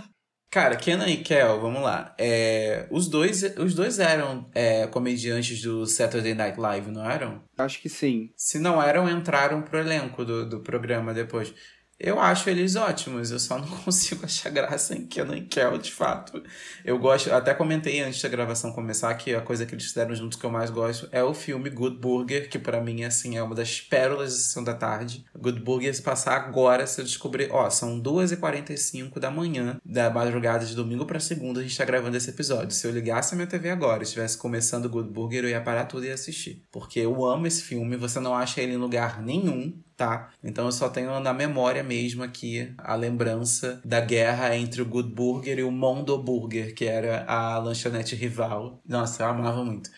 Cara, 0.54 0.76
Kenan 0.76 1.10
e 1.10 1.18
Kel, 1.18 1.60
vamos 1.60 1.82
lá. 1.82 2.14
É, 2.16 2.86
os, 2.92 3.08
dois, 3.08 3.42
os 3.58 3.74
dois 3.74 3.98
eram 3.98 4.48
é, 4.54 4.86
comediantes 4.86 5.60
do 5.64 5.88
Saturday 5.88 6.36
Night 6.36 6.60
Live, 6.60 6.92
não 6.92 7.10
eram? 7.10 7.42
Acho 7.58 7.82
que 7.82 7.90
sim. 7.90 8.30
Se 8.38 8.60
não 8.60 8.80
eram, 8.80 9.10
entraram 9.10 9.64
pro 9.64 9.80
elenco 9.80 10.24
do, 10.24 10.48
do 10.48 10.60
programa 10.60 11.12
depois. 11.12 11.52
Eu 12.00 12.20
acho 12.20 12.50
eles 12.50 12.76
ótimos, 12.76 13.32
eu 13.32 13.40
só 13.40 13.58
não 13.58 13.68
consigo 13.84 14.26
achar 14.26 14.50
graça 14.50 14.96
em 14.96 15.06
Kenan 15.06 15.46
Kel, 15.46 15.78
de 15.78 15.92
fato. 15.92 16.44
Eu 16.84 16.98
gosto, 16.98 17.32
até 17.32 17.54
comentei 17.54 18.02
antes 18.02 18.22
da 18.22 18.30
gravação 18.30 18.74
começar 18.74 19.14
que 19.16 19.34
a 19.34 19.42
coisa 19.42 19.66
que 19.66 19.74
eles 19.74 19.86
fizeram 19.86 20.14
juntos 20.16 20.38
que 20.38 20.46
eu 20.46 20.52
mais 20.52 20.70
gosto 20.70 21.08
é 21.12 21.24
o 21.24 21.34
filme 21.34 21.70
Good 21.70 21.98
Burger, 21.98 22.50
que 22.50 22.60
para 22.60 22.82
mim 22.82 23.04
assim 23.04 23.38
é 23.38 23.44
uma 23.44 23.56
das 23.56 23.80
pérolas 23.80 24.34
da 24.34 24.40
sessão 24.40 24.64
da 24.64 24.74
tarde. 24.74 25.24
Good 25.38 25.62
Burger 25.62 25.94
se 25.94 26.02
passar 26.02 26.36
agora, 26.36 26.86
se 26.88 27.00
eu 27.00 27.06
descobrir, 27.06 27.50
ó, 27.52 27.70
são 27.70 28.02
2h45 28.02 29.20
da 29.20 29.32
manhã, 29.32 29.80
da 29.86 30.10
madrugada 30.10 30.66
de 30.66 30.76
domingo 30.76 31.06
para 31.06 31.20
segunda, 31.20 31.60
a 31.60 31.64
gente 31.64 31.78
tá 31.78 31.86
gravando 31.86 32.18
esse 32.18 32.30
episódio. 32.30 32.72
Se 32.72 32.88
eu 32.88 32.92
ligasse 32.92 33.34
a 33.34 33.38
minha 33.38 33.48
TV 33.48 33.70
agora 33.70 34.02
e 34.02 34.04
estivesse 34.04 34.38
começando 34.38 34.90
Good 34.90 35.10
Burger, 35.10 35.46
eu 35.46 35.50
ia 35.50 35.62
parar 35.62 35.86
tudo 35.86 36.06
e 36.06 36.12
assistir. 36.12 36.64
Porque 36.72 37.00
eu 37.00 37.24
amo 37.26 37.48
esse 37.48 37.62
filme, 37.62 37.96
você 37.96 38.20
não 38.20 38.36
acha 38.36 38.62
ele 38.62 38.74
em 38.74 38.78
lugar 38.78 39.22
nenhum 39.22 39.74
tá? 39.96 40.32
Então 40.44 40.66
eu 40.66 40.72
só 40.72 40.90
tenho 40.90 41.20
na 41.20 41.34
memória 41.34 41.84
mesmo 41.84 42.24
aqui 42.24 42.74
a 42.78 42.96
lembrança 42.96 43.82
da 43.84 44.02
guerra 44.02 44.56
entre 44.56 44.82
o 44.82 44.86
Good 44.86 45.14
Burger 45.14 45.60
e 45.60 45.64
o 45.64 45.72
Mondo 45.72 46.18
Burger, 46.18 46.74
que 46.74 46.86
era 46.86 47.26
a 47.26 47.58
lanchonete 47.58 48.16
rival. 48.16 48.82
Nossa, 48.88 49.24
eu 49.24 49.28
amava 49.28 49.64
muito. 49.64 49.90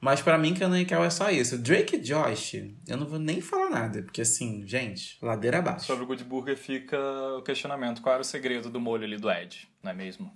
Mas 0.00 0.20
para 0.20 0.36
mim, 0.36 0.52
Canon 0.52 0.76
e 0.76 0.84
Kel 0.84 1.02
é 1.02 1.08
só 1.08 1.30
isso. 1.30 1.56
Drake 1.56 1.96
e 1.96 1.98
Josh, 1.98 2.56
eu 2.86 2.96
não 2.98 3.06
vou 3.06 3.18
nem 3.18 3.40
falar 3.40 3.70
nada, 3.70 4.02
porque 4.02 4.20
assim, 4.20 4.66
gente, 4.66 5.16
ladeira 5.22 5.60
abaixo. 5.60 5.86
Sobre 5.86 6.04
o 6.04 6.06
Good 6.06 6.24
Burger 6.24 6.58
fica 6.58 6.98
o 7.38 7.42
questionamento: 7.42 8.02
qual 8.02 8.14
era 8.14 8.22
o 8.22 8.24
segredo 8.24 8.68
do 8.68 8.78
molho 8.78 9.04
ali 9.04 9.16
do 9.16 9.30
Ed, 9.30 9.66
não 9.82 9.92
é 9.92 9.94
mesmo? 9.94 10.30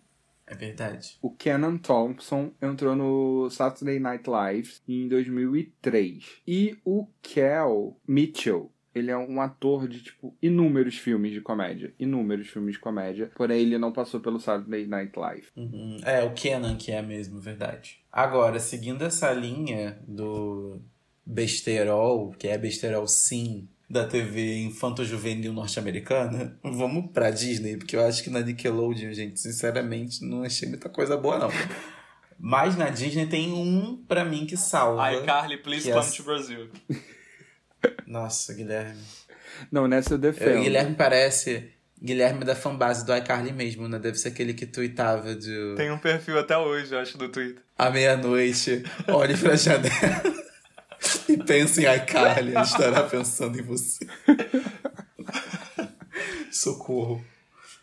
É 0.47 0.55
verdade. 0.55 1.19
O 1.21 1.31
Kenan 1.31 1.77
Thompson 1.77 2.53
entrou 2.63 2.97
no 2.97 3.51
Saturday 3.51 3.99
Night 3.99 4.29
Live 4.29 4.77
em 4.89 5.07
2003. 5.07 6.25
E 6.47 6.79
o 6.83 7.07
Kel 7.21 8.01
Mitchell 8.09 8.73
ele 8.99 9.11
é 9.11 9.17
um 9.17 9.41
ator 9.41 9.89
de, 9.89 10.03
tipo, 10.03 10.37
inúmeros 10.43 10.99
filmes 10.99 11.33
de 11.33 11.41
comédia. 11.41 11.95
Inúmeros 11.99 12.49
filmes 12.49 12.75
de 12.75 12.81
comédia. 12.81 13.31
Porém, 13.35 13.61
ele 13.61 13.79
não 13.79 13.93
passou 13.93 14.21
pelo 14.21 14.41
Saturday 14.41 14.87
Night 14.87 15.13
Live. 15.19 15.47
Uhum. 15.57 15.99
É, 16.05 16.23
o 16.23 16.33
Kenan 16.33 16.77
que 16.77 16.93
é 16.93 17.03
mesmo, 17.03 17.41
verdade. 17.41 18.01
Agora, 18.13 18.59
seguindo 18.59 19.03
essa 19.03 19.33
linha 19.33 19.99
do 20.07 20.81
besterol, 21.25 22.33
que 22.39 22.49
é 22.49 22.57
besterol 22.59 23.07
sim, 23.07 23.69
da 23.89 24.05
TV 24.07 24.59
infanto-juvenil 24.63 25.53
norte-americana, 25.53 26.59
vamos 26.65 27.11
pra 27.11 27.31
Disney, 27.31 27.77
porque 27.77 27.97
eu 27.97 28.07
acho 28.07 28.23
que 28.23 28.31
na 28.31 28.41
Nickelodeon, 28.41 29.13
gente, 29.13 29.41
sinceramente, 29.41 30.25
não 30.25 30.43
achei 30.43 30.69
muita 30.69 30.89
coisa 30.89 31.17
boa, 31.17 31.39
não. 31.39 31.51
Mas 32.39 32.77
na 32.77 32.89
Disney 32.89 33.27
tem 33.27 33.53
um 33.53 33.97
pra 34.07 34.25
mim 34.25 34.47
que 34.47 34.57
salva. 34.57 35.13
iCarly, 35.13 35.57
please 35.57 35.91
come 35.91 36.07
é... 36.07 36.11
to 36.11 36.23
Brazil. 36.23 36.69
Nossa, 38.07 38.55
Guilherme. 38.55 39.03
Não, 39.71 39.87
nessa 39.87 40.15
eu 40.15 40.19
defendo. 40.19 40.61
O 40.61 40.63
Guilherme 40.63 40.95
parece 40.95 41.71
Guilherme 42.01 42.45
da 42.45 42.55
fanbase 42.55 43.05
do 43.05 43.15
iCarly 43.15 43.53
mesmo, 43.53 43.89
né? 43.89 43.99
Deve 43.99 44.17
ser 44.19 44.29
aquele 44.29 44.55
que 44.55 44.67
tweetava 44.67 45.35
de. 45.35 45.75
Tem 45.77 45.91
um 45.91 45.99
perfil 45.99 46.39
até 46.39 46.57
hoje, 46.57 46.95
eu 46.95 47.01
acho, 47.01 47.19
do 47.19 47.29
Twitter. 47.29 47.61
À 47.77 47.91
meia-noite, 47.91 48.85
olhe 49.09 49.37
pra 49.37 49.57
janela 49.57 49.91
e 51.29 51.37
pense 51.37 51.85
em 51.85 51.97
iCarly, 51.97 52.51
ele 52.51 52.61
estará 52.61 53.03
pensando 53.03 53.59
em 53.59 53.63
você. 53.63 54.07
Socorro. 56.53 57.25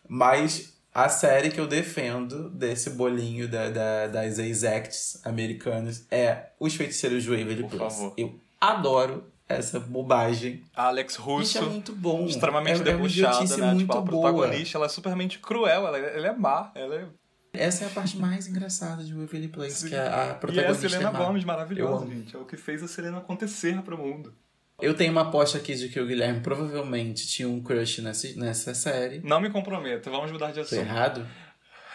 Mas 0.07 0.73
a 0.93 1.09
série 1.09 1.49
que 1.49 1.59
eu 1.59 1.67
defendo 1.67 2.49
desse 2.49 2.91
bolinho 2.91 3.49
da, 3.49 3.69
da, 3.69 4.07
das 4.07 4.39
ex-acts 4.39 5.19
americanas 5.25 6.05
é 6.09 6.51
Os 6.59 6.73
Feiticeiros 6.73 7.23
de 7.23 7.29
Waverly 7.29 7.63
Place. 7.63 7.97
Favor. 7.97 8.13
Eu 8.17 8.39
adoro 8.61 9.25
essa 9.47 9.79
bobagem. 9.79 10.63
Alex 10.75 11.15
Russo. 11.15 11.43
Isso 11.43 11.57
é 11.59 11.61
muito 11.61 11.93
bom. 11.93 12.25
Extremamente 12.25 12.81
é, 12.81 12.83
debochada, 12.83 13.53
é 13.53 13.57
né? 13.57 13.75
Tipo, 13.77 13.97
a 13.97 14.01
protagonista, 14.01 14.77
ela 14.77 14.85
é 14.85 14.89
supermente 14.89 15.39
cruel, 15.39 15.87
ela, 15.87 15.97
ela 15.97 16.27
é 16.27 16.33
má, 16.33 16.71
ela 16.75 16.95
é... 16.95 17.05
Essa 17.53 17.85
é 17.85 17.87
a 17.87 17.89
parte 17.89 18.17
mais 18.17 18.47
engraçada 18.47 19.01
de 19.01 19.13
Waverly 19.13 19.47
Place, 19.47 19.83
Sim. 19.83 19.89
que 19.89 19.95
é 19.95 20.07
a 20.07 20.33
protagonista. 20.33 20.61
E 20.61 20.65
é 20.65 20.69
a 20.69 20.75
Selena 20.75 21.09
é 21.09 21.23
Gomez 21.23 21.45
maravilhosa, 21.45 22.05
gente. 22.05 22.35
É 22.35 22.39
o 22.39 22.43
que 22.43 22.57
fez 22.57 22.83
a 22.83 22.87
Selena 22.87 23.19
acontecer 23.19 23.81
pro 23.81 23.97
mundo. 23.97 24.33
Eu 24.81 24.93
tenho 24.93 25.13
uma 25.13 25.21
aposta 25.21 25.57
aqui 25.57 25.73
de 25.73 25.87
que 25.87 25.97
o 25.97 26.05
Guilherme 26.05 26.41
provavelmente 26.41 27.25
tinha 27.25 27.47
um 27.47 27.61
crush 27.61 28.01
nessa, 28.01 28.27
nessa 28.35 28.75
série. 28.75 29.21
Não 29.23 29.39
me 29.39 29.49
comprometa, 29.49 30.09
vamos 30.09 30.31
mudar 30.33 30.51
de 30.51 30.59
assunto. 30.59 30.79
Tô 30.79 30.85
errado? 30.85 31.25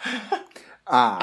Ah, 0.85 1.17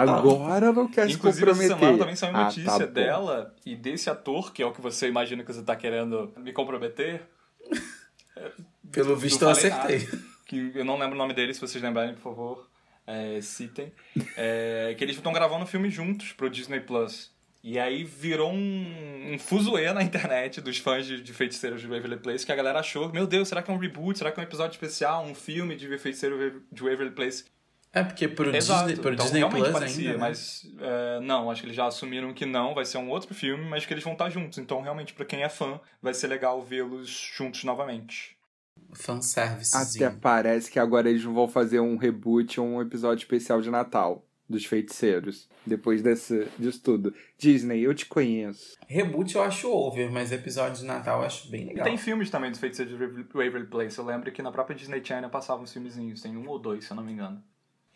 ah 0.00 0.06
tá. 0.06 0.16
agora 0.16 0.72
não 0.72 0.88
quer 0.88 1.08
Inclusive, 1.08 1.32
se 1.32 1.40
comprometer. 1.40 1.70
essa 1.70 1.78
semana 1.78 1.98
também 1.98 2.16
saiu 2.16 2.36
ah, 2.36 2.44
notícia 2.44 2.78
tá 2.78 2.86
dela 2.86 3.54
e 3.64 3.76
desse 3.76 4.10
ator, 4.10 4.52
que 4.52 4.62
é 4.62 4.66
o 4.66 4.72
que 4.72 4.80
você 4.80 5.06
imagina 5.08 5.42
que 5.42 5.52
você 5.52 5.62
tá 5.62 5.76
querendo 5.76 6.32
me 6.36 6.52
comprometer. 6.52 7.22
Pelo 8.92 9.16
visto 9.16 9.42
eu 9.42 9.48
acertei. 9.48 9.98
Nada, 9.98 10.18
que 10.46 10.72
eu 10.74 10.84
não 10.84 10.98
lembro 10.98 11.14
o 11.14 11.18
nome 11.18 11.34
dele, 11.34 11.54
se 11.54 11.60
vocês 11.60 11.82
lembrarem, 11.82 12.14
por 12.14 12.22
favor, 12.22 12.68
é, 13.06 13.40
citem. 13.40 13.92
É, 14.36 14.94
que 14.96 15.04
eles 15.04 15.16
estão 15.16 15.32
gravando 15.32 15.64
um 15.64 15.66
filme 15.66 15.90
juntos 15.90 16.32
pro 16.32 16.50
Disney 16.50 16.80
Plus. 16.80 17.34
E 17.62 17.80
aí 17.80 18.04
virou 18.04 18.52
um, 18.52 19.32
um 19.32 19.38
fuzuê 19.40 19.92
na 19.92 20.02
internet 20.02 20.60
dos 20.60 20.78
fãs 20.78 21.04
de, 21.04 21.20
de 21.20 21.32
Feiticeiros 21.32 21.80
de 21.80 21.88
Waverly 21.88 22.18
Place, 22.18 22.46
que 22.46 22.52
a 22.52 22.54
galera 22.54 22.78
achou, 22.78 23.10
meu 23.12 23.26
Deus, 23.26 23.48
será 23.48 23.60
que 23.60 23.70
é 23.70 23.74
um 23.74 23.78
reboot? 23.78 24.16
Será 24.16 24.30
que 24.30 24.38
é 24.38 24.42
um 24.42 24.46
episódio 24.46 24.74
especial? 24.74 25.24
Um 25.24 25.34
filme 25.34 25.74
de 25.74 25.98
Feiticeiro 25.98 26.62
de 26.70 26.82
Waverly 26.82 27.10
Place? 27.10 27.44
É, 27.96 28.04
porque 28.04 28.28
pro 28.28 28.54
Exato. 28.54 28.88
Disney, 28.88 29.00
pro 29.00 29.14
então, 29.14 29.24
Disney 29.24 29.38
realmente 29.38 29.62
Plus 29.62 29.72
parecia, 29.72 30.10
ainda, 30.10 30.12
né? 30.12 30.28
mas 30.28 30.70
é, 30.78 31.20
não, 31.20 31.50
acho 31.50 31.62
que 31.62 31.66
eles 31.66 31.76
já 31.76 31.86
assumiram 31.86 32.34
que 32.34 32.44
não, 32.44 32.74
vai 32.74 32.84
ser 32.84 32.98
um 32.98 33.08
outro 33.08 33.34
filme, 33.34 33.64
mas 33.64 33.86
que 33.86 33.94
eles 33.94 34.04
vão 34.04 34.12
estar 34.12 34.28
juntos. 34.28 34.58
Então, 34.58 34.82
realmente, 34.82 35.14
para 35.14 35.24
quem 35.24 35.42
é 35.42 35.48
fã, 35.48 35.80
vai 36.02 36.12
ser 36.12 36.26
legal 36.26 36.62
vê-los 36.62 37.08
juntos 37.08 37.64
novamente. 37.64 38.36
Fanservice. 38.92 39.74
Até 39.74 40.10
parece 40.14 40.70
que 40.70 40.78
agora 40.78 41.08
eles 41.08 41.24
vão 41.24 41.48
fazer 41.48 41.80
um 41.80 41.96
reboot 41.96 42.60
ou 42.60 42.66
um 42.66 42.82
episódio 42.82 43.22
especial 43.22 43.62
de 43.62 43.70
Natal 43.70 44.22
dos 44.46 44.66
feiticeiros. 44.66 45.48
Depois 45.66 46.02
desse, 46.02 46.46
disso 46.58 46.82
tudo. 46.82 47.14
Disney, 47.38 47.80
eu 47.80 47.94
te 47.94 48.04
conheço. 48.04 48.76
Reboot 48.86 49.34
eu 49.34 49.42
acho 49.42 49.70
over, 49.72 50.12
mas 50.12 50.32
episódio 50.32 50.82
de 50.82 50.84
Natal 50.84 51.20
eu 51.20 51.26
acho 51.26 51.50
bem 51.50 51.64
legal. 51.64 51.86
E 51.86 51.88
tem 51.88 51.96
filmes 51.96 52.28
também 52.28 52.50
dos 52.50 52.60
feiticeiros 52.60 52.94
de 52.94 53.22
Waverly 53.32 53.66
Place. 53.66 53.98
Eu 53.98 54.04
lembro 54.04 54.30
que 54.30 54.42
na 54.42 54.52
própria 54.52 54.76
Disney 54.76 55.02
Channel 55.02 55.30
passavam 55.30 55.64
uns 55.64 55.72
filmezinhos. 55.72 56.20
Tem 56.20 56.36
um 56.36 56.46
ou 56.46 56.58
dois, 56.58 56.84
se 56.84 56.92
eu 56.92 56.94
não 56.94 57.02
me 57.02 57.12
engano. 57.12 57.42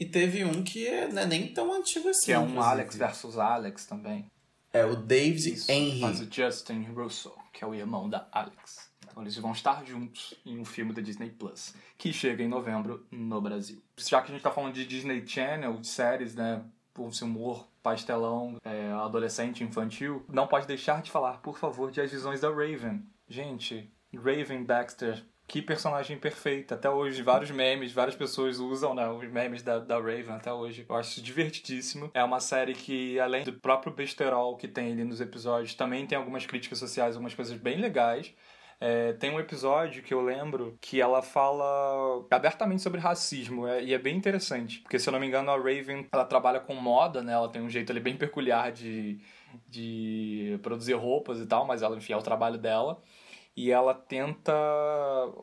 E 0.00 0.06
teve 0.06 0.44
um 0.46 0.62
que 0.64 0.88
é, 0.88 1.06
não 1.06 1.20
é 1.20 1.26
nem 1.26 1.52
tão 1.52 1.74
antigo 1.74 2.08
assim. 2.08 2.26
Que 2.26 2.32
é 2.32 2.38
um 2.38 2.44
inclusive. 2.44 2.66
Alex 2.66 2.96
versus 2.96 3.38
Alex 3.38 3.84
também. 3.84 4.24
É 4.72 4.82
o 4.84 4.96
David 4.96 5.52
Isso, 5.52 5.70
Henry. 5.70 6.00
Faz 6.00 6.20
o 6.20 6.28
Justin 6.32 6.84
Russell, 6.94 7.36
que 7.52 7.62
é 7.62 7.66
o 7.66 7.74
irmão 7.74 8.08
da 8.08 8.26
Alex. 8.32 8.88
Então 9.04 9.22
eles 9.22 9.36
vão 9.36 9.52
estar 9.52 9.84
juntos 9.84 10.34
em 10.46 10.58
um 10.58 10.64
filme 10.64 10.94
da 10.94 11.02
Disney 11.02 11.28
Plus, 11.28 11.74
que 11.98 12.12
chega 12.12 12.42
em 12.42 12.48
novembro 12.48 13.06
no 13.10 13.40
Brasil. 13.42 13.82
Já 13.98 14.22
que 14.22 14.30
a 14.30 14.34
gente 14.34 14.42
tá 14.42 14.50
falando 14.50 14.72
de 14.72 14.86
Disney 14.86 15.26
Channel, 15.26 15.76
de 15.76 15.86
séries, 15.86 16.34
né? 16.34 16.64
Por 16.94 17.08
esse 17.08 17.22
humor 17.22 17.68
pastelão, 17.82 18.56
é, 18.64 18.90
adolescente, 18.92 19.62
infantil, 19.62 20.24
não 20.28 20.46
pode 20.46 20.66
deixar 20.66 21.02
de 21.02 21.10
falar, 21.10 21.38
por 21.38 21.58
favor, 21.58 21.90
de 21.90 22.00
As 22.00 22.10
Visões 22.10 22.40
da 22.40 22.48
Raven. 22.48 23.02
Gente, 23.28 23.90
Raven 24.14 24.64
Baxter 24.64 25.24
que 25.50 25.60
personagem 25.60 26.16
perfeita. 26.16 26.76
Até 26.76 26.88
hoje, 26.88 27.22
vários 27.22 27.50
memes, 27.50 27.92
várias 27.92 28.14
pessoas 28.14 28.60
usam 28.60 28.94
né, 28.94 29.08
os 29.08 29.28
memes 29.28 29.64
da, 29.64 29.80
da 29.80 29.96
Raven 29.96 30.30
até 30.30 30.52
hoje. 30.52 30.86
Eu 30.88 30.94
acho 30.94 31.20
divertidíssimo. 31.20 32.08
É 32.14 32.22
uma 32.22 32.38
série 32.38 32.72
que, 32.72 33.18
além 33.18 33.42
do 33.42 33.54
próprio 33.54 33.92
besterol 33.92 34.56
que 34.56 34.68
tem 34.68 34.92
ali 34.92 35.02
nos 35.02 35.20
episódios, 35.20 35.74
também 35.74 36.06
tem 36.06 36.16
algumas 36.16 36.46
críticas 36.46 36.78
sociais, 36.78 37.16
algumas 37.16 37.34
coisas 37.34 37.56
bem 37.56 37.80
legais. 37.80 38.32
É, 38.80 39.12
tem 39.14 39.28
um 39.28 39.40
episódio 39.40 40.04
que 40.04 40.14
eu 40.14 40.20
lembro 40.20 40.78
que 40.80 41.00
ela 41.00 41.20
fala 41.20 42.24
abertamente 42.30 42.80
sobre 42.80 43.00
racismo 43.00 43.66
é, 43.66 43.82
e 43.82 43.92
é 43.92 43.98
bem 43.98 44.16
interessante, 44.16 44.78
porque 44.78 44.98
se 44.98 45.06
eu 45.06 45.12
não 45.12 45.20
me 45.20 45.26
engano 45.26 45.50
a 45.50 45.56
Raven 45.56 46.06
ela 46.10 46.24
trabalha 46.24 46.60
com 46.60 46.74
moda, 46.76 47.22
né? 47.22 47.32
Ela 47.32 47.48
tem 47.48 47.60
um 47.60 47.68
jeito 47.68 47.90
ali 47.90 48.00
bem 48.00 48.16
peculiar 48.16 48.70
de, 48.70 49.18
de 49.68 50.58
produzir 50.62 50.94
roupas 50.94 51.40
e 51.40 51.46
tal, 51.46 51.66
mas 51.66 51.82
ela, 51.82 51.96
enfim, 51.96 52.12
é 52.12 52.16
o 52.16 52.22
trabalho 52.22 52.56
dela 52.56 53.02
e 53.60 53.70
ela 53.70 53.92
tenta, 53.92 54.54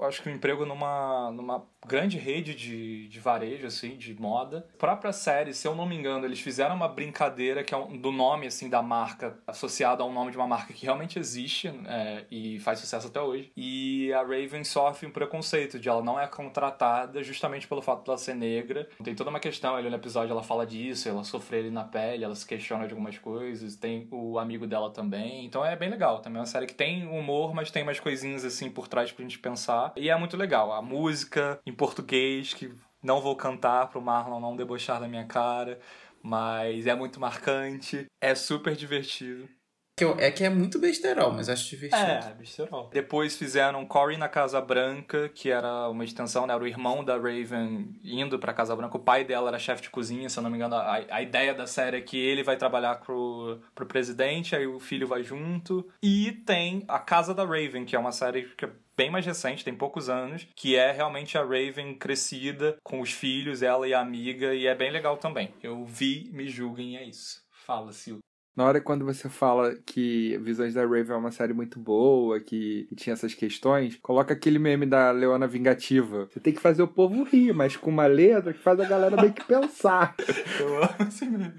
acho 0.01 0.23
que 0.23 0.29
um 0.29 0.33
emprego 0.33 0.65
numa, 0.65 1.29
numa 1.31 1.63
grande 1.85 2.17
rede 2.17 2.55
de, 2.55 3.07
de 3.07 3.19
varejo, 3.19 3.67
assim, 3.67 3.95
de 3.95 4.19
moda. 4.19 4.67
A 4.73 4.77
própria 4.77 5.13
série, 5.13 5.53
se 5.53 5.67
eu 5.67 5.75
não 5.75 5.85
me 5.85 5.95
engano, 5.95 6.25
eles 6.25 6.39
fizeram 6.39 6.75
uma 6.75 6.87
brincadeira 6.87 7.63
que 7.63 7.75
é 7.75 7.79
do 7.97 8.11
nome, 8.11 8.47
assim, 8.47 8.69
da 8.69 8.81
marca, 8.81 9.37
associado 9.45 10.01
a 10.01 10.05
um 10.05 10.11
nome 10.11 10.31
de 10.31 10.37
uma 10.37 10.47
marca 10.47 10.73
que 10.73 10.83
realmente 10.83 11.19
existe 11.19 11.71
é, 11.87 12.25
e 12.31 12.59
faz 12.59 12.79
sucesso 12.79 13.07
até 13.07 13.21
hoje. 13.21 13.51
E 13.55 14.11
a 14.13 14.21
Raven 14.21 14.63
sofre 14.63 15.07
um 15.07 15.11
preconceito 15.11 15.79
de 15.79 15.87
ela 15.87 16.03
não 16.03 16.19
é 16.19 16.27
contratada 16.27 17.21
justamente 17.23 17.67
pelo 17.67 17.81
fato 17.81 18.03
de 18.03 18.09
ela 18.09 18.17
ser 18.17 18.33
negra. 18.33 18.89
Tem 19.03 19.13
toda 19.13 19.29
uma 19.29 19.39
questão, 19.39 19.75
ali 19.75 19.89
no 19.89 19.95
episódio 19.95 20.31
ela 20.31 20.43
fala 20.43 20.65
disso, 20.65 21.07
ela 21.07 21.23
sofre 21.23 21.59
ali 21.59 21.71
na 21.71 21.83
pele, 21.83 22.23
ela 22.23 22.35
se 22.35 22.45
questiona 22.45 22.87
de 22.87 22.93
algumas 22.93 23.17
coisas, 23.19 23.75
tem 23.75 24.07
o 24.11 24.39
amigo 24.39 24.65
dela 24.65 24.89
também. 24.89 25.45
Então 25.45 25.63
é 25.63 25.75
bem 25.75 25.89
legal, 25.89 26.19
também 26.19 26.37
é 26.37 26.41
uma 26.41 26.47
série 26.47 26.65
que 26.65 26.73
tem 26.75 27.07
humor, 27.07 27.53
mas 27.53 27.69
tem 27.69 27.83
umas 27.83 27.99
coisinhas 28.07 28.45
assim 28.45 28.69
por 28.69 28.87
trás 28.87 29.11
pra 29.11 29.21
gente 29.21 29.37
pensar. 29.37 29.91
E 29.97 30.09
é 30.09 30.17
muito 30.17 30.37
legal. 30.37 30.71
A 30.71 30.81
música, 30.81 31.59
português 31.73 32.53
que 32.53 32.73
não 33.03 33.19
vou 33.19 33.35
cantar 33.35 33.89
pro 33.89 34.01
Marlon 34.01 34.39
não 34.39 34.55
debochar 34.55 35.01
da 35.01 35.09
minha 35.09 35.25
cara, 35.25 35.77
mas 36.23 36.87
é 36.87 36.95
muito 36.95 37.19
marcante, 37.19 38.05
é 38.21 38.33
super 38.33 38.77
divertido. 38.77 39.49
Que 39.97 40.03
eu, 40.03 40.15
é 40.19 40.29
que 40.29 40.43
é 40.43 40.49
muito 40.49 40.77
besterol, 40.77 41.31
mas 41.31 41.49
acho 41.49 41.67
divertido. 41.67 42.03
É, 42.03 42.31
besterol. 42.37 42.87
Depois 42.93 43.35
fizeram 43.35 43.83
Cory 43.83 44.15
na 44.15 44.29
Casa 44.29 44.61
Branca, 44.61 45.27
que 45.27 45.49
era 45.49 45.89
uma 45.89 46.05
extensão, 46.05 46.45
né? 46.45 46.53
Era 46.53 46.63
o 46.63 46.67
irmão 46.67 47.03
da 47.03 47.15
Raven 47.15 47.99
indo 48.03 48.37
pra 48.37 48.53
Casa 48.53 48.75
Branca. 48.75 48.95
O 48.95 48.99
pai 48.99 49.23
dela 49.23 49.49
era 49.49 49.57
chefe 49.57 49.81
de 49.81 49.89
cozinha, 49.89 50.29
se 50.29 50.37
eu 50.37 50.43
não 50.43 50.51
me 50.51 50.57
engano. 50.57 50.75
A, 50.75 51.03
a 51.09 51.21
ideia 51.23 51.51
da 51.51 51.65
série 51.65 51.97
é 51.97 52.01
que 52.01 52.15
ele 52.15 52.43
vai 52.43 52.55
trabalhar 52.55 52.99
pro, 52.99 53.59
pro 53.73 53.87
presidente, 53.87 54.55
aí 54.55 54.67
o 54.67 54.79
filho 54.79 55.07
vai 55.07 55.23
junto. 55.23 55.89
E 56.03 56.31
tem 56.45 56.83
A 56.87 56.99
Casa 56.99 57.33
da 57.33 57.43
Raven, 57.43 57.83
que 57.83 57.95
é 57.95 57.99
uma 57.99 58.11
série 58.11 58.43
que 58.55 58.65
é 58.65 58.69
bem 58.95 59.09
mais 59.09 59.25
recente, 59.25 59.65
tem 59.65 59.73
poucos 59.73 60.09
anos, 60.09 60.47
que 60.55 60.75
é 60.75 60.91
realmente 60.91 61.39
a 61.39 61.41
Raven 61.41 61.95
crescida 61.95 62.77
com 62.83 63.01
os 63.01 63.11
filhos, 63.11 63.63
ela 63.63 63.87
e 63.87 63.95
a 63.95 63.99
amiga, 63.99 64.53
e 64.53 64.67
é 64.67 64.75
bem 64.75 64.91
legal 64.91 65.17
também. 65.17 65.51
Eu 65.63 65.83
vi, 65.85 66.29
me 66.31 66.47
julguem, 66.47 66.97
é 66.97 67.03
isso. 67.03 67.41
Fala, 67.51 67.91
Sil. 67.97 68.21
Na 68.57 68.65
hora 68.65 68.81
quando 68.81 69.05
você 69.05 69.29
fala 69.29 69.75
que 69.85 70.35
Visões 70.39 70.73
da 70.73 70.81
Raven 70.81 71.11
é 71.11 71.15
uma 71.15 71.29
série 71.29 71.53
muito 71.53 71.79
boa, 71.79 72.39
que, 72.39 72.87
tinha 72.95 73.13
essas 73.13 73.35
questões, 73.35 73.97
coloca 74.01 74.33
aquele 74.33 74.57
meme 74.57 74.87
da 74.87 75.11
Leona 75.11 75.45
Vingativa. 75.45 76.25
Você 76.25 76.39
tem 76.39 76.51
que 76.51 76.59
fazer 76.59 76.81
o 76.81 76.87
povo 76.87 77.21
rir, 77.21 77.53
mas 77.53 77.77
com 77.77 77.91
uma 77.91 78.07
letra 78.07 78.51
que 78.51 78.59
faz 78.59 78.79
a 78.79 78.85
galera 78.85 79.15
meio 79.15 79.31
que 79.31 79.43
pensar. 79.43 80.15
Eu 80.59 80.83
amo 80.83 81.07
esse 81.07 81.25
meme. 81.27 81.53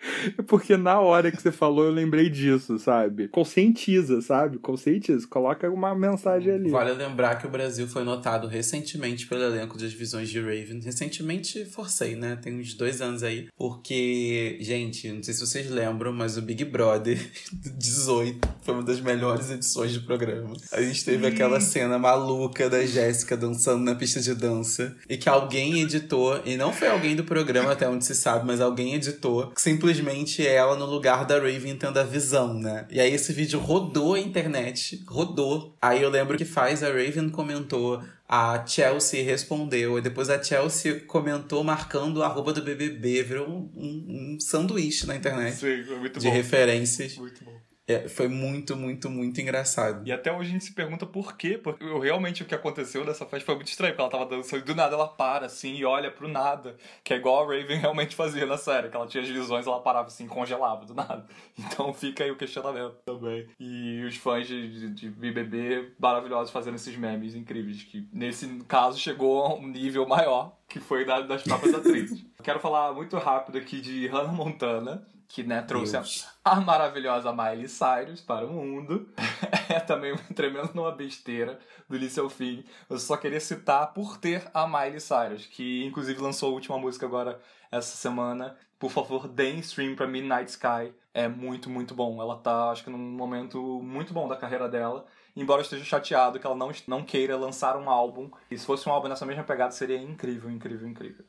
Porque 0.46 0.76
na 0.76 1.00
hora 1.00 1.30
que 1.30 1.40
você 1.40 1.52
falou, 1.52 1.84
eu 1.84 1.90
lembrei 1.90 2.28
disso, 2.28 2.78
sabe? 2.78 3.28
Conscientiza, 3.28 4.20
sabe? 4.20 4.58
Conscientiza. 4.58 5.26
Coloca 5.26 5.68
uma 5.70 5.94
mensagem 5.94 6.52
ali. 6.52 6.70
Vale 6.70 6.92
lembrar 6.92 7.36
que 7.36 7.46
o 7.46 7.50
Brasil 7.50 7.86
foi 7.88 8.04
notado 8.04 8.46
recentemente 8.46 9.26
pelo 9.26 9.42
elenco 9.42 9.76
das 9.78 9.92
visões 9.92 10.28
de 10.28 10.40
Raven. 10.40 10.80
Recentemente, 10.80 11.64
forcei, 11.64 12.14
né? 12.16 12.38
Tem 12.40 12.58
uns 12.58 12.74
dois 12.74 13.00
anos 13.00 13.22
aí. 13.22 13.48
Porque, 13.56 14.58
gente, 14.60 15.10
não 15.12 15.22
sei 15.22 15.34
se 15.34 15.40
vocês 15.40 15.70
lembram, 15.70 16.12
mas 16.12 16.36
o 16.36 16.42
Big 16.42 16.64
Brother 16.64 17.18
18 17.78 18.48
foi 18.62 18.74
uma 18.74 18.82
das 18.82 19.00
melhores 19.00 19.50
edições 19.50 19.94
do 19.94 20.02
programa. 20.02 20.54
A 20.72 20.80
gente 20.80 21.04
teve 21.04 21.26
aquela 21.26 21.60
cena 21.60 21.98
maluca 21.98 22.68
da 22.70 22.84
Jéssica 22.84 23.36
dançando 23.36 23.82
na 23.82 23.94
pista 23.94 24.20
de 24.20 24.34
dança. 24.34 24.96
E 25.08 25.16
que 25.16 25.28
alguém 25.28 25.80
editou, 25.80 26.40
e 26.44 26.56
não 26.56 26.72
foi 26.72 26.88
alguém 26.88 27.16
do 27.16 27.24
programa, 27.24 27.72
até 27.72 27.88
onde 27.88 28.04
se 28.04 28.14
sabe, 28.14 28.46
mas 28.46 28.60
alguém 28.60 28.94
editou, 28.94 29.52
simplesmente 29.56 29.97
simplesmente 29.98 30.46
ela 30.46 30.76
no 30.76 30.86
lugar 30.86 31.24
da 31.24 31.34
Raven 31.34 31.76
tendo 31.76 31.98
a 31.98 32.04
visão, 32.04 32.54
né? 32.54 32.86
E 32.90 33.00
aí 33.00 33.12
esse 33.12 33.32
vídeo 33.32 33.58
rodou 33.58 34.14
a 34.14 34.20
internet, 34.20 35.02
rodou. 35.06 35.76
Aí 35.80 36.02
eu 36.02 36.10
lembro 36.10 36.36
que 36.36 36.44
faz 36.44 36.82
a 36.82 36.88
Raven 36.88 37.28
comentou, 37.28 38.02
a 38.28 38.64
Chelsea 38.66 39.24
respondeu, 39.24 39.98
e 39.98 40.00
depois 40.00 40.30
a 40.30 40.42
Chelsea 40.42 41.00
comentou 41.00 41.64
marcando 41.64 42.22
a 42.22 42.26
arroba 42.26 42.52
do 42.52 42.62
BBB, 42.62 43.22
virou 43.22 43.48
um, 43.48 43.70
um, 43.76 44.34
um 44.34 44.40
sanduíche 44.40 45.06
na 45.06 45.16
internet. 45.16 45.56
Sim, 45.56 45.84
muito 45.98 46.18
de 46.18 46.26
bom. 46.26 46.32
referências. 46.32 47.16
Muito. 47.16 47.47
É, 47.88 48.06
foi 48.06 48.28
muito, 48.28 48.76
muito, 48.76 49.08
muito 49.08 49.40
engraçado. 49.40 50.06
E 50.06 50.12
até 50.12 50.30
hoje 50.30 50.50
a 50.50 50.52
gente 50.52 50.64
se 50.66 50.74
pergunta 50.74 51.06
por 51.06 51.38
quê, 51.38 51.56
porque 51.56 51.82
eu, 51.82 51.98
realmente 51.98 52.42
o 52.42 52.46
que 52.46 52.54
aconteceu 52.54 53.02
nessa 53.02 53.24
festa 53.24 53.46
foi 53.46 53.54
muito 53.54 53.68
estranho, 53.68 53.94
porque 53.94 54.02
ela 54.02 54.10
tava 54.10 54.26
dançando 54.36 54.60
e 54.60 54.64
do 54.64 54.74
nada 54.74 54.94
ela 54.94 55.08
para 55.08 55.46
assim 55.46 55.74
e 55.74 55.86
olha 55.86 56.10
pro 56.10 56.28
nada, 56.28 56.76
que 57.02 57.14
é 57.14 57.16
igual 57.16 57.42
a 57.50 57.56
Raven 57.56 57.78
realmente 57.80 58.14
fazia 58.14 58.44
na 58.44 58.58
série, 58.58 58.90
que 58.90 58.96
ela 58.96 59.06
tinha 59.06 59.22
as 59.22 59.28
visões 59.30 59.66
ela 59.66 59.80
parava 59.80 60.08
assim, 60.08 60.26
congelava 60.26 60.84
do 60.84 60.94
nada. 60.94 61.24
Então 61.58 61.92
fica 61.92 62.24
aí 62.24 62.30
o 62.30 62.36
questionamento 62.36 62.96
também. 63.04 63.46
E 63.58 64.04
os 64.04 64.16
fãs 64.16 64.46
de, 64.46 64.68
de, 64.70 64.90
de 64.90 65.10
BBB 65.10 65.92
maravilhosos 65.98 66.52
fazendo 66.52 66.74
esses 66.74 66.96
memes 66.96 67.34
incríveis, 67.34 67.82
que 67.84 68.06
nesse 68.12 68.46
caso 68.66 68.98
chegou 68.98 69.44
a 69.44 69.54
um 69.54 69.66
nível 69.66 70.06
maior, 70.06 70.56
que 70.68 70.78
foi 70.78 71.04
da, 71.04 71.20
das 71.20 71.42
próprias 71.42 71.74
atrizes. 71.74 72.24
Quero 72.42 72.60
falar 72.60 72.92
muito 72.92 73.16
rápido 73.16 73.58
aqui 73.58 73.80
de 73.80 74.06
Hannah 74.06 74.32
Montana, 74.32 75.06
que 75.28 75.42
né, 75.42 75.60
trouxe 75.60 75.94
a, 75.94 76.02
a, 76.42 76.60
maravilhosa 76.60 77.30
Miley 77.32 77.68
Cyrus 77.68 78.22
para 78.22 78.46
o 78.46 78.52
mundo. 78.52 79.08
é 79.68 79.78
também 79.78 80.16
tremendo 80.34 80.70
numa 80.74 80.90
besteira 80.90 81.58
do 81.86 81.96
início 81.96 82.22
ao 82.22 82.30
fim. 82.30 82.64
Eu 82.88 82.98
só 82.98 83.16
queria 83.16 83.38
citar 83.38 83.92
por 83.92 84.16
ter 84.16 84.50
a 84.54 84.66
Miley 84.66 85.00
Cyrus, 85.00 85.46
que 85.46 85.84
inclusive 85.84 86.20
lançou 86.20 86.50
a 86.50 86.54
última 86.54 86.78
música 86.78 87.04
agora 87.04 87.38
essa 87.70 87.94
semana. 87.94 88.56
Por 88.78 88.90
favor, 88.90 89.28
deem 89.28 89.58
stream 89.58 89.94
para 89.94 90.06
Midnight 90.06 90.50
Sky. 90.50 90.94
É 91.12 91.28
muito, 91.28 91.68
muito 91.68 91.94
bom. 91.94 92.20
Ela 92.22 92.36
tá, 92.36 92.70
acho 92.70 92.84
que, 92.84 92.90
num 92.90 92.98
momento 92.98 93.60
muito 93.82 94.14
bom 94.14 94.26
da 94.26 94.36
carreira 94.36 94.68
dela. 94.68 95.04
Embora 95.36 95.60
eu 95.60 95.64
esteja 95.64 95.84
chateado 95.84 96.38
que 96.38 96.46
ela 96.46 96.56
não, 96.56 96.70
não 96.86 97.04
queira 97.04 97.36
lançar 97.36 97.76
um 97.76 97.90
álbum. 97.90 98.30
E 98.50 98.56
se 98.56 98.64
fosse 98.64 98.88
um 98.88 98.92
álbum 98.92 99.08
nessa 99.08 99.26
mesma 99.26 99.44
pegada, 99.44 99.72
seria 99.72 99.98
incrível, 99.98 100.50
incrível, 100.50 100.88
incrível. 100.88 101.24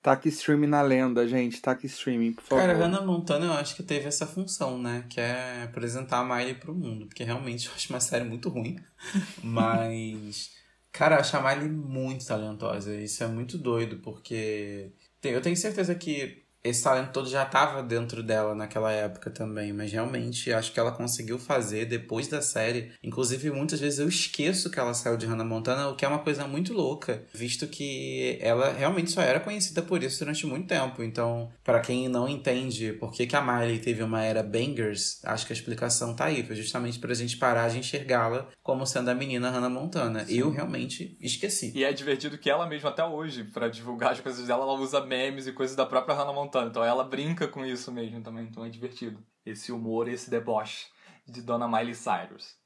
Taque 0.00 0.28
streaming 0.28 0.68
na 0.68 0.80
lenda, 0.80 1.26
gente. 1.26 1.60
Taque 1.60 1.86
streaming, 1.86 2.32
por 2.32 2.44
favor. 2.44 2.60
Cara, 2.62 2.78
Hannah 2.78 3.00
Montana 3.00 3.46
eu 3.46 3.52
acho 3.52 3.74
que 3.74 3.82
teve 3.82 4.06
essa 4.06 4.26
função, 4.26 4.80
né? 4.80 5.04
Que 5.08 5.20
é 5.20 5.64
apresentar 5.64 6.18
a 6.18 6.24
Miley 6.24 6.54
pro 6.54 6.74
mundo. 6.74 7.06
Porque 7.06 7.24
realmente 7.24 7.66
eu 7.66 7.74
acho 7.74 7.92
uma 7.92 8.00
série 8.00 8.24
muito 8.24 8.48
ruim. 8.48 8.78
Mas. 9.42 10.50
Cara, 10.92 11.16
eu 11.16 11.20
acho 11.20 11.36
a 11.36 11.42
Miley 11.42 11.68
muito 11.68 12.26
talentosa. 12.26 12.94
Isso 12.94 13.22
é 13.24 13.26
muito 13.26 13.58
doido, 13.58 13.98
porque. 13.98 14.92
Eu 15.22 15.42
tenho 15.42 15.56
certeza 15.56 15.94
que 15.94 16.47
esse 16.62 16.82
talento 16.82 17.12
todo 17.12 17.28
já 17.28 17.44
estava 17.44 17.82
dentro 17.82 18.22
dela 18.22 18.54
naquela 18.54 18.92
época 18.92 19.30
também, 19.30 19.72
mas 19.72 19.92
realmente 19.92 20.52
acho 20.52 20.72
que 20.72 20.80
ela 20.80 20.92
conseguiu 20.92 21.38
fazer 21.38 21.86
depois 21.86 22.28
da 22.28 22.42
série. 22.42 22.92
Inclusive, 23.02 23.50
muitas 23.50 23.80
vezes 23.80 23.98
eu 23.98 24.08
esqueço 24.08 24.70
que 24.70 24.78
ela 24.78 24.94
saiu 24.94 25.16
de 25.16 25.26
Hannah 25.26 25.44
Montana, 25.44 25.88
o 25.88 25.96
que 25.96 26.04
é 26.04 26.08
uma 26.08 26.18
coisa 26.18 26.46
muito 26.46 26.72
louca, 26.72 27.24
visto 27.32 27.66
que 27.66 28.38
ela 28.40 28.72
realmente 28.72 29.10
só 29.10 29.22
era 29.22 29.40
conhecida 29.40 29.82
por 29.82 30.02
isso 30.02 30.18
durante 30.18 30.46
muito 30.46 30.66
tempo. 30.66 31.02
Então, 31.02 31.50
para 31.62 31.80
quem 31.80 32.08
não 32.08 32.28
entende 32.28 32.92
por 32.94 33.12
que, 33.12 33.26
que 33.26 33.36
a 33.36 33.40
Miley 33.40 33.78
teve 33.78 34.02
uma 34.02 34.22
era 34.22 34.42
bangers, 34.42 35.20
acho 35.24 35.46
que 35.46 35.52
a 35.52 35.56
explicação 35.56 36.14
tá 36.14 36.26
aí. 36.26 36.44
Foi 36.44 36.56
justamente 36.56 36.98
pra 36.98 37.14
gente 37.14 37.36
parar 37.36 37.68
de 37.68 37.78
enxergá-la 37.78 38.48
como 38.62 38.84
sendo 38.84 39.10
a 39.10 39.14
menina 39.14 39.50
Hannah 39.50 39.70
Montana. 39.70 40.24
Sim. 40.24 40.38
Eu 40.38 40.50
realmente 40.50 41.16
esqueci. 41.20 41.72
E 41.74 41.84
é 41.84 41.92
divertido 41.92 42.36
que 42.36 42.50
ela 42.50 42.66
mesma, 42.66 42.90
até 42.90 43.04
hoje, 43.04 43.44
para 43.44 43.68
divulgar 43.68 44.12
as 44.12 44.20
coisas 44.20 44.46
dela, 44.46 44.64
ela 44.64 44.74
usa 44.74 45.04
memes 45.04 45.46
e 45.46 45.52
coisas 45.52 45.76
da 45.76 45.86
própria 45.86 46.14
Hannah 46.14 46.32
Montana 46.32 46.57
montando. 46.58 46.70
Então 46.70 46.84
ela 46.84 47.04
brinca 47.04 47.46
com 47.48 47.64
isso 47.64 47.92
mesmo 47.92 48.20
também, 48.22 48.44
então 48.44 48.64
é 48.64 48.68
divertido. 48.68 49.24
Esse 49.44 49.72
humor, 49.72 50.08
esse 50.08 50.30
deboche 50.30 50.88
de 51.26 51.42
Dona 51.42 51.68
Miley 51.68 51.94
Cyrus. 51.94 52.57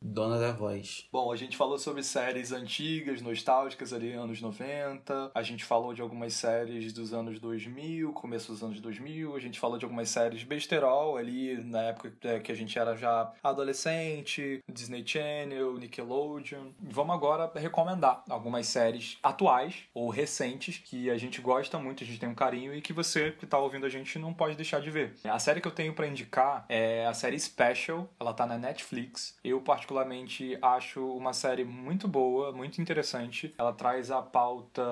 Dona 0.00 0.38
da 0.38 0.52
voz. 0.52 1.06
Bom, 1.12 1.32
a 1.32 1.36
gente 1.36 1.56
falou 1.56 1.78
sobre 1.78 2.04
séries 2.04 2.52
antigas, 2.52 3.20
nostálgicas 3.20 3.92
ali, 3.92 4.12
anos 4.12 4.40
90. 4.40 5.32
A 5.34 5.42
gente 5.42 5.64
falou 5.64 5.92
de 5.92 6.00
algumas 6.00 6.34
séries 6.34 6.92
dos 6.92 7.12
anos 7.12 7.40
2000, 7.40 8.12
começo 8.12 8.52
dos 8.52 8.62
anos 8.62 8.80
2000. 8.80 9.34
A 9.34 9.40
gente 9.40 9.58
falou 9.58 9.76
de 9.76 9.84
algumas 9.84 10.08
séries 10.08 10.44
besterol 10.44 11.16
ali, 11.16 11.56
na 11.64 11.82
época 11.82 12.12
é, 12.22 12.38
que 12.38 12.52
a 12.52 12.54
gente 12.54 12.78
era 12.78 12.96
já 12.96 13.32
adolescente, 13.42 14.62
Disney 14.72 15.04
Channel, 15.04 15.74
Nickelodeon. 15.74 16.70
Vamos 16.80 17.14
agora 17.14 17.50
recomendar 17.56 18.22
algumas 18.30 18.66
séries 18.66 19.18
atuais 19.20 19.82
ou 19.92 20.08
recentes 20.10 20.78
que 20.78 21.10
a 21.10 21.18
gente 21.18 21.40
gosta 21.40 21.76
muito, 21.78 22.04
a 22.04 22.06
gente 22.06 22.20
tem 22.20 22.28
um 22.28 22.34
carinho 22.34 22.72
e 22.72 22.80
que 22.80 22.92
você 22.92 23.32
que 23.32 23.46
tá 23.46 23.58
ouvindo 23.58 23.84
a 23.84 23.90
gente 23.90 24.18
não 24.18 24.32
pode 24.32 24.54
deixar 24.54 24.80
de 24.80 24.90
ver. 24.90 25.16
A 25.24 25.38
série 25.40 25.60
que 25.60 25.66
eu 25.66 25.72
tenho 25.72 25.92
para 25.92 26.06
indicar 26.06 26.64
é 26.68 27.04
a 27.04 27.14
série 27.14 27.38
Special. 27.38 28.08
Ela 28.20 28.32
tá 28.32 28.46
na 28.46 28.56
Netflix. 28.56 29.36
Eu, 29.42 29.60
particularmente, 29.60 29.87
particularmente 29.88 30.58
acho 30.60 31.02
uma 31.16 31.32
série 31.32 31.64
muito 31.64 32.06
boa, 32.06 32.52
muito 32.52 32.78
interessante. 32.78 33.54
Ela 33.56 33.72
traz 33.72 34.10
a 34.10 34.20
pauta 34.20 34.82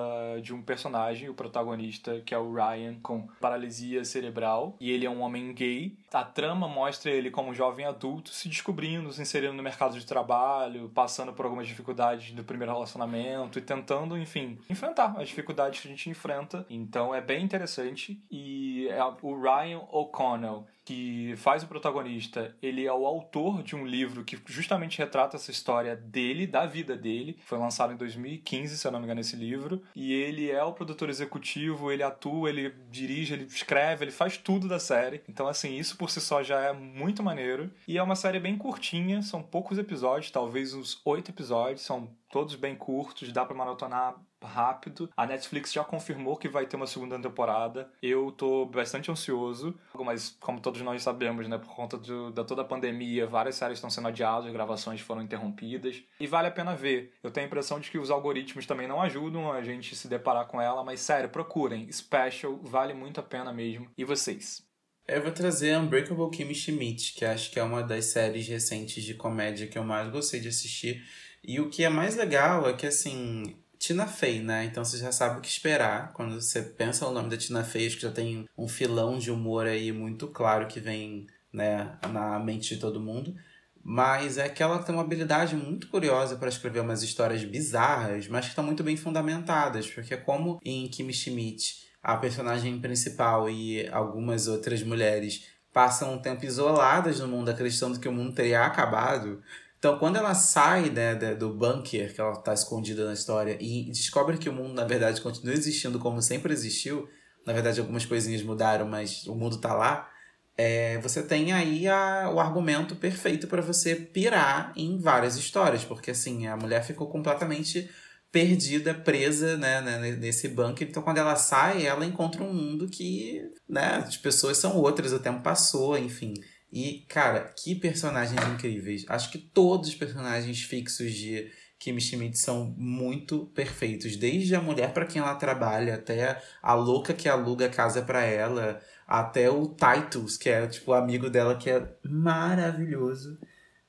de 0.41 0.53
um 0.53 0.61
personagem, 0.61 1.29
o 1.29 1.35
protagonista, 1.35 2.19
que 2.21 2.33
é 2.33 2.37
o 2.37 2.51
Ryan, 2.51 2.95
com 3.01 3.27
paralisia 3.39 4.03
cerebral, 4.03 4.75
e 4.79 4.89
ele 4.89 5.05
é 5.05 5.09
um 5.09 5.21
homem 5.21 5.53
gay. 5.53 5.95
A 6.11 6.23
trama 6.23 6.67
mostra 6.67 7.11
ele 7.11 7.29
como 7.29 7.51
um 7.51 7.53
jovem 7.53 7.85
adulto 7.85 8.31
se 8.31 8.49
descobrindo, 8.49 9.13
se 9.13 9.21
inserindo 9.21 9.53
no 9.53 9.61
mercado 9.61 9.99
de 9.99 10.05
trabalho, 10.05 10.89
passando 10.89 11.31
por 11.31 11.45
algumas 11.45 11.67
dificuldades 11.67 12.31
do 12.31 12.43
primeiro 12.43 12.73
relacionamento 12.73 13.59
e 13.59 13.61
tentando, 13.61 14.17
enfim, 14.17 14.57
enfrentar 14.67 15.15
as 15.19 15.29
dificuldades 15.29 15.79
que 15.79 15.87
a 15.87 15.91
gente 15.91 16.09
enfrenta. 16.09 16.65
Então 16.69 17.13
é 17.13 17.21
bem 17.21 17.43
interessante. 17.43 18.19
E 18.31 18.87
é 18.89 19.03
o 19.03 19.39
Ryan 19.39 19.81
O'Connell 19.91 20.65
que 20.87 21.33
faz 21.35 21.63
o 21.63 21.67
protagonista, 21.67 22.55
ele 22.61 22.85
é 22.85 22.93
o 22.93 23.05
autor 23.05 23.61
de 23.61 23.75
um 23.75 23.85
livro 23.85 24.23
que 24.23 24.39
justamente 24.45 24.99
retrata 24.99 25.35
essa 25.35 25.51
história 25.51 25.97
dele, 25.97 26.47
da 26.47 26.65
vida 26.65 26.95
dele. 26.95 27.37
Foi 27.45 27.57
lançado 27.57 27.91
em 27.91 27.97
2015, 27.97 28.77
se 28.77 28.87
eu 28.87 28.91
não 28.93 28.99
me 28.99 29.03
engano, 29.03 29.19
esse 29.19 29.35
livro. 29.35 29.83
E 29.93 30.13
ele 30.13 30.49
é 30.49 30.63
o 30.63 30.71
produtor 30.71 31.09
executivo, 31.09 31.91
ele 31.91 32.03
atua, 32.03 32.49
ele 32.49 32.73
dirige, 32.89 33.33
ele 33.33 33.43
escreve, 33.43 34.05
ele 34.05 34.13
faz 34.13 34.37
tudo 34.37 34.65
da 34.69 34.79
série. 34.79 35.21
Então, 35.27 35.45
assim, 35.45 35.75
isso 35.75 35.97
por 35.97 36.09
si 36.09 36.21
só 36.21 36.41
já 36.41 36.61
é 36.61 36.71
muito 36.71 37.21
maneiro. 37.21 37.69
E 37.85 37.97
é 37.97 38.01
uma 38.01 38.15
série 38.15 38.39
bem 38.39 38.57
curtinha, 38.57 39.21
são 39.21 39.43
poucos 39.43 39.77
episódios, 39.77 40.31
talvez 40.31 40.73
uns 40.73 41.01
oito 41.03 41.31
episódios, 41.31 41.81
são 41.81 42.07
todos 42.29 42.55
bem 42.55 42.75
curtos, 42.75 43.31
dá 43.31 43.45
para 43.45 43.55
maratonar 43.55 44.15
rápido. 44.43 45.09
A 45.15 45.25
Netflix 45.25 45.73
já 45.73 45.83
confirmou 45.83 46.37
que 46.37 46.47
vai 46.47 46.65
ter 46.65 46.75
uma 46.75 46.87
segunda 46.87 47.19
temporada. 47.19 47.91
Eu 48.01 48.31
tô 48.31 48.65
bastante 48.65 49.09
ansioso, 49.09 49.77
mas 49.93 50.35
como 50.39 50.59
todos 50.59 50.81
nós 50.81 51.01
sabemos, 51.01 51.47
né, 51.47 51.57
por 51.57 51.73
conta 51.75 51.97
do, 51.97 52.31
da 52.31 52.43
toda 52.43 52.61
a 52.61 52.65
pandemia, 52.65 53.25
várias 53.25 53.55
séries 53.55 53.77
estão 53.77 53.89
sendo 53.89 54.07
adiadas, 54.07 54.51
gravações 54.51 55.01
foram 55.01 55.21
interrompidas. 55.21 56.03
E 56.19 56.27
vale 56.27 56.47
a 56.47 56.51
pena 56.51 56.75
ver. 56.75 57.13
Eu 57.23 57.31
tenho 57.31 57.45
a 57.45 57.47
impressão 57.47 57.79
de 57.79 57.89
que 57.89 57.97
os 57.97 58.11
algoritmos 58.11 58.65
também 58.65 58.87
não 58.87 59.01
ajudam 59.01 59.51
a 59.51 59.61
gente 59.61 59.95
se 59.95 60.07
deparar 60.07 60.47
com 60.47 60.61
ela, 60.61 60.83
mas 60.83 60.99
sério, 60.99 61.29
procurem. 61.29 61.91
Special, 61.91 62.57
vale 62.61 62.93
muito 62.93 63.19
a 63.19 63.23
pena 63.23 63.51
mesmo. 63.51 63.89
E 63.97 64.03
vocês? 64.03 64.67
Eu 65.07 65.23
vou 65.23 65.31
trazer 65.31 65.77
Unbreakable 65.77 66.29
Kimmy 66.29 66.53
Schmidt, 66.53 67.13
que 67.13 67.23
acho 67.23 67.49
que 67.49 67.57
é 67.57 67.63
uma 67.63 67.81
das 67.81 68.05
séries 68.05 68.45
recentes 68.45 69.05
de 69.05 69.13
comédia 69.13 69.65
que 69.65 69.77
eu 69.77 69.83
mais 69.83 70.09
gostei 70.11 70.41
de 70.41 70.49
assistir. 70.49 71.01
E 71.47 71.61
o 71.61 71.69
que 71.69 71.85
é 71.85 71.89
mais 71.89 72.17
legal 72.17 72.69
é 72.69 72.73
que, 72.73 72.85
assim, 72.85 73.55
Tina 73.79 74.05
Fey, 74.05 74.41
né? 74.41 74.65
Então 74.65 74.83
você 74.83 74.97
já 74.97 75.13
sabe 75.13 75.37
o 75.37 75.41
que 75.41 75.47
esperar. 75.47 76.11
Quando 76.11 76.41
você 76.41 76.61
pensa 76.61 77.07
o 77.07 77.13
nome 77.13 77.29
da 77.29 77.37
Tina 77.37 77.63
Fey, 77.63 77.87
acho 77.87 77.95
que 77.95 78.01
já 78.01 78.11
tem 78.11 78.45
um 78.57 78.67
filão 78.67 79.17
de 79.17 79.31
humor 79.31 79.65
aí 79.65 79.93
muito 79.93 80.27
claro 80.27 80.67
que 80.67 80.81
vem 80.81 81.25
né, 81.53 81.97
na 82.11 82.37
mente 82.37 82.75
de 82.75 82.81
todo 82.81 82.99
mundo. 82.99 83.33
Mas 83.81 84.37
é 84.37 84.49
que 84.49 84.61
ela 84.61 84.83
tem 84.83 84.93
uma 84.93 85.03
habilidade 85.03 85.55
muito 85.55 85.87
curiosa 85.87 86.35
para 86.35 86.49
escrever 86.49 86.81
umas 86.81 87.01
histórias 87.01 87.41
bizarras, 87.45 88.27
mas 88.27 88.43
que 88.43 88.49
estão 88.49 88.65
muito 88.65 88.83
bem 88.83 88.97
fundamentadas. 88.97 89.87
Porque 89.87 90.17
como 90.17 90.59
em 90.61 90.89
Kimi 90.89 91.13
Schmidt, 91.13 91.87
a 92.03 92.17
personagem 92.17 92.77
principal 92.79 93.49
e 93.49 93.87
algumas 93.87 94.49
outras 94.49 94.83
mulheres 94.83 95.45
passam 95.71 96.15
um 96.15 96.19
tempo 96.19 96.43
isoladas 96.43 97.19
no 97.21 97.27
mundo, 97.27 97.49
acreditando 97.49 97.99
que 97.99 98.07
o 98.09 98.11
mundo 98.11 98.33
teria 98.33 98.65
acabado, 98.65 99.41
então, 99.79 99.99
quando 99.99 100.15
ela 100.15 100.33
sai 100.33 100.89
né, 100.89 101.15
do 101.35 101.53
bunker, 101.53 102.13
que 102.13 102.19
ela 102.19 102.33
está 102.33 102.53
escondida 102.53 103.05
na 103.05 103.13
história, 103.13 103.57
e 103.61 103.89
descobre 103.91 104.37
que 104.37 104.49
o 104.49 104.53
mundo, 104.53 104.73
na 104.73 104.85
verdade, 104.85 105.21
continua 105.21 105.53
existindo 105.53 105.99
como 105.99 106.21
sempre 106.21 106.51
existiu, 106.51 107.07
na 107.45 107.53
verdade, 107.53 107.79
algumas 107.79 108.05
coisinhas 108.05 108.41
mudaram, 108.41 108.87
mas 108.87 109.25
o 109.27 109.35
mundo 109.35 109.55
está 109.57 109.73
lá, 109.73 110.09
é, 110.57 110.97
você 110.97 111.21
tem 111.21 111.53
aí 111.53 111.87
a, 111.87 112.31
o 112.33 112.39
argumento 112.39 112.95
perfeito 112.95 113.47
para 113.47 113.61
você 113.61 113.95
pirar 113.95 114.73
em 114.75 114.97
várias 114.97 115.35
histórias, 115.37 115.85
porque 115.85 116.09
assim, 116.09 116.47
a 116.47 116.57
mulher 116.57 116.83
ficou 116.83 117.07
completamente 117.07 117.87
perdida, 118.31 118.93
presa 118.93 119.55
né, 119.55 119.81
né, 119.81 120.11
nesse 120.15 120.47
bunker. 120.47 120.87
Então, 120.87 121.03
quando 121.03 121.19
ela 121.19 121.35
sai, 121.35 121.85
ela 121.85 122.05
encontra 122.05 122.43
um 122.43 122.51
mundo 122.51 122.87
que 122.87 123.41
né, 123.69 124.03
as 124.05 124.17
pessoas 124.17 124.57
são 124.57 124.75
outras, 124.77 125.13
o 125.13 125.19
tempo 125.19 125.41
passou, 125.41 125.97
enfim. 125.97 126.33
E, 126.71 127.05
cara, 127.07 127.53
que 127.57 127.75
personagens 127.75 128.41
incríveis. 128.53 129.05
Acho 129.07 129.31
que 129.31 129.37
todos 129.37 129.89
os 129.89 129.95
personagens 129.95 130.61
fixos 130.61 131.13
de 131.13 131.49
Kimi 131.79 132.01
Schmidt 132.01 132.37
são 132.37 132.73
muito 132.77 133.45
perfeitos. 133.47 134.17
Desde 134.17 134.55
a 134.55 134.61
mulher 134.61 134.93
para 134.93 135.05
quem 135.05 135.21
ela 135.21 135.35
trabalha, 135.35 135.95
até 135.95 136.41
a 136.61 136.73
louca 136.73 137.13
que 137.13 137.29
aluga 137.29 137.67
a 137.67 137.69
casa 137.69 138.01
para 138.01 138.23
ela, 138.23 138.81
até 139.07 139.49
o 139.49 139.67
Titus, 139.67 140.37
que 140.37 140.49
é 140.49 140.67
tipo 140.67 140.91
o 140.91 140.93
amigo 140.93 141.29
dela, 141.29 141.55
que 141.55 141.69
é 141.69 141.87
maravilhoso. 142.03 143.39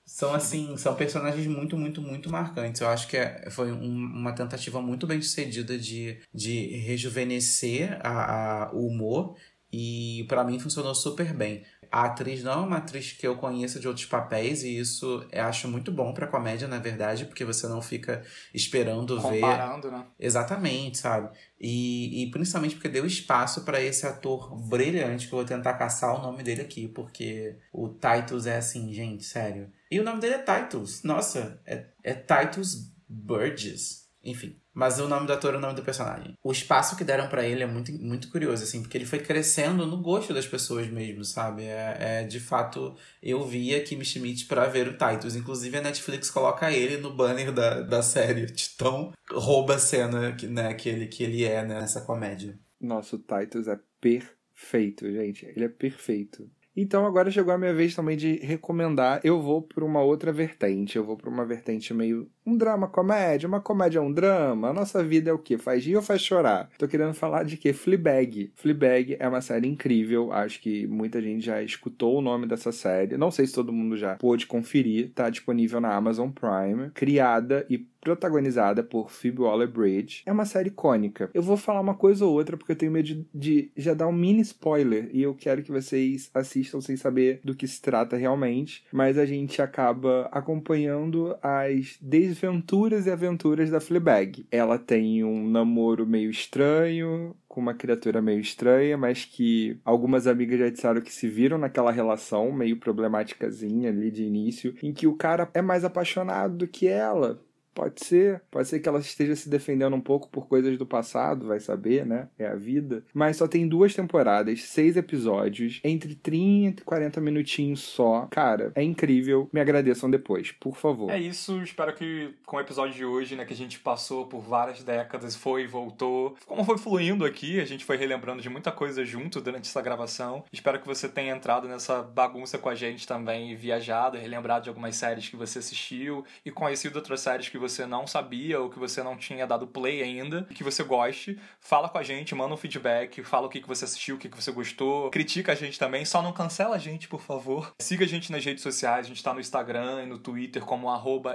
São 0.04 0.32
assim, 0.32 0.74
são 0.78 0.94
personagens 0.94 1.46
muito, 1.46 1.76
muito, 1.76 2.00
muito 2.00 2.30
marcantes. 2.30 2.80
Eu 2.80 2.88
acho 2.88 3.08
que 3.08 3.16
é, 3.16 3.50
foi 3.50 3.70
um, 3.70 3.94
uma 3.94 4.32
tentativa 4.32 4.80
muito 4.80 5.06
bem 5.06 5.20
sucedida 5.20 5.78
de, 5.78 6.18
de 6.32 6.78
rejuvenescer 6.78 7.98
a, 8.02 8.64
a 8.64 8.72
o 8.72 8.86
humor 8.86 9.36
e 9.72 10.24
para 10.28 10.44
mim 10.44 10.58
funcionou 10.58 10.94
super 10.94 11.32
bem. 11.34 11.64
A 11.90 12.04
atriz 12.04 12.42
não 12.42 12.52
é 12.52 12.66
uma 12.66 12.76
atriz 12.76 13.12
que 13.12 13.26
eu 13.26 13.36
conheço 13.36 13.80
de 13.80 13.88
outros 13.88 14.04
papéis, 14.04 14.62
e 14.62 14.78
isso 14.78 15.26
eu 15.32 15.44
acho 15.44 15.66
muito 15.68 15.90
bom 15.90 16.12
pra 16.12 16.26
comédia, 16.26 16.68
na 16.68 16.78
verdade, 16.78 17.24
porque 17.24 17.44
você 17.44 17.66
não 17.66 17.80
fica 17.80 18.22
esperando 18.52 19.16
Comparando, 19.16 19.34
ver. 19.34 19.40
Comparando, 19.40 19.90
né? 19.90 20.06
Exatamente, 20.18 20.98
sabe? 20.98 21.30
E, 21.58 22.22
e 22.24 22.30
principalmente 22.30 22.74
porque 22.74 22.88
deu 22.88 23.06
espaço 23.06 23.62
para 23.62 23.80
esse 23.80 24.06
ator 24.06 24.54
brilhante, 24.68 25.28
que 25.28 25.32
eu 25.32 25.38
vou 25.38 25.46
tentar 25.46 25.74
caçar 25.74 26.14
o 26.14 26.22
nome 26.22 26.42
dele 26.42 26.60
aqui, 26.60 26.88
porque 26.88 27.56
o 27.72 27.88
Titus 27.88 28.46
é 28.46 28.58
assim, 28.58 28.92
gente, 28.92 29.24
sério. 29.24 29.72
E 29.90 29.98
o 29.98 30.04
nome 30.04 30.20
dele 30.20 30.34
é 30.34 30.42
Titus. 30.42 31.02
Nossa, 31.02 31.58
é, 31.64 31.86
é 32.04 32.12
Titus 32.12 32.92
Burgess. 33.08 34.08
Enfim. 34.22 34.60
Mas 34.78 35.00
o 35.00 35.08
nome 35.08 35.26
do 35.26 35.32
ator 35.32 35.54
é 35.54 35.56
o 35.56 35.60
nome 35.60 35.74
do 35.74 35.82
personagem. 35.82 36.34
O 36.40 36.52
espaço 36.52 36.96
que 36.96 37.02
deram 37.02 37.28
para 37.28 37.44
ele 37.44 37.64
é 37.64 37.66
muito, 37.66 37.92
muito 37.94 38.30
curioso, 38.30 38.62
assim, 38.62 38.80
porque 38.80 38.96
ele 38.96 39.06
foi 39.06 39.18
crescendo 39.18 39.84
no 39.84 40.00
gosto 40.00 40.32
das 40.32 40.46
pessoas 40.46 40.88
mesmo, 40.88 41.24
sabe? 41.24 41.64
É, 41.64 41.96
é 41.98 42.22
de 42.22 42.38
fato, 42.38 42.94
eu 43.20 43.44
via 43.44 43.82
Kim 43.82 44.04
Schmidt 44.04 44.46
para 44.46 44.68
ver 44.68 44.86
o 44.86 44.96
Titus. 44.96 45.34
Inclusive, 45.34 45.78
a 45.78 45.82
Netflix 45.82 46.30
coloca 46.30 46.70
ele 46.70 46.96
no 46.98 47.12
banner 47.12 47.50
da, 47.50 47.80
da 47.80 48.02
série, 48.02 48.46
de 48.46 48.70
tão 48.76 49.12
rouba 49.28 49.74
a 49.74 49.78
cena 49.80 50.30
que, 50.30 50.46
né, 50.46 50.72
que, 50.74 50.88
ele, 50.88 51.08
que 51.08 51.24
ele 51.24 51.42
é 51.42 51.66
né, 51.66 51.80
nessa 51.80 52.02
comédia. 52.02 52.56
Nossa, 52.80 53.16
o 53.16 53.18
Titus 53.18 53.66
é 53.66 53.80
perfeito, 54.00 55.10
gente. 55.10 55.44
Ele 55.44 55.64
é 55.64 55.68
perfeito. 55.68 56.48
Então 56.80 57.04
agora 57.04 57.28
chegou 57.28 57.52
a 57.52 57.58
minha 57.58 57.74
vez 57.74 57.96
também 57.96 58.16
de 58.16 58.36
recomendar. 58.36 59.20
Eu 59.24 59.42
vou 59.42 59.60
para 59.60 59.84
uma 59.84 60.00
outra 60.00 60.32
vertente. 60.32 60.96
Eu 60.96 61.04
vou 61.04 61.16
para 61.16 61.28
uma 61.28 61.44
vertente 61.44 61.92
meio 61.92 62.30
um 62.48 62.56
drama 62.56 62.88
comédia, 62.88 63.46
uma 63.46 63.60
comédia 63.60 64.00
um 64.00 64.12
drama. 64.12 64.70
A 64.70 64.72
nossa 64.72 65.04
vida 65.04 65.30
é 65.30 65.32
o 65.32 65.38
quê? 65.38 65.58
Faz 65.58 65.84
rir 65.84 65.96
ou 65.96 66.02
faz 66.02 66.22
chorar? 66.22 66.70
Tô 66.78 66.88
querendo 66.88 67.12
falar 67.12 67.44
de 67.44 67.56
quê? 67.56 67.72
Fleabag. 67.72 68.50
Fleabag 68.56 69.16
é 69.18 69.28
uma 69.28 69.40
série 69.40 69.68
incrível. 69.68 70.32
Acho 70.32 70.60
que 70.60 70.86
muita 70.86 71.20
gente 71.20 71.44
já 71.44 71.62
escutou 71.62 72.16
o 72.16 72.22
nome 72.22 72.46
dessa 72.46 72.72
série. 72.72 73.18
Não 73.18 73.30
sei 73.30 73.46
se 73.46 73.54
todo 73.54 73.72
mundo 73.72 73.96
já 73.96 74.16
pôde 74.16 74.46
conferir. 74.46 75.10
Tá 75.14 75.28
disponível 75.28 75.80
na 75.80 75.94
Amazon 75.94 76.30
Prime. 76.30 76.90
Criada 76.94 77.66
e 77.68 77.86
protagonizada 78.00 78.82
por 78.82 79.10
Phoebe 79.10 79.42
Waller-Bridge. 79.42 80.22
É 80.24 80.32
uma 80.32 80.44
série 80.44 80.68
icônica. 80.68 81.30
Eu 81.34 81.42
vou 81.42 81.56
falar 81.56 81.80
uma 81.80 81.94
coisa 81.94 82.24
ou 82.24 82.32
outra 82.32 82.56
porque 82.56 82.72
eu 82.72 82.76
tenho 82.76 82.92
medo 82.92 83.06
de, 83.06 83.26
de, 83.34 83.70
já 83.76 83.94
dar 83.94 84.06
um 84.06 84.12
mini 84.12 84.40
spoiler 84.40 85.10
e 85.12 85.22
eu 85.22 85.34
quero 85.34 85.62
que 85.62 85.70
vocês 85.70 86.30
assistam 86.32 86.80
sem 86.80 86.96
saber 86.96 87.40
do 87.44 87.54
que 87.54 87.66
se 87.66 87.80
trata 87.80 88.16
realmente, 88.16 88.84
mas 88.92 89.18
a 89.18 89.26
gente 89.26 89.60
acaba 89.60 90.28
acompanhando 90.32 91.36
as 91.42 91.98
desventuras 92.38 93.06
e 93.06 93.10
aventuras 93.10 93.70
da 93.70 93.80
Fleabag. 93.80 94.46
Ela 94.50 94.78
tem 94.78 95.24
um 95.24 95.48
namoro 95.48 96.06
meio 96.06 96.30
estranho, 96.30 97.34
com 97.48 97.60
uma 97.60 97.74
criatura 97.74 98.22
meio 98.22 98.40
estranha, 98.40 98.96
mas 98.96 99.24
que 99.24 99.80
algumas 99.84 100.26
amigas 100.26 100.60
já 100.60 100.70
disseram 100.70 101.00
que 101.00 101.12
se 101.12 101.28
viram 101.28 101.58
naquela 101.58 101.90
relação 101.90 102.52
meio 102.52 102.76
problemáticazinha 102.76 103.90
ali 103.90 104.10
de 104.10 104.22
início, 104.22 104.74
em 104.82 104.92
que 104.92 105.06
o 105.06 105.16
cara 105.16 105.50
é 105.52 105.60
mais 105.60 105.84
apaixonado 105.84 106.56
do 106.56 106.68
que 106.68 106.86
ela. 106.86 107.40
Pode 107.78 108.04
ser, 108.04 108.42
pode 108.50 108.66
ser 108.66 108.80
que 108.80 108.88
ela 108.88 108.98
esteja 108.98 109.36
se 109.36 109.48
defendendo 109.48 109.94
um 109.94 110.00
pouco 110.00 110.28
por 110.28 110.48
coisas 110.48 110.76
do 110.76 110.84
passado, 110.84 111.46
vai 111.46 111.60
saber, 111.60 112.04
né? 112.04 112.28
É 112.36 112.48
a 112.48 112.56
vida. 112.56 113.04
Mas 113.14 113.36
só 113.36 113.46
tem 113.46 113.68
duas 113.68 113.94
temporadas, 113.94 114.64
seis 114.64 114.96
episódios, 114.96 115.78
entre 115.84 116.16
30 116.16 116.82
e 116.82 116.84
40 116.84 117.20
minutinhos 117.20 117.78
só. 117.78 118.26
Cara, 118.32 118.72
é 118.74 118.82
incrível. 118.82 119.48
Me 119.52 119.60
agradeçam 119.60 120.10
depois, 120.10 120.50
por 120.50 120.76
favor. 120.76 121.08
É 121.08 121.20
isso, 121.20 121.62
espero 121.62 121.94
que 121.94 122.34
com 122.44 122.56
o 122.56 122.60
episódio 122.60 122.96
de 122.96 123.04
hoje, 123.04 123.36
né, 123.36 123.44
que 123.44 123.54
a 123.54 123.56
gente 123.56 123.78
passou 123.78 124.26
por 124.26 124.40
várias 124.40 124.82
décadas, 124.82 125.36
foi 125.36 125.62
e 125.62 125.66
voltou. 125.68 126.36
Como 126.48 126.64
foi 126.64 126.78
fluindo 126.78 127.24
aqui, 127.24 127.60
a 127.60 127.64
gente 127.64 127.84
foi 127.84 127.96
relembrando 127.96 128.42
de 128.42 128.48
muita 128.48 128.72
coisa 128.72 129.04
junto 129.04 129.40
durante 129.40 129.68
essa 129.68 129.80
gravação. 129.80 130.42
Espero 130.52 130.80
que 130.80 130.86
você 130.86 131.08
tenha 131.08 131.32
entrado 131.32 131.68
nessa 131.68 132.02
bagunça 132.02 132.58
com 132.58 132.68
a 132.68 132.74
gente 132.74 133.06
também, 133.06 133.54
viajado, 133.54 134.18
relembrado 134.18 134.64
de 134.64 134.68
algumas 134.68 134.96
séries 134.96 135.28
que 135.28 135.36
você 135.36 135.60
assistiu 135.60 136.24
e 136.44 136.50
conhecido 136.50 136.96
outras 136.96 137.20
séries 137.20 137.48
que 137.48 137.56
você 137.56 137.67
você 137.68 137.86
não 137.86 138.06
sabia 138.06 138.60
ou 138.60 138.70
que 138.70 138.78
você 138.78 139.02
não 139.02 139.16
tinha 139.16 139.46
dado 139.46 139.66
play 139.66 140.02
ainda, 140.02 140.44
que 140.54 140.64
você 140.64 140.82
goste, 140.82 141.38
fala 141.60 141.88
com 141.88 141.98
a 141.98 142.02
gente, 142.02 142.34
manda 142.34 142.54
um 142.54 142.56
feedback, 142.56 143.22
fala 143.22 143.46
o 143.46 143.50
que, 143.50 143.60
que 143.60 143.68
você 143.68 143.84
assistiu, 143.84 144.16
o 144.16 144.18
que, 144.18 144.28
que 144.28 144.36
você 144.36 144.50
gostou, 144.50 145.10
critica 145.10 145.52
a 145.52 145.54
gente 145.54 145.78
também, 145.78 146.04
só 146.04 146.22
não 146.22 146.32
cancela 146.32 146.76
a 146.76 146.78
gente, 146.78 147.08
por 147.08 147.20
favor. 147.20 147.72
Siga 147.80 148.04
a 148.04 148.08
gente 148.08 148.32
nas 148.32 148.44
redes 148.44 148.62
sociais, 148.62 149.06
a 149.06 149.08
gente 149.08 149.22
tá 149.22 149.32
no 149.32 149.40
Instagram 149.40 150.02
e 150.02 150.06
no 150.06 150.18
Twitter 150.18 150.64
como 150.64 150.88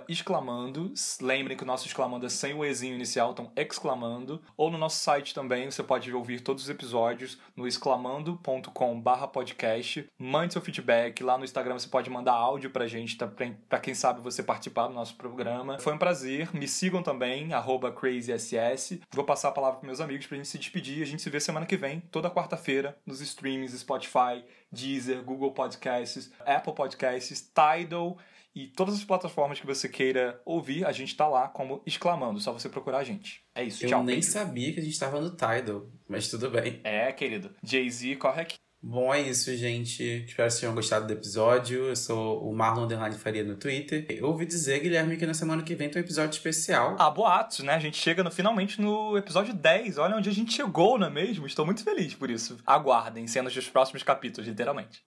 exclamando. 0.07 0.93
Lembrem 1.21 1.57
que 1.57 1.63
o 1.63 1.65
nosso 1.65 1.87
exclamando 1.87 2.25
é 2.25 2.29
sem 2.29 2.53
o 2.53 2.65
ezinho 2.65 2.95
inicial, 2.95 3.31
então 3.31 3.51
exclamando. 3.55 4.41
Ou 4.57 4.69
no 4.71 4.77
nosso 4.77 4.99
site 4.99 5.33
também, 5.33 5.69
você 5.69 5.83
pode 5.83 6.11
ouvir 6.13 6.41
todos 6.41 6.63
os 6.63 6.69
episódios 6.69 7.37
no 7.55 7.67
exclamando.com 7.67 9.01
barra 9.01 9.27
podcast. 9.27 10.07
Mande 10.17 10.53
seu 10.53 10.61
feedback, 10.61 11.23
lá 11.23 11.37
no 11.37 11.43
Instagram 11.43 11.77
você 11.77 11.87
pode 11.87 12.09
mandar 12.09 12.33
áudio 12.33 12.69
pra 12.69 12.87
gente, 12.87 13.17
tá, 13.17 13.27
pra 13.69 13.79
quem 13.79 13.93
sabe 13.93 14.21
você 14.21 14.43
participar 14.43 14.87
do 14.87 14.93
nosso 14.93 15.15
programa. 15.15 15.79
Foi 15.79 15.93
um 15.93 15.97
prazer 15.97 16.12
prazer. 16.13 16.53
Me 16.53 16.67
sigam 16.67 17.01
também, 17.01 17.49
crazyss. 17.95 18.99
Vou 19.11 19.25
passar 19.25 19.49
a 19.49 19.51
palavra 19.51 19.79
para 19.79 19.87
meus 19.87 19.99
amigos 19.99 20.27
para 20.27 20.35
a 20.35 20.37
gente 20.37 20.47
se 20.47 20.57
despedir. 20.57 21.01
A 21.01 21.05
gente 21.05 21.21
se 21.21 21.29
vê 21.29 21.39
semana 21.39 21.65
que 21.65 21.75
vem, 21.75 21.99
toda 22.11 22.29
quarta-feira, 22.29 22.97
nos 23.05 23.19
streams 23.19 23.77
Spotify, 23.77 24.43
Deezer, 24.71 25.23
Google 25.23 25.51
Podcasts, 25.51 26.31
Apple 26.45 26.73
Podcasts, 26.73 27.41
Tidal 27.41 28.17
e 28.55 28.67
todas 28.67 28.93
as 28.93 29.03
plataformas 29.03 29.59
que 29.59 29.65
você 29.65 29.89
queira 29.89 30.39
ouvir, 30.45 30.85
a 30.85 30.91
gente 30.91 31.15
tá 31.17 31.27
lá 31.27 31.47
como 31.47 31.81
exclamando, 31.87 32.39
só 32.39 32.53
você 32.53 32.69
procurar 32.69 32.99
a 32.99 33.03
gente. 33.03 33.43
É 33.55 33.63
isso, 33.63 33.83
Eu 33.83 33.89
tchau. 33.89 34.01
Eu 34.01 34.05
nem 34.05 34.21
sabia 34.21 34.71
que 34.71 34.79
a 34.79 34.83
gente 34.83 34.99
tava 34.99 35.19
no 35.19 35.31
Tidal, 35.31 35.87
mas 36.07 36.27
tudo 36.27 36.51
bem. 36.51 36.79
É, 36.83 37.11
querido. 37.11 37.49
Jay-Z, 37.63 38.15
corre 38.17 38.41
aqui. 38.41 38.57
Bom, 38.85 39.13
é 39.13 39.21
isso, 39.21 39.55
gente. 39.55 40.25
Espero 40.27 40.51
que 40.51 40.59
tenham 40.59 40.75
gostado 40.75 41.07
do 41.07 41.13
episódio. 41.13 41.85
Eu 41.85 41.95
sou 41.95 42.43
o 42.43 42.53
Marlon 42.53 42.83
Underline 42.83 43.15
Faria 43.15 43.41
no 43.41 43.55
Twitter. 43.55 44.05
Eu 44.09 44.27
ouvi 44.27 44.45
dizer, 44.45 44.81
Guilherme, 44.81 45.15
que 45.15 45.25
na 45.25 45.33
semana 45.33 45.63
que 45.63 45.73
vem 45.73 45.89
tem 45.89 46.01
um 46.01 46.05
episódio 46.05 46.35
especial. 46.35 46.97
Ah, 46.99 47.09
boatos, 47.09 47.59
né? 47.59 47.73
A 47.73 47.79
gente 47.79 47.95
chega 47.95 48.21
no, 48.21 48.29
finalmente 48.29 48.81
no 48.81 49.17
episódio 49.17 49.53
10. 49.53 49.97
Olha 49.99 50.17
onde 50.17 50.27
a 50.27 50.33
gente 50.33 50.53
chegou, 50.53 50.99
não 50.99 51.07
é 51.07 51.09
mesmo? 51.09 51.47
Estou 51.47 51.65
muito 51.65 51.81
feliz 51.81 52.13
por 52.13 52.29
isso. 52.29 52.57
Aguardem 52.67 53.25
cenas 53.25 53.53
dos 53.53 53.69
próximos 53.69 54.03
capítulos, 54.03 54.49
literalmente. 54.49 55.01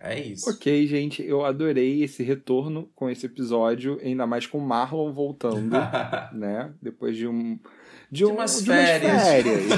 É 0.00 0.18
isso. 0.18 0.48
Ok, 0.48 0.86
gente, 0.86 1.22
eu 1.22 1.44
adorei 1.44 2.02
esse 2.02 2.22
retorno 2.22 2.90
com 2.94 3.10
esse 3.10 3.26
episódio, 3.26 4.00
ainda 4.02 4.26
mais 4.26 4.46
com 4.46 4.56
o 4.56 4.66
Marlon 4.66 5.12
voltando, 5.12 5.76
né? 6.32 6.72
Depois 6.80 7.14
de 7.14 7.26
um. 7.26 7.58
De, 8.10 8.24
um, 8.24 8.28
de 8.28 8.32
umas 8.32 8.58
de 8.60 8.70
férias. 8.70 9.12
Umas 9.12 9.28
férias. 9.28 9.68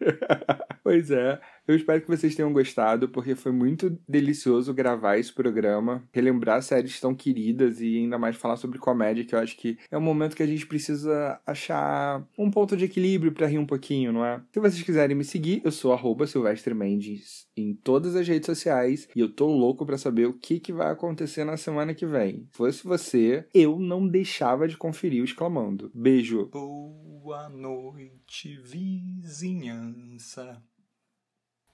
Pois 0.86 1.10
é. 1.10 1.40
Eu 1.66 1.74
espero 1.74 2.00
que 2.00 2.08
vocês 2.08 2.34
tenham 2.34 2.52
gostado, 2.52 3.08
porque 3.08 3.34
foi 3.34 3.50
muito 3.50 3.98
delicioso 4.08 4.72
gravar 4.72 5.18
esse 5.18 5.32
programa, 5.32 6.02
relembrar 6.12 6.62
séries 6.62 7.00
tão 7.00 7.14
queridas 7.14 7.80
e 7.80 7.98
ainda 7.98 8.18
mais 8.18 8.36
falar 8.36 8.56
sobre 8.56 8.78
comédia, 8.78 9.24
que 9.24 9.34
eu 9.34 9.38
acho 9.38 9.56
que 9.56 9.76
é 9.90 9.98
um 9.98 10.02
momento 10.02 10.36
que 10.36 10.42
a 10.42 10.46
gente 10.46 10.66
precisa 10.66 11.40
achar 11.44 12.24
um 12.38 12.50
ponto 12.50 12.76
de 12.76 12.84
equilíbrio 12.84 13.32
para 13.32 13.48
rir 13.48 13.58
um 13.58 13.66
pouquinho, 13.66 14.12
não 14.12 14.24
é? 14.24 14.40
Se 14.52 14.60
vocês 14.60 14.82
quiserem 14.82 15.16
me 15.16 15.24
seguir, 15.24 15.60
eu 15.64 15.72
sou 15.72 15.92
arroba 15.92 16.26
Silvestre 16.26 16.72
Mendes 16.72 17.48
em 17.56 17.74
todas 17.74 18.14
as 18.14 18.28
redes 18.28 18.46
sociais 18.46 19.08
e 19.16 19.20
eu 19.20 19.28
tô 19.28 19.46
louco 19.46 19.84
para 19.84 19.98
saber 19.98 20.26
o 20.26 20.34
que, 20.34 20.60
que 20.60 20.72
vai 20.72 20.92
acontecer 20.92 21.44
na 21.44 21.56
semana 21.56 21.94
que 21.94 22.06
vem. 22.06 22.46
Se 22.52 22.58
fosse 22.58 22.84
você, 22.84 23.46
eu 23.52 23.78
não 23.78 24.06
deixava 24.06 24.68
de 24.68 24.76
conferir 24.76 25.22
o 25.22 25.24
exclamando. 25.24 25.90
Beijo. 25.94 26.46
Boa 26.46 27.48
noite, 27.48 28.56
vizinhança. 28.62 30.62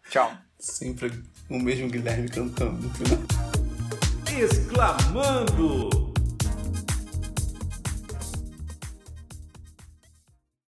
Tchau. 0.08 0.32
Sempre 0.58 1.12
o 1.48 1.58
mesmo 1.58 1.88
Guilherme 1.88 2.28
cantando 2.28 2.88
final. 2.90 3.18
Exclamando! 4.38 6.11